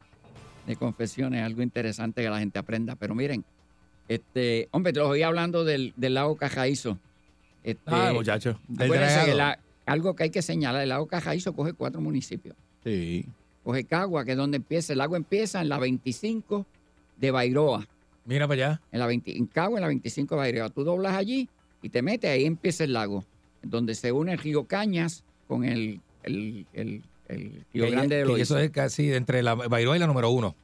de 0.67 0.77
confesiones, 0.77 1.43
algo 1.43 1.62
interesante 1.62 2.23
que 2.23 2.31
la 2.31 2.39
gente 2.39 2.59
aprenda. 2.59 2.97
Pero 2.97 3.14
miren, 3.14 3.45
este, 4.09 4.69
hombre, 4.73 4.93
te 4.93 5.01
los 5.01 5.09
oí 5.11 5.23
hablando 5.23 5.64
del, 5.64 5.93
del 5.97 6.14
lago 6.14 6.37
Cajaízo. 6.37 6.99
Este, 7.64 7.83
Ah, 7.87 8.12
muchacho. 8.12 8.59
Del 8.69 8.87
acuérdense 8.87 9.14
que 9.25 9.33
dragado. 9.35 9.39
la- 9.39 9.59
algo 9.87 10.17
que 10.17 10.25
hay 10.25 10.31
que 10.31 10.43
señalar, 10.43 10.83
el 10.83 10.89
lago 10.89 11.07
Cajaízo 11.07 11.53
coge 11.53 11.73
cuatro 11.73 12.01
municipios. 12.01 12.57
Sí. 12.83 13.25
Coge 13.62 13.85
Cagua, 13.85 14.25
que 14.25 14.33
es 14.33 14.37
donde 14.37 14.57
empieza, 14.57 14.93
el 14.93 14.99
lago 14.99 15.17
empieza 15.17 15.61
en 15.61 15.69
la 15.69 15.79
25 15.79 16.67
de 17.19 17.31
Bairoa. 17.31 17.87
Mira 18.25 18.49
para 18.49 18.67
allá. 18.69 18.81
En, 18.91 18.99
la 19.01 19.07
20 19.07 19.37
en 19.37 19.47
Cagua, 19.47 19.79
en 19.79 19.83
la 19.83 19.89
25 19.89 20.35
de 20.35 20.39
Bairoa. 20.41 20.71
Tú 20.71 20.83
doblas 20.85 21.14
allí 21.14 21.49
y 21.87 21.89
te 21.89 22.03
metes, 22.03 22.28
ahí 22.30 22.45
empieza 22.45 22.82
el 22.82 22.93
lago, 22.93 23.24
donde 23.62 23.95
se 23.95 24.11
une 24.11 24.32
el 24.32 24.39
río 24.39 24.64
Cañas 24.64 25.22
con 25.47 25.64
el, 25.64 26.01
el, 26.24 26.66
el- 26.72 27.03
el 27.28 27.64
río 27.72 27.91
Grande 27.91 28.16
de 28.16 28.24
los 28.24 28.39
Eso 28.41 28.59
es 28.59 28.70
casi 28.70 29.12
entre 29.12 29.43
la 29.43 29.55
Bairoa 29.55 29.97
y 29.97 30.01
la 30.01 30.07
número 30.09 30.30
uno. 30.30 30.55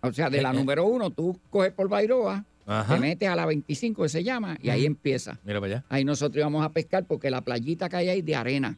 O 0.00 0.12
sea, 0.12 0.30
de 0.30 0.42
la 0.42 0.50
Eh, 0.50 0.52
eh. 0.52 0.56
número 0.56 0.84
uno, 0.84 1.10
tú 1.10 1.38
coges 1.50 1.72
por 1.72 1.88
Bairoa, 1.88 2.44
Ajá. 2.66 2.94
te 2.94 3.00
metes 3.00 3.28
a 3.28 3.36
la 3.36 3.46
25 3.46 4.02
que 4.02 4.08
se 4.08 4.24
llama, 4.24 4.56
y 4.60 4.70
ahí 4.70 4.84
empieza. 4.84 5.38
Mira 5.44 5.60
para 5.60 5.74
allá. 5.76 5.84
Ahí 5.88 6.04
nosotros 6.04 6.40
íbamos 6.40 6.64
a 6.64 6.70
pescar 6.70 7.04
porque 7.04 7.30
la 7.30 7.40
playita 7.40 7.88
que 7.88 7.96
hay 7.96 8.08
ahí 8.08 8.22
de 8.22 8.34
arena. 8.34 8.76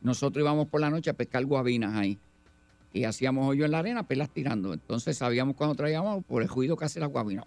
Nosotros 0.00 0.42
íbamos 0.42 0.68
por 0.68 0.80
la 0.80 0.88
noche 0.90 1.10
a 1.10 1.14
pescar 1.14 1.44
guabinas 1.44 1.94
ahí. 1.94 2.18
Y 2.94 3.04
hacíamos 3.04 3.48
hoyo 3.48 3.64
en 3.64 3.72
la 3.72 3.80
arena, 3.80 4.02
pelas 4.04 4.30
tirando. 4.30 4.72
Entonces 4.72 5.16
sabíamos 5.18 5.56
cuando 5.56 5.74
traíamos 5.74 6.24
por 6.24 6.42
el 6.42 6.48
ruido 6.48 6.76
que 6.76 6.84
hace 6.86 7.00
la 7.00 7.06
guabina. 7.06 7.44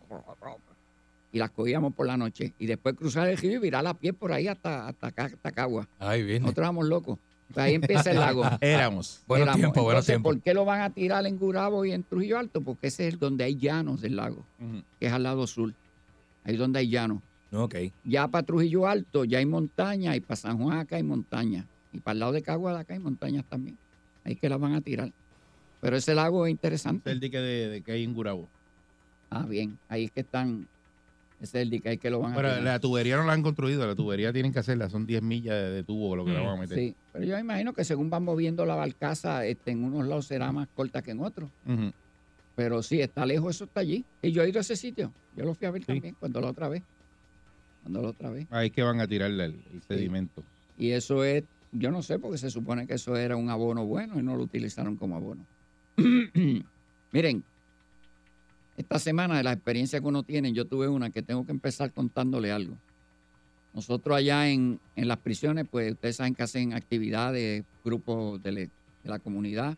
Y 1.31 1.39
las 1.39 1.51
cogíamos 1.51 1.93
por 1.93 2.07
la 2.07 2.17
noche. 2.17 2.53
Y 2.59 2.65
después 2.65 2.95
cruzar 2.95 3.27
el 3.27 3.37
río 3.37 3.53
y 3.53 3.57
virar 3.57 3.85
a 3.85 3.93
pie 3.93 4.13
por 4.13 4.31
ahí 4.31 4.47
hasta, 4.47 4.87
hasta, 4.87 5.07
acá, 5.07 5.25
hasta 5.25 5.51
Cagua. 5.51 5.87
Ay, 5.99 6.23
bien. 6.23 6.41
Nosotros 6.43 6.63
éramos 6.63 6.85
locos. 6.87 7.19
Pues 7.53 7.65
ahí 7.65 7.75
empieza 7.75 8.11
el 8.11 8.19
lago. 8.19 8.43
Éramos. 8.61 9.21
Buenos 9.25 9.45
Éramos. 9.45 9.59
tiempos, 9.61 9.83
buenos 9.83 9.99
Entonces, 10.09 10.13
tiempos. 10.15 10.33
¿por 10.33 10.41
qué 10.43 10.53
lo 10.53 10.65
van 10.65 10.81
a 10.81 10.89
tirar 10.89 11.25
en 11.25 11.37
Gurabo 11.39 11.85
y 11.85 11.93
en 11.93 12.03
Trujillo 12.03 12.37
Alto? 12.39 12.59
Porque 12.59 12.87
ese 12.87 13.07
es 13.07 13.19
donde 13.19 13.45
hay 13.45 13.55
llanos 13.55 14.01
del 14.01 14.17
lago, 14.17 14.43
que 14.99 15.05
es 15.07 15.13
al 15.13 15.23
lado 15.23 15.47
sur. 15.47 15.73
Ahí 16.43 16.53
es 16.55 16.59
donde 16.59 16.79
hay 16.79 16.89
llanos. 16.89 17.21
Ok. 17.53 17.75
Ya 18.03 18.27
para 18.27 18.45
Trujillo 18.45 18.85
Alto 18.85 19.23
ya 19.23 19.37
hay 19.37 19.45
montaña 19.45 20.13
y 20.15 20.19
para 20.19 20.35
San 20.35 20.57
Juan 20.57 20.77
acá 20.77 20.97
hay 20.97 21.03
montaña. 21.03 21.65
Y 21.93 21.99
para 21.99 22.13
el 22.13 22.19
lado 22.19 22.31
de 22.33 22.41
Cagua 22.41 22.73
de 22.73 22.79
acá 22.81 22.93
hay 22.95 22.99
montañas 22.99 23.45
también. 23.45 23.77
Ahí 24.25 24.35
que 24.35 24.49
las 24.49 24.59
van 24.59 24.73
a 24.75 24.81
tirar. 24.81 25.11
Pero 25.79 25.95
ese 25.95 26.13
lago 26.15 26.45
es 26.45 26.49
Es 26.49 26.51
interesante. 26.51 27.11
el 27.11 27.21
dique 27.21 27.37
de, 27.39 27.69
de 27.69 27.81
que 27.81 27.93
hay 27.93 28.03
en 28.03 28.13
Gurabo. 28.13 28.49
Ah, 29.29 29.43
bien. 29.43 29.77
Ahí 29.87 30.03
es 30.05 30.11
que 30.11 30.19
están. 30.19 30.67
Ese 31.39 31.61
es 31.61 31.71
el 31.71 31.81
ahí 31.85 31.97
que 31.99 32.09
lo 32.09 32.19
van 32.19 32.33
a 32.33 32.35
Pero 32.35 32.61
la 32.61 32.79
tubería 32.79 33.15
no 33.17 33.23
la 33.23 33.33
han 33.33 33.43
construido, 33.43 33.85
la 33.85 33.93
tubería 33.95 34.33
tienen 34.33 34.51
que 34.51 34.59
hacerla, 34.59 34.89
son 34.89 35.05
10 35.05 35.21
millas 35.21 35.53
de, 35.55 35.69
de 35.71 35.83
tubo 35.83 36.15
lo 36.15 36.25
que 36.25 36.31
la 36.33 36.41
van 36.41 36.57
a 36.57 36.61
meter. 36.61 36.77
Mm, 36.77 36.81
Sí, 36.81 36.95
pero 37.13 37.25
yo 37.25 37.37
imagino 37.37 37.73
que 37.73 37.83
según 37.83 38.09
van 38.09 38.23
moviendo 38.23 38.65
la 38.65 38.73
barcaza, 38.75 39.45
este, 39.45 39.71
en 39.71 39.83
unos 39.83 40.07
lados 40.07 40.25
será 40.25 40.51
más 40.51 40.67
corta 40.75 41.01
que 41.03 41.11
en 41.11 41.19
otros. 41.19 41.49
Pero 42.55 42.81
sí, 42.81 43.01
está 43.01 43.23
lejos, 43.25 43.55
eso 43.55 43.65
está 43.65 43.81
allí. 43.81 44.03
Y 44.23 44.31
yo 44.31 44.41
he 44.41 44.49
ido 44.49 44.57
a 44.57 44.61
ese 44.61 44.75
sitio. 44.75 45.13
Yo 45.35 45.45
lo 45.45 45.53
fui 45.53 45.67
a 45.67 45.71
ver 45.71 45.85
también 45.85 46.15
cuando 46.19 46.41
la 46.41 46.47
otra 46.47 46.69
vez. 46.69 46.81
Cuando 47.83 48.01
la 48.01 48.07
otra 48.09 48.31
vez. 48.31 48.47
Ahí 48.49 48.67
es 48.67 48.73
que 48.73 48.81
van 48.81 48.99
a 48.99 49.07
tirarle 49.07 49.45
el, 49.45 49.59
el 49.73 49.81
sedimento. 49.83 50.41
Y 50.75 50.89
eso 50.89 51.23
es, 51.23 51.43
yo 51.71 51.91
no 51.91 52.01
sé, 52.01 52.17
porque 52.17 52.39
se 52.39 52.49
supone 52.49 52.87
que 52.87 52.95
eso 52.95 53.15
era 53.15 53.35
un 53.35 53.51
abono 53.51 53.85
bueno 53.85 54.19
y 54.19 54.23
no 54.23 54.35
lo 54.35 54.41
utilizaron 54.43 54.95
como 54.95 55.15
abono. 55.15 55.45
Miren, 57.11 57.43
esta 58.77 58.99
semana 58.99 59.37
de 59.37 59.43
las 59.43 59.55
experiencias 59.55 60.01
que 60.01 60.07
uno 60.07 60.23
tiene, 60.23 60.53
yo 60.53 60.65
tuve 60.65 60.87
una 60.87 61.09
que 61.09 61.21
tengo 61.23 61.45
que 61.45 61.51
empezar 61.51 61.91
contándole 61.91 62.51
algo. 62.51 62.75
Nosotros 63.73 64.15
allá 64.17 64.49
en, 64.49 64.79
en 64.95 65.07
las 65.07 65.17
prisiones, 65.17 65.65
pues 65.69 65.91
ustedes 65.93 66.15
saben 66.15 66.33
que 66.35 66.43
hacen 66.43 66.73
actividades, 66.73 67.63
grupos 67.83 68.41
de, 68.41 68.51
le- 68.51 68.69
de 69.03 69.09
la 69.09 69.19
comunidad. 69.19 69.77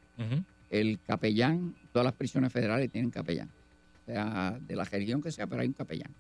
El 0.69 0.99
capellán, 1.07 1.75
todas 1.91 2.05
las 2.05 2.13
prisiones 2.13 2.51
federales 2.53 2.91
tienen 2.91 3.09
capellán. 3.09 3.49
O 4.07 4.11
sea, 4.11 4.57
de 4.67 4.75
la 4.75 4.83
región 4.83 5.21
que 5.21 5.31
sea, 5.31 5.47
pero 5.47 5.61
hay 5.61 5.67
un 5.67 5.73
capellán. 5.73 6.11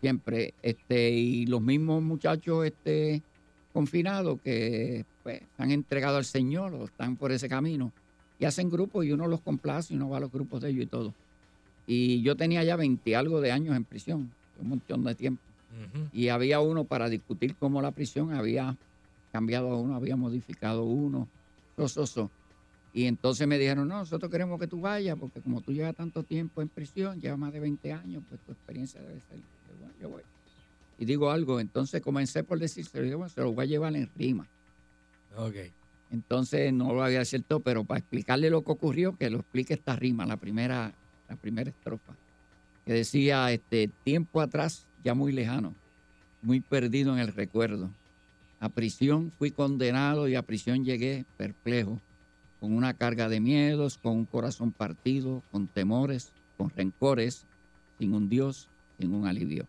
Siempre. 0.00 0.54
Este, 0.62 1.10
y 1.10 1.46
los 1.46 1.60
mismos 1.60 2.02
muchachos 2.02 2.66
este, 2.66 3.22
confinados 3.72 4.40
que 4.42 5.04
pues, 5.22 5.42
han 5.58 5.70
entregado 5.70 6.16
al 6.16 6.24
Señor 6.24 6.74
o 6.74 6.84
están 6.84 7.16
por 7.16 7.32
ese 7.32 7.48
camino 7.48 7.92
y 8.38 8.44
hacen 8.46 8.70
grupos 8.70 9.04
y 9.04 9.12
uno 9.12 9.26
los 9.26 9.40
complace 9.40 9.92
y 9.92 9.96
uno 9.96 10.08
va 10.08 10.16
a 10.16 10.20
los 10.20 10.32
grupos 10.32 10.60
de 10.62 10.70
ellos 10.70 10.84
y 10.84 10.86
todo. 10.86 11.14
Y 11.92 12.22
yo 12.22 12.36
tenía 12.36 12.62
ya 12.62 12.76
20 12.76 13.16
algo 13.16 13.40
de 13.40 13.50
años 13.50 13.74
en 13.74 13.82
prisión, 13.82 14.30
un 14.60 14.68
montón 14.68 15.02
de 15.02 15.16
tiempo. 15.16 15.42
Y 16.12 16.28
había 16.28 16.60
uno 16.60 16.84
para 16.84 17.08
discutir 17.08 17.56
cómo 17.56 17.82
la 17.82 17.90
prisión 17.90 18.32
había 18.32 18.76
cambiado 19.32 19.72
a 19.72 19.76
uno, 19.76 19.96
había 19.96 20.14
modificado 20.14 20.84
uno, 20.84 21.26
so, 21.76 21.88
so, 21.88 22.06
so. 22.06 22.30
Y 22.94 23.06
entonces 23.06 23.48
me 23.48 23.58
dijeron, 23.58 23.88
no, 23.88 23.96
nosotros 23.98 24.30
queremos 24.30 24.60
que 24.60 24.68
tú 24.68 24.80
vayas, 24.80 25.18
porque 25.18 25.40
como 25.40 25.62
tú 25.62 25.72
llevas 25.72 25.96
tanto 25.96 26.22
tiempo 26.22 26.62
en 26.62 26.68
prisión, 26.68 27.20
llevas 27.20 27.40
más 27.40 27.52
de 27.52 27.58
20 27.58 27.92
años, 27.92 28.22
pues 28.28 28.40
tu 28.42 28.52
experiencia 28.52 29.02
debe 29.02 29.18
ser. 29.22 29.38
Yo, 29.38 29.78
bueno, 29.80 29.94
yo 30.00 30.08
voy. 30.10 30.22
Y 30.96 31.04
digo 31.06 31.28
algo, 31.32 31.58
entonces 31.58 32.00
comencé 32.00 32.44
por 32.44 32.60
decir, 32.60 32.84
se 32.84 33.02
lo, 33.02 33.18
bueno, 33.18 33.30
se 33.30 33.40
lo 33.40 33.52
voy 33.52 33.64
a 33.64 33.66
llevar 33.66 33.96
en 33.96 34.08
rima. 34.16 34.46
Ok. 35.36 35.56
Entonces 36.12 36.72
no 36.72 36.94
lo 36.94 37.02
había 37.02 37.24
cierto, 37.24 37.58
pero 37.58 37.82
para 37.82 37.98
explicarle 37.98 38.48
lo 38.48 38.62
que 38.62 38.70
ocurrió, 38.70 39.16
que 39.16 39.28
lo 39.28 39.38
explique 39.40 39.74
esta 39.74 39.96
rima, 39.96 40.24
la 40.24 40.36
primera, 40.36 40.94
la 41.30 41.36
primera 41.36 41.70
estrofa, 41.70 42.14
que 42.84 42.92
decía, 42.92 43.50
este, 43.52 43.88
tiempo 44.04 44.40
atrás, 44.40 44.86
ya 45.04 45.14
muy 45.14 45.32
lejano, 45.32 45.74
muy 46.42 46.60
perdido 46.60 47.12
en 47.12 47.20
el 47.20 47.32
recuerdo. 47.32 47.90
A 48.58 48.68
prisión 48.68 49.32
fui 49.38 49.52
condenado 49.52 50.28
y 50.28 50.34
a 50.34 50.42
prisión 50.42 50.84
llegué 50.84 51.24
perplejo, 51.36 52.00
con 52.58 52.74
una 52.74 52.92
carga 52.92 53.28
de 53.28 53.40
miedos, 53.40 53.96
con 53.96 54.12
un 54.12 54.26
corazón 54.26 54.72
partido, 54.72 55.42
con 55.50 55.66
temores, 55.66 56.32
con 56.58 56.68
rencores, 56.68 57.46
sin 57.98 58.12
un 58.12 58.28
Dios, 58.28 58.68
sin 58.98 59.14
un 59.14 59.26
alivio. 59.26 59.66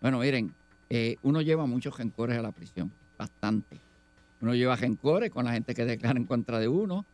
Bueno, 0.00 0.18
miren, 0.18 0.52
eh, 0.88 1.16
uno 1.22 1.42
lleva 1.42 1.66
muchos 1.66 1.96
rencores 1.96 2.38
a 2.38 2.42
la 2.42 2.50
prisión, 2.50 2.90
bastante. 3.16 3.76
Uno 4.40 4.54
lleva 4.54 4.74
rencores 4.74 5.30
con 5.30 5.44
la 5.44 5.52
gente 5.52 5.74
que 5.74 5.84
declara 5.84 6.18
en 6.18 6.24
contra 6.24 6.58
de 6.58 6.66
uno, 6.66 7.04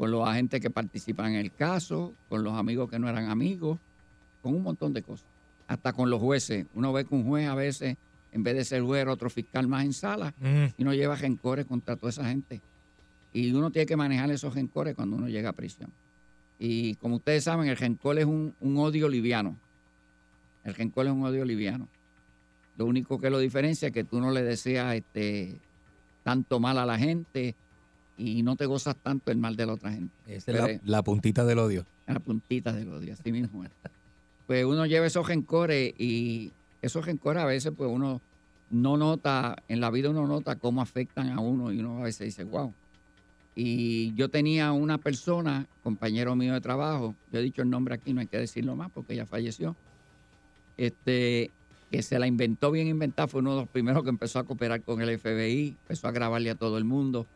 con 0.00 0.10
los 0.10 0.26
agentes 0.26 0.62
que 0.62 0.70
participan 0.70 1.32
en 1.32 1.40
el 1.40 1.52
caso, 1.52 2.14
con 2.30 2.42
los 2.42 2.54
amigos 2.54 2.88
que 2.88 2.98
no 2.98 3.06
eran 3.06 3.28
amigos, 3.28 3.78
con 4.40 4.54
un 4.54 4.62
montón 4.62 4.94
de 4.94 5.02
cosas. 5.02 5.26
Hasta 5.68 5.92
con 5.92 6.08
los 6.08 6.18
jueces. 6.22 6.64
Uno 6.72 6.90
ve 6.90 7.04
que 7.04 7.14
un 7.14 7.26
juez 7.26 7.46
a 7.46 7.54
veces, 7.54 7.98
en 8.32 8.42
vez 8.42 8.54
de 8.54 8.64
ser 8.64 8.80
juez, 8.80 9.02
era 9.02 9.12
otro 9.12 9.28
fiscal 9.28 9.68
más 9.68 9.84
en 9.84 9.92
sala, 9.92 10.32
y 10.42 10.82
uno 10.82 10.94
lleva 10.94 11.16
rencores 11.16 11.66
contra 11.66 11.96
toda 11.96 12.08
esa 12.08 12.24
gente. 12.24 12.62
Y 13.34 13.52
uno 13.52 13.70
tiene 13.70 13.84
que 13.84 13.94
manejar 13.94 14.30
esos 14.30 14.54
rencores 14.54 14.94
cuando 14.94 15.16
uno 15.16 15.28
llega 15.28 15.50
a 15.50 15.52
prisión. 15.52 15.92
Y 16.58 16.94
como 16.94 17.16
ustedes 17.16 17.44
saben, 17.44 17.68
el 17.68 17.76
rencor 17.76 18.18
es 18.18 18.24
un, 18.24 18.54
un 18.60 18.78
odio 18.78 19.06
liviano. 19.06 19.54
El 20.64 20.72
rencor 20.76 21.08
es 21.08 21.12
un 21.12 21.24
odio 21.24 21.44
liviano. 21.44 21.88
Lo 22.78 22.86
único 22.86 23.20
que 23.20 23.28
lo 23.28 23.38
diferencia 23.38 23.88
es 23.88 23.92
que 23.92 24.04
tú 24.04 24.18
no 24.18 24.30
le 24.30 24.42
deseas 24.44 24.94
este, 24.94 25.60
tanto 26.22 26.58
mal 26.58 26.78
a 26.78 26.86
la 26.86 26.96
gente 26.96 27.54
y 28.20 28.42
no 28.42 28.56
te 28.56 28.66
gozas 28.66 28.96
tanto 28.96 29.30
el 29.30 29.38
mal 29.38 29.56
de 29.56 29.66
la 29.66 29.72
otra 29.72 29.92
gente. 29.92 30.14
Esa 30.26 30.52
es 30.52 30.58
la, 30.58 30.80
la 30.84 31.02
puntita 31.02 31.44
del 31.44 31.58
odio. 31.58 31.86
La 32.06 32.20
puntita 32.20 32.72
del 32.72 32.92
odio, 32.92 33.14
así 33.14 33.32
mismo 33.32 33.64
es. 33.64 33.70
Pues 34.46 34.64
uno 34.64 34.84
lleva 34.84 35.06
esos 35.06 35.26
rencores 35.26 35.94
y 35.98 36.52
esos 36.82 37.06
rencores 37.06 37.42
a 37.42 37.46
veces 37.46 37.72
pues 37.76 37.90
uno 37.90 38.20
no 38.70 38.96
nota, 38.96 39.56
en 39.68 39.80
la 39.80 39.90
vida 39.90 40.10
uno 40.10 40.26
nota 40.26 40.56
cómo 40.56 40.82
afectan 40.82 41.30
a 41.30 41.40
uno 41.40 41.72
y 41.72 41.80
uno 41.80 41.98
a 41.98 42.02
veces 42.04 42.26
dice, 42.26 42.44
wow. 42.44 42.72
Y 43.54 44.14
yo 44.14 44.28
tenía 44.28 44.72
una 44.72 44.98
persona, 44.98 45.66
compañero 45.82 46.36
mío 46.36 46.52
de 46.54 46.60
trabajo, 46.60 47.14
yo 47.32 47.40
he 47.40 47.42
dicho 47.42 47.62
el 47.62 47.70
nombre 47.70 47.94
aquí, 47.94 48.12
no 48.12 48.20
hay 48.20 48.26
que 48.26 48.38
decirlo 48.38 48.76
más 48.76 48.90
porque 48.90 49.14
ella 49.14 49.26
falleció, 49.26 49.76
este, 50.76 51.50
que 51.90 52.02
se 52.02 52.18
la 52.18 52.26
inventó 52.26 52.70
bien 52.70 52.86
inventada, 52.86 53.28
fue 53.28 53.40
uno 53.40 53.54
de 53.54 53.60
los 53.62 53.68
primeros 53.68 54.04
que 54.04 54.10
empezó 54.10 54.38
a 54.38 54.44
cooperar 54.44 54.82
con 54.82 55.00
el 55.00 55.18
FBI, 55.18 55.76
empezó 55.82 56.06
a 56.06 56.12
grabarle 56.12 56.50
a 56.50 56.54
todo 56.54 56.78
el 56.78 56.84
mundo, 56.84 57.26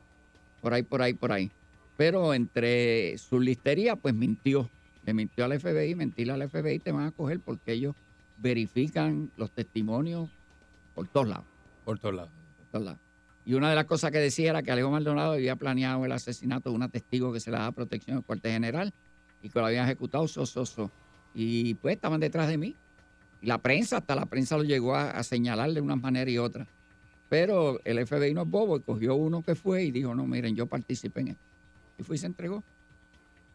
por 0.65 0.73
ahí, 0.73 0.83
por 0.83 1.03
ahí, 1.03 1.13
por 1.13 1.31
ahí. 1.31 1.51
Pero 1.99 2.33
entre 2.33 3.19
su 3.19 3.39
listería, 3.39 3.97
pues 3.97 4.15
mintió. 4.15 4.71
Le 5.05 5.13
mintió 5.13 5.45
al 5.45 5.61
FBI, 5.61 5.95
mentirle 5.95 6.33
al 6.33 6.49
FBI 6.49 6.79
te 6.79 6.91
van 6.91 7.09
a 7.09 7.11
coger 7.11 7.39
porque 7.39 7.73
ellos 7.73 7.95
verifican 8.39 9.31
los 9.37 9.51
testimonios 9.51 10.31
por 10.95 11.07
todos 11.07 11.29
lados. 11.29 11.45
Por 11.85 11.99
todos 11.99 12.15
lados. 12.15 12.31
Por 12.57 12.67
todos 12.69 12.85
lados. 12.87 13.01
Y 13.45 13.53
una 13.53 13.69
de 13.69 13.77
las 13.77 13.85
cosas 13.85 14.11
que 14.11 14.17
decía 14.17 14.49
era 14.49 14.63
que 14.63 14.73
Alejo 14.73 14.91
Maldonado 14.91 15.33
había 15.35 15.55
planeado 15.55 16.03
el 16.07 16.13
asesinato 16.13 16.71
de 16.71 16.77
una 16.77 16.89
testigo 16.89 17.31
que 17.31 17.41
se 17.41 17.51
le 17.51 17.59
daba 17.59 17.71
protección 17.73 18.17
al 18.17 18.25
cuartel 18.25 18.53
general 18.53 18.95
y 19.43 19.51
que 19.51 19.59
lo 19.59 19.67
habían 19.67 19.85
ejecutado 19.85 20.27
so, 20.27 20.47
so, 20.47 20.65
so. 20.65 20.91
Y 21.35 21.75
pues 21.75 21.97
estaban 21.97 22.21
detrás 22.21 22.49
de 22.49 22.57
mí. 22.57 22.75
Y 23.43 23.47
la 23.49 23.59
prensa, 23.59 23.99
hasta 23.99 24.15
la 24.15 24.25
prensa 24.25 24.57
lo 24.57 24.65
llegó 24.65 24.95
a, 24.95 25.11
a 25.11 25.23
señalar 25.25 25.75
de 25.75 25.83
una 25.83 25.97
manera 25.97 26.31
y 26.31 26.39
otra. 26.39 26.67
Pero 27.29 27.81
el 27.85 28.07
FBI 28.07 28.35
no 28.35 28.43
es 28.43 28.49
bobo 28.51 28.77
y 28.77 28.81
cogió 28.81 29.15
uno 29.15 29.43
que 29.43 29.55
fue 29.55 29.85
y 29.85 29.91
dijo, 29.91 30.15
no, 30.15 30.27
miren, 30.27 30.55
yo 30.55 30.67
participé 30.67 31.21
en 31.23 31.29
esto. 31.29 31.43
Y 31.99 32.03
fue 32.03 32.17
y 32.17 32.19
se 32.19 32.27
entregó. 32.27 32.63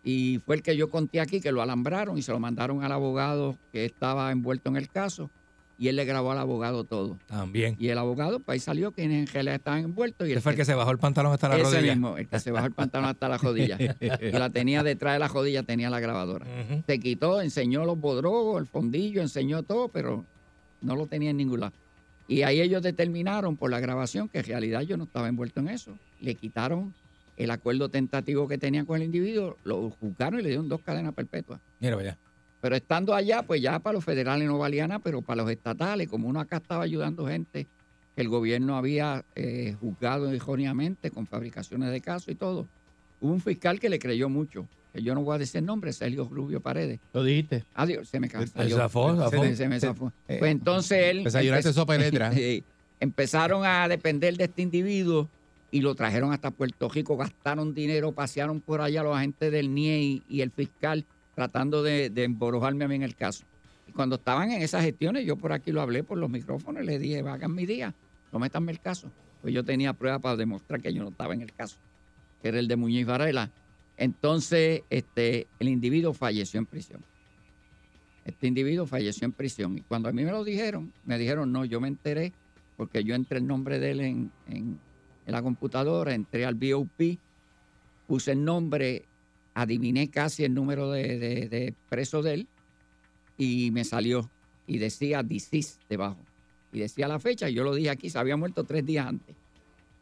Y 0.03 0.39
fue 0.45 0.55
el 0.55 0.63
que 0.63 0.76
yo 0.76 0.89
conté 0.89 1.20
aquí, 1.20 1.41
que 1.41 1.51
lo 1.51 1.61
alambraron 1.61 2.17
y 2.17 2.22
se 2.22 2.32
lo 2.32 2.39
mandaron 2.39 2.84
al 2.84 2.91
abogado 2.91 3.57
que 3.72 3.86
estaba 3.86 4.32
envuelto 4.32 4.70
en 4.70 4.78
el 4.78 4.89
caso. 4.89 5.30
Y 5.78 5.88
él 5.88 5.95
le 5.95 6.03
grabó 6.03 6.32
al 6.34 6.38
abogado 6.39 6.84
todo. 6.84 7.17
También. 7.28 7.78
Y 7.80 7.88
el 7.88 7.97
abogado, 7.97 8.39
pues 8.39 8.55
ahí 8.55 8.59
salió 8.59 8.91
quienes 8.91 9.28
en 9.30 9.34
realidad 9.34 9.55
estaban 9.55 9.86
envueltos. 9.86 10.28
Y 10.28 10.32
Ese 10.34 10.41
fue 10.41 10.51
el 10.51 10.57
que 10.57 10.65
se 10.65 10.74
bajó 10.74 10.91
el 10.91 10.97
pantalón 10.97 11.32
hasta 11.32 11.47
la 11.47 11.55
ese 11.55 11.63
rodilla. 11.78 11.93
mismo, 11.93 12.17
el 12.17 12.28
que 12.28 12.39
se 12.41 12.51
bajó 12.51 12.65
el 12.65 12.74
pantalón 12.74 13.07
hasta 13.09 13.30
la 13.30 13.38
rodilla. 13.38 13.78
y 13.80 14.32
la 14.32 14.49
tenía 14.49 14.84
detrás 14.84 15.13
de 15.13 15.20
la 15.20 15.30
rodilla, 15.30 15.63
tenía 15.63 15.89
la 15.89 16.01
grabadora. 16.01 16.45
Se 16.86 16.99
quitó, 16.99 17.39
enseñó 17.41 17.86
los 17.86 17.97
bodrogos, 17.97 18.59
el 18.59 18.67
fondillo, 18.67 19.22
enseñó 19.22 19.63
todo, 19.63 19.88
pero 19.88 20.26
no 20.82 20.97
lo 20.97 21.07
tenía 21.07 21.30
en 21.30 21.38
ningún 21.38 21.61
lado. 21.61 21.74
Y 22.30 22.43
ahí 22.43 22.61
ellos 22.61 22.84
determinaron 22.84 23.57
por 23.57 23.71
la 23.71 23.80
grabación 23.80 24.30
que 24.30 24.38
en 24.38 24.45
realidad 24.45 24.82
yo 24.82 24.97
no 24.97 25.05
estaba 25.05 25.27
envuelto 25.27 25.61
en 25.61 25.69
eso. 25.69 25.97
Le 26.21 26.36
quitaron 26.36 26.93
el 27.38 27.49
acuerdo 27.49 27.89
tentativo 27.89 28.47
que 28.47 28.59
tenía 28.59 28.86
con 28.86 28.97
el 28.97 29.03
individuo, 29.03 29.57
lo 29.63 29.89
juzgaron 29.89 30.39
y 30.39 30.43
le 30.43 30.49
dieron 30.49 30.69
dos 30.69 30.80
cadenas 30.82 31.15
perpetuas. 31.15 31.59
Mira, 31.80 31.95
vaya. 31.95 32.17
Pero 32.61 32.75
estando 32.75 33.15
allá, 33.15 33.41
pues 33.41 33.63
ya 33.63 33.80
para 33.80 33.95
los 33.95 34.05
federales 34.05 34.47
no 34.47 34.59
valía 34.59 34.88
nada, 34.88 34.99
pero 34.99 35.23
para 35.23 35.41
los 35.41 35.51
estatales, 35.51 36.07
como 36.07 36.27
uno 36.27 36.39
acá 36.39 36.57
estaba 36.57 36.84
ayudando 36.84 37.25
gente 37.25 37.65
que 38.15 38.21
el 38.21 38.30
gobierno 38.30 38.77
había 38.77 39.25
eh, 39.36 39.75
juzgado 39.80 40.32
erróneamente 40.32 41.09
con 41.09 41.25
fabricaciones 41.25 41.89
de 41.89 41.99
casos 41.99 42.30
y 42.30 42.36
todo, 42.36 42.67
hubo 43.21 43.32
un 43.32 43.41
fiscal 43.41 43.80
que 43.80 43.89
le 43.89 43.97
creyó 43.97 44.30
mucho, 44.30 44.67
yo 44.94 45.14
no 45.16 45.22
voy 45.22 45.36
a 45.36 45.38
decir 45.38 45.60
el 45.60 45.66
nombre, 45.66 45.94
Sergio 45.94 46.28
Rubio 46.30 46.62
Paredes. 46.62 47.00
Lo 47.14 47.24
dijiste. 47.24 47.64
Adiós, 47.76 48.08
se 48.10 48.20
me 48.20 48.28
cansó. 48.30 48.52
Se 48.62 48.70
zafó, 48.70 49.16
zafó. 49.16 49.44
Se, 49.44 49.56
se 49.56 49.68
me 49.68 49.80
zafó. 49.80 50.12
Eh, 50.28 50.38
Pues 50.40 50.52
entonces 50.52 50.98
él... 51.12 51.24
desayunaste 51.24 51.70
empe- 51.70 51.74
sopa 51.74 51.94
de 51.94 52.00
letra. 52.00 52.32
Empezaron 53.00 53.66
a 53.66 53.88
depender 53.88 54.36
de 54.36 54.46
este 54.46 54.62
individuo 54.62 55.30
y 55.72 55.82
lo 55.82 55.96
trajeron 55.96 56.34
hasta 56.34 56.52
Puerto 56.52 56.90
Rico, 56.90 57.16
gastaron 57.16 57.74
dinero, 57.74 58.12
pasearon 58.12 58.60
por 58.60 58.82
allá 58.82 59.04
los 59.04 59.16
agentes 59.16 59.52
del 59.52 59.74
NIE 59.74 60.00
y, 60.02 60.24
y 60.28 60.42
el 60.42 60.52
fiscal 60.52 61.06
tratando 61.36 61.82
de, 61.84 62.10
de 62.10 62.24
emborojarme 62.26 62.84
a 62.86 62.88
mí 62.90 62.96
en 62.96 63.04
el 63.04 63.16
caso. 63.16 63.46
Y 63.88 63.92
cuando 63.94 64.16
estaban 64.18 64.52
en 64.52 64.62
esas 64.62 64.84
gestiones, 64.84 65.26
yo 65.26 65.38
por 65.38 65.54
aquí 65.54 65.72
lo 65.72 65.82
hablé 65.82 66.04
por 66.04 66.18
los 66.18 66.30
micrófonos 66.30 66.84
y 66.84 66.86
le 66.86 67.00
dije, 67.00 67.20
hagan 67.20 67.56
mi 67.56 67.66
día, 67.66 67.94
no 68.34 68.40
metanme 68.40 68.72
el 68.74 68.80
caso. 68.82 69.10
Pues 69.42 69.54
yo 69.54 69.64
tenía 69.64 69.94
pruebas 69.94 70.22
para 70.22 70.36
demostrar 70.36 70.82
que 70.82 70.94
yo 70.94 71.02
no 71.04 71.10
estaba 71.10 71.34
en 71.34 71.42
el 71.42 71.54
caso, 71.54 71.78
que 72.42 72.50
era 72.50 72.60
el 72.60 72.68
de 72.68 72.76
Muñiz 72.76 73.06
Varela. 73.06 73.50
Entonces, 74.00 74.84
este, 74.89 75.45
el 75.60 75.68
individuo 75.68 76.14
falleció 76.14 76.58
en 76.58 76.66
prisión. 76.66 77.04
Este 78.24 78.47
individuo 78.47 78.86
falleció 78.88 79.26
en 79.26 79.34
prisión. 79.34 79.78
Y 79.78 79.82
cuando 79.82 80.08
a 80.08 80.14
mí 80.14 80.24
me 80.24 80.32
lo 80.32 80.45
dijeron, 80.45 80.93
me 81.06 81.18
dijeron, 81.18 81.52
no, 81.52 81.66
yo 81.66 81.82
me 81.82 81.89
enteré 81.89 82.32
porque 82.78 83.04
yo 83.04 83.14
entré 83.14 83.39
el 83.39 83.45
nombre 83.47 83.78
de 83.78 83.91
él 83.91 84.00
en, 84.00 84.32
en- 84.47 84.80
en 85.26 85.32
la 85.34 85.41
computadora, 85.43 86.14
entré 86.16 86.45
al 86.45 86.56
BOP, 86.56 87.18
puse 88.08 88.32
el 88.32 88.43
nombre, 88.43 89.04
adiviné 89.54 90.10
casi 90.10 90.43
el 90.45 90.54
número 90.54 90.89
de, 90.91 91.20
de, 91.20 91.50
de 91.50 91.74
preso 91.89 92.22
de 92.24 92.34
él 92.36 92.47
y 93.38 93.70
me 93.72 93.84
salió. 93.84 94.30
Y 94.66 94.78
decía 94.78 95.24
deceased 95.24 95.78
debajo. 95.89 96.18
Y 96.72 96.80
decía 96.80 97.08
la 97.10 97.20
fecha, 97.20 97.50
y 97.50 97.54
yo 97.54 97.64
lo 97.66 97.76
dije 97.76 97.89
aquí, 97.89 98.10
se 98.10 98.18
había 98.18 98.38
muerto 98.38 98.64
tres 98.64 98.86
días 98.86 99.08
antes. 99.08 99.36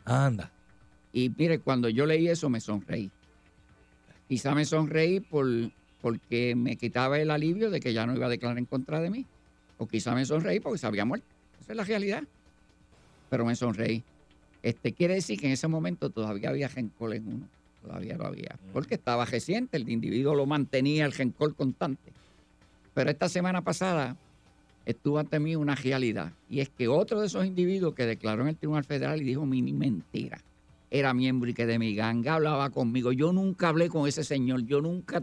Anda. 0.06 0.52
Y 1.14 1.32
mire, 1.36 1.60
cuando 1.60 1.89
yo 1.89 2.06
leí 2.06 2.28
eso 2.28 2.48
me 2.50 2.60
sonreí. 2.62 3.10
Quizá 4.28 4.53
me 4.53 4.65
sonreí 4.65 5.19
por, 5.19 5.47
porque 6.01 6.55
me 6.55 6.75
quitaba 6.75 7.19
el 7.19 7.32
alivio 7.32 7.69
de 7.69 7.80
que 7.80 7.93
ya 7.93 8.05
no 8.05 8.15
iba 8.15 8.25
a 8.25 8.30
declarar 8.30 8.57
en 8.57 8.65
contra 8.65 8.99
de 8.99 9.09
mí. 9.09 9.25
O 9.78 9.88
quizá 9.88 10.13
me 10.13 10.25
sonreí 10.25 10.59
porque 10.59 10.78
se 10.78 10.88
había 10.88 11.05
muerto. 11.05 11.28
Esa 11.61 11.73
es 11.73 11.78
la 11.78 11.84
realidad. 11.84 12.23
Pero 13.30 13.45
me 13.45 13.55
sonreí. 13.55 14.03
Este 14.63 14.93
quiere 14.93 15.15
decir 15.15 15.39
que 15.39 15.47
en 15.47 15.53
ese 15.53 15.67
momento 15.67 16.09
todavía 16.09 16.49
había 16.49 16.67
rencor 16.67 17.13
en 17.13 17.28
uno. 17.28 17.47
Todavía 17.82 18.17
lo 18.17 18.25
había. 18.25 18.57
Porque 18.73 18.95
estaba 18.95 19.25
reciente, 19.25 19.78
el 19.78 19.88
individuo 19.88 20.36
lo 20.36 20.45
mantenía 20.45 21.05
el 21.05 21.13
rencor 21.13 21.55
constante. 21.55 22.11
Pero 22.93 23.09
esta 23.09 23.30
semana 23.30 23.61
pasada 23.61 24.17
estuvo 24.86 25.19
ante 25.19 25.39
mí 25.39 25.55
una 25.55 25.75
realidad. 25.75 26.34
Y 26.49 26.59
es 26.59 26.69
que 26.69 26.88
otro 26.88 27.21
de 27.21 27.28
esos 27.28 27.45
individuos 27.45 27.93
que 27.93 28.05
declaró 28.05 28.41
en 28.41 28.49
el 28.49 28.57
Tribunal 28.57 28.84
Federal 28.84 29.21
y 29.21 29.25
dijo 29.25 29.45
mi 29.45 29.61
mentira. 29.61 30.41
Era 30.90 31.14
miembro 31.14 31.50
y 31.50 31.54
que 31.54 31.66
de 31.66 31.80
mi 31.80 31.96
ganga 31.96 32.36
hablaba 32.36 32.70
conmigo. 32.70 33.12
Yo 33.12 33.34
nunca 33.34 33.70
hablé 33.70 33.90
con 33.90 34.08
ese 34.08 34.24
señor. 34.24 34.66
Yo 34.66 34.82
nunca. 34.82 35.22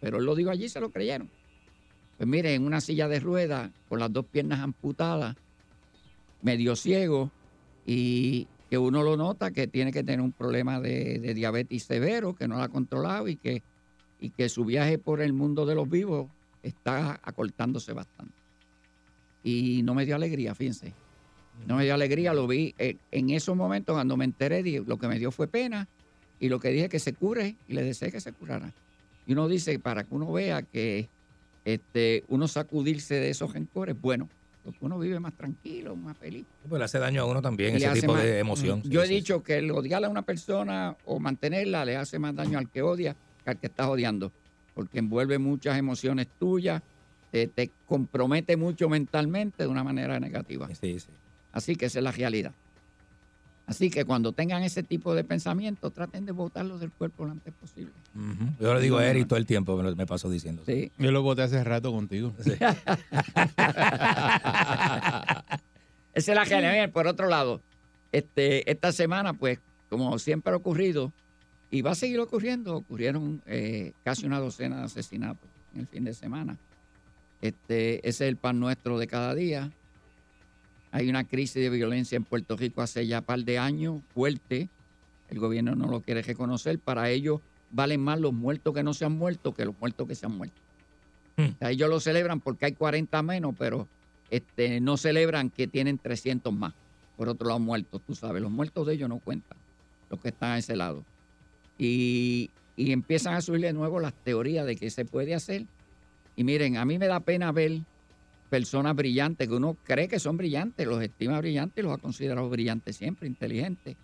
Pero 0.00 0.18
él 0.18 0.24
lo 0.24 0.34
dijo 0.34 0.50
allí, 0.50 0.68
se 0.68 0.80
lo 0.80 0.90
creyeron. 0.90 1.30
Pues 2.16 2.28
mire, 2.28 2.54
en 2.54 2.64
una 2.64 2.80
silla 2.80 3.08
de 3.08 3.20
ruedas, 3.20 3.70
con 3.88 3.98
las 3.98 4.12
dos 4.12 4.26
piernas 4.26 4.60
amputadas, 4.60 5.36
medio 6.42 6.76
ciego, 6.76 7.30
y 7.84 8.46
que 8.70 8.78
uno 8.78 9.02
lo 9.02 9.16
nota 9.16 9.50
que 9.50 9.66
tiene 9.66 9.92
que 9.92 10.02
tener 10.02 10.20
un 10.20 10.32
problema 10.32 10.80
de, 10.80 11.18
de 11.18 11.34
diabetes 11.34 11.84
severo, 11.84 12.34
que 12.34 12.48
no 12.48 12.56
lo 12.56 12.62
ha 12.62 12.68
controlado 12.68 13.28
y 13.28 13.36
que, 13.36 13.62
y 14.20 14.30
que 14.30 14.48
su 14.48 14.64
viaje 14.64 14.98
por 14.98 15.20
el 15.20 15.32
mundo 15.32 15.66
de 15.66 15.74
los 15.74 15.88
vivos 15.88 16.28
está 16.62 17.20
acortándose 17.22 17.92
bastante. 17.92 18.34
Y 19.44 19.82
no 19.82 19.94
me 19.94 20.04
dio 20.04 20.16
alegría, 20.16 20.54
fíjense. 20.54 20.92
No 21.64 21.76
me 21.76 21.84
dio 21.84 21.94
alegría, 21.94 22.34
lo 22.34 22.46
vi 22.46 22.74
eh, 22.78 22.98
en 23.10 23.30
esos 23.30 23.56
momentos 23.56 23.94
cuando 23.94 24.16
me 24.16 24.24
enteré, 24.24 24.62
lo 24.86 24.98
que 24.98 25.08
me 25.08 25.18
dio 25.18 25.30
fue 25.30 25.48
pena 25.48 25.88
y 26.38 26.48
lo 26.48 26.60
que 26.60 26.68
dije 26.68 26.88
que 26.88 26.98
se 26.98 27.14
cure 27.14 27.56
y 27.66 27.72
le 27.74 27.82
deseé 27.82 28.12
que 28.12 28.20
se 28.20 28.32
curara. 28.32 28.74
Y 29.24 29.32
uno 29.32 29.48
dice, 29.48 29.78
para 29.78 30.04
que 30.04 30.14
uno 30.14 30.30
vea 30.32 30.62
que 30.62 31.10
este, 31.64 32.24
uno 32.28 32.46
sacudirse 32.46 33.14
de 33.14 33.30
esos 33.30 33.52
rencores, 33.52 34.00
bueno, 34.00 34.28
porque 34.62 34.78
uno 34.84 34.98
vive 34.98 35.18
más 35.18 35.34
tranquilo, 35.36 35.96
más 35.96 36.16
feliz. 36.18 36.46
Pues 36.62 36.78
le 36.78 36.84
hace 36.84 36.98
daño 36.98 37.22
a 37.22 37.24
uno 37.24 37.42
también 37.42 37.74
ese 37.74 37.90
tipo 37.90 38.12
más- 38.12 38.22
de 38.22 38.38
emoción. 38.38 38.82
Yo 38.84 39.00
he 39.02 39.06
Sí, 39.06 39.12
sí, 39.14 39.14
dicho 39.16 39.42
que 39.42 39.56
el 39.58 39.70
odiar 39.70 40.04
a 40.04 40.08
una 40.08 40.22
persona 40.22 40.96
o 41.04 41.18
mantenerla 41.18 41.84
le 41.84 41.96
hace 41.96 42.18
más 42.18 42.34
daño 42.34 42.58
al 42.58 42.70
que 42.70 42.82
odia 42.82 43.14
que 43.44 43.50
al 43.50 43.58
que 43.58 43.66
estás 43.66 43.86
odiando, 43.86 44.32
porque 44.74 44.98
envuelve 44.98 45.38
muchas 45.38 45.78
emociones 45.78 46.28
tuyas, 46.38 46.82
te, 47.30 47.48
te 47.48 47.72
compromete 47.84 48.56
mucho 48.56 48.88
mentalmente 48.88 49.64
de 49.64 49.68
una 49.68 49.82
manera 49.82 50.20
negativa. 50.20 50.68
Así 51.56 51.74
que 51.74 51.86
esa 51.86 52.00
es 52.00 52.02
la 52.04 52.12
realidad. 52.12 52.52
Así 53.66 53.88
que 53.90 54.04
cuando 54.04 54.32
tengan 54.32 54.62
ese 54.62 54.82
tipo 54.82 55.14
de 55.14 55.24
pensamiento, 55.24 55.90
traten 55.90 56.26
de 56.26 56.32
botarlo 56.32 56.78
del 56.78 56.90
cuerpo 56.90 57.24
lo 57.24 57.32
antes 57.32 57.54
posible. 57.54 57.92
Yo 58.60 58.74
le 58.74 58.80
digo 58.82 58.98
a 58.98 59.06
Eric 59.06 59.26
todo 59.26 59.38
el 59.38 59.46
tiempo, 59.46 59.74
me, 59.76 59.82
lo- 59.82 59.96
me 59.96 60.04
paso 60.06 60.28
diciendo. 60.28 60.62
Sí. 60.66 60.92
Yo 60.98 61.10
lo 61.10 61.22
voté 61.22 61.42
hace 61.42 61.64
rato 61.64 61.90
contigo. 61.92 62.32
Esa 66.14 66.32
es 66.32 66.36
la 66.36 66.44
realidad. 66.44 66.72
Bien, 66.72 66.92
Por 66.92 67.06
otro 67.06 67.26
lado, 67.28 67.60
este, 68.12 68.70
esta 68.70 68.92
semana, 68.92 69.32
pues, 69.32 69.58
como 69.90 70.18
siempre 70.18 70.52
ha 70.52 70.56
ocurrido, 70.56 71.12
y 71.70 71.82
va 71.82 71.92
a 71.92 71.94
seguir 71.96 72.20
ocurriendo, 72.20 72.76
ocurrieron 72.76 73.42
eh, 73.46 73.92
casi 74.04 74.26
una 74.26 74.38
docena 74.38 74.76
de 74.78 74.82
asesinatos 74.84 75.48
en 75.74 75.80
el 75.80 75.86
fin 75.86 76.04
de 76.04 76.14
semana. 76.14 76.56
Este, 77.42 77.96
ese 78.08 78.24
es 78.26 78.28
el 78.28 78.36
pan 78.36 78.60
nuestro 78.60 78.98
de 78.98 79.06
cada 79.06 79.34
día. 79.34 79.70
Hay 80.96 81.10
una 81.10 81.24
crisis 81.24 81.56
de 81.56 81.68
violencia 81.68 82.16
en 82.16 82.24
Puerto 82.24 82.56
Rico 82.56 82.80
hace 82.80 83.06
ya 83.06 83.20
par 83.20 83.40
de 83.40 83.58
años, 83.58 84.00
fuerte. 84.14 84.70
El 85.28 85.38
gobierno 85.38 85.74
no 85.74 85.88
lo 85.88 86.00
quiere 86.00 86.22
reconocer. 86.22 86.78
Para 86.78 87.10
ellos 87.10 87.42
valen 87.70 88.00
más 88.00 88.18
los 88.18 88.32
muertos 88.32 88.72
que 88.72 88.82
no 88.82 88.94
se 88.94 89.04
han 89.04 89.12
muerto 89.12 89.52
que 89.52 89.66
los 89.66 89.74
muertos 89.78 90.08
que 90.08 90.14
se 90.14 90.24
han 90.24 90.32
muerto. 90.32 90.56
O 91.36 91.58
sea, 91.58 91.70
ellos 91.70 91.90
lo 91.90 92.00
celebran 92.00 92.40
porque 92.40 92.64
hay 92.64 92.72
40 92.72 93.22
menos, 93.24 93.54
pero 93.58 93.86
este, 94.30 94.80
no 94.80 94.96
celebran 94.96 95.50
que 95.50 95.66
tienen 95.66 95.98
300 95.98 96.50
más. 96.54 96.72
Por 97.18 97.28
otro 97.28 97.48
lado, 97.48 97.60
muertos, 97.60 98.00
tú 98.06 98.14
sabes, 98.14 98.40
los 98.40 98.50
muertos 98.50 98.86
de 98.86 98.94
ellos 98.94 99.10
no 99.10 99.18
cuentan, 99.18 99.58
los 100.08 100.18
que 100.18 100.28
están 100.28 100.52
a 100.52 100.58
ese 100.58 100.76
lado. 100.76 101.04
Y, 101.76 102.48
y 102.74 102.92
empiezan 102.92 103.34
a 103.34 103.42
subir 103.42 103.60
de 103.60 103.74
nuevo 103.74 104.00
las 104.00 104.14
teorías 104.14 104.64
de 104.64 104.76
que 104.76 104.88
se 104.88 105.04
puede 105.04 105.34
hacer. 105.34 105.66
Y 106.36 106.44
miren, 106.44 106.78
a 106.78 106.86
mí 106.86 106.98
me 106.98 107.06
da 107.06 107.20
pena 107.20 107.52
ver 107.52 107.82
personas 108.46 108.94
brillantes 108.96 109.48
que 109.48 109.54
uno 109.54 109.76
cree 109.84 110.08
que 110.08 110.18
son 110.18 110.36
brillantes, 110.36 110.86
los 110.86 111.02
estima 111.02 111.38
brillantes 111.38 111.82
y 111.82 111.86
los 111.86 111.94
ha 111.94 111.98
considerado 112.00 112.48
brillantes 112.48 112.96
siempre, 112.96 113.26
inteligentes, 113.26 113.96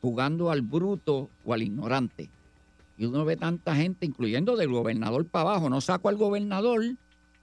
jugando 0.00 0.50
al 0.50 0.62
bruto 0.62 1.28
o 1.44 1.52
al 1.54 1.62
ignorante. 1.62 2.28
Y 2.98 3.06
uno 3.06 3.24
ve 3.24 3.36
tanta 3.36 3.74
gente, 3.74 4.06
incluyendo 4.06 4.56
del 4.56 4.68
gobernador 4.70 5.26
para 5.26 5.50
abajo, 5.50 5.70
no 5.70 5.80
saco 5.80 6.08
al 6.08 6.16
gobernador, 6.16 6.82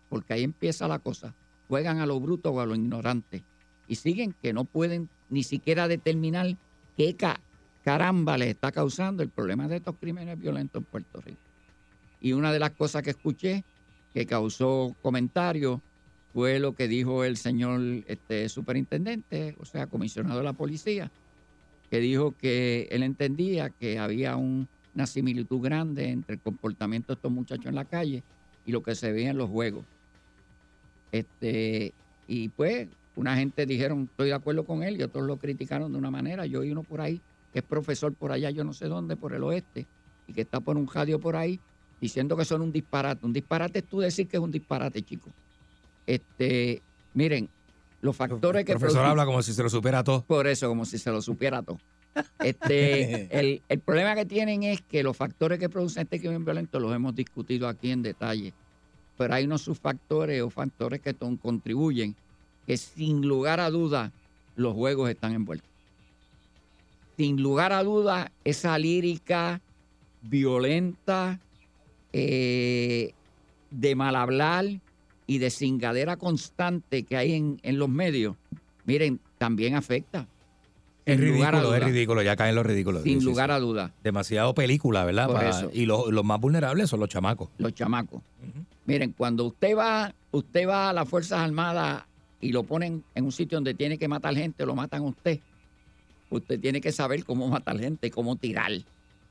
porque 0.10 0.34
ahí 0.34 0.44
empieza 0.44 0.88
la 0.88 1.00
cosa. 1.00 1.34
Juegan 1.68 2.00
a 2.00 2.06
lo 2.06 2.20
bruto 2.20 2.52
o 2.52 2.60
a 2.60 2.66
lo 2.66 2.76
ignorante. 2.76 3.44
Y 3.88 3.96
siguen 3.96 4.34
que 4.42 4.54
no 4.54 4.66
pueden 4.66 5.10
ni 5.30 5.44
siquiera 5.44 5.88
determinar 5.88 6.56
qué 6.98 7.16
ca- 7.16 7.40
caramba 7.84 8.38
les 8.38 8.50
está 8.50 8.72
causando 8.72 9.24
el 9.24 9.30
problema 9.30 9.68
de 9.68 9.78
estos 9.78 9.96
crímenes 10.00 10.40
violentos 10.40 10.82
en 10.82 10.86
Puerto 10.86 11.22
Rico. 11.22 11.40
Y 12.22 12.34
una 12.34 12.52
de 12.52 12.60
las 12.60 12.72
cosas 12.72 13.02
que 13.04 13.12
escuché 13.12 13.64
que 14.14 14.26
causó 14.26 14.96
comentarios 15.02 15.80
fue 16.34 16.60
lo 16.60 16.74
que 16.74 16.88
dijo 16.88 17.24
el 17.24 17.38
señor 17.38 17.82
este, 18.08 18.50
superintendente, 18.50 19.56
o 19.60 19.66
sea, 19.66 19.88
comisionado 19.88 20.38
de 20.38 20.44
la 20.44 20.54
policía, 20.54 21.12
que 21.90 22.00
dijo 22.00 22.34
que 22.38 22.88
él 22.92 23.04
entendía 23.04 23.70
que 23.70 23.98
había 23.98 24.36
un- 24.36 24.68
una 24.94 25.08
similitud 25.08 25.60
grande 25.62 26.10
entre 26.10 26.36
el 26.36 26.42
comportamiento 26.42 27.14
de 27.14 27.16
estos 27.16 27.32
muchachos 27.32 27.66
en 27.68 27.76
la 27.76 27.86
calle 27.86 28.24
y 28.66 28.72
lo 28.72 28.84
que 28.84 28.96
se 28.96 29.12
veía 29.12 29.32
en 29.32 29.38
los 29.38 29.50
juegos. 29.50 29.86
Este, 31.12 31.94
y 32.28 32.50
pues, 32.50 32.88
una 33.16 33.36
gente 33.36 33.66
dijeron, 33.66 34.08
estoy 34.10 34.28
de 34.30 34.36
acuerdo 34.36 34.66
con 34.66 34.84
él, 34.84 35.00
y 35.00 35.04
otros 35.04 35.26
lo 35.26 35.38
criticaron 35.38 35.92
de 35.92 35.98
una 35.98 36.12
manera. 36.12 36.46
Yo 36.46 36.60
oí 36.62 36.72
uno 36.72 36.84
por 36.84 37.02
ahí, 37.02 37.22
que 37.52 37.60
es 37.60 37.66
profesor 37.66 38.14
por 38.14 38.32
allá, 38.32 38.50
yo 38.52 38.64
no 38.64 38.74
sé 38.74 38.86
dónde, 38.88 39.18
por 39.18 39.34
el 39.34 39.44
oeste, 39.44 39.88
y 40.28 40.34
que 40.34 40.42
está 40.42 40.60
por 40.62 40.78
un 40.78 40.88
radio 40.88 41.20
por 41.20 41.36
ahí, 41.36 41.60
diciendo 42.00 42.38
que 42.38 42.46
son 42.46 42.62
un 42.62 42.72
disparate. 42.72 43.26
Un 43.26 43.34
disparate 43.34 43.80
es 43.80 43.86
tú 43.88 44.00
decir 44.00 44.28
que 44.28 44.38
es 44.38 44.44
un 44.44 44.52
disparate, 44.52 45.02
chico. 45.02 45.32
Este, 46.10 46.82
miren, 47.14 47.50
los 48.02 48.16
factores 48.16 48.62
El 48.62 48.66
que 48.66 48.74
profesor 48.74 49.02
producen- 49.02 49.10
habla 49.12 49.26
como 49.26 49.44
si 49.44 49.54
se 49.54 49.62
lo 49.62 49.70
supiera 49.70 50.04
todo. 50.04 50.24
por 50.24 50.48
eso, 50.48 50.68
como 50.68 50.86
si 50.86 50.98
se 50.98 51.12
lo 51.12 51.22
supiera 51.22 51.62
todo. 51.62 51.78
Este, 52.40 53.28
el, 53.40 53.62
el 53.70 53.80
problema 53.80 54.16
que 54.16 54.26
tienen 54.26 54.64
es 54.64 54.82
que 54.82 55.04
los 55.04 55.16
factores 55.16 55.60
que 55.60 55.70
producen 55.70 56.04
este 56.04 56.20
crimen 56.20 56.44
violento 56.44 56.80
los 56.80 56.94
hemos 56.96 57.14
discutido 57.14 57.68
aquí 57.68 57.92
en 57.92 58.02
detalle. 58.02 58.54
Pero 59.18 59.34
hay 59.36 59.46
unos 59.46 59.62
subfactores 59.62 60.42
o 60.42 60.50
factores 60.50 61.00
que 61.02 61.14
ton- 61.14 61.38
contribuyen 61.38 62.16
que 62.66 62.76
sin 62.78 63.22
lugar 63.28 63.60
a 63.60 63.70
duda 63.70 64.12
los 64.56 64.74
juegos 64.74 65.10
están 65.10 65.34
envueltos. 65.34 65.70
Sin 67.18 67.42
lugar 67.42 67.72
a 67.74 67.84
duda, 67.84 68.32
esa 68.46 68.78
lírica 68.80 69.60
violenta, 70.22 71.40
eh, 72.14 73.14
de 73.72 73.96
mal 73.96 74.16
hablar 74.16 74.66
y 75.30 75.38
de 75.38 75.52
cingadera 75.52 76.18
constante 76.18 77.04
que 77.04 77.16
hay 77.16 77.34
en, 77.34 77.60
en 77.62 77.78
los 77.78 77.88
medios, 77.88 78.36
miren, 78.86 79.20
también 79.38 79.76
afecta. 79.76 80.28
Es 81.06 81.20
Sin 81.20 81.30
lugar 81.34 81.54
a 81.54 81.60
ridículo, 81.60 81.76
es 81.78 81.84
ridículo, 81.84 82.22
ya 82.24 82.36
caen 82.36 82.56
los 82.56 82.66
ridículos. 82.66 83.04
Sin 83.04 83.20
Sí, 83.20 83.26
lugar 83.28 83.50
sí. 83.52 83.54
a 83.54 83.60
duda. 83.60 83.94
Demasiado 84.04 84.56
película, 84.56 85.06
¿verdad? 85.06 85.28
Por 85.28 85.36
Para- 85.36 85.50
eso. 85.52 85.70
Y 85.72 85.86
los, 85.86 86.08
los 86.12 86.26
más 86.26 86.40
vulnerables 86.42 86.90
son 86.90 87.00
los 87.00 87.10
chamacos. 87.10 87.50
Los 87.60 87.76
chamacos. 87.76 88.24
Miren, 88.88 89.12
cuando 89.16 89.46
usted 89.46 89.78
va, 89.78 90.12
usted 90.32 90.68
va 90.68 90.90
a 90.90 90.94
las 90.94 91.08
Fuerzas 91.08 91.40
Armadas 91.42 92.06
y 92.42 92.52
lo 92.52 92.64
ponen 92.64 93.04
en 93.14 93.24
un 93.26 93.32
sitio 93.32 93.58
donde 93.58 93.76
tiene 93.76 94.00
que 94.00 94.08
matar 94.08 94.36
gente, 94.36 94.66
lo 94.66 94.74
matan 94.76 95.02
a 95.04 95.06
usted. 95.10 95.40
Usted 96.32 96.60
tiene 96.60 96.82
que 96.82 96.92
saber 96.92 97.24
cómo 97.24 97.48
matar 97.48 97.78
gente, 97.80 98.10
cómo 98.10 98.36
tirar. 98.36 98.72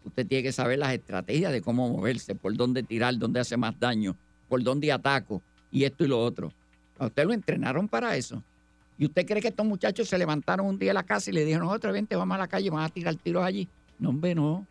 Usted 0.04 0.26
tiene 0.28 0.44
que 0.44 0.52
saber 0.52 0.78
las 0.78 0.92
estrategias 0.94 1.50
de 1.50 1.60
cómo 1.60 1.88
moverse, 1.88 2.36
por 2.36 2.56
dónde 2.56 2.84
tirar, 2.84 3.18
dónde 3.18 3.40
hace 3.40 3.56
más 3.56 3.78
daño, 3.80 4.14
por 4.48 4.62
dónde 4.62 4.92
ataco 4.92 5.42
y 5.70 5.84
esto 5.84 6.04
y 6.04 6.08
lo 6.08 6.20
otro. 6.20 6.52
A 6.98 7.06
usted 7.06 7.24
lo 7.24 7.32
entrenaron 7.32 7.88
para 7.88 8.16
eso. 8.16 8.42
¿Y 8.98 9.06
usted 9.06 9.26
cree 9.26 9.40
que 9.40 9.48
estos 9.48 9.64
muchachos 9.64 10.08
se 10.08 10.18
levantaron 10.18 10.66
un 10.66 10.78
día 10.78 10.90
en 10.90 10.94
la 10.94 11.04
casa 11.04 11.30
y 11.30 11.34
le 11.34 11.44
dijeron, 11.44 11.66
nosotros 11.66 11.92
vente, 11.92 12.16
vamos 12.16 12.34
a 12.34 12.38
la 12.38 12.48
calle, 12.48 12.68
van 12.70 12.84
a 12.84 12.88
tirar 12.88 13.14
tiros 13.14 13.44
allí? 13.44 13.68
No, 13.98 14.10
hombre, 14.10 14.34
no. 14.34 14.66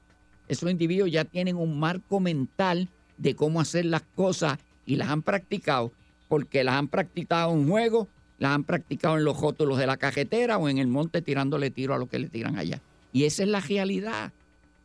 Esos 0.48 0.70
individuos 0.70 1.10
ya 1.12 1.24
tienen 1.24 1.56
un 1.56 1.80
marco 1.80 2.20
mental 2.20 2.90
de 3.18 3.36
cómo 3.36 3.62
hacer 3.62 3.86
las 3.86 4.04
cosas 4.16 4.60
y 4.86 4.98
las 4.98 5.10
han 5.10 5.22
practicado, 5.22 5.92
porque 6.28 6.64
las 6.64 6.76
han 6.76 6.90
practicado 6.90 7.54
en 7.54 7.70
juego, 7.70 8.08
las 8.38 8.52
han 8.52 8.64
practicado 8.64 9.18
en 9.18 9.24
los 9.24 9.40
rótulos 9.40 9.78
de 9.78 9.88
la 9.88 9.98
cajetera 9.98 10.58
o 10.58 10.68
en 10.68 10.78
el 10.78 10.88
monte 10.88 11.22
tirándole 11.22 11.72
tiro 11.72 11.94
a 11.94 11.98
lo 11.98 12.08
que 12.08 12.20
le 12.20 12.30
tiran 12.30 12.58
allá. 12.58 12.82
Y 13.14 13.24
esa 13.24 13.44
es 13.44 13.50
la 13.50 13.62
realidad. 13.62 14.32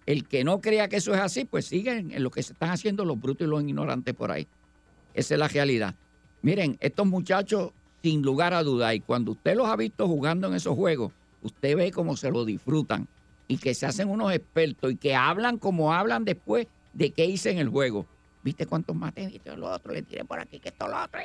El 0.06 0.26
que 0.26 0.42
no 0.42 0.60
crea 0.60 0.88
que 0.88 0.96
eso 0.96 1.14
es 1.14 1.20
así, 1.20 1.44
pues 1.44 1.66
siguen 1.66 2.10
en 2.12 2.22
lo 2.22 2.30
que 2.30 2.42
se 2.42 2.52
están 2.52 2.70
haciendo 2.70 3.04
los 3.04 3.20
brutos 3.20 3.46
y 3.46 3.50
los 3.50 3.62
ignorantes 3.62 4.14
por 4.14 4.32
ahí. 4.32 4.46
Esa 5.14 5.34
es 5.34 5.38
la 5.38 5.48
realidad. 5.48 5.94
Miren, 6.42 6.76
estos 6.80 7.06
muchachos, 7.06 7.72
sin 8.02 8.22
lugar 8.22 8.54
a 8.54 8.62
duda, 8.62 8.94
y 8.94 9.00
cuando 9.00 9.32
usted 9.32 9.56
los 9.56 9.68
ha 9.68 9.76
visto 9.76 10.08
jugando 10.08 10.48
en 10.48 10.54
esos 10.54 10.74
juegos, 10.74 11.12
usted 11.42 11.76
ve 11.76 11.90
cómo 11.90 12.16
se 12.16 12.30
lo 12.30 12.44
disfrutan 12.44 13.06
y 13.48 13.58
que 13.58 13.74
se 13.74 13.86
hacen 13.86 14.08
unos 14.08 14.32
expertos 14.32 14.92
y 14.92 14.96
que 14.96 15.14
hablan 15.14 15.58
como 15.58 15.92
hablan 15.92 16.24
después 16.24 16.66
de 16.92 17.10
qué 17.10 17.26
hice 17.26 17.50
en 17.50 17.58
el 17.58 17.68
juego. 17.68 18.06
¿Viste 18.42 18.66
cuántos 18.66 18.96
mates? 18.96 19.30
¿Viste 19.30 19.56
lo 19.56 19.70
otro? 19.70 19.92
Le 19.92 20.02
tiré 20.02 20.24
por 20.24 20.40
aquí, 20.40 20.58
que 20.58 20.70
esto 20.70 20.88
lo 20.88 21.00
otro. 21.00 21.20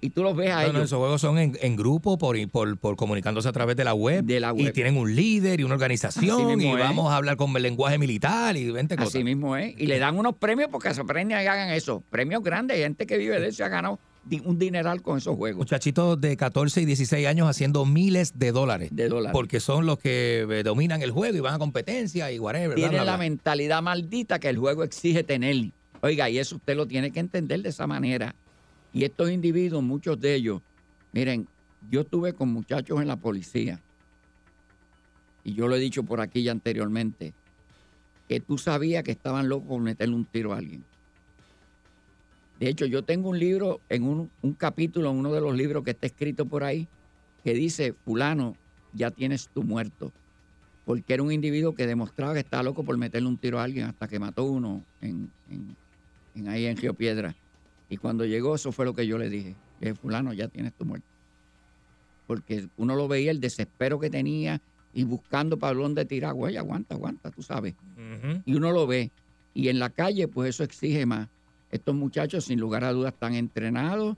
Y 0.00 0.10
tú 0.10 0.22
los 0.22 0.36
ves 0.36 0.50
a 0.50 0.70
No, 0.72 0.82
esos 0.82 0.98
juegos 0.98 1.20
son 1.20 1.38
en, 1.38 1.56
en 1.60 1.76
grupo, 1.76 2.18
por, 2.18 2.36
por, 2.50 2.76
por 2.78 2.96
comunicándose 2.96 3.48
a 3.48 3.52
través 3.52 3.76
de 3.76 3.84
la 3.84 3.94
web. 3.94 4.24
De 4.24 4.40
la 4.40 4.52
Y 4.56 4.64
web. 4.64 4.72
tienen 4.72 4.96
un 4.96 5.14
líder 5.14 5.60
y 5.60 5.64
una 5.64 5.74
organización. 5.74 6.60
Y 6.60 6.68
es. 6.68 6.78
vamos 6.78 7.10
a 7.12 7.16
hablar 7.16 7.36
con 7.36 7.54
el 7.56 7.62
lenguaje 7.62 7.98
militar 7.98 8.56
y 8.56 8.70
20 8.70 8.96
cosas. 8.96 9.14
Así 9.14 9.24
mismo 9.24 9.56
es. 9.56 9.74
Y 9.78 9.86
le 9.86 9.98
dan 9.98 10.18
unos 10.18 10.36
premios 10.36 10.68
porque 10.70 10.92
se 10.92 11.00
aprenden 11.00 11.40
y 11.40 11.46
hagan 11.46 11.70
eso. 11.70 12.02
Premios 12.10 12.42
grandes. 12.42 12.76
Gente 12.78 13.06
que 13.06 13.16
vive 13.16 13.40
de 13.40 13.48
eso 13.48 13.62
y 13.62 13.66
ha 13.66 13.68
ganado 13.68 13.98
un 14.44 14.58
dineral 14.58 15.02
con 15.02 15.18
esos 15.18 15.36
juegos. 15.36 15.58
Muchachitos 15.58 16.20
de 16.20 16.36
14 16.36 16.82
y 16.82 16.84
16 16.84 17.26
años 17.28 17.48
haciendo 17.48 17.84
miles 17.86 18.38
de 18.38 18.50
dólares. 18.52 18.88
De 18.92 19.08
dólares. 19.08 19.30
Porque 19.32 19.60
son 19.60 19.86
los 19.86 19.98
que 19.98 20.46
eh, 20.50 20.62
dominan 20.64 21.00
el 21.02 21.12
juego 21.12 21.36
y 21.36 21.40
van 21.40 21.54
a 21.54 21.58
competencia 21.58 22.30
y 22.32 22.38
whatever. 22.38 22.68
bla, 22.70 22.74
Tienen 22.74 22.90
bla, 22.92 23.04
la 23.04 23.12
bla. 23.12 23.18
mentalidad 23.18 23.82
maldita 23.82 24.38
que 24.40 24.48
el 24.48 24.58
juego 24.58 24.82
exige 24.82 25.22
tener. 25.22 25.70
Oiga, 26.02 26.28
y 26.28 26.38
eso 26.38 26.56
usted 26.56 26.76
lo 26.76 26.86
tiene 26.86 27.12
que 27.12 27.20
entender 27.20 27.62
de 27.62 27.68
esa 27.68 27.86
manera. 27.86 28.34
Y 28.96 29.04
estos 29.04 29.30
individuos, 29.30 29.82
muchos 29.82 30.18
de 30.18 30.34
ellos, 30.36 30.62
miren, 31.12 31.46
yo 31.90 32.00
estuve 32.00 32.32
con 32.32 32.48
muchachos 32.50 32.98
en 33.02 33.08
la 33.08 33.16
policía. 33.16 33.78
Y 35.44 35.52
yo 35.52 35.68
lo 35.68 35.76
he 35.76 35.78
dicho 35.78 36.02
por 36.02 36.22
aquí 36.22 36.42
ya 36.42 36.52
anteriormente. 36.52 37.34
Que 38.26 38.40
tú 38.40 38.56
sabías 38.56 39.04
que 39.04 39.10
estaban 39.10 39.50
locos 39.50 39.68
por 39.68 39.82
meterle 39.82 40.14
un 40.14 40.24
tiro 40.24 40.54
a 40.54 40.56
alguien. 40.56 40.82
De 42.58 42.70
hecho, 42.70 42.86
yo 42.86 43.02
tengo 43.02 43.28
un 43.28 43.38
libro, 43.38 43.82
en 43.90 44.02
un, 44.02 44.30
un 44.40 44.54
capítulo, 44.54 45.10
en 45.10 45.18
uno 45.18 45.30
de 45.30 45.42
los 45.42 45.54
libros 45.54 45.84
que 45.84 45.90
está 45.90 46.06
escrito 46.06 46.46
por 46.46 46.64
ahí, 46.64 46.88
que 47.44 47.52
dice, 47.52 47.92
fulano, 47.92 48.54
ya 48.94 49.10
tienes 49.10 49.46
tu 49.50 49.62
muerto 49.62 50.10
porque 50.86 51.12
era 51.14 51.22
un 51.22 51.32
individuo 51.32 51.74
que 51.74 51.86
demostraba 51.86 52.32
que 52.32 52.40
estaba 52.40 52.62
loco 52.62 52.82
por 52.82 52.96
meterle 52.96 53.28
un 53.28 53.36
tiro 53.36 53.58
a 53.58 53.64
alguien 53.64 53.86
hasta 53.86 54.08
que 54.08 54.18
mató 54.20 54.44
uno 54.44 54.84
en, 55.02 55.28
en- 55.50 55.76
en 56.34 56.48
ahí 56.48 56.64
en 56.64 56.76
Río 56.78 56.94
Piedra. 56.94 57.34
Y 57.88 57.96
cuando 57.96 58.24
llegó, 58.24 58.54
eso 58.54 58.72
fue 58.72 58.84
lo 58.84 58.94
que 58.94 59.06
yo 59.06 59.18
le 59.18 59.30
dije. 59.30 59.54
Le 59.80 59.90
dije, 59.90 59.94
fulano, 59.94 60.32
ya 60.32 60.48
tienes 60.48 60.72
tu 60.74 60.84
muerte. 60.84 61.06
Porque 62.26 62.68
uno 62.76 62.96
lo 62.96 63.06
veía, 63.06 63.30
el 63.30 63.40
desespero 63.40 64.00
que 64.00 64.10
tenía 64.10 64.60
y 64.92 65.04
buscando 65.04 65.58
para 65.58 65.74
dónde 65.74 66.04
tirar. 66.04 66.34
Güey, 66.34 66.56
aguanta, 66.56 66.94
aguanta, 66.94 67.30
tú 67.30 67.42
sabes. 67.42 67.74
Y 68.44 68.54
uno 68.54 68.72
lo 68.72 68.86
ve. 68.86 69.10
Y 69.54 69.68
en 69.68 69.78
la 69.78 69.90
calle, 69.90 70.26
pues 70.26 70.50
eso 70.50 70.64
exige 70.64 71.06
más. 71.06 71.28
Estos 71.70 71.94
muchachos, 71.94 72.44
sin 72.44 72.58
lugar 72.58 72.84
a 72.84 72.92
dudas, 72.92 73.12
están 73.12 73.34
entrenados. 73.34 74.16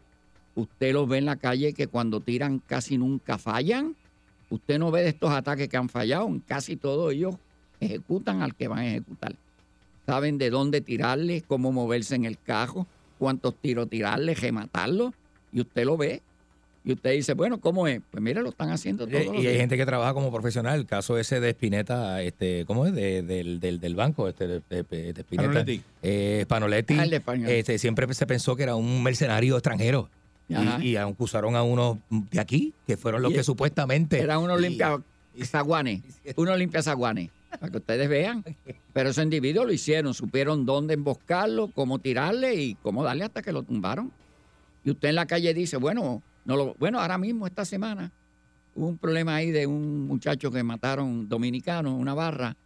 Usted 0.54 0.92
los 0.92 1.08
ve 1.08 1.18
en 1.18 1.26
la 1.26 1.36
calle 1.36 1.72
que 1.72 1.86
cuando 1.86 2.20
tiran 2.20 2.60
casi 2.60 2.96
nunca 2.98 3.38
fallan. 3.38 3.94
Usted 4.50 4.78
no 4.78 4.90
ve 4.90 5.02
de 5.02 5.10
estos 5.10 5.30
ataques 5.30 5.68
que 5.68 5.76
han 5.76 5.88
fallado. 5.88 6.28
Casi 6.46 6.76
todos 6.76 7.12
ellos 7.12 7.36
ejecutan 7.80 8.42
al 8.42 8.54
que 8.54 8.68
van 8.68 8.80
a 8.80 8.86
ejecutar. 8.86 9.36
Saben 10.06 10.38
de 10.38 10.50
dónde 10.50 10.80
tirarle, 10.80 11.42
cómo 11.42 11.70
moverse 11.70 12.14
en 12.14 12.24
el 12.24 12.38
carro, 12.38 12.86
cuántos 13.18 13.54
tiros 13.56 13.88
tirarle, 13.90 14.34
rematarlo. 14.34 15.12
Y 15.52 15.60
usted 15.60 15.84
lo 15.84 15.96
ve. 15.96 16.22
Y 16.84 16.92
usted 16.92 17.10
dice, 17.12 17.34
bueno, 17.34 17.60
¿cómo 17.60 17.86
es? 17.86 18.00
Pues 18.10 18.22
mire, 18.22 18.40
lo 18.40 18.48
están 18.48 18.70
haciendo 18.70 19.04
Eh, 19.04 19.10
todos 19.10 19.34
los 19.34 19.44
Y 19.44 19.46
hay 19.46 19.56
gente 19.58 19.76
que 19.76 19.84
trabaja 19.84 20.14
como 20.14 20.30
profesional. 20.32 20.78
El 20.80 20.86
caso 20.86 21.18
ese 21.18 21.38
de 21.40 21.50
Spinetta, 21.50 22.22
este, 22.22 22.64
¿cómo 22.66 22.86
es? 22.86 22.94
De- 22.94 23.22
del, 23.22 23.60
del, 23.60 23.78
del 23.80 23.94
banco, 23.94 24.26
este, 24.28 24.46
de, 24.46 24.62
de- 24.70 24.82
de 25.12 25.20
Spinetta. 25.20 25.50
Spanoletti. 25.50 25.82
Eh, 26.02 26.40
Spanoletti, 26.44 26.94
Ah, 26.98 27.06
este, 27.48 27.78
siempre 27.78 28.12
se 28.14 28.26
pensó 28.26 28.56
que 28.56 28.62
era 28.62 28.74
un 28.76 29.02
mercenario 29.02 29.56
extranjero. 29.56 30.08
Ajá. 30.54 30.78
Y, 30.82 30.90
y 30.92 30.96
acusaron 30.96 31.56
a 31.56 31.62
unos 31.62 31.98
de 32.08 32.40
aquí, 32.40 32.72
que 32.86 32.96
fueron 32.96 33.20
los 33.20 33.32
Y 33.32 33.34
que 33.34 33.40
es- 33.40 33.46
supuestamente. 33.46 34.18
Era 34.20 34.38
uno 34.38 34.58
y- 34.58 34.62
limpia 34.62 34.98
zaguanes. 35.44 36.00
Uno 36.36 36.56
limpia 36.56 36.82
zaguanes. 36.82 37.28
Para 37.50 37.70
que 37.70 37.78
ustedes 37.78 38.08
vean. 38.08 38.44
Pero 38.92 39.10
esos 39.10 39.24
individuos 39.24 39.66
lo 39.66 39.72
hicieron. 39.72 40.14
Supieron 40.14 40.66
dónde 40.66 40.94
emboscarlo, 40.94 41.68
cómo 41.68 41.98
tirarle 41.98 42.54
y 42.54 42.74
cómo 42.76 43.02
darle 43.04 43.24
hasta 43.24 43.42
que 43.42 43.52
lo 43.52 43.62
tumbaron. 43.62 44.12
Y 44.84 44.90
usted 44.90 45.08
en 45.08 45.14
la 45.14 45.26
calle 45.26 45.52
dice, 45.54 45.76
bueno, 45.76 46.22
no 46.44 46.56
lo, 46.56 46.74
bueno, 46.74 47.00
ahora 47.00 47.18
mismo, 47.18 47.46
esta 47.46 47.64
semana, 47.64 48.12
hubo 48.74 48.88
un 48.88 48.98
problema 48.98 49.36
ahí 49.36 49.50
de 49.50 49.66
un 49.66 50.06
muchacho 50.06 50.50
que 50.50 50.62
mataron 50.62 51.28
dominicano 51.28 51.90
en 51.90 51.96
una 51.96 52.14
barra 52.14 52.56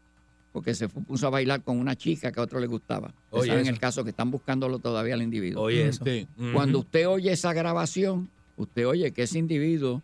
porque 0.52 0.74
se 0.74 0.88
puso 0.88 1.26
a 1.26 1.30
bailar 1.30 1.62
con 1.62 1.78
una 1.78 1.96
chica 1.96 2.30
que 2.30 2.38
a 2.38 2.42
otro 2.42 2.60
le 2.60 2.66
gustaba. 2.66 3.12
Oye, 3.30 3.48
saben 3.48 3.62
eso. 3.62 3.70
el 3.70 3.78
caso 3.78 4.04
que 4.04 4.10
están 4.10 4.30
buscándolo 4.30 4.78
todavía 4.78 5.14
al 5.14 5.22
individuo. 5.22 5.62
Oye, 5.62 5.88
eso. 5.88 6.04
Sí. 6.04 6.28
Ujú. 6.36 6.52
Cuando 6.52 6.80
usted 6.80 7.08
oye 7.08 7.32
esa 7.32 7.54
grabación, 7.54 8.28
usted 8.56 8.86
oye 8.86 9.12
que 9.12 9.22
ese 9.22 9.38
individuo 9.38 10.02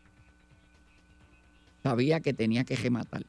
sabía 1.83 2.21
que 2.21 2.33
tenía 2.33 2.65
que 2.65 2.77
rematar. 2.77 3.25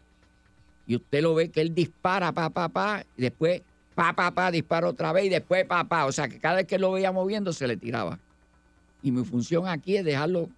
Y 0.90 0.96
usted 0.96 1.22
lo 1.22 1.36
ve 1.36 1.52
que 1.52 1.62
él 1.62 1.76
dispara, 1.76 2.32
pa, 2.32 2.50
pa, 2.50 2.68
pa, 2.68 3.06
y 3.16 3.22
después, 3.22 3.62
pa, 3.94 4.12
pa, 4.14 4.32
pa, 4.32 4.50
dispara 4.50 4.88
otra 4.88 5.14
vez 5.14 5.26
y 5.26 5.30
después, 5.30 5.64
pa, 5.66 5.84
pa. 5.84 6.08
O 6.08 6.12
sea, 6.12 6.28
que 6.28 6.40
cada 6.40 6.56
vez 6.56 6.66
que 6.66 6.80
lo 6.80 6.92
veía 6.92 7.12
moviendo, 7.12 7.54
se 7.54 7.68
le 7.68 7.78
tiraba. 7.78 8.18
Y 9.04 9.12
mi 9.12 9.24
función 9.24 9.68
aquí 9.68 9.98
es 9.98 10.04
dejarlo 10.04 10.50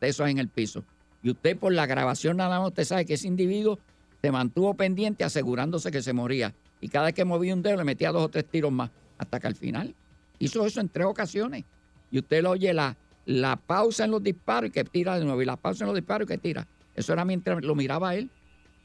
tesos 0.00 0.28
en 0.28 0.38
el 0.38 0.48
piso. 0.48 0.82
Y 1.22 1.30
usted 1.30 1.56
por 1.56 1.72
la 1.72 1.86
grabación 1.86 2.38
nada 2.38 2.58
más, 2.58 2.70
usted 2.70 2.82
sabe 2.82 3.06
que 3.06 3.14
ese 3.14 3.28
individuo 3.28 3.78
se 4.20 4.32
mantuvo 4.32 4.74
pendiente 4.74 5.22
asegurándose 5.22 5.92
que 5.92 6.02
se 6.02 6.12
moría. 6.12 6.52
Y 6.80 6.88
cada 6.88 7.06
vez 7.06 7.14
que 7.14 7.24
movía 7.24 7.54
un 7.54 7.62
dedo 7.62 7.76
le 7.76 7.84
metía 7.84 8.10
dos 8.10 8.24
o 8.24 8.28
tres 8.28 8.46
tiros 8.46 8.72
más, 8.72 8.90
hasta 9.16 9.38
que 9.38 9.46
al 9.46 9.54
final 9.54 9.94
hizo 10.40 10.66
eso 10.66 10.80
en 10.80 10.88
tres 10.88 11.06
ocasiones. 11.06 11.64
Y 12.10 12.18
usted 12.18 12.42
lo 12.42 12.50
oye 12.50 12.74
la, 12.74 12.96
la 13.26 13.54
pausa 13.54 14.06
en 14.06 14.10
los 14.10 14.24
disparos 14.24 14.70
y 14.70 14.72
que 14.72 14.82
tira 14.82 15.16
de 15.20 15.24
nuevo, 15.24 15.40
y 15.40 15.44
la 15.44 15.56
pausa 15.56 15.84
en 15.84 15.90
los 15.90 15.94
disparos 15.94 16.26
y 16.26 16.32
que 16.32 16.38
tira. 16.38 16.66
Eso 16.96 17.12
era 17.12 17.24
mientras 17.24 17.62
lo 17.62 17.76
miraba 17.76 18.16
él. 18.16 18.28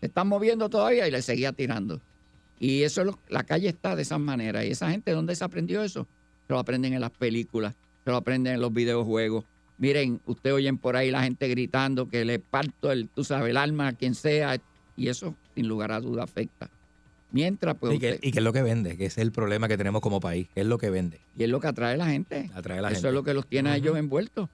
Se 0.04 0.08
están 0.08 0.28
moviendo 0.28 0.68
todavía 0.68 1.08
y 1.08 1.12
le 1.12 1.22
seguía 1.22 1.54
tirando. 1.54 2.02
Y 2.60 2.82
eso 2.84 3.00
es 3.00 3.08
lo- 3.08 3.20
la 3.30 3.44
calle 3.44 3.70
está 3.70 3.96
de 3.96 4.02
esa 4.02 4.18
manera. 4.18 4.66
Y 4.66 4.72
esa 4.72 4.92
gente, 4.92 5.14
¿dónde 5.14 5.34
se 5.34 5.46
aprendió 5.46 5.82
eso? 5.82 6.06
Se 6.46 6.52
lo 6.52 6.60
aprenden 6.60 6.92
en 6.94 7.00
las 7.00 7.12
películas, 7.12 7.74
se 8.04 8.12
lo 8.12 8.18
aprenden 8.18 8.56
en 8.56 8.60
los 8.60 8.74
videojuegos. 8.74 9.46
Miren, 9.78 10.20
usted 10.26 10.54
oyen 10.54 10.78
por 10.78 10.98
ahí 10.98 11.10
la 11.10 11.24
gente 11.24 11.48
gritando 11.48 12.10
que 12.10 12.26
le 12.26 12.40
parto 12.40 12.92
el, 12.92 13.08
tú 13.08 13.24
sabes, 13.24 13.52
el 13.52 13.56
alma 13.56 13.88
a 13.88 13.94
quien 13.94 14.14
sea. 14.14 14.58
Y 14.98 15.08
eso, 15.08 15.36
sin 15.56 15.70
lugar 15.70 15.94
a 15.94 16.02
duda, 16.02 16.24
afecta. 16.24 16.70
Mientras, 17.32 17.78
pues, 17.78 17.96
y, 17.96 18.00
que, 18.00 18.12
usted- 18.16 18.28
y 18.28 18.32
que 18.34 18.40
es 18.40 18.44
lo 18.44 18.52
que 18.52 18.62
vende, 18.62 18.98
que 18.98 19.06
es 19.06 19.18
el 19.18 19.32
problema 19.32 19.70
que 19.70 19.78
tenemos 19.78 20.02
como 20.02 20.20
país, 20.20 20.50
que 20.54 20.60
es 20.62 20.68
lo 20.68 20.78
que 20.78 20.90
vende. 20.90 21.22
y 21.38 21.44
es 21.44 21.50
lo 21.50 21.62
que 21.62 21.68
atrae 21.68 21.94
a 21.94 21.98
la 21.98 22.08
gente. 22.08 22.50
Atrae 22.54 22.80
a 22.80 22.82
la 22.82 22.90
Eso 22.90 22.96
gente. 22.96 23.08
es 23.08 23.14
lo 23.14 23.24
que 23.24 23.34
los 23.34 23.48
tiene 23.48 23.70
a 23.70 23.78
ellos 23.78 23.96
envueltos. 23.98 24.50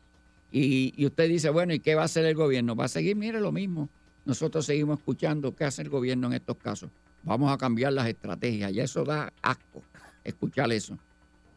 Y, 0.51 0.93
y 0.95 1.07
usted 1.07 1.27
dice, 1.27 1.49
bueno, 1.49 1.73
¿y 1.73 1.79
qué 1.79 1.95
va 1.95 2.03
a 2.03 2.05
hacer 2.05 2.23
el 2.25 2.35
gobierno? 2.35 2.75
Va 2.75 2.85
a 2.85 2.87
seguir, 2.87 3.15
mire, 3.15 3.41
lo 3.41 3.51
mismo. 3.51 3.89
Nosotros 4.25 4.65
seguimos 4.65 4.99
escuchando 4.99 5.55
qué 5.55 5.65
hace 5.65 5.81
el 5.81 5.89
gobierno 5.89 6.27
en 6.27 6.33
estos 6.33 6.57
casos. 6.57 6.89
Vamos 7.23 7.51
a 7.51 7.57
cambiar 7.57 7.93
las 7.93 8.07
estrategias. 8.07 8.71
Y 8.71 8.79
eso 8.79 9.03
da 9.03 9.31
asco 9.41 9.81
escuchar 10.23 10.71
eso. 10.71 10.97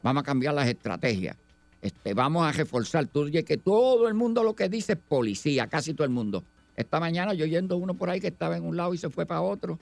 Vamos 0.03 0.23
a 0.23 0.25
cambiar 0.25 0.55
las 0.55 0.69
estrategias. 0.69 1.37
Este, 1.81 2.15
vamos 2.15 2.47
a 2.47 2.53
reforzar. 2.53 3.07
Tú 3.07 3.23
oyes 3.23 3.45
que 3.45 3.57
todo 3.57 4.09
el 4.09 4.15
mundo 4.15 4.43
lo 4.45 4.55
que 4.55 4.69
dice 4.69 4.93
es 4.95 4.99
policía, 4.99 5.67
casi 5.67 5.95
todo 5.95 6.05
el 6.05 6.11
mundo. 6.11 6.45
Esta 6.77 6.99
mañana 7.01 7.35
yo 7.35 7.45
oyendo 7.45 7.77
uno 7.77 7.95
por 7.95 8.09
ahí 8.09 8.21
que 8.21 8.29
estaba 8.29 8.57
en 8.57 8.65
un 8.65 8.77
lado 8.77 8.95
y 8.95 8.99
se 8.99 9.11
fue 9.11 9.27
para 9.27 9.43
otro. 9.43 9.79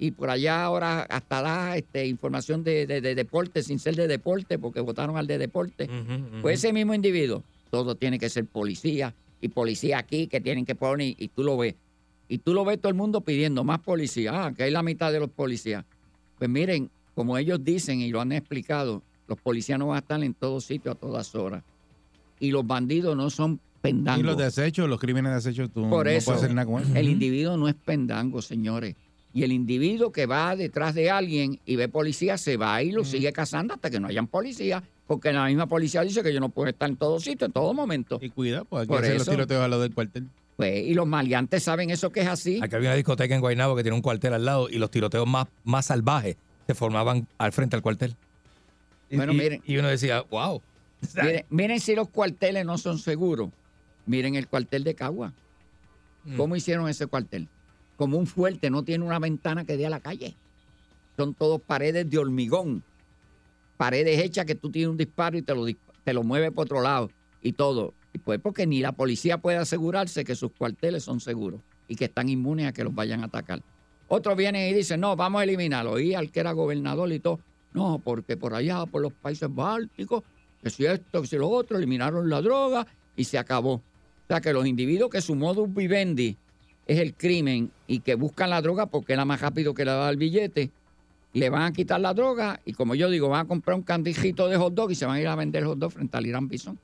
Y 0.00 0.12
por 0.12 0.30
allá 0.30 0.62
ahora 0.64 1.02
hasta 1.02 1.42
da 1.42 1.76
este, 1.76 2.06
información 2.06 2.62
de, 2.62 2.86
de- 2.86 3.00
de 3.00 3.14
deporte 3.14 3.62
sin 3.62 3.78
ser 3.80 3.96
de 3.96 4.06
deporte, 4.06 4.58
porque 4.58 4.80
votaron 4.80 5.16
al 5.16 5.26
de 5.26 5.38
deporte. 5.38 5.84
Ujú. 5.84 6.42
Pues 6.42 6.58
ese 6.58 6.72
mismo 6.72 6.94
individuo, 6.94 7.42
todo 7.70 7.96
tiene 7.96 8.18
que 8.18 8.28
ser 8.28 8.44
policía 8.46 9.14
y 9.40 9.48
policía 9.48 9.98
aquí 9.98 10.26
que 10.28 10.40
tienen 10.40 10.64
que 10.64 10.74
poner 10.76 11.14
y 11.18 11.28
tú 11.28 11.42
lo 11.42 11.56
ves. 11.56 11.74
Y 12.28 12.38
tú 12.38 12.52
lo 12.54 12.64
ves 12.64 12.78
todo 12.80 12.90
el 12.90 12.94
mundo 12.94 13.22
pidiendo 13.22 13.64
más 13.64 13.80
policía, 13.80 14.46
ah, 14.46 14.52
que 14.54 14.64
hay 14.64 14.70
la 14.70 14.82
mitad 14.82 15.12
de 15.12 15.20
los 15.20 15.30
policías. 15.30 15.84
Pues 16.38 16.50
miren, 16.50 16.90
como 17.14 17.38
ellos 17.38 17.64
dicen 17.64 18.00
y 18.00 18.10
lo 18.10 18.20
han 18.20 18.32
explicado, 18.32 19.02
los 19.26 19.40
policías 19.40 19.78
no 19.78 19.88
van 19.88 19.96
a 19.96 20.00
estar 20.00 20.22
en 20.22 20.34
todos 20.34 20.64
sitios 20.64 20.94
a 20.94 20.98
todas 20.98 21.34
horas. 21.34 21.64
Y 22.38 22.50
los 22.50 22.66
bandidos 22.66 23.16
no 23.16 23.30
son 23.30 23.54
Y 23.54 23.80
pendangos. 23.80 24.24
los 24.24 24.36
desechos, 24.36 24.88
los 24.88 25.00
crímenes 25.00 25.42
de 25.42 25.68
tú 25.68 25.88
Por 25.88 26.06
no 26.06 26.10
eso, 26.12 26.26
puedes 26.26 26.42
hacer 26.42 26.54
nada 26.54 26.66
con 26.66 26.82
eso. 26.82 26.94
el 26.94 27.08
individuo 27.08 27.56
no 27.56 27.68
es 27.68 27.74
pendango, 27.74 28.42
señores. 28.42 28.94
Y 29.34 29.42
el 29.42 29.52
individuo 29.52 30.10
que 30.10 30.26
va 30.26 30.56
detrás 30.56 30.94
de 30.94 31.10
alguien 31.10 31.60
y 31.66 31.76
ve 31.76 31.88
policía 31.88 32.38
se 32.38 32.56
va 32.56 32.82
y 32.82 32.92
lo 32.92 33.04
sigue 33.04 33.32
cazando 33.32 33.74
hasta 33.74 33.90
que 33.90 34.00
no 34.00 34.08
hayan 34.08 34.26
policía. 34.26 34.82
Porque 35.06 35.32
la 35.32 35.46
misma 35.46 35.66
policía 35.66 36.02
dice 36.02 36.22
que 36.22 36.32
yo 36.32 36.40
no 36.40 36.48
puedo 36.50 36.68
estar 36.68 36.88
en 36.88 36.96
todos 36.96 37.22
sitios, 37.22 37.48
en 37.48 37.52
todo 37.52 37.72
momento. 37.72 38.18
Y 38.20 38.30
cuidado, 38.30 38.64
pues 38.66 38.82
aquí 38.82 38.88
Por 38.88 39.02
hacen 39.04 39.18
los 39.18 39.28
tiroteos 39.28 39.62
a 39.62 39.68
lo 39.68 39.80
del 39.80 39.94
cuartel. 39.94 40.26
Pues, 40.58 40.86
y 40.86 40.92
los 40.94 41.06
maleantes 41.06 41.62
saben 41.62 41.88
eso 41.90 42.10
que 42.10 42.18
es 42.22 42.26
así. 42.26 42.58
Aquí 42.60 42.74
había 42.74 42.88
una 42.88 42.96
discoteca 42.96 43.32
en 43.32 43.40
Guaynabo 43.40 43.76
que 43.76 43.84
tiene 43.84 43.94
un 43.94 44.02
cuartel 44.02 44.34
al 44.34 44.44
lado 44.44 44.68
y 44.68 44.78
los 44.78 44.90
tiroteos 44.90 45.24
más, 45.24 45.46
más 45.62 45.86
salvajes 45.86 46.36
se 46.66 46.74
formaban 46.74 47.28
al 47.38 47.52
frente 47.52 47.76
al 47.76 47.82
cuartel. 47.82 48.16
Bueno, 49.08 49.32
y- 49.32 49.36
miren. 49.36 49.62
Y 49.64 49.76
uno 49.76 49.86
decía, 49.86 50.22
wow. 50.22 50.60
Miren, 51.22 51.44
miren 51.48 51.78
si 51.78 51.94
los 51.94 52.08
cuarteles 52.08 52.66
no 52.66 52.76
son 52.76 52.98
seguros. 52.98 53.50
Miren 54.06 54.34
el 54.34 54.48
cuartel 54.48 54.82
de 54.82 54.96
Cagua. 54.96 55.32
Mm. 56.24 56.36
¿Cómo 56.36 56.56
hicieron 56.56 56.88
ese 56.88 57.06
cuartel? 57.06 57.46
Como 57.96 58.18
un 58.18 58.26
fuerte, 58.26 58.68
no 58.68 58.82
tiene 58.82 59.04
una 59.04 59.20
ventana 59.20 59.64
que 59.64 59.76
dé 59.76 59.86
a 59.86 59.90
la 59.90 60.00
calle. 60.00 60.34
Son 61.16 61.34
todos 61.34 61.60
paredes 61.60 62.10
de 62.10 62.18
hormigón. 62.18 62.82
Paredes 63.76 64.20
hechas 64.24 64.44
que 64.44 64.56
tú 64.56 64.70
tienes 64.70 64.90
un 64.90 64.96
disparo 64.96 65.38
y 65.38 65.42
te 65.42 65.54
lo, 65.54 65.64
te 66.02 66.12
lo 66.12 66.24
mueve 66.24 66.50
por 66.50 66.64
otro 66.66 66.80
lado 66.82 67.12
y 67.42 67.52
todo. 67.52 67.94
Pues 68.24 68.40
porque 68.40 68.66
ni 68.66 68.80
la 68.80 68.92
policía 68.92 69.38
puede 69.38 69.58
asegurarse 69.58 70.24
que 70.24 70.34
sus 70.34 70.52
cuarteles 70.52 71.04
son 71.04 71.20
seguros 71.20 71.60
y 71.86 71.96
que 71.96 72.06
están 72.06 72.28
inmunes 72.28 72.66
a 72.66 72.72
que 72.72 72.84
los 72.84 72.94
vayan 72.94 73.22
a 73.22 73.26
atacar. 73.26 73.62
Otros 74.08 74.36
vienen 74.36 74.70
y 74.70 74.74
dicen, 74.74 75.00
no, 75.00 75.16
vamos 75.16 75.40
a 75.40 75.44
eliminarlo. 75.44 75.98
Y 75.98 76.14
al 76.14 76.30
que 76.30 76.40
era 76.40 76.52
gobernador 76.52 77.12
y 77.12 77.20
todo, 77.20 77.40
no, 77.72 78.00
porque 78.02 78.36
por 78.36 78.54
allá, 78.54 78.86
por 78.86 79.02
los 79.02 79.12
países 79.12 79.48
bálticos, 79.54 80.22
que 80.62 80.70
si 80.70 80.86
esto, 80.86 81.22
que 81.22 81.28
si 81.28 81.36
lo 81.36 81.48
otro, 81.48 81.76
eliminaron 81.76 82.28
la 82.28 82.40
droga 82.40 82.86
y 83.16 83.24
se 83.24 83.38
acabó. 83.38 83.74
O 83.74 83.82
sea 84.28 84.40
que 84.40 84.52
los 84.52 84.66
individuos 84.66 85.10
que 85.10 85.20
su 85.20 85.34
modus 85.34 85.72
vivendi 85.72 86.36
es 86.86 86.98
el 86.98 87.14
crimen 87.14 87.70
y 87.86 88.00
que 88.00 88.14
buscan 88.14 88.50
la 88.50 88.62
droga 88.62 88.86
porque 88.86 89.12
era 89.12 89.24
más 89.24 89.40
rápido 89.40 89.74
que 89.74 89.84
le 89.84 89.90
da 89.90 90.08
el 90.08 90.16
billete, 90.16 90.70
le 91.32 91.50
van 91.50 91.62
a 91.62 91.72
quitar 91.72 92.00
la 92.00 92.14
droga 92.14 92.60
y 92.64 92.72
como 92.72 92.94
yo 92.94 93.10
digo, 93.10 93.28
van 93.28 93.44
a 93.44 93.48
comprar 93.48 93.76
un 93.76 93.82
candijito 93.82 94.48
de 94.48 94.56
hot 94.56 94.74
dog 94.74 94.90
y 94.90 94.94
se 94.94 95.06
van 95.06 95.16
a 95.16 95.20
ir 95.20 95.28
a 95.28 95.34
vender 95.34 95.64
hot 95.64 95.78
dog 95.78 95.92
frente 95.92 96.16
al 96.16 96.26
Irán 96.26 96.48
Bison. 96.48 96.78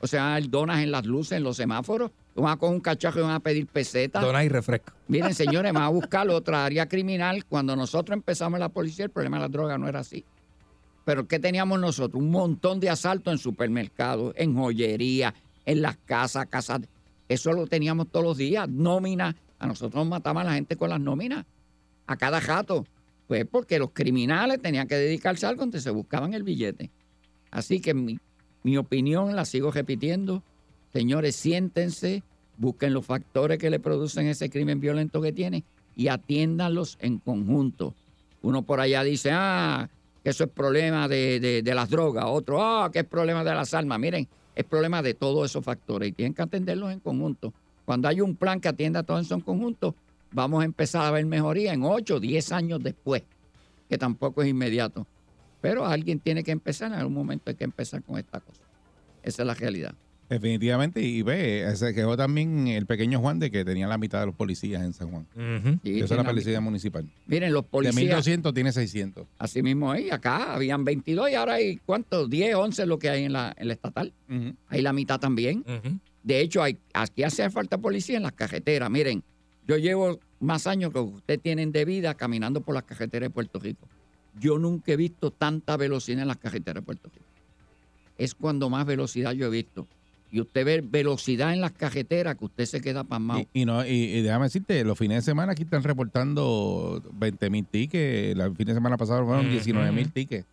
O 0.00 0.06
sea, 0.06 0.38
donas 0.48 0.82
en 0.82 0.90
las 0.90 1.06
luces, 1.06 1.38
en 1.38 1.44
los 1.44 1.56
semáforos, 1.56 2.10
van 2.34 2.52
a 2.52 2.56
coger 2.56 2.74
un 2.74 2.80
cachajo 2.80 3.20
y 3.20 3.22
van 3.22 3.30
a 3.32 3.40
pedir 3.40 3.66
pesetas. 3.66 4.22
Dona 4.22 4.44
y 4.44 4.48
refresco. 4.48 4.92
Miren, 5.08 5.34
señores, 5.34 5.72
van 5.72 5.84
a 5.84 5.88
buscar 5.88 6.28
otra 6.28 6.64
área 6.64 6.88
criminal. 6.88 7.44
Cuando 7.44 7.76
nosotros 7.76 8.16
empezamos 8.16 8.58
la 8.58 8.68
policía, 8.68 9.04
el 9.04 9.10
problema 9.10 9.36
de 9.36 9.42
la 9.42 9.48
droga 9.48 9.78
no 9.78 9.88
era 9.88 10.00
así. 10.00 10.24
Pero 11.04 11.28
¿qué 11.28 11.38
teníamos 11.38 11.78
nosotros? 11.78 12.20
Un 12.20 12.30
montón 12.30 12.80
de 12.80 12.90
asaltos 12.90 13.32
en 13.32 13.38
supermercados, 13.38 14.34
en 14.36 14.56
joyería, 14.56 15.34
en 15.66 15.82
las 15.82 15.96
casas, 15.98 16.46
casas. 16.46 16.80
Eso 17.28 17.52
lo 17.52 17.66
teníamos 17.66 18.08
todos 18.08 18.24
los 18.24 18.36
días. 18.36 18.68
Nóminas. 18.68 19.34
A 19.58 19.66
nosotros 19.66 19.94
nos 20.04 20.08
mataban 20.08 20.46
la 20.46 20.54
gente 20.54 20.76
con 20.76 20.90
las 20.90 21.00
nóminas. 21.00 21.44
A 22.06 22.16
cada 22.16 22.40
jato. 22.40 22.86
Pues 23.26 23.46
porque 23.50 23.78
los 23.78 23.90
criminales 23.92 24.60
tenían 24.60 24.86
que 24.86 24.96
dedicarse 24.96 25.46
a 25.46 25.48
algo 25.48 25.60
donde 25.62 25.80
se 25.80 25.90
buscaban 25.90 26.34
el 26.34 26.42
billete. 26.42 26.90
Así 27.50 27.80
que 27.80 27.94
mi, 27.94 28.18
mi 28.62 28.76
opinión 28.76 29.34
la 29.34 29.44
sigo 29.44 29.70
repitiendo. 29.70 30.42
Señores, 30.92 31.34
siéntense, 31.36 32.22
busquen 32.58 32.92
los 32.92 33.06
factores 33.06 33.58
que 33.58 33.70
le 33.70 33.80
producen 33.80 34.26
ese 34.26 34.50
crimen 34.50 34.80
violento 34.80 35.20
que 35.22 35.32
tienen 35.32 35.64
y 35.96 36.08
atiéndanlos 36.08 36.98
en 37.00 37.18
conjunto. 37.18 37.94
Uno 38.42 38.62
por 38.62 38.80
allá 38.80 39.02
dice, 39.02 39.30
ah, 39.32 39.88
que 40.22 40.30
eso 40.30 40.44
es 40.44 40.50
problema 40.50 41.08
de, 41.08 41.40
de- 41.40 41.62
de 41.62 41.74
las 41.74 41.88
drogas. 41.88 42.24
Otro, 42.28 42.62
ah, 42.62 42.90
que 42.92 43.00
es 43.00 43.04
problema 43.06 43.42
de 43.42 43.54
las 43.54 43.72
armas. 43.74 43.98
Miren, 43.98 44.28
es 44.54 44.64
problema 44.64 45.02
de 45.02 45.14
todos 45.14 45.50
esos 45.50 45.64
factores 45.64 46.10
y 46.10 46.12
tienen 46.12 46.34
que 46.34 46.42
atenderlos 46.42 46.92
en 46.92 47.00
conjunto. 47.00 47.52
Cuando 47.84 48.08
hay 48.08 48.20
un 48.20 48.36
plan 48.36 48.60
que 48.60 48.68
atienda 48.68 49.02
todo 49.02 49.18
eso 49.18 49.34
en 49.34 49.40
conjunto, 49.40 49.94
vamos 50.34 50.62
a 50.62 50.64
empezar 50.66 51.06
a 51.06 51.10
ver 51.10 51.24
mejoría 51.24 51.72
en 51.72 51.82
8 51.82 52.16
o 52.16 52.20
10 52.20 52.52
años 52.52 52.82
después, 52.82 53.22
que 53.88 53.96
tampoco 53.96 54.42
es 54.42 54.48
inmediato. 54.48 55.06
Pero 55.60 55.86
alguien 55.86 56.20
tiene 56.20 56.44
que 56.44 56.50
empezar, 56.50 56.92
en 56.92 56.98
algún 56.98 57.14
momento 57.14 57.50
hay 57.50 57.56
que 57.56 57.64
empezar 57.64 58.02
con 58.02 58.18
esta 58.18 58.40
cosa. 58.40 58.60
Esa 59.22 59.42
es 59.42 59.46
la 59.46 59.54
realidad. 59.54 59.94
Definitivamente, 60.28 61.00
y 61.02 61.22
ve, 61.22 61.70
se 61.76 61.94
quejó 61.94 62.16
también 62.16 62.66
el 62.66 62.86
pequeño 62.86 63.20
Juan 63.20 63.38
de 63.38 63.50
que 63.50 63.64
tenía 63.64 63.86
la 63.86 63.98
mitad 63.98 64.20
de 64.20 64.26
los 64.26 64.34
policías 64.34 64.82
en 64.82 64.92
San 64.92 65.10
Juan. 65.10 65.26
Sí, 65.84 66.00
Esa 66.00 66.14
es 66.14 66.18
la 66.18 66.24
policía 66.24 66.60
municipal. 66.60 67.08
Miren, 67.26 67.52
los 67.52 67.62
De 67.64 67.68
policías... 67.68 67.94
1200 67.96 68.54
tiene 68.54 68.72
600. 68.72 69.26
Así 69.38 69.62
mismo 69.62 69.94
y 69.94 70.10
Acá 70.10 70.54
habían 70.54 70.84
22 70.84 71.30
y 71.30 71.34
ahora 71.34 71.54
hay, 71.54 71.76
¿cuántos? 71.76 72.28
10, 72.28 72.54
11 72.56 72.82
es 72.82 72.88
lo 72.88 72.98
que 72.98 73.10
hay 73.10 73.24
en 73.24 73.32
la, 73.34 73.54
en 73.56 73.68
la 73.68 73.74
estatal. 73.74 74.12
Hay 74.68 74.82
la 74.82 74.92
mitad 74.92 75.20
también. 75.20 75.62
De 76.22 76.40
hecho, 76.40 76.62
hay, 76.62 76.78
aquí 76.94 77.22
hace 77.22 77.48
falta 77.50 77.76
policía 77.78 78.16
en 78.16 78.22
las 78.22 78.32
carreteras. 78.32 78.90
Miren, 78.90 79.22
yo 79.66 79.76
llevo 79.76 80.18
más 80.40 80.66
años 80.66 80.92
que 80.92 80.98
ustedes 80.98 81.40
tienen 81.40 81.72
de 81.72 81.84
vida 81.84 82.14
caminando 82.14 82.60
por 82.60 82.74
las 82.74 82.84
carreteras 82.84 83.28
de 83.28 83.30
Puerto 83.30 83.58
Rico. 83.58 83.86
Yo 84.40 84.58
nunca 84.58 84.92
he 84.92 84.96
visto 84.96 85.30
tanta 85.30 85.76
velocidad 85.76 86.22
en 86.22 86.28
las 86.28 86.36
carreteras 86.38 86.82
de 86.82 86.86
Puerto 86.86 87.08
Rico. 87.12 87.24
Es 88.18 88.34
cuando 88.34 88.68
más 88.70 88.84
velocidad 88.86 89.32
yo 89.32 89.46
he 89.46 89.50
visto. 89.50 89.86
Y 90.30 90.40
usted 90.40 90.64
ve 90.64 90.80
velocidad 90.84 91.52
en 91.52 91.60
las 91.60 91.70
carreteras 91.72 92.34
que 92.36 92.44
usted 92.44 92.64
se 92.66 92.80
queda 92.80 93.04
pasmado. 93.04 93.40
Y, 93.52 93.62
y 93.62 93.64
no, 93.64 93.86
y, 93.86 93.90
y 93.90 94.22
déjame 94.22 94.46
decirte, 94.46 94.82
los 94.84 94.98
fines 94.98 95.18
de 95.18 95.22
semana 95.22 95.52
aquí 95.52 95.62
están 95.62 95.82
reportando 95.84 97.00
20 97.12 97.50
mil 97.50 97.64
tickets. 97.64 98.38
El 98.38 98.56
fin 98.56 98.66
de 98.66 98.74
semana 98.74 98.96
pasado 98.96 99.24
fueron 99.24 99.44
Ujú. 99.46 99.52
19 99.52 99.92
mil 99.92 100.10
tickets 100.10 100.44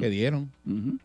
que 0.00 0.08
dieron. 0.10 0.50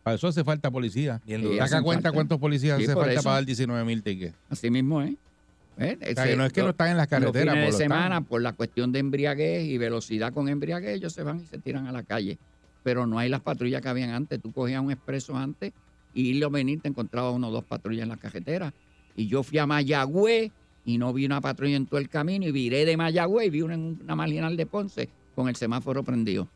Para 0.01 0.15
eso 0.15 0.27
hace 0.27 0.43
falta 0.43 0.72
policía. 0.72 1.22
Sí, 1.26 1.34
Saca 1.57 1.81
cuenta 1.84 2.03
falta. 2.03 2.11
cuántos 2.13 2.39
policías 2.39 2.77
Sí, 2.80 2.85
hace 2.85 2.93
falta 2.93 3.11
eso. 3.13 3.23
para 3.23 3.35
dar 3.35 3.45
19 3.45 3.84
mil 3.85 4.01
tickets. 4.01 4.34
Así 4.49 4.69
mismo 4.72 5.01
es. 5.01 5.13
¿Eh? 5.77 5.97
O 6.02 6.14
sea, 6.14 6.26
que 6.26 6.35
no 6.38 6.45
es 6.45 6.53
que 6.53 6.61
no 6.61 6.69
están 6.69 6.89
en 6.89 6.97
las 6.97 7.07
carreteras, 7.07 7.45
Los 7.47 7.53
fines 7.53 7.65
por 7.65 7.80
de 7.80 7.85
tanto. 7.88 7.95
semana, 7.95 8.22
por 8.22 8.41
la 8.41 8.53
cuestión 8.53 8.91
de 8.91 8.99
embriaguez 8.99 9.65
y 9.65 9.77
velocidad 9.77 10.34
con 10.34 10.47
embriaguez, 10.47 10.95
ellos 10.95 11.11
se 11.14 11.23
van 11.23 11.41
y 11.41 11.45
se 11.45 11.57
tiran 11.57 11.88
a 11.88 11.91
la 11.91 12.03
calle. 12.03 12.38
Pero 12.84 13.06
no 13.06 13.19
hay 13.19 13.30
las 13.30 13.41
patrullas 13.41 13.81
que 13.81 13.89
habían 13.89 14.11
antes. 14.11 14.41
Tú 14.41 14.52
cogías 14.52 14.81
un 14.81 14.91
expreso 14.91 15.35
antes 15.35 15.73
y 16.14 16.30
irlo 16.30 16.47
a 16.47 16.49
venir, 16.49 16.81
te 16.81 16.88
encontraba 16.88 17.31
uno 17.31 17.49
o 17.49 17.52
dos 17.52 17.64
patrullas 17.65 18.03
en 18.03 18.10
la 18.10 18.18
carretera. 18.18 18.73
Y 19.18 19.27
yo 19.27 19.43
fui 19.43 19.57
a 19.57 19.65
Mayagüez 19.65 20.52
y 20.85 20.97
no 20.97 21.11
vi 21.14 21.26
una 21.26 21.41
patrulla 21.41 21.76
en 21.76 21.88
todo 21.88 21.99
el 21.99 22.10
camino 22.10 22.45
y 22.47 22.52
viré 22.52 22.85
de 22.85 22.95
Mayagüez 22.95 23.47
y 23.47 23.49
vi 23.49 23.61
una 23.61 23.73
en 23.73 23.99
una 24.02 24.15
marginal 24.15 24.56
de 24.56 24.65
Ponce 24.65 25.10
con 25.35 25.49
el 25.49 25.56
semáforo 25.56 26.03
prendido. 26.03 26.47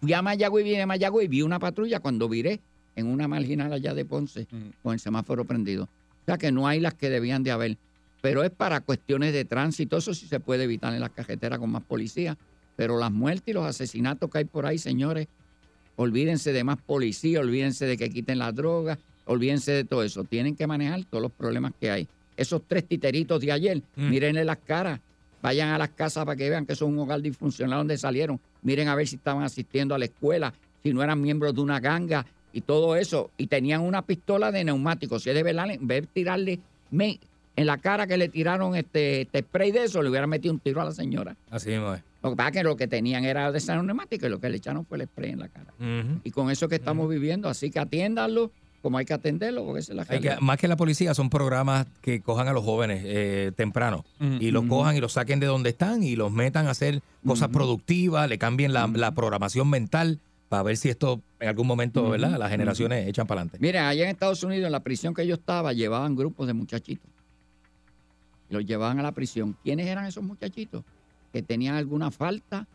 Fui 0.00 0.12
a 0.12 0.22
Mayagüez 0.22 0.64
y 0.64 0.68
vine 0.70 0.82
a 0.82 0.86
Mayagüez 0.86 1.24
y 1.24 1.28
vi 1.28 1.42
una 1.42 1.58
patrulla 1.58 2.00
cuando 2.00 2.28
viré 2.28 2.60
en 2.96 3.06
una 3.06 3.26
marginal 3.28 3.72
allá 3.72 3.94
de 3.94 4.04
Ponce 4.04 4.46
con 4.82 4.92
el 4.94 5.00
semáforo 5.00 5.44
prendido. 5.44 5.88
O 6.22 6.24
sea 6.26 6.38
que 6.38 6.52
no 6.52 6.66
hay 6.68 6.80
las 6.80 6.94
que 6.94 7.10
debían 7.10 7.42
de 7.42 7.50
haber. 7.50 7.76
Pero 8.22 8.44
es 8.44 8.50
para 8.50 8.80
cuestiones 8.80 9.32
de 9.32 9.44
tránsito. 9.44 9.96
Eso 9.96 10.12
sí 10.14 10.26
se 10.26 10.40
puede 10.40 10.64
evitar 10.64 10.92
en 10.94 11.00
las 11.00 11.10
carreteras 11.10 11.58
con 11.58 11.70
más 11.70 11.82
policía. 11.82 12.36
Pero 12.76 12.98
las 12.98 13.10
muertes 13.10 13.48
y 13.48 13.52
los 13.52 13.64
asesinatos 13.66 14.30
que 14.30 14.38
hay 14.38 14.44
por 14.44 14.66
ahí, 14.66 14.78
señores, 14.78 15.26
olvídense 15.96 16.52
de 16.52 16.64
más 16.64 16.78
policía, 16.80 17.40
olvídense 17.40 17.86
de 17.86 17.96
que 17.96 18.10
quiten 18.10 18.38
las 18.38 18.54
drogas, 18.54 18.98
olvídense 19.26 19.72
de 19.72 19.84
todo 19.84 20.02
eso. 20.02 20.24
Tienen 20.24 20.56
que 20.56 20.66
manejar 20.66 21.04
todos 21.04 21.22
los 21.22 21.32
problemas 21.32 21.72
que 21.78 21.90
hay. 21.90 22.08
Esos 22.36 22.62
tres 22.66 22.86
titeritos 22.86 23.40
de 23.40 23.52
ayer, 23.52 23.82
Mm. 23.96 24.08
mírenle 24.10 24.44
las 24.44 24.58
caras. 24.58 25.00
Vayan 25.42 25.70
a 25.70 25.78
las 25.78 25.90
casas 25.90 26.24
para 26.24 26.36
que 26.36 26.48
vean 26.50 26.66
que 26.66 26.74
son 26.74 26.92
un 26.92 26.98
hogar 27.00 27.20
disfuncional 27.22 27.78
donde 27.78 27.96
salieron. 27.98 28.38
Miren 28.62 28.88
a 28.88 28.94
ver 28.94 29.08
si 29.08 29.16
estaban 29.16 29.42
asistiendo 29.42 29.94
a 29.94 29.98
la 29.98 30.04
escuela, 30.06 30.52
si 30.82 30.92
no 30.92 31.02
eran 31.02 31.20
miembros 31.20 31.54
de 31.54 31.60
una 31.62 31.80
ganga 31.80 32.26
y 32.52 32.60
todo 32.62 32.96
eso. 32.96 33.30
Y 33.36 33.46
tenían 33.46 33.80
una 33.82 34.02
pistola 34.02 34.50
de 34.52 34.64
neumático. 34.64 35.18
Si 35.18 35.28
es 35.30 35.34
de 35.34 35.42
verdad, 35.42 35.70
en 35.70 35.86
vez 35.86 36.02
de 36.02 36.06
tirarle 36.12 36.60
me- 36.90 37.18
en 37.56 37.66
la 37.66 37.78
cara 37.78 38.06
que 38.06 38.16
le 38.16 38.28
tiraron 38.28 38.74
este, 38.76 39.22
este 39.22 39.40
spray 39.40 39.70
de 39.72 39.84
eso, 39.84 40.02
le 40.02 40.08
hubieran 40.08 40.30
metido 40.30 40.54
un 40.54 40.60
tiro 40.60 40.80
a 40.80 40.84
la 40.84 40.92
señora. 40.92 41.36
Así 41.50 41.70
mismo 41.70 41.92
es. 41.94 42.02
Lo 42.22 42.30
que 42.30 42.36
pasa 42.36 42.48
es 42.50 42.56
que 42.56 42.62
lo 42.62 42.76
que 42.76 42.86
tenían 42.86 43.24
era 43.24 43.50
de 43.52 43.58
esa 43.58 43.80
neumática 43.82 44.26
y 44.26 44.30
lo 44.30 44.40
que 44.40 44.48
le 44.50 44.56
echaron 44.58 44.84
fue 44.86 44.98
el 44.98 45.04
spray 45.04 45.30
en 45.32 45.38
la 45.40 45.48
cara. 45.48 45.72
Y 46.24 46.30
con 46.30 46.50
eso 46.50 46.68
que 46.68 46.76
estamos 46.76 47.08
viviendo, 47.08 47.48
así 47.48 47.70
que 47.70 47.78
atiéndanlo 47.78 48.50
como 48.82 48.96
hay 48.96 49.04
que 49.04 49.12
atenderlo, 49.12 49.64
porque 49.66 49.80
esa 49.80 49.92
es 49.92 49.96
la 49.96 50.06
Hay 50.08 50.20
que- 50.20 50.36
más 50.40 50.56
que 50.56 50.66
la 50.66 50.76
policía, 50.76 51.12
son 51.12 51.28
programas 51.28 51.86
que 52.00 52.22
cojan 52.22 52.48
a 52.48 52.52
los 52.54 52.64
jóvenes 52.64 53.02
eh, 53.04 53.52
temprano 53.54 54.06
y 54.40 54.50
los 54.52 54.64
cojan 54.64 54.96
y 54.96 55.00
los 55.00 55.12
saquen 55.12 55.38
de 55.38 55.44
donde 55.46 55.68
están 55.70 56.02
y 56.02 56.16
los 56.16 56.32
metan 56.32 56.66
a 56.66 56.70
hacer 56.70 57.02
cosas 57.26 57.48
productivas, 57.50 58.26
le 58.28 58.38
cambien 58.38 58.72
la, 58.72 58.86
la 58.86 59.12
programación 59.12 59.68
mental 59.68 60.18
para 60.50 60.64
ver 60.64 60.76
si 60.76 60.88
esto 60.88 61.22
en 61.38 61.48
algún 61.48 61.68
momento, 61.68 62.10
¿verdad? 62.10 62.36
Las 62.36 62.50
generaciones 62.50 63.06
echan 63.06 63.24
para 63.24 63.42
adelante. 63.42 63.58
Miren, 63.60 63.84
allá 63.84 64.02
en 64.02 64.10
Estados 64.10 64.42
Unidos, 64.42 64.66
en 64.66 64.72
la 64.72 64.80
prisión 64.80 65.14
que 65.14 65.24
yo 65.24 65.36
estaba, 65.36 65.72
llevaban 65.72 66.16
grupos 66.16 66.48
de 66.48 66.54
muchachitos. 66.54 67.08
Los 68.48 68.66
llevaban 68.66 68.98
a 68.98 69.02
la 69.04 69.12
prisión. 69.12 69.56
¿Quiénes 69.62 69.86
eran 69.86 70.06
esos 70.06 70.24
muchachitos? 70.24 70.82
Que 71.32 71.40
tenían 71.40 71.76
alguna 71.76 72.10
falta 72.10 72.66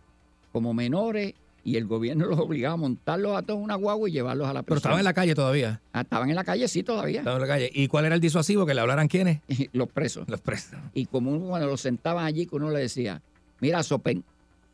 como 0.53 0.73
menores 0.73 1.33
y 1.65 1.75
el 1.75 1.85
gobierno 1.85 2.25
los 2.29 2.39
obligaba 2.39 2.75
a 2.75 2.77
montarlos 2.77 3.35
a 3.35 3.41
todos 3.41 3.57
en 3.57 3.65
una 3.65 3.75
guagua 3.75 4.07
y 4.07 4.13
llevarlos 4.13 4.47
a 4.47 4.53
la 4.53 4.61
prisión. 4.61 4.67
Pero 4.67 4.77
estaban 4.77 4.99
en 4.99 5.03
la 5.03 5.13
calle 5.13 5.35
todavía. 5.35 5.81
Ah, 5.91 6.01
estaban 6.01 6.29
en 6.29 6.35
la 6.37 6.45
calle, 6.45 6.69
sí, 6.69 6.81
todavía. 6.81 7.19
Estaban 7.19 7.41
en 7.41 7.47
la 7.49 7.53
calle. 7.53 7.69
¿Y 7.73 7.89
cuál 7.89 8.05
era 8.05 8.15
el 8.15 8.21
disuasivo? 8.21 8.65
Que 8.65 8.73
le 8.73 8.79
hablaran 8.79 9.09
quiénes? 9.09 9.41
los 9.73 9.89
presos. 9.89 10.29
Los 10.29 10.39
presos. 10.39 10.79
Y 10.93 11.07
como 11.07 11.31
uno, 11.31 11.47
cuando 11.47 11.67
los 11.67 11.81
sentaban 11.81 12.23
allí, 12.23 12.45
que 12.45 12.55
uno 12.55 12.71
le 12.71 12.79
decía, 12.79 13.21
mira, 13.59 13.83
Sopen, 13.83 14.23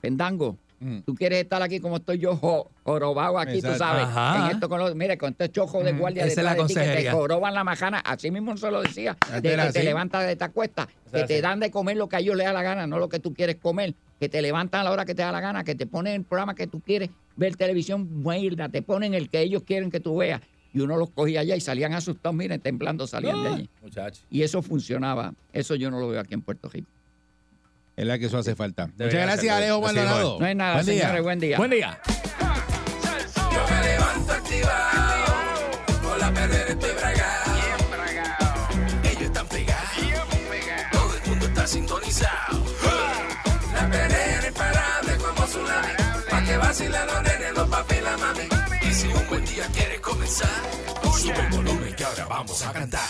Pendango, 0.02 0.56
Tú 1.06 1.14
quieres 1.14 1.44
estar 1.44 1.62
aquí 1.62 1.80
como 1.80 1.98
estoy 1.98 2.18
yo, 2.18 2.36
jo- 2.36 2.72
jorobado 2.84 3.38
aquí, 3.38 3.54
Exacto. 3.58 3.74
tú 3.74 3.78
sabes. 3.78 4.04
Ajá. 4.04 4.46
En 4.50 4.56
esto 4.56 4.68
con 4.68 4.80
los, 4.80 4.96
mire, 4.96 5.18
con 5.18 5.30
este 5.32 5.50
chojo 5.52 5.84
de 5.84 5.94
Mm, 5.94 6.00
guardia 6.00 6.26
es 6.26 6.36
la 6.38 6.56
de 6.56 6.66
ti 6.66 6.74
que 6.74 6.80
te 6.82 7.12
joroban 7.12 7.54
la 7.54 7.64
majana. 7.64 8.00
Así 8.00 8.32
mismo 8.32 8.58
se 8.58 8.72
lo 8.72 8.82
decía. 8.82 9.16
De 9.42 9.42
que 9.42 9.72
te 9.74 9.84
levantas 9.84 10.26
de 10.26 10.32
esta 10.32 10.50
cuesta, 10.50 10.88
que 11.14 11.24
te 11.24 11.40
dan 11.42 11.60
de 11.60 11.70
comer 11.70 11.98
lo 11.98 12.10
que 12.10 12.16
a 12.16 12.20
ellos 12.20 12.36
les 12.36 12.48
da 12.48 12.54
la 12.54 12.64
gana, 12.64 12.88
no 12.88 12.98
lo 12.98 13.10
que 13.10 13.20
tú 13.20 13.34
quieres 13.34 13.58
comer. 13.58 13.94
Que 14.20 14.28
te 14.30 14.42
levantan 14.42 14.82
a 14.82 14.84
la 14.86 14.92
hora 14.92 15.06
que 15.06 15.14
te 15.16 15.22
da 15.22 15.32
la 15.32 15.40
gana, 15.42 15.64
que 15.64 15.76
te 15.76 15.86
ponen 15.86 16.14
el 16.16 16.24
programa 16.24 16.56
que 16.56 16.68
tú 16.68 16.80
quieres 16.80 17.10
ver 17.36 17.56
televisión, 17.56 18.24
mierda, 18.24 18.70
te 18.70 18.82
ponen 18.82 19.14
el 19.14 19.30
que 19.30 19.42
ellos 19.42 19.64
quieren 19.64 19.90
que 19.92 20.00
tú 20.00 20.18
veas. 20.18 20.42
Y 20.74 20.80
uno 20.80 20.96
los 20.98 21.10
cogía 21.10 21.42
allá 21.42 21.56
y 21.56 21.62
salían 21.62 21.94
asustados, 21.94 22.36
miren, 22.36 22.60
temblando 22.62 23.06
salían 23.06 23.44
de 23.44 23.50
allí. 23.50 23.70
Muchachos. 23.82 24.24
Y 24.30 24.42
eso 24.44 24.62
funcionaba. 24.62 25.34
Eso 25.54 25.76
yo 25.76 25.92
no 25.92 26.00
lo 26.00 26.08
veo 26.08 26.20
aquí 26.22 26.34
en 26.34 26.42
Puerto 26.42 26.70
Rico. 26.70 26.88
Es 28.02 28.08
la 28.08 28.18
que 28.18 28.26
eso 28.26 28.40
hace 28.40 28.56
falta. 28.56 28.86
Muchas 28.88 28.98
Debería 28.98 29.22
gracias, 29.26 29.54
hacerlo. 29.54 29.76
Alejo 29.76 29.82
Maldonado. 29.82 30.40
No 30.40 30.46
hay 30.48 30.56
nada, 30.56 30.74
Buen 30.74 30.86
día. 30.88 31.02
señores, 31.02 31.22
buen 31.24 31.40
día. 31.40 31.58
Buen 31.58 31.70
día. 31.70 32.00
Yo 33.54 33.68
me 33.70 33.82
levanto 33.88 34.34
activado, 34.34 35.26
con 36.02 36.20
la 36.20 36.32
perrera 36.34 36.70
estoy 36.72 36.92
bragado. 36.94 37.52
Ellos 39.04 39.22
están 39.22 39.48
pegados, 39.48 39.90
todo 40.92 41.16
el 41.16 41.30
mundo 41.30 41.46
está 41.46 41.68
sintonizado. 41.68 42.66
La 43.76 43.88
perrera 43.88 44.48
imparable 44.48 45.18
como 45.18 45.46
tsunami, 45.46 45.94
pa' 46.28 46.44
que 46.44 46.58
vacilen 46.58 47.06
los 47.06 47.22
nenes, 47.22 47.54
los 47.56 47.70
papi 47.70 47.96
y 47.96 48.02
la 48.02 48.18
mami. 48.18 48.90
Y 48.90 48.94
si 48.96 49.08
un 49.10 49.28
buen 49.28 49.46
día 49.46 49.68
quieres 49.76 50.00
comenzar, 50.00 50.50
sube 51.20 51.40
el 51.40 51.50
volumen 51.56 51.94
que 51.96 52.04
ahora 52.04 52.26
vamos 52.26 52.66
a 52.66 52.74
cantar. 52.74 53.02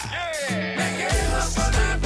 Me 0.49 0.97
quedo 0.97 1.39
con 1.55 1.72
la 1.72 1.97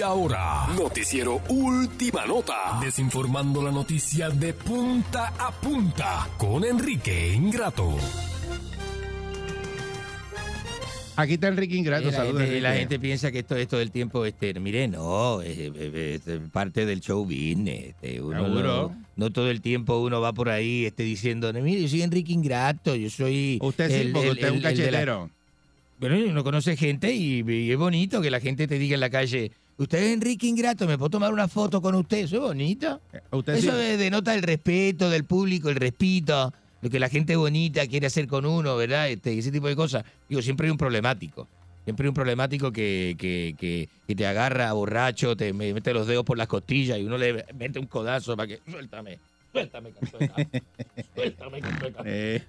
y 0.00 0.02
ahora. 0.02 0.66
Noticiero 0.78 1.42
Última 1.50 2.24
Nota. 2.24 2.78
Desinformando 2.80 3.62
la 3.62 3.70
noticia 3.70 4.30
de 4.30 4.54
punta 4.54 5.34
a 5.38 5.52
punta 5.52 6.26
con 6.38 6.64
Enrique 6.64 7.34
Ingrato. 7.34 7.94
Aquí 11.16 11.34
está 11.34 11.48
Enrique 11.48 11.76
Ingrato. 11.76 12.08
Y 12.08 12.12
la, 12.12 12.16
Saludos, 12.16 12.40
gente, 12.42 12.56
y 12.56 12.60
la 12.60 12.74
gente 12.74 12.98
piensa 12.98 13.30
que 13.30 13.40
esto 13.40 13.54
es 13.56 13.68
todo 13.68 13.80
el 13.82 13.90
tiempo, 13.90 14.24
este, 14.24 14.58
mire, 14.58 14.88
no, 14.88 15.42
es, 15.42 15.58
es- 15.58 15.76
es- 15.76 16.26
es 16.26 16.40
parte 16.50 16.86
del 16.86 17.00
show 17.00 17.22
business. 17.24 17.88
Este, 17.88 18.22
uno 18.22 18.48
no, 18.48 18.96
no 19.16 19.30
todo 19.30 19.50
el 19.50 19.60
tiempo 19.60 19.98
uno 19.98 20.20
va 20.22 20.32
por 20.32 20.48
ahí 20.48 20.86
este, 20.86 21.02
diciendo, 21.02 21.52
mire, 21.52 21.82
yo 21.82 21.88
soy 21.88 22.00
Enrique 22.02 22.32
Ingrato, 22.32 22.94
yo 22.96 23.10
soy... 23.10 23.58
Usted 23.60 23.90
sí, 24.04 24.10
porque 24.14 24.30
usted 24.30 24.46
es 24.46 24.52
un 24.52 24.60
cachetero. 24.62 25.30
Bueno, 25.98 26.16
uno 26.30 26.42
conoce 26.42 26.74
gente 26.78 27.12
y, 27.12 27.44
y 27.46 27.70
es 27.70 27.76
bonito 27.76 28.22
que 28.22 28.30
la 28.30 28.40
gente 28.40 28.66
te 28.66 28.78
diga 28.78 28.94
en 28.94 29.00
la 29.00 29.10
calle, 29.10 29.52
usted 29.82 29.98
es 30.02 30.12
Enrique 30.14 30.46
Ingrato, 30.46 30.86
¿me 30.86 30.96
puedo 30.98 31.10
tomar 31.10 31.32
una 31.32 31.48
foto 31.48 31.80
con 31.82 31.94
usted? 31.94 32.18
Eso 32.18 32.36
es 32.36 32.42
bonito. 32.42 33.00
Usted 33.30 33.54
Eso 33.54 33.72
sí- 33.72 33.96
denota 33.96 34.34
el 34.34 34.42
respeto 34.42 35.10
del 35.10 35.24
público, 35.24 35.68
el 35.70 35.76
respeto, 35.76 36.52
lo 36.82 36.90
que 36.90 36.98
la 37.00 37.08
gente 37.08 37.36
bonita 37.36 37.86
quiere 37.86 38.06
hacer 38.06 38.26
con 38.26 38.46
uno, 38.46 38.76
¿verdad? 38.76 39.08
Este, 39.10 39.36
ese 39.38 39.50
tipo 39.50 39.68
de 39.68 39.76
cosas. 39.76 40.04
Digo, 40.28 40.40
siempre 40.42 40.66
hay 40.66 40.70
un 40.70 40.78
problemático. 40.78 41.46
Siempre 41.84 42.04
hay 42.04 42.08
un 42.08 42.14
problemático 42.14 42.70
que, 42.72 43.16
que, 43.18 43.54
que, 43.58 43.88
que 44.06 44.14
te 44.14 44.26
agarra 44.26 44.72
borracho, 44.72 45.36
te 45.36 45.52
me- 45.52 45.72
mete 45.74 45.92
los 45.94 46.06
dedos 46.06 46.24
por 46.24 46.36
las 46.38 46.46
costillas 46.46 46.98
y 46.98 47.04
uno 47.04 47.16
le 47.18 47.44
mete 47.58 47.78
un 47.78 47.86
codazo 47.86 48.36
para 48.36 48.46
que, 48.48 48.60
suéltame, 48.70 49.18
suéltame, 49.52 49.90
suéltame, 51.14 51.60
cantueta". 51.60 52.02
Eh, 52.04 52.42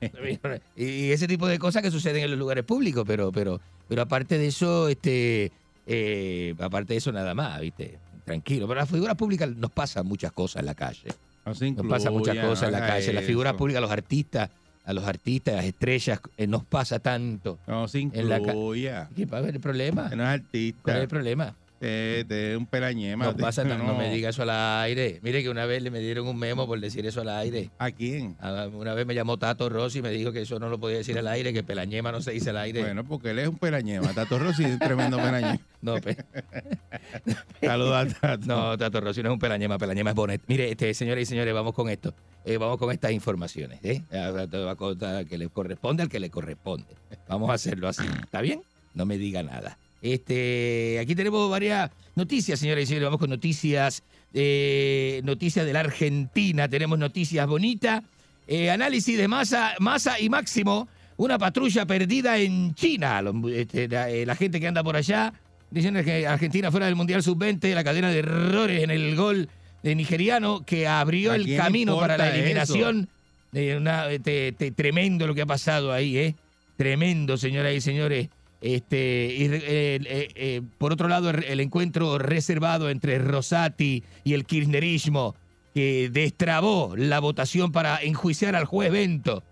y 0.75 1.11
ese 1.11 1.27
tipo 1.27 1.47
de 1.47 1.59
cosas 1.59 1.81
que 1.81 1.91
suceden 1.91 2.23
en 2.23 2.29
los 2.31 2.39
lugares 2.39 2.63
públicos, 2.65 3.03
pero, 3.07 3.31
pero, 3.31 3.59
pero 3.87 4.01
aparte 4.01 4.37
de 4.37 4.47
eso, 4.47 4.87
este, 4.89 5.51
eh, 5.85 6.55
aparte 6.59 6.93
de 6.93 6.97
eso 6.97 7.11
nada 7.11 7.33
más, 7.33 7.59
¿viste? 7.61 7.99
Tranquilo. 8.25 8.67
Pero 8.67 8.79
las 8.79 8.89
figuras 8.89 9.15
públicas 9.15 9.49
nos 9.55 9.71
pasan 9.71 10.05
muchas 10.05 10.31
cosas 10.31 10.61
en 10.61 10.65
la 10.67 10.75
calle. 10.75 11.07
Nos 11.45 11.59
pasan 11.87 12.13
muchas 12.13 12.37
cosas 12.37 12.67
en 12.67 12.71
la 12.73 12.79
calle. 12.79 13.03
haga 13.09 13.13
Las 13.13 13.25
figuras 13.25 13.51
eso. 13.51 13.57
públicas, 13.57 13.81
los 13.81 13.91
artistas, 13.91 14.49
a 14.85 14.93
los 14.93 15.03
artistas, 15.03 15.55
las 15.55 15.65
estrellas, 15.65 16.19
eh, 16.37 16.47
nos 16.47 16.63
pasa 16.65 16.99
tanto. 16.99 17.59
No 17.67 17.87
se 17.87 17.99
en 18.01 18.29
la. 18.29 18.39
¿Qué 18.41 19.27
a 19.37 19.37
haber 19.37 19.55
el 19.55 19.61
problema? 19.61 20.09
Que 20.09 20.15
no 20.15 20.23
es 20.23 20.29
¿Cuál 20.29 20.35
es 20.39 20.45
artista. 20.45 20.97
el 21.01 21.07
problema? 21.07 21.55
Eh, 21.83 22.23
de 22.27 22.55
un 22.55 22.67
pelañema. 22.67 23.25
No, 23.25 23.35
pasa, 23.35 23.63
no. 23.63 23.75
no 23.77 23.95
me 23.95 24.11
diga 24.13 24.29
eso 24.29 24.43
al 24.43 24.51
aire. 24.83 25.19
Mire 25.23 25.41
que 25.41 25.49
una 25.49 25.65
vez 25.65 25.81
le 25.81 25.89
me 25.89 25.99
dieron 25.99 26.27
un 26.27 26.37
memo 26.37 26.67
por 26.67 26.79
decir 26.79 27.05
eso 27.07 27.21
al 27.21 27.29
aire. 27.29 27.71
¿A 27.79 27.89
quién? 27.89 28.37
Una 28.73 28.93
vez 28.93 29.05
me 29.07 29.15
llamó 29.15 29.37
Tato 29.37 29.67
Rossi 29.67 29.99
y 29.99 30.01
me 30.03 30.11
dijo 30.11 30.31
que 30.31 30.41
eso 30.41 30.59
no 30.59 30.69
lo 30.69 30.79
podía 30.79 30.97
decir 30.97 31.17
al 31.17 31.27
aire, 31.27 31.53
que 31.53 31.63
Pelañema 31.63 32.11
no 32.11 32.21
se 32.21 32.31
dice 32.31 32.51
al 32.51 32.57
aire. 32.57 32.81
Bueno, 32.81 33.03
porque 33.03 33.31
él 33.31 33.39
es 33.39 33.47
un 33.47 33.57
pelañema. 33.57 34.13
Tato 34.13 34.37
Rossi 34.37 34.63
es 34.63 34.71
un 34.73 34.79
tremendo 34.79 35.17
pelañema. 35.17 35.59
No, 35.81 35.95
pe- 35.95 36.15
Saludos 37.61 37.95
a 37.95 38.07
Tato. 38.19 38.45
no, 38.45 38.77
Tato 38.77 39.01
Rossi 39.01 39.23
no 39.23 39.29
es 39.29 39.33
un 39.33 39.39
Pelañema, 39.39 39.79
Pelañema 39.79 40.11
es 40.11 40.15
Bonet. 40.15 40.41
Mire, 40.47 40.69
este, 40.69 40.93
señores 40.93 41.23
y 41.23 41.25
señores, 41.29 41.53
vamos 41.55 41.73
con 41.73 41.89
esto. 41.89 42.13
Eh, 42.45 42.57
vamos 42.57 42.77
con 42.77 42.91
estas 42.91 43.11
informaciones. 43.11 43.79
¿eh? 43.83 44.03
A 44.11 45.25
que 45.27 45.37
le 45.39 45.49
corresponde 45.49 46.03
al 46.03 46.09
que 46.09 46.19
le 46.19 46.29
corresponde. 46.29 46.85
Vamos 47.27 47.49
a 47.49 47.53
hacerlo 47.53 47.87
así. 47.87 48.03
¿Está 48.23 48.41
bien? 48.41 48.61
No 48.93 49.05
me 49.07 49.17
diga 49.17 49.41
nada. 49.43 49.77
Este, 50.01 50.97
aquí 50.99 51.15
tenemos 51.15 51.49
varias 51.49 51.91
noticias, 52.15 52.59
señores 52.59 52.83
y 52.83 52.87
señores. 52.87 53.05
Vamos 53.07 53.19
con 53.19 53.29
noticias, 53.29 54.03
eh, 54.33 55.21
noticias 55.23 55.65
de 55.65 55.73
la 55.73 55.81
Argentina. 55.81 56.67
Tenemos 56.67 56.97
noticias 56.97 57.45
bonitas. 57.47 58.03
Eh, 58.47 58.69
análisis 58.71 59.17
de 59.17 59.27
masa, 59.27 59.73
masa 59.79 60.19
y 60.19 60.29
máximo. 60.29 60.87
Una 61.17 61.37
patrulla 61.37 61.85
perdida 61.85 62.37
en 62.37 62.73
China. 62.73 63.21
Este, 63.53 63.87
la, 63.87 64.09
eh, 64.09 64.25
la 64.25 64.35
gente 64.35 64.59
que 64.59 64.67
anda 64.67 64.83
por 64.83 64.95
allá 64.95 65.33
dicen 65.69 65.93
que 66.03 66.25
Argentina 66.27 66.71
fuera 66.71 66.87
del 66.87 66.95
Mundial 66.95 67.21
Sub-20, 67.23 67.73
la 67.73 67.83
cadena 67.83 68.09
de 68.09 68.19
errores 68.19 68.83
en 68.83 68.89
el 68.91 69.15
gol 69.15 69.47
de 69.83 69.95
nigeriano 69.95 70.65
que 70.65 70.87
abrió 70.87 71.31
¿A 71.31 71.35
el 71.35 71.55
camino 71.55 71.97
para 71.97 72.17
la 72.17 72.35
eliminación. 72.35 73.07
de 73.51 73.77
una- 73.77 74.09
este, 74.09 74.49
este, 74.49 74.71
tremendo 74.71 75.27
lo 75.27 75.33
que 75.35 75.41
ha 75.43 75.45
pasado 75.45 75.91
ahí, 75.93 76.17
¿eh? 76.17 76.35
Tremendo, 76.77 77.37
señoras 77.37 77.73
y 77.75 77.81
señores. 77.81 78.29
Este, 78.61 79.35
y, 79.35 79.45
eh, 79.45 79.59
eh, 79.65 80.27
eh, 80.35 80.61
por 80.77 80.93
otro 80.93 81.07
lado, 81.07 81.31
el, 81.31 81.59
encuentro 81.59 82.19
reservado 82.19 82.91
entre 82.91 83.17
Rosati 83.17 84.03
y 84.23 84.33
el 84.33 84.45
kirchnerismo, 84.45 85.35
que 85.73 86.09
destrabó 86.11 86.95
la 86.95 87.19
votación 87.19 87.71
para 87.71 88.01
enjuiciar 88.01 88.55
al 88.55 88.65
juez 88.65 88.91
Bento. 88.91 89.43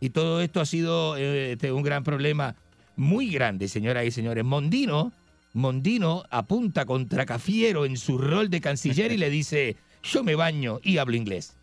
Y 0.00 0.10
todo 0.10 0.42
esto 0.42 0.60
ha 0.60 0.66
sido 0.66 1.16
este, 1.16 1.72
un 1.72 1.82
gran 1.82 2.04
problema, 2.04 2.56
muy 2.96 3.30
grande, 3.30 3.68
señoras 3.68 4.04
y 4.04 4.10
señores. 4.10 4.44
Mondino, 4.44 5.12
Mondino 5.54 6.24
apunta 6.30 6.84
contra 6.84 7.24
Cafiero 7.24 7.86
en 7.86 7.96
su 7.96 8.18
rol 8.18 8.50
de 8.50 8.60
canciller 8.60 9.12
y 9.12 9.16
le 9.16 9.30
dice, 9.30 9.76
yo 10.02 10.22
me 10.22 10.34
baño 10.34 10.78
y 10.82 10.98
hablo 10.98 11.16
inglés. 11.16 11.56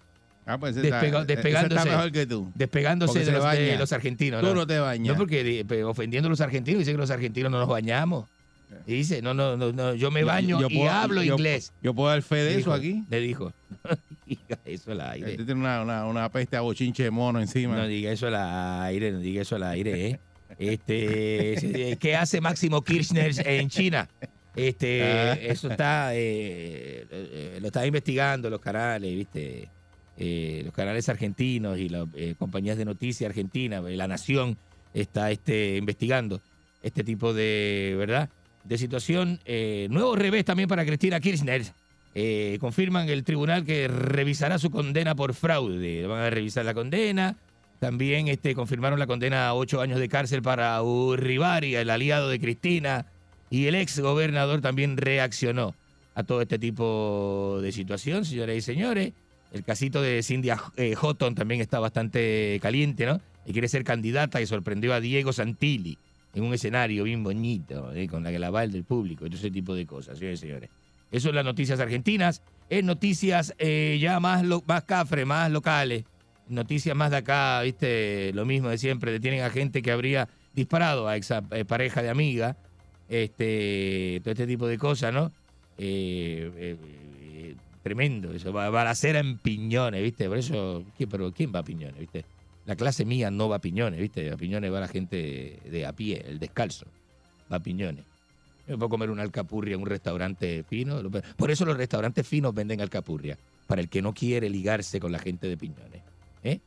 Ah, 0.45 0.57
pues 0.57 0.75
Despega- 0.75 1.25
despegándose. 1.25 1.75
está 1.75 1.85
mejor 1.97 2.11
que 2.11 2.25
tú. 2.25 2.51
Despegándose 2.55 3.23
de 3.23 3.31
los, 3.31 3.51
de 3.51 3.77
los 3.77 3.91
argentinos. 3.93 4.41
Tú 4.41 4.53
no 4.53 4.67
te 4.67 4.77
bañas. 4.79 5.13
No, 5.13 5.17
porque 5.17 5.65
ofendiendo 5.85 6.27
a 6.27 6.29
los 6.29 6.41
argentinos, 6.41 6.79
dice 6.79 6.91
que 6.91 6.97
los 6.97 7.11
argentinos 7.11 7.51
no 7.51 7.59
nos 7.59 7.69
bañamos. 7.69 8.27
Y 8.87 8.93
dice, 8.95 9.21
no, 9.21 9.33
no, 9.33 9.55
no, 9.55 9.71
no, 9.71 9.93
yo 9.93 10.11
me 10.11 10.23
baño 10.23 10.59
yo 10.59 10.67
y 10.69 10.77
puedo- 10.79 10.91
hablo 10.91 11.23
yo- 11.23 11.33
inglés. 11.35 11.71
Yo 11.81 11.93
puedo 11.93 12.09
dar 12.09 12.21
fe 12.23 12.37
de 12.37 12.43
Le 12.45 12.49
eso 12.51 12.57
dijo, 12.57 12.73
aquí. 12.73 13.03
Le 13.09 13.19
dijo. 13.21 13.53
diga 14.25 14.59
eso 14.65 14.91
al 14.91 15.01
aire. 15.01 15.31
Este 15.31 15.45
tiene 15.45 15.61
una, 15.61 15.81
una, 15.83 16.05
una 16.05 16.29
peste 16.29 16.57
a 16.57 16.61
bochinche 16.61 17.03
de 17.03 17.11
mono 17.11 17.39
encima. 17.39 17.75
No 17.77 17.87
diga 17.87 18.11
eso 18.11 18.27
al 18.27 18.35
aire, 18.85 19.11
no 19.11 19.19
diga 19.19 19.43
eso 19.43 19.55
al 19.55 19.63
aire, 19.63 20.07
¿eh? 20.09 20.19
Este, 20.59 21.97
¿Qué 21.99 22.15
hace 22.15 22.41
Máximo 22.41 22.81
Kirchner 22.83 23.31
en 23.47 23.69
China? 23.69 24.09
Este, 24.55 25.01
Ah. 25.03 25.33
eso 25.33 25.69
está, 25.69 26.13
eh, 26.13 27.07
eh, 27.09 27.57
lo 27.61 27.67
está 27.67 27.85
investigando 27.87 28.49
los 28.49 28.59
canales, 28.61 29.15
¿viste? 29.15 29.69
Eh, 30.25 30.61
los 30.63 30.73
canales 30.73 31.09
argentinos 31.09 31.77
y 31.77 31.89
las 31.89 32.07
eh, 32.15 32.35
compañías 32.39 32.77
de 32.77 32.85
noticias 32.85 33.29
argentinas, 33.29 33.83
eh, 33.85 33.97
La 33.97 34.07
Nación 34.07 34.57
está 34.93 35.31
este, 35.31 35.75
investigando 35.75 36.39
este 36.81 37.03
tipo 37.03 37.33
de, 37.33 37.93
¿verdad? 37.97 38.29
De 38.63 38.77
situación. 38.77 39.41
Nuevo 39.89 40.15
revés 40.15 40.45
también 40.45 40.69
para 40.69 40.85
Cristina 40.85 41.19
Kirchner. 41.19 41.63
Confirman 42.59 43.09
el 43.09 43.25
tribunal 43.25 43.65
que 43.65 43.89
revisará 43.89 44.57
su 44.59 44.71
condena 44.71 45.13
por 45.13 45.33
fraude. 45.33 46.07
Van 46.07 46.21
a 46.21 46.29
revisar 46.29 46.63
la 46.63 46.73
condena. 46.73 47.35
También 47.79 48.29
este, 48.29 48.55
confirmaron 48.55 48.99
la 48.99 49.07
condena 49.07 49.47
a 49.47 49.53
ocho 49.55 49.81
años 49.81 49.99
de 49.99 50.07
cárcel 50.07 50.41
para 50.41 50.81
Urribari, 50.81 51.75
el 51.75 51.89
aliado 51.89 52.29
de 52.29 52.39
Cristina. 52.39 53.07
Y 53.49 53.65
el 53.67 53.75
ex 53.75 53.99
gobernador 53.99 54.61
también 54.61 54.95
reaccionó 54.95 55.75
a 56.15 56.23
todo 56.23 56.41
este 56.41 56.59
tipo 56.59 57.59
de 57.61 57.73
situación, 57.73 58.23
señoras 58.23 58.55
y 58.55 58.61
señores. 58.61 59.13
El 59.53 59.63
casito 59.63 60.01
de 60.01 60.21
Cindy 60.23 60.49
eh, 60.77 60.95
Houghton 60.95 61.35
también 61.35 61.61
está 61.61 61.79
bastante 61.79 62.59
caliente, 62.61 63.05
¿no? 63.05 63.21
Y 63.45 63.53
quiere 63.53 63.67
ser 63.67 63.83
candidata 63.83 64.41
y 64.41 64.45
sorprendió 64.47 64.93
a 64.93 64.99
Diego 64.99 65.31
Santilli 65.31 65.97
en 66.33 66.43
un 66.43 66.53
escenario 66.53 67.03
bien 67.03 67.23
bonito, 67.23 67.93
¿eh? 67.93 68.07
con 68.07 68.23
la 68.23 68.31
que 68.31 68.39
la 68.39 68.49
va 68.49 68.63
el 68.63 68.71
del 68.71 68.83
público, 68.83 69.25
ese 69.27 69.51
tipo 69.51 69.75
de 69.75 69.85
cosas, 69.85 70.17
señores 70.17 70.39
y 70.39 70.47
señores. 70.47 70.69
Eso 71.11 71.29
es 71.29 71.35
las 71.35 71.45
noticias 71.45 71.79
argentinas. 71.79 72.41
En 72.69 72.87
noticias 72.87 73.53
eh, 73.59 73.99
ya 74.01 74.19
más, 74.19 74.43
lo- 74.43 74.63
más 74.65 74.83
cafre, 74.85 75.25
más 75.25 75.51
locales. 75.51 76.05
Noticias 76.49 76.95
más 76.95 77.11
de 77.11 77.17
acá, 77.17 77.61
viste, 77.61 78.31
lo 78.33 78.45
mismo 78.45 78.69
de 78.69 78.79
siempre. 78.79 79.11
Detienen 79.11 79.43
a 79.43 79.51
gente 79.51 79.83
que 79.83 79.91
habría 79.91 80.27
disparado 80.55 81.07
a 81.07 81.15
esa 81.15 81.43
eh, 81.51 81.63
pareja 81.65 82.01
de 82.01 82.09
amiga. 82.09 82.57
Este, 83.09 84.19
todo 84.23 84.31
este 84.31 84.47
tipo 84.47 84.65
de 84.65 84.77
cosas, 84.79 85.13
¿no? 85.13 85.31
Tremendo 87.83 88.33
eso. 88.33 88.51
Ba- 88.51 88.69
Balacera 88.69 89.19
en 89.19 89.37
piñones, 89.37 90.01
¿viste? 90.01 90.27
Por 90.27 90.37
eso, 90.37 90.83
¿quién, 90.97 91.09
pero 91.09 91.31
¿quién 91.31 91.51
va 91.53 91.59
a 91.59 91.63
piñones, 91.63 91.99
viste? 91.99 92.25
La 92.65 92.75
clase 92.75 93.03
mía 93.05 93.29
no 93.29 93.49
va 93.49 93.57
a 93.57 93.59
piñones, 93.59 93.99
¿viste? 93.99 94.31
A 94.31 94.37
piñones 94.37 94.71
va 94.71 94.79
la 94.79 94.87
gente 94.87 95.59
de 95.69 95.85
a 95.85 95.91
pie, 95.93 96.23
el 96.27 96.39
descalzo. 96.39 96.85
Va 97.51 97.57
a 97.57 97.59
piñones. 97.59 98.05
Yo 98.67 98.75
me 98.75 98.77
puedo 98.77 98.89
comer 98.89 99.09
una 99.09 99.21
alcapurria 99.23 99.75
en 99.75 99.81
un 99.81 99.87
restaurante 99.87 100.63
fino. 100.63 101.01
Por 101.35 101.51
eso 101.51 101.65
los 101.65 101.75
restaurantes 101.75 102.25
finos 102.25 102.53
venden 102.55 102.79
alcapurria. 102.79 103.37
Para 103.67 103.81
el 103.81 103.89
que 103.89 104.01
no 104.01 104.13
quiere 104.13 104.49
ligarse 104.49 104.99
con 105.01 105.11
la 105.11 105.19
gente 105.19 105.47
de 105.47 105.57
piñones. 105.57 106.01
¿eh? 106.43 106.59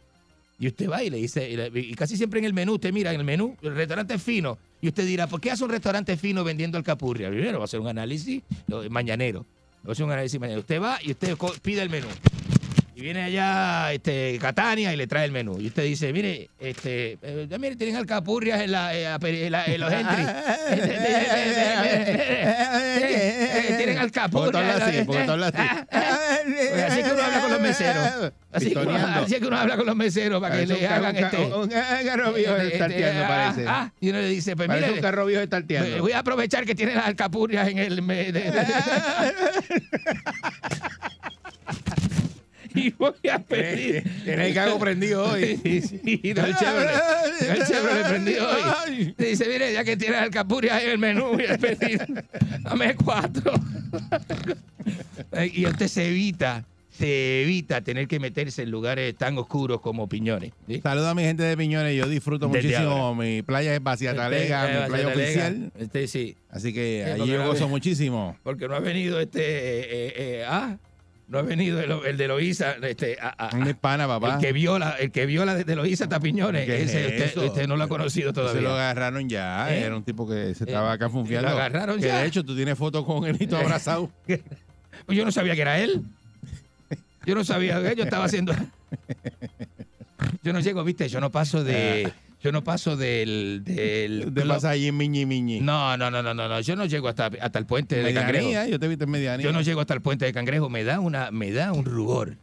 Y 0.59 0.67
usted 0.67 0.91
va 0.91 1.03
y 1.03 1.09
le 1.11 1.17
dice, 1.19 1.71
y 1.75 1.95
casi 1.95 2.17
siempre 2.19 2.39
en 2.41 2.45
el 2.47 2.53
menú, 2.55 2.75
usted 2.75 2.93
mira 2.93 3.13
en 3.13 3.21
el 3.21 3.25
menú, 3.25 3.57
el 3.63 3.75
restaurante 3.75 4.15
es 4.15 4.23
fino. 4.23 4.59
Y 4.83 4.89
usted 4.89 5.07
dirá, 5.07 5.27
¿por 5.27 5.41
qué 5.41 5.51
hace 5.51 5.65
un 5.65 5.71
restaurante 5.71 6.17
fino 6.19 6.45
vendiendo 6.45 6.77
alcapurria? 6.77 7.29
Primero 7.31 7.59
va 7.59 7.65
a 7.65 7.67
hacer 7.67 7.81
un 7.81 7.89
análisis 7.89 8.43
mañanero. 8.91 9.47
Hacer 9.89 10.05
un 10.05 10.13
análisis 10.13 10.41
mañanero. 10.41 10.61
Usted 10.61 10.83
va 10.83 10.99
y 11.03 11.13
usted 11.13 11.37
pide 11.63 11.83
el 11.83 11.91
menú. 11.91 12.09
Y 12.99 13.03
viene 13.03 13.25
allá 13.25 13.93
este, 13.93 14.39
Catania 14.41 14.91
y 14.91 14.97
le 14.97 15.07
trae 15.07 15.27
el 15.27 15.31
menú. 15.33 15.61
Y 15.61 15.67
usted 15.67 15.83
dice, 15.85 16.15
mire, 16.15 16.49
este, 16.59 17.19
eh, 17.21 17.47
mire, 17.61 17.77
tienen 17.77 17.95
alcapurrias 17.97 18.63
en, 18.63 18.73
la, 18.73 18.95
eh, 18.97 19.05
en 19.23 19.53
la- 19.53 19.67
en 19.67 19.81
los 19.83 19.93
entry. 19.93 20.25
Eh, 22.89 23.75
Tienen 23.77 23.99
alcapurrias. 23.99 24.51
¿Por 25.05 25.15
qué 25.19 25.25
tú 25.27 25.31
hablas 25.33 25.53
así? 25.55 25.67
Pues 26.71 26.83
así 26.85 27.03
que 27.03 27.11
uno 27.13 27.23
habla 27.23 27.41
con 27.43 27.51
los 27.53 27.61
meseros. 27.61 28.33
Así 28.51 28.73
que, 28.73 28.79
uno, 28.79 28.97
así 28.97 29.35
que 29.41 29.47
uno 29.47 29.57
habla 29.59 29.77
con 29.77 29.85
los 29.87 29.97
meseros 29.97 30.41
para 30.41 30.57
que 30.59 30.67
le 30.67 30.87
hagan 30.89 31.17
este. 31.17 31.37
un- 31.37 31.53
un 31.53 31.69
carro 31.69 32.33
viejo 32.33 32.57
eh, 32.57 32.69
estarteando, 32.73 33.21
eh, 33.23 33.27
parece. 33.29 33.65
ah, 33.69 33.83
ah, 33.83 33.93
y 34.01 34.09
uno 34.09 34.19
le 34.21 34.29
dice, 34.29 34.57
pues 34.57 34.71
mire, 34.71 34.91
un 34.93 35.01
carro 35.01 35.27
viejo 35.27 35.43
estarteando. 35.43 35.91
pues, 35.91 36.01
voy 36.01 36.13
a 36.13 36.21
aprovechar 36.21 36.65
que 36.65 36.75
tiene 36.75 36.95
las 36.95 37.05
alcapurrias 37.07 37.69
en 37.69 37.77
el. 37.77 38.01
Y 42.77 42.91
voy 42.99 43.13
a 43.33 43.39
pedir. 43.41 44.03
Tiene 44.25 44.49
el 44.49 44.55
carro 44.55 44.79
prendido 44.79 45.25
hoy. 45.31 45.57
Sí, 45.67 45.81
sí, 45.81 46.21
no, 46.37 46.45
el 46.47 46.55
Chevrolet. 46.57 47.01
El 47.51 47.67
Chevrolet 47.67 48.07
prendido 48.09 48.49
hoy. 48.49 49.15
Dice, 49.19 49.47
mire, 49.49 49.73
ya 49.73 49.83
que 49.85 49.97
tiene 49.97 50.17
alcapurrias 50.17 50.83
en 50.83 50.91
el 50.91 50.99
menú, 50.99 51.33
voy 51.33 51.47
a 51.47 51.59
pedir. 51.59 52.01
Dame 52.61 52.95
cuatro. 52.97 53.53
y 55.53 55.67
usted 55.67 55.89
se 55.89 56.09
evita, 56.09 56.65
se 56.91 57.43
evita 57.43 57.81
tener 57.81 58.07
que 58.09 58.21
meterse 58.21 58.63
en 58.63 58.71
lugares 58.71 59.15
tan 59.17 59.37
oscuros 59.39 59.81
como 59.81 60.09
Piñones. 60.09 60.53
¿sí? 60.69 60.81
Saludos 60.83 61.09
a 61.09 61.15
mi 61.15 61.23
gente 61.23 61.43
de 61.43 61.57
Piñones. 61.57 61.97
Yo 61.97 62.09
disfruto 62.09 62.49
Desde 62.49 62.69
muchísimo. 62.69 62.91
ahora. 62.91 63.19
Mi 63.23 63.43
playa 63.43 63.75
es 63.75 63.83
Vacía 63.83 64.15
Talega, 64.15 64.67
Este, 64.71 64.81
mi 64.83 64.89
playa 64.89 65.09
oficial. 65.09 65.73
Este 65.79 66.07
sí. 66.09 66.37
Así 66.51 66.73
que 66.73 67.03
Sí, 67.05 67.21
allí 67.23 67.31
yo 67.33 67.45
gozo 67.47 67.69
muchísimo. 67.69 68.37
Porque 68.43 68.69
no 68.69 68.75
ha 68.75 68.81
venido 68.81 69.21
este. 69.21 69.41
eh, 69.41 69.87
eh, 69.91 70.13
eh, 70.17 70.45
ah, 70.49 70.79
no 71.29 71.39
ha 71.39 71.43
venido 71.43 71.81
el, 71.81 71.91
el 72.07 72.17
de 72.17 72.29
Loíza. 72.29 72.73
Este, 72.83 73.17
ah, 73.21 73.35
ah, 73.37 73.51
Un 73.55 73.67
hispana, 73.69 74.07
papá. 74.07 74.35
El 74.35 74.41
que 74.41 74.53
viola, 74.53 74.97
el 74.99 75.11
que 75.11 75.27
viola 75.27 75.55
desde 75.55 75.75
Loíza 75.75 76.05
hasta 76.05 76.21
Piñones. 76.21 76.67
¿Qué 76.67 76.83
es 76.83 76.95
Ese, 76.95 77.41
usted, 77.41 77.67
no 77.67 77.77
lo 77.77 77.85
ha 77.85 77.89
conocido 77.89 78.33
Se 78.33 78.41
lo 78.41 78.49
todavía. 78.49 78.71
agarraron 78.71 79.29
ya. 79.29 79.75
¿Eh? 79.75 79.81
Era 79.83 79.97
un 79.97 80.05
tipo 80.05 80.29
que 80.29 80.55
se 80.55 80.65
Eh, 80.65 80.67
estaba 80.69 80.93
acá 80.93 81.09
funfiando. 81.11 81.49
lo 81.49 81.55
agarraron 81.57 81.99
que 82.01 82.07
ya. 82.07 82.21
de 82.21 82.27
hecho 82.27 82.45
tú 82.45 82.55
tienes 82.55 82.79
fotos 82.79 83.05
con 83.05 83.25
él 83.27 83.37
y 83.41 83.47
todo 83.47 83.61
abrazado. 83.61 84.11
Pues 85.05 85.17
yo 85.19 85.25
no 85.27 85.31
sabía 85.31 85.55
que 85.55 85.61
era 85.61 85.79
él. 85.79 86.03
Yo 87.27 87.35
no 87.35 87.45
sabía 87.45 87.83
que 87.83 87.95
yo 87.97 88.05
estaba 88.05 88.25
haciendo. 88.25 88.55
Yo 90.43 90.53
no 90.53 90.61
llego, 90.61 90.83
viste, 90.85 91.09
yo 91.09 91.21
no 91.21 91.31
paso 91.31 91.63
de. 91.65 92.11
Yo 92.43 92.53
no 92.53 92.63
paso 92.63 92.97
del. 92.97 93.63
del 93.65 94.21
De 94.35 94.43
club. 94.43 94.55
pasar 94.55 94.73
allí 94.73 94.89
en 94.89 94.97
Miñi 94.97 95.25
Miñi. 95.27 95.61
No, 95.61 95.97
no, 95.97 96.11
no, 96.11 96.23
no, 96.23 96.35
no, 96.35 96.49
no. 96.49 96.61
Yo 96.61 96.77
no 96.77 96.85
llego 96.87 97.09
hasta, 97.09 97.31
hasta 97.41 97.59
el 97.59 97.67
puente 97.67 97.97
de 97.97 98.13
Cangrejo. 98.15 98.47
Medianía, 98.47 98.69
yo 98.71 98.79
te 98.79 98.89
viste 98.89 99.05
en 99.05 99.11
medianía. 99.11 99.45
Yo 99.45 99.53
no 99.53 99.63
llego 99.63 99.81
hasta 99.81 99.95
el 99.95 100.03
puente 100.03 100.25
de 100.27 100.33
Cangrejo. 100.33 100.69
Me 100.69 100.85
da 100.85 101.01
una, 101.01 101.31
me 101.31 101.51
da 101.53 101.73
un 101.73 101.85
rubor. 101.85 102.37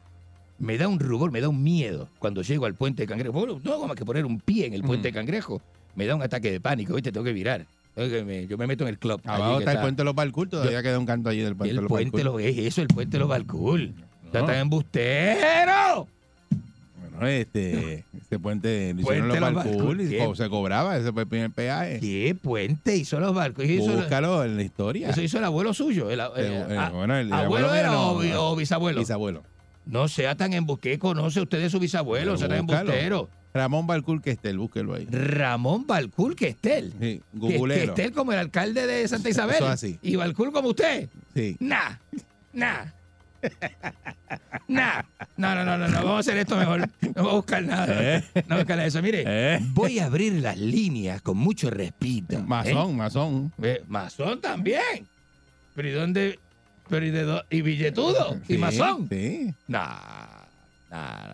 Me 0.59 0.77
da 0.77 0.87
un 0.87 0.99
rubor, 0.99 1.31
me 1.31 1.41
da 1.41 1.49
un 1.49 1.61
miedo 1.63 2.09
cuando 2.19 2.41
llego 2.41 2.65
al 2.65 2.75
puente 2.75 3.03
de 3.03 3.07
Cangrejo. 3.07 3.59
No 3.63 3.73
hago 3.73 3.87
más 3.87 3.95
que 3.97 4.05
poner 4.05 4.25
un 4.25 4.39
pie 4.39 4.65
en 4.67 4.73
el 4.73 4.83
puente 4.83 5.09
de 5.09 5.13
Cangrejo. 5.13 5.61
Me 5.95 6.05
da 6.05 6.15
un 6.15 6.21
ataque 6.21 6.51
de 6.51 6.59
pánico, 6.59 6.93
¿viste? 6.95 7.11
Tengo 7.11 7.23
que 7.23 7.33
virar. 7.33 7.65
Yo 7.95 8.57
me 8.57 8.65
meto 8.67 8.83
en 8.83 8.89
el 8.89 8.97
club. 8.97 9.21
Abajo 9.25 9.57
que 9.57 9.65
está 9.65 9.73
el 9.73 9.79
puente 9.81 10.01
de 10.01 10.05
los 10.05 10.15
Balcul, 10.15 10.49
todavía 10.49 10.79
Yo- 10.79 10.83
queda 10.83 10.97
un 10.99 11.05
canto 11.05 11.29
allí 11.29 11.41
del 11.41 11.55
puente 11.55 11.73
de 11.73 11.77
el 11.79 11.83
los 11.83 11.89
puente 11.89 12.23
lo 12.23 12.39
es 12.39 12.57
eso, 12.57 12.81
el 12.81 12.87
puente 12.87 13.19
lo 13.19 13.27
Balcul. 13.27 13.93
Está 14.25 14.39
No. 14.41 14.45
tan 14.47 14.55
embustero. 14.57 16.07
Este, 17.21 18.05
este 18.19 18.39
puente 18.39 18.93
lo 18.93 19.01
hicieron 19.01 19.29
Puente 19.29 19.39
los 19.39 19.53
Los 19.53 19.65
Balcul, 19.65 20.01
y 20.01 20.35
se 20.35 20.49
cobraba, 20.49 20.97
ese 20.97 21.11
fue 21.13 21.23
el 21.23 21.27
primer 21.27 21.51
peaje. 21.51 21.99
¿Qué 21.99 22.35
puente 22.41 22.95
hizo 22.95 23.19
los 23.19 23.33
barcos? 23.33 23.65
Búscalo 23.67 24.43
en 24.43 24.57
la 24.57 24.63
historia. 24.63 25.09
eso 25.09 25.21
hizo 25.21 25.37
el 25.37 25.43
abuelo 25.43 25.73
suyo. 25.73 26.09
El, 26.09 26.19
Eh, 26.19 26.25
eh, 26.37 26.89
bueno, 26.91 27.15
el- 27.17 27.27
el 27.27 27.33
¿Abuelo 27.33 27.67
abuelo 27.67 27.75
era 27.75 27.91
o, 27.99 28.23
no, 28.23 28.55
bisabuelo? 28.55 28.99
Bisabuelo. 28.99 29.43
No 29.85 30.07
sea 30.07 30.35
tan 30.35 30.53
embusqué, 30.53 30.97
conoce 30.97 31.41
usted 31.41 31.59
de 31.61 31.69
su 31.69 31.79
bisabuelo, 31.79 32.37
sea 32.37 32.47
tan 32.47 32.59
embustero. 32.59 33.29
Ramón 33.53 33.85
Balcul 33.85 34.19
que 34.21 34.31
esté, 34.31 34.51
búsquelo 34.53 34.95
ahí. 34.95 35.05
Ramón 35.11 35.85
Balcul 35.85 36.35
Questel. 36.35 36.91
Sí. 36.99 37.21
Questel 37.67 38.11
como 38.11 38.31
el 38.33 38.39
alcalde 38.39 38.87
de 38.87 39.07
Santa 39.07 39.29
Isabel. 39.29 39.55
Eso 39.57 39.67
así. 39.67 39.99
Y 40.01 40.15
Balcul 40.15 40.51
como 40.51 40.69
usted. 40.69 41.07
Sí. 41.35 41.55
Nah, 41.59 41.97
nah. 42.51 42.85
Nah. 44.67 45.03
No, 45.37 45.55
no, 45.55 45.65
no, 45.65 45.77
no, 45.77 45.87
no. 45.87 45.97
Vamos 46.03 46.15
a 46.15 46.19
hacer 46.19 46.37
esto 46.37 46.55
mejor. 46.57 46.81
No 47.15 47.23
voy 47.23 47.31
a 47.31 47.35
buscar 47.35 47.63
nada. 47.63 47.87
Eh. 48.17 48.23
No 48.35 48.41
voy 48.49 48.55
a 48.55 48.57
buscar 48.59 48.79
eso. 48.79 49.01
Mire, 49.01 49.23
Eh. 49.25 49.59
voy 49.73 49.99
a 49.99 50.05
abrir 50.05 50.33
las 50.33 50.57
líneas 50.57 51.21
con 51.21 51.37
mucho 51.37 51.69
respeto. 51.69 52.39
Masón, 52.41 52.95
masón. 52.95 53.53
¿eh? 53.61 53.79
Eh, 53.79 53.83
Masón 53.87 54.39
también. 54.41 55.07
Pero 55.75 55.87
¿y 55.87 55.91
dónde? 55.91 56.39
Pero 56.89 57.05
¿y 57.05 57.11
de 57.11 57.25
dó- 57.25 57.43
¿Y 57.49 57.61
billetudo? 57.61 58.39
¿Y 58.47 58.53
Sí, 58.53 58.57
masón? 58.57 59.07
Sí. 59.09 59.53
Nah. 59.67 60.32
Nah, 60.93 61.33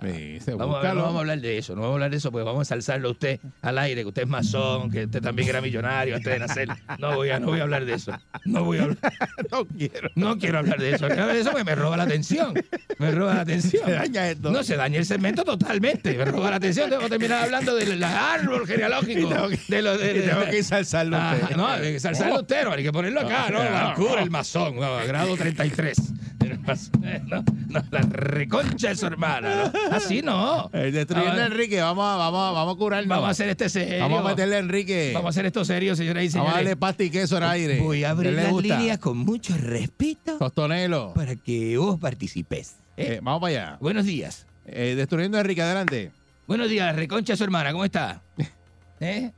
Vamos 0.58 0.78
a, 0.78 0.82
ver, 0.82 0.96
no 0.96 1.02
vamos 1.02 1.18
a 1.18 1.20
hablar 1.20 1.42
de 1.42 1.58
eso, 1.58 1.76
no 1.76 1.82
vamos 1.82 1.92
a 1.92 1.96
hablar 1.96 2.12
de 2.12 2.18
eso, 2.18 2.32
porque 2.32 2.46
vamos 2.46 2.60
a 2.60 2.62
ensalzarlo 2.62 3.10
a 3.10 3.12
usted 3.12 3.42
al 3.62 3.78
aire, 3.78 4.04
que 4.04 4.08
usted 4.08 4.22
es 4.22 4.28
masón, 4.30 4.90
que 4.90 5.04
usted 5.04 5.22
también 5.22 5.50
era 5.50 5.60
millonario 5.60 6.16
antes 6.16 6.32
de 6.32 6.40
nacer. 6.40 6.70
No 6.98 7.16
voy 7.16 7.30
a, 7.32 7.40
no 7.42 7.48
voy 7.48 7.60
a 7.60 7.64
hablar 7.64 7.84
de 7.84 7.94
eso. 7.96 8.14
No 8.46 8.64
voy 8.64 8.78
a 8.78 8.84
hablar. 8.84 8.98
No 9.52 9.66
quiero. 9.66 10.10
No 10.16 10.38
quiero 10.38 10.60
hablar 10.60 10.80
de 10.80 10.92
eso. 10.96 11.08
De 11.10 11.40
eso 11.42 11.52
me 11.66 11.76
roba 11.76 11.98
la 11.98 12.04
atención. 12.04 12.54
Me 13.00 13.12
roba 13.12 13.34
la 13.34 13.42
atención. 13.42 13.84
Se 13.86 13.92
daña 13.92 14.30
esto. 14.30 14.52
No, 14.52 14.64
se 14.64 14.76
daña 14.78 15.00
el 15.00 15.06
segmento 15.06 15.44
totalmente. 15.44 16.16
Me 16.18 16.24
roba 16.26 16.52
la 16.52 16.56
atención. 16.58 16.90
Tengo 16.90 17.04
que 17.04 17.10
terminar 17.10 17.44
hablando 17.44 17.76
del 17.76 18.02
árbol 18.04 18.66
genealógico. 18.68 19.20
Y 19.20 19.26
tengo 19.26 19.50
que- 19.50 19.60
de 19.68 19.82
lo, 19.82 19.98
de, 19.98 20.18
y 20.20 20.22
tengo 20.22 20.46
que 20.46 20.58
ensalzarlo 20.60 21.18
a 21.18 21.34
usted. 21.34 21.56
No, 21.58 21.68
hay 21.68 21.82
que 21.82 21.94
ensalzarlo 21.96 22.40
usted, 22.42 22.64
no, 22.64 22.72
hay 22.74 22.84
que 22.84 22.92
ponerlo 22.94 23.22
acá, 23.22 23.50
¿no? 23.50 23.60
No. 23.98 24.18
el 24.20 24.30
masón, 24.30 24.78
grado 24.78 25.36
33. 25.36 25.98
El 26.46 26.60
masón, 26.60 26.92
No, 27.28 27.44
no, 27.70 27.84
la 27.92 28.02
reconcha 28.02 28.90
de 28.90 28.96
su 28.96 29.06
hermana, 29.08 29.49
¿no? 29.56 29.96
Así 29.96 30.22
no. 30.22 30.70
Eh, 30.74 30.92
destruyendo 30.92 31.42
a 31.42 31.44
Ah, 31.44 31.48
Enrique, 31.48 31.82
vamos 31.82 32.06
a, 32.06 32.16
vamos 32.18 32.50
a, 32.50 32.52
vamos 32.52 32.76
a 32.76 32.78
curarnos. 32.78 33.10
Vamos 33.10 33.28
a 33.28 33.32
hacer 33.32 33.50
este 33.50 33.70
serio. 33.70 34.00
Vamos 34.00 34.26
a 34.26 34.30
meterle 34.30 34.56
a 34.56 34.60
Enrique. 34.60 35.12
Vamos 35.14 35.28
a 35.28 35.30
hacer 35.32 35.46
esto 35.46 35.66
serio, 35.66 35.96
señoras 35.96 36.24
y 36.24 36.28
Vamos 36.30 36.36
a 36.36 36.52
señores. 36.52 36.66
darle 36.66 36.76
pasta 36.78 37.04
y 37.04 37.10
queso 37.10 37.38
al 37.38 37.44
aire. 37.44 37.80
Voy 37.80 38.04
a 38.04 38.12
abrir 38.12 38.32
¿Qué 38.32 38.36
le 38.38 38.44
las 38.44 38.52
gusta? 38.52 38.78
líneas 38.78 38.98
con 39.00 39.18
mucho 39.18 39.56
respeto 39.58 40.38
Tostonelo. 40.38 41.14
para 41.14 41.36
que 41.36 41.78
vos 41.78 42.00
participes. 42.00 42.76
¿eh? 42.98 43.14
Eh, 43.16 43.20
vamos 43.22 43.42
para 43.42 43.52
allá. 43.70 43.78
Buenos 43.80 44.06
días. 44.06 44.46
Eh, 44.66 44.94
destruyendo 44.96 45.38
a 45.38 45.42
Enrique, 45.42 45.62
adelante. 45.62 46.12
Buenos 46.48 46.70
días, 46.70 46.96
reconcha 46.96 47.36
su 47.36 47.44
hermana. 47.44 47.72
¿Cómo 47.72 47.86
está? 47.86 48.22
¿Eh? 49.00 49.32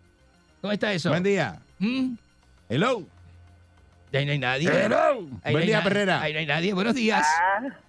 ¿Cómo 0.61 0.71
está 0.73 0.93
eso? 0.93 1.09
Buen 1.09 1.23
día. 1.23 1.59
¿Mm? 1.79 2.13
Hello. 2.69 3.03
Ahí 4.13 4.25
no 4.25 4.31
hay 4.33 4.39
nadie. 4.39 4.67
Hello. 4.69 4.97
Ahí 4.97 5.21
no 5.21 5.51
Buen 5.51 5.57
hay 5.57 5.65
día, 5.67 5.77
na- 5.77 5.83
Perrera. 5.83 6.21
Ahí 6.21 6.33
no 6.33 6.39
hay 6.39 6.45
nadie. 6.45 6.73
Buenos 6.73 6.95
días. 6.95 7.25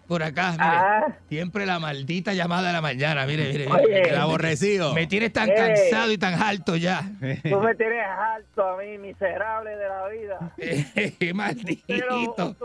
Por 0.08 0.22
acá, 0.22 0.52
mire. 0.52 1.16
Siempre 1.28 1.64
la 1.64 1.78
maldita 1.78 2.34
llamada 2.34 2.66
de 2.68 2.72
la 2.74 2.80
mañana. 2.82 3.24
Mire, 3.26 3.46
mire. 3.52 3.66
mire. 3.66 3.72
Oye. 3.82 4.08
El 4.10 4.16
aborrecido. 4.16 4.92
Me 4.94 5.06
tienes 5.06 5.32
tan 5.32 5.48
Eh. 5.50 5.54
cansado 5.54 6.12
y 6.12 6.18
tan 6.18 6.34
alto 6.42 6.76
ya. 6.76 7.02
Tú 7.42 7.60
me 7.60 7.74
tienes 7.74 8.04
alto 8.06 8.68
a 8.68 8.76
mí, 8.78 8.98
miserable 8.98 9.70
de 9.76 9.88
la 9.88 10.08
vida. 10.08 10.52
Qué 11.18 11.32
maldito. 11.34 11.84
Pero- 11.86 12.56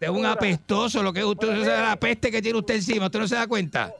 Es 0.00 0.08
un 0.08 0.26
apestoso 0.26 1.02
lo 1.02 1.12
que 1.12 1.20
es 1.20 1.24
usted. 1.26 1.48
Usted 1.48 1.64
sabe 1.64 1.86
la 1.88 1.96
peste 1.96 2.30
que 2.30 2.42
tiene 2.42 2.58
usted 2.58 2.74
encima. 2.76 3.06
¿Usted 3.06 3.18
no 3.20 3.28
se 3.28 3.36
da 3.36 3.46
cuenta? 3.46 3.92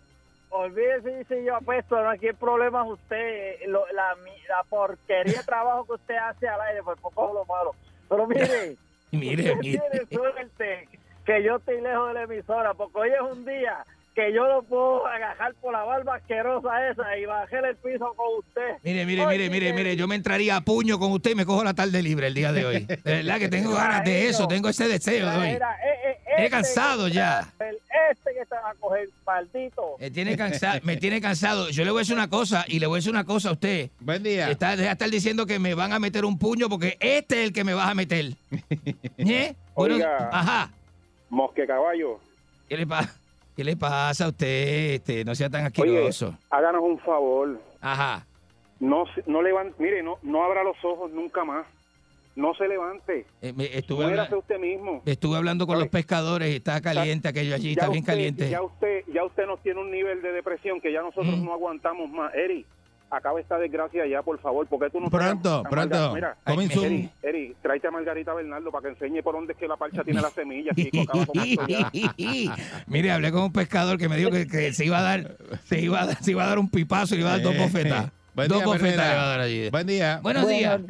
Olvídese 0.52 1.24
si 1.28 1.44
yo 1.44 1.54
apesto, 1.56 2.02
no, 2.02 2.10
aquí 2.10 2.26
el 2.26 2.34
problema 2.34 2.82
es 2.84 2.90
usted, 2.92 3.54
lo- 3.68 3.86
la, 3.94 4.16
mi- 4.24 4.30
la 4.48 4.64
porquería 4.68 5.38
de 5.38 5.44
trabajo 5.44 5.84
que 5.86 5.92
usted 5.92 6.16
hace 6.16 6.48
al 6.48 6.60
aire, 6.62 6.82
por 6.82 6.96
poco 6.98 7.32
lo 7.32 7.44
malo. 7.44 7.74
Pero 8.08 8.26
mire, 8.26 8.76
Mire, 9.12 9.54
mire. 9.56 9.78
tiene 9.90 10.06
suerte 10.10 10.88
que 11.30 11.42
yo 11.44 11.56
estoy 11.56 11.80
lejos 11.80 12.08
de 12.08 12.14
la 12.14 12.22
emisora, 12.24 12.74
porque 12.74 12.98
hoy 12.98 13.10
es 13.10 13.20
un 13.32 13.44
día 13.44 13.84
que 14.16 14.32
yo 14.34 14.44
lo 14.48 14.62
puedo 14.64 15.06
agajar 15.06 15.54
por 15.60 15.72
la 15.72 15.84
barba 15.84 16.16
asquerosa 16.16 16.88
esa 16.90 17.16
y 17.16 17.24
bajar 17.24 17.64
el 17.64 17.76
piso 17.76 18.12
con 18.16 18.26
usted. 18.40 18.82
Mire, 18.82 19.06
mire, 19.06 19.24
Oye, 19.24 19.38
mire, 19.38 19.50
mire, 19.50 19.72
mire, 19.72 19.96
yo 19.96 20.08
me 20.08 20.16
entraría 20.16 20.56
a 20.56 20.60
puño 20.62 20.98
con 20.98 21.12
usted 21.12 21.30
y 21.30 21.34
me 21.36 21.46
cojo 21.46 21.62
la 21.62 21.74
tarde 21.74 22.02
libre 22.02 22.26
el 22.26 22.34
día 22.34 22.52
de 22.52 22.66
hoy. 22.66 22.80
De 22.84 22.96
verdad 23.04 23.38
que 23.38 23.48
tengo 23.48 23.72
ganas 23.72 24.04
de 24.04 24.28
eso, 24.28 24.48
tengo 24.48 24.68
ese 24.68 24.88
deseo 24.88 25.30
de 25.30 25.36
hoy. 25.36 25.52
Mira, 25.52 25.76
eh, 25.76 26.10
eh, 26.10 26.16
Estoy 26.30 26.44
este 26.44 26.50
cansado 26.50 27.04
que 27.06 27.12
ya. 27.12 27.52
el- 27.60 27.78
Este 28.10 28.30
que 28.34 28.44
te 28.46 28.54
va 28.56 28.70
a 28.70 28.74
coger, 28.80 29.08
maldito. 29.24 29.96
Me 30.00 30.10
tiene, 30.10 30.36
cansado, 30.36 30.80
me 30.82 30.96
tiene 30.96 31.20
cansado. 31.20 31.70
Yo 31.70 31.84
le 31.84 31.90
voy 31.92 32.00
a 32.00 32.02
decir 32.02 32.14
una 32.16 32.28
cosa 32.28 32.64
y 32.66 32.80
le 32.80 32.86
voy 32.88 32.96
a 32.96 32.98
decir 32.98 33.12
una 33.12 33.24
cosa 33.24 33.50
a 33.50 33.52
usted. 33.52 33.90
Buen 34.00 34.24
día. 34.24 34.50
Está, 34.50 34.70
deja 34.70 34.82
de 34.88 34.92
estar 34.92 35.10
diciendo 35.10 35.46
que 35.46 35.60
me 35.60 35.74
van 35.74 35.92
a 35.92 36.00
meter 36.00 36.24
un 36.24 36.36
puño 36.38 36.68
porque 36.68 36.96
este 36.98 37.40
es 37.42 37.46
el 37.46 37.52
que 37.52 37.62
me 37.62 37.74
vas 37.74 37.88
a 37.88 37.94
meter. 37.94 38.32
¿Eh? 39.18 39.54
Bueno, 39.76 39.94
Oiga. 39.94 40.28
ajá. 40.32 40.70
Mosque 41.30 41.66
caballo. 41.66 42.18
¿Qué 42.68 42.76
le, 42.76 42.86
pa- 42.86 43.08
¿Qué 43.56 43.64
le 43.64 43.76
pasa 43.76 44.26
a 44.26 44.28
usted? 44.28 44.94
Este, 44.94 45.24
no 45.24 45.34
sea 45.34 45.48
tan 45.50 45.60
Oye, 45.62 45.66
asqueroso. 45.68 46.36
háganos 46.50 46.82
un 46.82 46.98
favor. 46.98 47.60
Ajá. 47.80 48.26
No, 48.78 49.04
no 49.26 49.42
levante, 49.42 49.74
mire, 49.78 50.02
no, 50.02 50.18
no 50.22 50.42
abra 50.44 50.62
los 50.64 50.76
ojos 50.84 51.10
nunca 51.10 51.44
más. 51.44 51.66
No 52.36 52.54
se 52.54 52.66
levante. 52.68 53.26
Eh, 53.42 53.52
estuve, 53.74 54.04
habla- 54.06 54.28
usted 54.34 54.58
mismo. 54.58 55.02
estuve 55.04 55.36
hablando 55.36 55.66
con 55.66 55.78
los 55.78 55.88
pescadores 55.88 56.50
y 56.52 56.56
está 56.56 56.80
caliente 56.80 57.28
aquello 57.28 57.54
allí, 57.54 57.72
está 57.72 57.88
bien 57.88 58.04
caliente. 58.04 58.48
Ya 58.48 58.62
usted, 58.62 59.04
ya 59.12 59.24
usted 59.24 59.46
nos 59.46 59.60
tiene 59.62 59.80
un 59.80 59.90
nivel 59.90 60.22
de 60.22 60.32
depresión 60.32 60.80
que 60.80 60.92
ya 60.92 61.02
nosotros 61.02 61.36
Mm. 61.36 61.44
no 61.44 61.52
aguantamos 61.52 62.08
más. 62.08 62.32
Eri, 62.34 62.64
acaba 63.10 63.40
esta 63.40 63.58
desgracia 63.58 64.06
ya, 64.06 64.22
por 64.22 64.38
favor, 64.40 64.66
porque 64.68 64.90
tú 64.90 65.00
no 65.00 65.10
Pronto, 65.10 65.62
pronto. 65.68 66.14
Mira, 66.14 66.36
Eri. 66.46 67.10
Eri, 67.22 67.56
tráete 67.62 67.88
a 67.88 67.90
Margarita 67.90 68.32
Bernardo 68.34 68.70
para 68.70 68.82
que 68.82 68.88
enseñe 68.90 69.22
por 69.22 69.34
dónde 69.34 69.52
es 69.54 69.58
que 69.58 69.66
la 69.68 69.76
parcha 69.76 70.02
tiene 70.04 70.20
las 70.20 70.32
semillas, 70.32 70.74
chico. 70.76 71.02
Acaba 71.02 71.26
con 71.26 71.38
esto 71.40 71.66
ya. 71.66 71.90
Mire, 72.86 73.12
hablé 73.12 73.32
con 73.32 73.42
un 73.42 73.52
pescador 73.52 73.98
que 73.98 74.08
me 74.08 74.16
dijo 74.16 74.30
que, 74.30 74.46
que 74.46 74.72
se 74.72 74.84
iba 74.84 74.98
a 74.98 75.02
dar, 75.02 75.36
se 75.64 75.80
iba 75.80 76.00
a 76.02 76.06
dar, 76.06 76.22
se 76.22 76.30
iba 76.30 76.44
a 76.44 76.46
dar 76.46 76.58
un 76.58 76.70
pipazo 76.70 77.14
y 77.14 77.18
le 77.18 77.22
iba 77.24 77.30
a 77.34 77.36
dar 77.38 77.42
dos 77.42 77.54
Eh, 77.54 77.58
bofetas. 77.58 78.10
buen 78.34 78.48
Dos 78.48 78.58
día, 78.58 78.66
bofetas 78.66 79.06
le 79.06 79.12
iba 79.12 79.22
a 79.22 79.26
dar 79.28 79.40
allí. 79.40 79.70
Buen 79.70 79.86
día. 79.86 80.20
Buenos 80.22 80.48
días. 80.48 80.80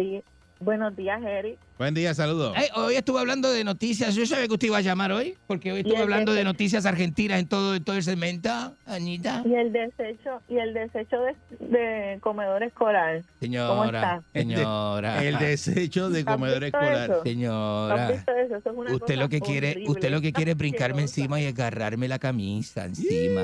Buenos 0.61 0.95
días, 0.95 1.23
Eric. 1.23 1.59
Buen 1.79 1.95
día, 1.95 2.13
saludos. 2.13 2.55
Hoy 2.75 2.95
estuve 2.95 3.19
hablando 3.19 3.51
de 3.51 3.65
noticias. 3.65 4.15
Yo 4.15 4.27
sabía 4.27 4.47
que 4.47 4.53
usted 4.53 4.67
iba 4.67 4.77
a 4.77 4.83
llamar 4.83 5.11
hoy, 5.11 5.35
porque 5.47 5.73
hoy 5.73 5.81
estuve 5.81 5.97
hablando 5.97 6.35
de 6.35 6.45
noticias 6.45 6.85
argentinas 6.85 7.41
en 7.41 7.49
todo, 7.49 7.75
en 7.75 7.83
todo 7.83 7.97
el 7.97 8.03
segmento. 8.03 8.51
Anita. 8.85 9.43
Y 9.47 9.55
el 9.55 9.73
desecho 9.73 10.43
y 10.51 10.59
el 10.59 10.75
desecho 10.75 11.17
de, 11.23 11.35
de 11.67 12.21
comedor 12.21 12.63
escolar. 12.63 13.23
¿Cómo 13.23 13.41
Señora, 13.41 13.87
está? 14.01 14.23
señora. 14.35 15.25
El 15.25 15.39
desecho 15.39 16.11
de 16.11 16.19
¿Has 16.21 16.25
comedor 16.27 16.65
escolar. 16.65 17.21
Señora. 17.25 18.11
visto 18.11 18.33
eso? 18.33 18.57
Eso 18.57 18.71
es 18.71 18.77
una 18.77 18.93
Usted 18.93 19.07
cosa 19.07 19.17
lo 19.17 19.29
que 19.31 19.41
quiere, 19.41 19.71
horrible. 19.71 19.91
usted 19.91 20.11
lo 20.11 20.21
que 20.21 20.33
quiere 20.35 20.51
es 20.51 20.59
brincarme 20.59 21.01
encima 21.01 21.41
y 21.41 21.47
agarrarme 21.47 22.07
la 22.07 22.19
camisa 22.19 22.85
encima. 22.85 23.43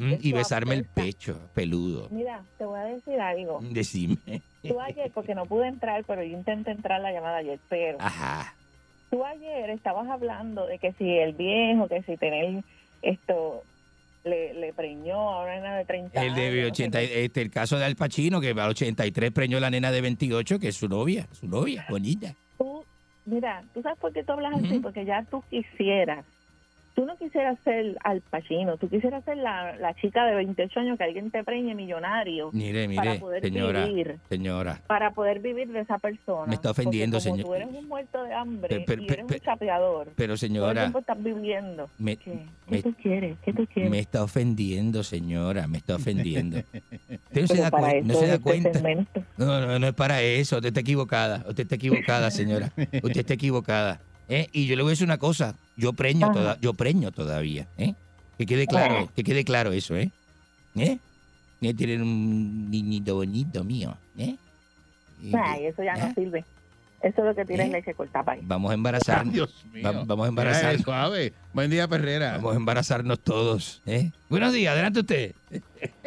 Mm, 0.00 0.14
y 0.22 0.32
besarme 0.32 0.74
el 0.76 0.84
pecho, 0.86 1.38
peludo. 1.54 2.08
Mira, 2.10 2.42
te 2.56 2.64
voy 2.64 2.78
a 2.80 2.84
decir 2.84 3.20
algo. 3.20 3.60
Decime. 3.70 4.16
Tú 4.62 4.80
ayer, 4.80 5.10
porque 5.12 5.34
no 5.34 5.44
pude 5.46 5.68
entrar, 5.68 6.04
pero 6.06 6.22
yo 6.22 6.36
intenté 6.36 6.70
entrar 6.70 7.00
la 7.00 7.12
llamada 7.12 7.36
ayer, 7.38 7.58
pero 7.68 7.98
Ajá. 8.00 8.54
tú 9.10 9.24
ayer 9.24 9.68
estabas 9.70 10.08
hablando 10.08 10.66
de 10.66 10.78
que 10.78 10.92
si 10.92 11.06
el 11.18 11.34
viejo, 11.34 11.86
que 11.88 12.02
si 12.02 12.16
tener 12.16 12.62
esto 13.02 13.62
le, 14.24 14.54
le 14.54 14.72
preñó 14.72 15.30
a 15.34 15.42
una 15.44 15.54
nena 15.54 15.76
de 15.76 15.84
30 15.84 16.20
El 16.22 16.26
años. 16.32 16.36
de 16.36 16.48
no 16.50 16.60
sé 16.62 16.66
80, 16.84 16.98
qué. 17.00 17.24
este, 17.24 17.42
el 17.42 17.50
caso 17.50 17.78
de 17.78 17.84
Al 17.84 17.96
Pacino, 17.96 18.40
que 18.40 18.50
al 18.50 18.70
83 18.70 19.30
preñó 19.32 19.58
a 19.58 19.60
la 19.60 19.70
nena 19.70 19.90
de 19.90 20.00
28, 20.00 20.58
que 20.58 20.68
es 20.68 20.76
su 20.76 20.88
novia, 20.88 21.26
su 21.32 21.46
novia, 21.46 21.86
bonita. 21.90 22.34
Tú, 22.58 22.84
mira, 23.26 23.62
¿tú 23.74 23.80
sabes 23.82 23.98
por 23.98 24.12
qué 24.12 24.22
tú 24.24 24.32
hablas 24.32 24.54
así? 24.62 24.78
Porque 24.80 25.04
ya 25.04 25.24
tú 25.30 25.42
quisieras. 25.50 26.24
Tú 26.94 27.06
no 27.06 27.16
quisieras 27.16 27.56
ser 27.64 27.96
Al 28.04 28.20
Pacino, 28.20 28.76
tú 28.76 28.88
quisieras 28.88 29.24
ser 29.24 29.36
la, 29.38 29.76
la 29.76 29.94
chica 29.94 30.24
de 30.26 30.34
28 30.34 30.80
años 30.80 30.98
que 30.98 31.04
alguien 31.04 31.30
te 31.30 31.42
preñe 31.44 31.74
millonario. 31.74 32.50
Mire, 32.52 32.88
para 32.94 33.10
mire, 33.12 33.20
poder 33.20 33.42
señora, 33.42 33.86
vivir. 33.86 34.18
señora. 34.28 34.80
Para 34.86 35.12
poder 35.12 35.38
vivir 35.40 35.68
de 35.68 35.80
esa 35.80 35.98
persona. 35.98 36.46
Me 36.48 36.54
está 36.56 36.70
ofendiendo, 36.72 37.18
Porque 37.18 37.28
como 37.30 37.36
señor. 37.42 37.46
Tú 37.48 37.54
eres 37.54 37.68
un 37.82 37.88
muerto 37.88 38.22
de 38.24 38.34
hambre 38.34 38.68
Pe- 38.68 38.96
pe- 38.96 39.02
y 39.02 39.06
eres 39.06 39.24
pe- 39.26 39.34
un 39.34 39.40
chapeador. 39.40 40.08
Pero 40.16 40.26
Todo 40.28 40.32
el 40.34 40.38
señora, 40.38 40.80
tiempo 40.82 40.98
estás 40.98 41.22
viviendo. 41.22 41.88
me, 41.98 42.16
¿Qué? 42.16 42.32
¿Qué 42.32 42.46
me- 42.68 42.82
tú 42.82 42.94
quieres? 43.00 43.36
¿Qué 43.44 43.52
tú 43.52 43.66
quieres? 43.72 43.90
me 43.90 43.98
está 44.00 44.22
ofendiendo, 44.24 45.02
señora, 45.04 45.66
me 45.68 45.78
está 45.78 45.94
ofendiendo. 45.96 46.58
Usted 46.90 47.40
no 47.42 47.46
se 47.46 47.54
Pero 47.54 47.62
da, 47.62 47.70
para 47.70 47.88
cuen- 47.92 48.02
no 48.04 48.14
se 48.14 48.26
da 48.26 48.32
este 48.34 48.42
cuenta. 48.42 48.72
segmento. 48.72 49.24
No, 49.38 49.60
no, 49.66 49.78
no 49.78 49.86
es 49.86 49.94
para 49.94 50.20
eso. 50.22 50.56
Usted 50.56 50.68
está 50.68 50.80
equivocada. 50.80 51.44
Usted 51.48 51.62
está 51.62 51.76
equivocada, 51.76 52.30
señora. 52.30 52.72
Usted 53.02 53.20
está 53.20 53.34
equivocada. 53.34 54.00
¿Eh? 54.30 54.48
Y 54.52 54.66
yo 54.66 54.76
le 54.76 54.82
voy 54.82 54.90
a 54.90 54.92
decir 54.92 55.04
una 55.06 55.18
cosa. 55.18 55.54
Yo 55.76 55.92
preño, 55.92 56.32
toda- 56.32 56.58
yo 56.60 56.72
preño 56.72 57.10
todavía. 57.12 57.66
¿eh? 57.76 57.94
Que 58.38 58.46
quede 58.46 58.66
claro, 58.66 58.96
Ajá. 58.96 59.06
que 59.14 59.22
quede 59.24 59.44
claro 59.44 59.72
eso, 59.72 59.94
¿eh? 59.96 60.10
¿Eh? 60.76 60.98
¿Eh? 61.60 61.74
Tienen 61.74 62.00
un 62.00 62.70
niñito 62.70 63.16
bonito 63.16 63.62
mío, 63.64 63.94
¿eh? 64.16 64.36
Ay, 65.34 65.66
eso 65.66 65.82
ya 65.82 65.92
¿eh? 65.94 65.98
no 66.08 66.14
sirve. 66.14 66.44
Eso 67.02 67.22
es 67.22 67.24
lo 67.28 67.34
que 67.34 67.44
tienes 67.46 67.68
¿Eh? 67.68 67.72
leche 67.72 67.94
corta 67.94 68.22
para 68.22 68.38
Vamos 68.42 68.70
a 68.70 68.74
embarazar. 68.74 69.26
Dios 69.30 69.64
mío. 69.72 69.82
Va- 69.84 69.92
vamos 69.92 70.10
a 70.10 70.14
Mira, 70.16 70.28
embarazar. 70.28 70.74
es 70.74 70.82
suave. 70.82 71.32
Buen 71.54 71.70
día, 71.70 71.88
Perrera. 71.88 72.32
Vamos 72.36 72.52
a 72.52 72.56
embarazarnos 72.56 73.18
todos, 73.20 73.80
¿eh? 73.86 74.10
Buenos 74.28 74.52
días, 74.52 74.72
adelante 74.72 75.00
usted. 75.00 75.34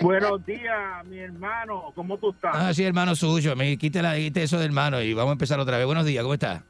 Buenos 0.02 0.46
días, 0.46 1.06
mi 1.08 1.18
hermano. 1.18 1.92
¿Cómo 1.96 2.18
tú 2.18 2.30
estás? 2.32 2.52
Ah, 2.56 2.74
sí, 2.74 2.84
hermano 2.84 3.16
suyo. 3.16 3.56
Me 3.56 3.76
quite 3.78 4.00
eso 4.44 4.58
del 4.58 4.68
hermano 4.68 5.02
y 5.02 5.14
vamos 5.14 5.32
a 5.32 5.34
empezar 5.34 5.60
otra 5.60 5.78
vez. 5.78 5.86
Buenos 5.88 6.06
días, 6.06 6.22
¿cómo 6.24 6.36
está? 6.36 6.64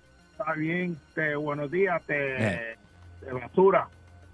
Está 0.44 0.56
bien. 0.56 0.98
Te, 1.15 1.36
buenos 1.38 1.72
días, 1.72 2.02
te, 2.06 2.36
Eh. 2.38 2.76
te 3.24 3.32
basura. 3.32 3.88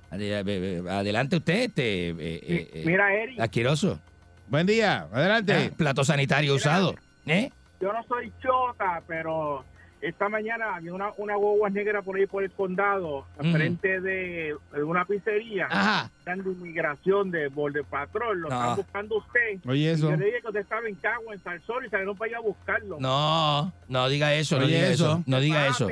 Be- 0.09 0.43
be- 0.43 0.89
Adelante 0.89 1.35
usted, 1.37 1.53
este. 1.65 2.09
eh, 2.09 2.15
eh, 2.19 2.69
eh, 2.73 2.83
Mira, 2.83 3.13
Eric, 3.13 3.39
Asqueroso. 3.39 3.99
Buen 4.47 4.65
día, 4.65 5.07
adelante. 5.13 5.53
Ah, 5.71 5.75
plato 5.77 6.03
sanitario 6.03 6.55
usado. 6.55 6.95
¿Eh? 7.27 7.51
yo 7.79 7.93
no 7.93 8.01
soy 8.07 8.33
chota, 8.41 9.03
pero 9.07 9.63
esta 10.01 10.29
mañana 10.29 10.75
había 10.75 10.93
una, 10.93 11.11
una 11.17 11.35
guagua 11.35 11.69
negra 11.69 12.01
por 12.01 12.15
ahí 12.17 12.25
por 12.25 12.43
el 12.43 12.51
condado, 12.51 13.25
Ujú. 13.39 13.51
frente 13.51 13.99
de, 14.01 14.55
de 14.73 14.83
una 14.83 15.05
pizzería. 15.05 15.67
Ajá. 15.69 16.09
Están 16.19 16.43
de 16.43 16.51
inmigración 16.51 17.31
de 17.31 17.47
Border 17.49 17.83
Patrol, 17.83 18.39
lo 18.41 18.49
No. 18.49 18.55
están 18.61 18.75
buscando 18.77 19.17
usted. 19.17 19.59
Oye, 19.67 19.79
Y 19.81 19.87
eso. 19.87 20.09
yo 20.11 20.15
le 20.15 20.25
dije 20.25 20.41
que 20.41 20.47
usted 20.47 20.61
estaba 20.61 20.87
en 20.87 20.95
Cagua, 20.95 21.33
en 21.33 21.39
Salsón, 21.43 21.85
y 21.85 21.89
salieron 21.89 22.17
para 22.17 22.29
allá 22.29 22.37
a 22.37 22.41
buscarlo. 22.41 22.97
No, 22.99 23.73
no 23.87 24.09
diga 24.09 24.33
eso, 24.33 24.57
no 24.57 24.65
Oye, 24.65 24.75
diga 24.75 24.87
eso. 24.89 25.05
eso. 25.05 25.23
No 25.25 25.39
diga 25.39 25.67
eso. 25.67 25.87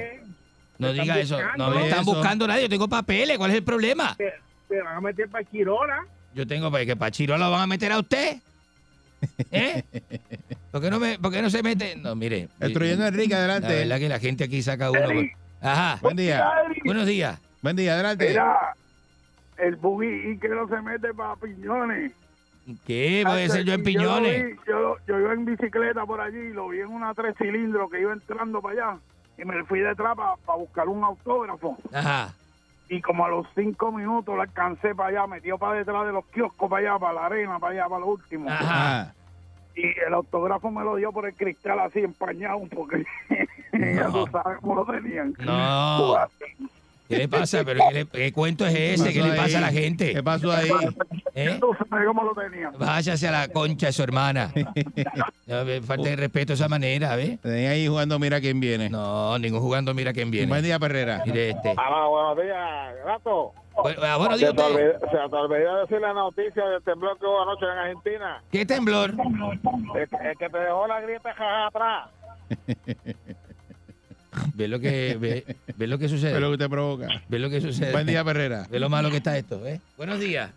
No 0.80 0.94
diga 0.94 1.20
eso. 1.20 1.38
No 1.58 1.72
me 1.72 1.88
están 1.90 2.06
buscando 2.06 2.48
nadie. 2.48 2.64
Yo 2.64 2.70
tengo 2.70 2.88
papeles. 2.88 3.38
¿Cuál 3.38 3.52
es 3.52 3.58
el 3.58 3.64
problema? 3.64 4.16
Te, 4.16 4.32
te 4.70 4.82
van 4.82 4.98
a 4.98 5.02
meter 5.02 5.28
para 5.28 5.44
Quirola. 5.44 6.06
Yo 6.34 6.46
tengo 6.46 6.70
pues, 6.70 6.86
que 6.86 6.96
para 6.96 7.10
Chirola 7.12 7.46
lo 7.46 7.52
van 7.52 7.62
a 7.62 7.68
meter 7.68 7.92
a 7.92 8.00
usted. 8.00 8.38
¿Eh? 9.52 9.84
¿Por 10.72 10.82
qué 10.82 10.90
no, 10.90 11.00
me, 11.00 11.18
por 11.20 11.32
qué 11.32 11.42
no 11.42 11.50
se 11.50 11.64
mete? 11.64 11.96
No, 11.96 12.16
mire. 12.16 12.50
El 12.60 12.74
Troyano 12.74 13.06
Enrique, 13.08 13.34
La 13.34 13.38
adelante. 13.40 13.68
verdad 13.76 13.98
que 14.00 14.10
la 14.10 14.20
gente 14.20 14.44
aquí 14.44 14.62
saca 14.62 14.92
uno. 14.92 15.00
Eri. 15.00 15.32
Ajá. 15.62 15.98
Buen 16.02 16.18
día. 16.18 16.46
Buenos 16.86 17.06
días. 17.08 17.40
Buen 17.62 17.76
día, 17.76 17.94
adelante. 17.94 18.28
Mira, 18.30 18.76
el 19.58 19.76
buggy 19.78 20.32
y 20.32 20.38
que 20.38 20.50
no 20.50 20.68
se 20.68 20.80
mete 20.82 21.14
para 21.14 21.36
piñones. 21.38 22.12
¿Qué? 22.86 23.24
Puede 23.26 23.48
ser 23.50 23.64
yo 23.64 23.74
en 23.74 23.80
lo 23.80 23.86
piñones. 23.86 24.46
vi, 24.46 24.56
Yo, 24.68 24.80
lo- 24.80 24.98
yo 25.08 25.20
iba 25.20 25.34
en 25.34 25.46
bicicleta 25.46 26.06
por 26.06 26.20
allí 26.20 26.38
y 26.38 26.54
lo 26.54 26.68
vi 26.70 26.82
en 26.82 26.88
una 26.88 27.14
tres 27.14 27.34
cilindros 27.38 27.90
que 27.90 28.02
iba 28.02 28.12
entrando 28.14 28.62
para 28.62 28.74
allá. 28.92 28.98
Y 29.38 29.46
me 29.46 29.64
fui 29.64 29.80
detrás 29.80 30.16
para 30.18 30.58
buscar 30.58 30.88
un 30.90 31.04
autógrafo. 31.04 31.78
Ajá. 31.94 32.34
Y 32.90 33.02
como 33.02 33.26
a 33.26 33.30
los 33.30 33.48
cinco 33.56 33.92
minutos 33.92 34.36
lo 34.36 34.42
alcancé 34.42 34.94
para 34.96 35.10
allá, 35.10 35.28
metió 35.28 35.58
para 35.58 35.76
detrás 35.80 36.06
de 36.06 36.12
los 36.14 36.26
kioscos 36.28 36.70
para 36.70 36.90
allá, 36.92 37.00
para 37.00 37.14
la 37.14 37.26
arena, 37.28 37.60
para 37.60 37.74
allá, 37.74 37.84
para 37.90 38.00
lo 38.02 38.08
último. 38.08 38.50
Ajá. 38.50 39.14
Y 39.78 39.86
el 40.08 40.14
autógrafo 40.14 40.72
me 40.72 40.84
lo 40.84 40.96
dio 40.96 41.12
por 41.12 41.28
el 41.28 41.36
cristal 41.36 41.80
así 41.80 42.00
empañado, 42.00 42.62
porque 42.74 43.04
ya 43.74 44.08
No. 44.10 44.26
tú 44.26 44.32
sabes 44.32 44.58
cómo 44.60 44.76
lo 44.76 44.86
tenían. 44.86 45.34
No. 45.40 46.18
¿Qué 47.08 47.20
le 47.20 47.28
pasa? 47.30 47.64
¿Pero 47.64 47.80
qué, 47.88 47.94
le- 47.94 48.06
qué 48.08 48.34
cuento 48.34 48.66
es 48.66 48.76
ese? 48.76 49.14
¿Qué 49.14 49.22
le 49.22 49.32
pasa 49.38 49.60
a 49.60 49.62
la 49.62 49.72
gente? 49.72 50.14
¿Qué 50.14 50.22
pasó 50.24 50.52
ahí? 50.52 50.70
¿Eh? 51.36 51.58
Tú 51.62 51.74
sabes 51.90 52.06
cómo 52.06 52.24
lo 52.24 52.34
tenían. 52.34 52.74
Váyase 52.78 53.28
a 53.30 53.32
la 53.32 53.48
concha 53.48 53.86
de 53.86 53.94
su 53.94 54.04
hermana. 54.04 54.52
Falta 55.86 56.10
de 56.10 56.16
respeto 56.18 56.48
de 56.48 56.56
esa 56.56 56.68
manera, 56.68 57.16
¿ves? 57.16 57.40
Tenía 57.40 57.70
ahí 57.70 57.88
jugando, 57.88 58.20
mira 58.20 58.42
quién 58.42 58.60
viene. 58.60 58.90
No, 58.90 59.38
ningún 59.40 59.62
jugando, 59.62 59.94
mira 59.94 60.12
quién 60.12 60.32
viene. 60.32 60.48
Buen 60.48 60.64
día, 60.64 60.80
Perrera. 60.80 61.24
Mire 61.26 61.52
este. 61.52 61.74
Ah, 61.78 62.08
buenos 62.10 62.38
días, 62.44 62.96
gato. 63.06 63.54
Bueno, 63.82 64.02
ah, 64.04 64.18
buenos 64.18 64.40
Se 64.40 64.46
días, 64.46 64.56
te, 64.56 64.62
usted. 64.62 64.76
olvidó, 64.76 65.00
se 65.00 65.30
te 65.30 65.36
olvidó 65.36 65.80
decir 65.82 66.02
la 66.02 66.14
noticia 66.14 66.66
del 66.66 66.82
temblor 66.84 67.20
que 67.20 67.26
hubo 67.26 67.42
anoche 67.44 67.66
en 67.66 67.72
Argentina. 67.78 68.42
¿Qué 68.52 68.66
temblor? 68.66 69.12
El, 69.12 70.08
que- 70.10 70.30
el 70.30 70.38
que 70.38 70.50
te 70.50 70.58
dejó 70.58 70.88
la 70.88 71.02
grieta 71.02 71.34
jaja 71.34 71.68
atrás. 71.68 72.10
Ve 74.54 74.68
lo 74.68 74.80
que, 74.80 75.18
ve, 75.20 75.56
ve 75.78 75.88
lo 75.88 75.98
que 75.98 76.08
sucede. 76.10 76.34
Ve 76.34 76.40
lo 76.40 76.48
que 76.50 76.54
usted 76.54 76.70
provoca. 76.70 77.08
Ve 77.28 77.40
lo 77.40 77.50
que 77.50 77.60
sucede. 77.60 77.92
Buen 77.92 78.06
día, 78.06 78.24
Perrera. 78.24 78.68
Ve 78.70 78.80
lo 78.80 78.88
malo 78.90 79.10
que 79.10 79.18
está 79.18 79.36
esto, 79.38 79.66
¿eh? 79.66 79.80
Buenos 79.98 80.20
días. 80.20 80.52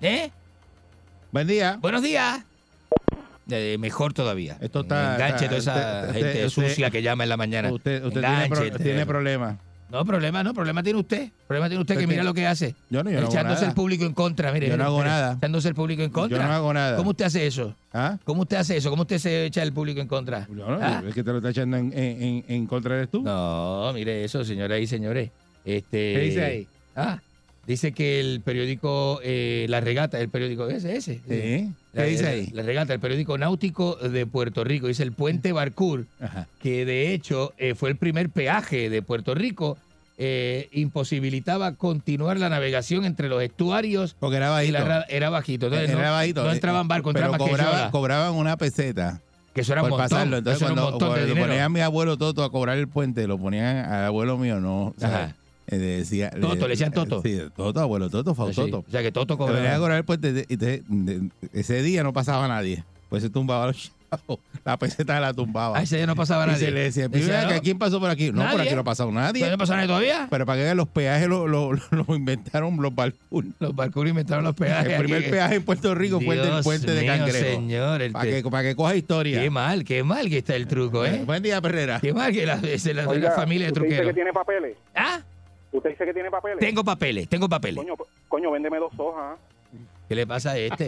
¿Eh? 0.00 0.30
Buen 1.30 1.46
día. 1.46 1.76
Buenos 1.80 2.02
días. 2.02 2.44
eh, 3.50 3.76
mejor 3.78 4.12
todavía. 4.12 4.56
Esto 4.60 4.80
está- 4.80 5.14
Enganche 5.14 5.44
está- 5.46 5.48
toda 5.48 5.58
esa 5.58 6.06
usted- 6.08 6.12
gente 6.22 6.46
usted- 6.46 6.68
sucia 6.68 6.90
que 6.90 7.00
llama 7.02 7.22
en 7.24 7.28
la 7.30 7.36
mañana. 7.36 7.72
Usted, 7.72 8.04
usted 8.04 8.20
tiene, 8.20 8.48
pro- 8.48 8.70
tiene 8.78 9.06
problemas. 9.06 9.56
No, 9.90 10.04
problema 10.04 10.42
no, 10.42 10.52
problema 10.52 10.82
tiene 10.82 10.98
usted. 10.98 11.30
Problema 11.46 11.68
tiene 11.68 11.80
usted 11.80 11.96
que 11.98 12.06
mira 12.06 12.22
lo 12.22 12.34
que 12.34 12.46
hace. 12.46 12.74
Yo 12.90 13.02
no, 13.02 13.10
yo 13.10 13.16
no 13.20 13.26
hago 13.26 13.32
Echándose 13.32 13.60
nada. 13.62 13.68
el 13.68 13.74
público 13.74 14.04
en 14.04 14.12
contra, 14.12 14.52
mire. 14.52 14.68
Yo 14.68 14.76
no 14.76 14.84
hago 14.84 15.02
nada. 15.02 15.32
Echándose 15.38 15.68
el 15.68 15.74
público 15.74 16.02
en 16.02 16.10
contra. 16.10 16.38
Yo 16.38 16.44
no 16.46 16.52
hago 16.52 16.72
nada. 16.74 16.96
¿Cómo 16.96 17.10
usted 17.10 17.24
hace 17.24 17.46
eso? 17.46 17.74
¿Ah? 17.92 18.18
¿Cómo 18.24 18.42
usted 18.42 18.58
hace 18.58 18.76
eso? 18.76 18.90
¿Cómo 18.90 19.02
usted 19.02 19.18
se 19.18 19.46
echa 19.46 19.62
el 19.62 19.72
público 19.72 20.00
en 20.00 20.08
contra? 20.08 20.46
No, 20.50 20.68
no, 20.68 20.78
¿Ah? 20.82 21.02
es 21.08 21.14
que 21.14 21.24
te 21.24 21.30
lo 21.30 21.38
está 21.38 21.50
echando 21.50 21.76
en, 21.78 21.92
en, 21.94 22.22
en- 22.22 22.44
en 22.48 22.66
contra 22.66 22.96
eres 22.96 23.10
tú. 23.10 23.22
No, 23.22 23.90
mire 23.94 24.24
eso, 24.24 24.44
señoras 24.44 24.78
y 24.80 24.86
señores. 24.86 25.30
Este, 25.64 26.12
¿Qué 26.14 26.20
dice 26.20 26.44
ahí? 26.44 26.68
Ah, 26.94 27.18
dice 27.68 27.92
que 27.92 28.18
el 28.18 28.40
periódico 28.40 29.20
eh, 29.22 29.66
La 29.68 29.80
Regata, 29.80 30.18
el 30.18 30.28
periódico 30.28 30.66
ese, 30.68 30.96
ese. 30.96 31.14
Sí. 31.14 31.20
¿Qué 31.28 31.68
La, 31.92 32.02
dice 32.02 32.22
la- 32.24 32.28
ahí? 32.30 32.46
La 32.52 32.62
Regata, 32.64 32.92
el 32.94 32.98
periódico 33.00 33.38
náutico 33.38 33.94
de 33.96 34.26
Puerto 34.26 34.64
Rico. 34.64 34.88
Dice 34.88 35.04
el 35.04 35.12
puente 35.12 35.52
Barcur, 35.52 36.06
Ajá. 36.20 36.48
que 36.60 36.84
de 36.84 37.12
hecho 37.14 37.52
eh, 37.58 37.74
fue 37.76 37.90
el 37.90 37.96
primer 37.96 38.30
peaje 38.30 38.90
de 38.90 39.02
Puerto 39.02 39.34
Rico. 39.36 39.78
eh, 40.20 40.68
imposibilitaba 40.72 41.74
continuar 41.76 42.38
la 42.38 42.48
navegación 42.48 43.04
entre 43.04 43.28
los 43.28 43.40
estuarios 43.40 44.16
Porque 44.18 44.38
era 44.38 44.48
y 44.48 44.50
bajito. 44.50 44.72
la 44.72 44.84
ra- 44.84 45.06
era 45.08 45.30
bajito. 45.30 45.66
Entonces 45.66 45.90
Era 45.90 46.06
no, 46.08 46.12
bajito. 46.12 46.42
no 46.44 46.50
entraban 46.52 46.88
barcos, 46.88 47.12
pero 47.14 47.26
entraban 47.26 47.48
cobraban, 47.48 47.72
quecholas, 47.72 47.90
cobraban 47.92 48.34
una 48.34 48.56
peseta 48.56 49.20
que 49.54 49.60
eso 49.60 49.72
era 49.74 49.82
un 49.84 49.90
por 49.90 49.98
montón. 50.00 50.10
pasarlo. 50.16 50.36
Entonces, 50.38 50.60
eso 50.62 50.72
era 50.72 50.74
un 50.82 50.90
cuando, 50.90 51.04
de 51.06 51.10
cuando 51.12 51.26
dinero. 51.26 51.46
ponían 51.46 51.62
a 51.64 51.68
mi 51.68 51.80
abuelo 51.80 52.16
Toto 52.16 52.42
a 52.42 52.50
cobrar 52.50 52.78
el 52.78 52.88
puente, 52.88 53.28
lo 53.28 53.38
ponían 53.38 53.76
al 53.76 54.06
abuelo 54.06 54.36
mío, 54.38 54.58
no. 54.60 54.86
o 54.88 54.94
sea, 54.98 55.08
Ajá. 55.08 55.36
Eh, 55.70 55.76
decía, 55.78 56.30
Toto, 56.30 56.66
le 56.66 56.68
decían 56.74 56.92
Toto. 56.92 57.22
Sí, 57.22 57.38
Toto, 57.56 57.80
abuelo 57.80 58.08
Toto, 58.10 58.30
Sí, 58.32 58.36
Fautoto. 58.36 58.84
O 58.86 58.90
sea 58.90 59.02
que 59.02 59.12
Toto 59.12 59.34
Le 59.34 59.38
ponían 59.38 59.56
a 59.56 59.58
cobraba. 59.60 59.78
cobrar 59.78 59.98
el 59.98 60.04
puente 60.04 60.32
de- 60.32 60.46
y 60.48 60.56
de- 60.56 60.82
de- 60.88 61.28
ese 61.52 61.82
día 61.82 62.02
no 62.02 62.12
pasaba 62.12 62.48
nadie. 62.48 62.84
Pues 63.08 63.22
se 63.22 63.30
tumbaba 63.30 63.66
los 63.68 63.76
chavos. 64.10 64.38
La 64.64 64.78
peseta 64.78 65.18
la 65.20 65.32
tumbaba. 65.34 65.78
Ah, 65.78 65.82
ese 65.82 65.96
día 65.96 66.06
no 66.06 66.14
pasaba 66.16 66.44
y 66.44 66.48
nadie. 66.48 66.66
se 66.66 66.70
le 66.72 66.80
decía, 66.80 67.08
Decía, 67.08 67.26
"Mira, 67.26 67.42
no. 67.44 67.48
que 67.50 67.60
¿quién 67.60 67.78
pasó 67.78 68.00
por 68.00 68.08
aquí? 68.10 68.30
No, 68.32 68.50
por 68.50 68.60
aquí 68.60 68.74
no 68.74 68.80
ha 68.80 68.84
pasado 68.84 69.10
nadie. 69.12 69.40
¿Pero 69.42 69.52
no 69.52 69.58
pasó 69.58 69.74
nadie 69.74 69.86
todavía? 69.86 70.26
Pero 70.30 70.44
para 70.46 70.58
que 70.58 70.64
vean, 70.64 70.76
los 70.76 70.88
peajes 70.88 71.26
lo, 71.28 71.46
lo, 71.46 71.72
lo- 71.72 71.80
lo 72.08 72.14
inventaron 72.16 72.76
los 72.80 72.94
Balfour. 72.94 73.44
Los 73.60 73.74
barcos 73.74 74.06
inventaron 74.08 74.44
los 74.44 74.54
peajes. 74.54 74.92
El 74.92 74.98
primer 74.98 75.20
aquí. 75.22 75.30
peaje 75.30 75.54
en 75.56 75.62
Puerto 75.62 75.94
Rico 75.94 76.20
fue 76.20 76.36
el 76.36 76.42
del 76.50 76.62
puente 76.62 76.90
de 76.92 77.00
mío, 77.02 77.12
Cangrejo. 77.12 77.44
señor, 77.46 78.02
el 78.02 78.12
Para 78.12 78.24
te- 78.30 78.42
que, 78.42 78.50
para 78.50 78.62
que 78.68 78.76
coja 78.76 78.94
historia. 78.96 79.40
Qué 79.42 79.50
mal, 79.50 79.84
qué 79.84 80.02
mal 80.02 80.28
que 80.28 80.38
está 80.38 80.54
el 80.56 80.66
truco, 80.66 81.04
¿eh? 81.06 81.22
Buen 81.24 81.42
día, 81.42 81.60
Perrera. 81.62 81.98
Qué 82.00 82.12
mal 82.12 82.32
que 82.32 82.44
la, 82.46 82.54
es 82.62 82.84
la, 82.94 83.08
Oiga, 83.08 83.28
la 83.30 83.34
familia 83.34 83.66
de 83.66 83.72
usted 83.72 83.82
dice 83.84 83.96
que 83.96 84.02
truqueros. 84.02 84.14
tiene 84.14 84.32
papeles. 84.32 84.76
¿Ah? 84.94 85.20
Usted 85.72 85.90
dice 85.90 86.04
que 86.06 86.14
tiene 86.14 86.30
papeles. 86.30 86.58
Tengo 86.60 86.82
papeles, 86.84 87.28
tengo 87.28 87.48
papeles. 87.48 87.76
Coño, 87.76 87.94
coño, 88.28 88.50
véndeme 88.50 88.78
dos 88.78 88.92
hojas. 88.96 89.38
¿Qué 90.08 90.14
le 90.14 90.26
pasa 90.26 90.52
a 90.52 90.58
este? 90.58 90.86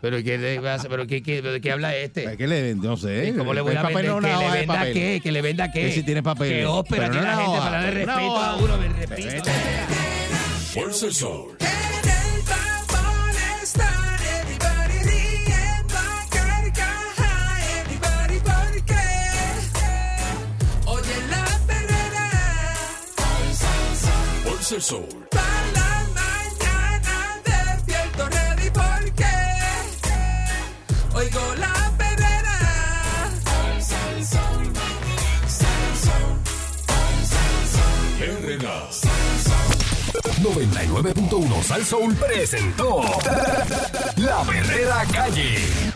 ¿Pero 0.00 0.18
qué 0.22 0.38
le 0.38 0.60
pasa? 0.60 0.88
¿Pero 0.88 1.08
qué, 1.08 1.20
qué, 1.24 1.42
de 1.42 1.60
qué 1.60 1.72
habla 1.72 1.96
este? 1.96 2.36
¿Qué 2.36 2.46
le 2.46 2.62
vende? 2.62 2.86
No 2.86 2.96
sé. 2.96 3.30
¿Y 3.30 3.32
¿Cómo 3.36 3.52
le 3.52 3.60
voy 3.60 3.74
a 3.74 3.82
papel 3.82 3.96
vender? 4.06 4.12
no 4.12 4.20
¿Que 4.20 4.28
le 4.46 4.50
venda 4.60 4.74
papel. 4.74 4.92
qué? 4.92 5.20
¿Que 5.20 5.32
le 5.32 5.42
venda 5.42 5.72
qué? 5.72 5.80
Que 5.86 5.90
si 5.92 6.02
tiene 6.04 6.22
papeles. 6.22 6.58
Que 6.58 6.66
ópera 6.66 7.10
tiene 7.10 7.26
la 7.26 7.36
gente 7.36 7.50
hoja, 7.50 7.64
para 7.64 7.82
darle 7.82 8.04
respeto 8.04 8.36
a 8.38 8.56
uno, 8.56 8.78
me 8.78 8.88
respeto. 8.90 9.50
Fuerza 10.72 11.06
el 11.06 11.12
sol. 11.14 11.56
La 24.64 25.42
mañana 26.14 27.38
porque 28.72 29.32
oigo 31.14 31.54
la 31.56 31.92
perrera. 31.98 32.56
RK. 38.20 38.64
99.1 40.42 41.62
Sal 41.62 41.84
Soul 41.84 42.14
presentó 42.14 43.02
La 44.16 44.44
Verdadera 44.44 45.04
Calle. 45.12 45.93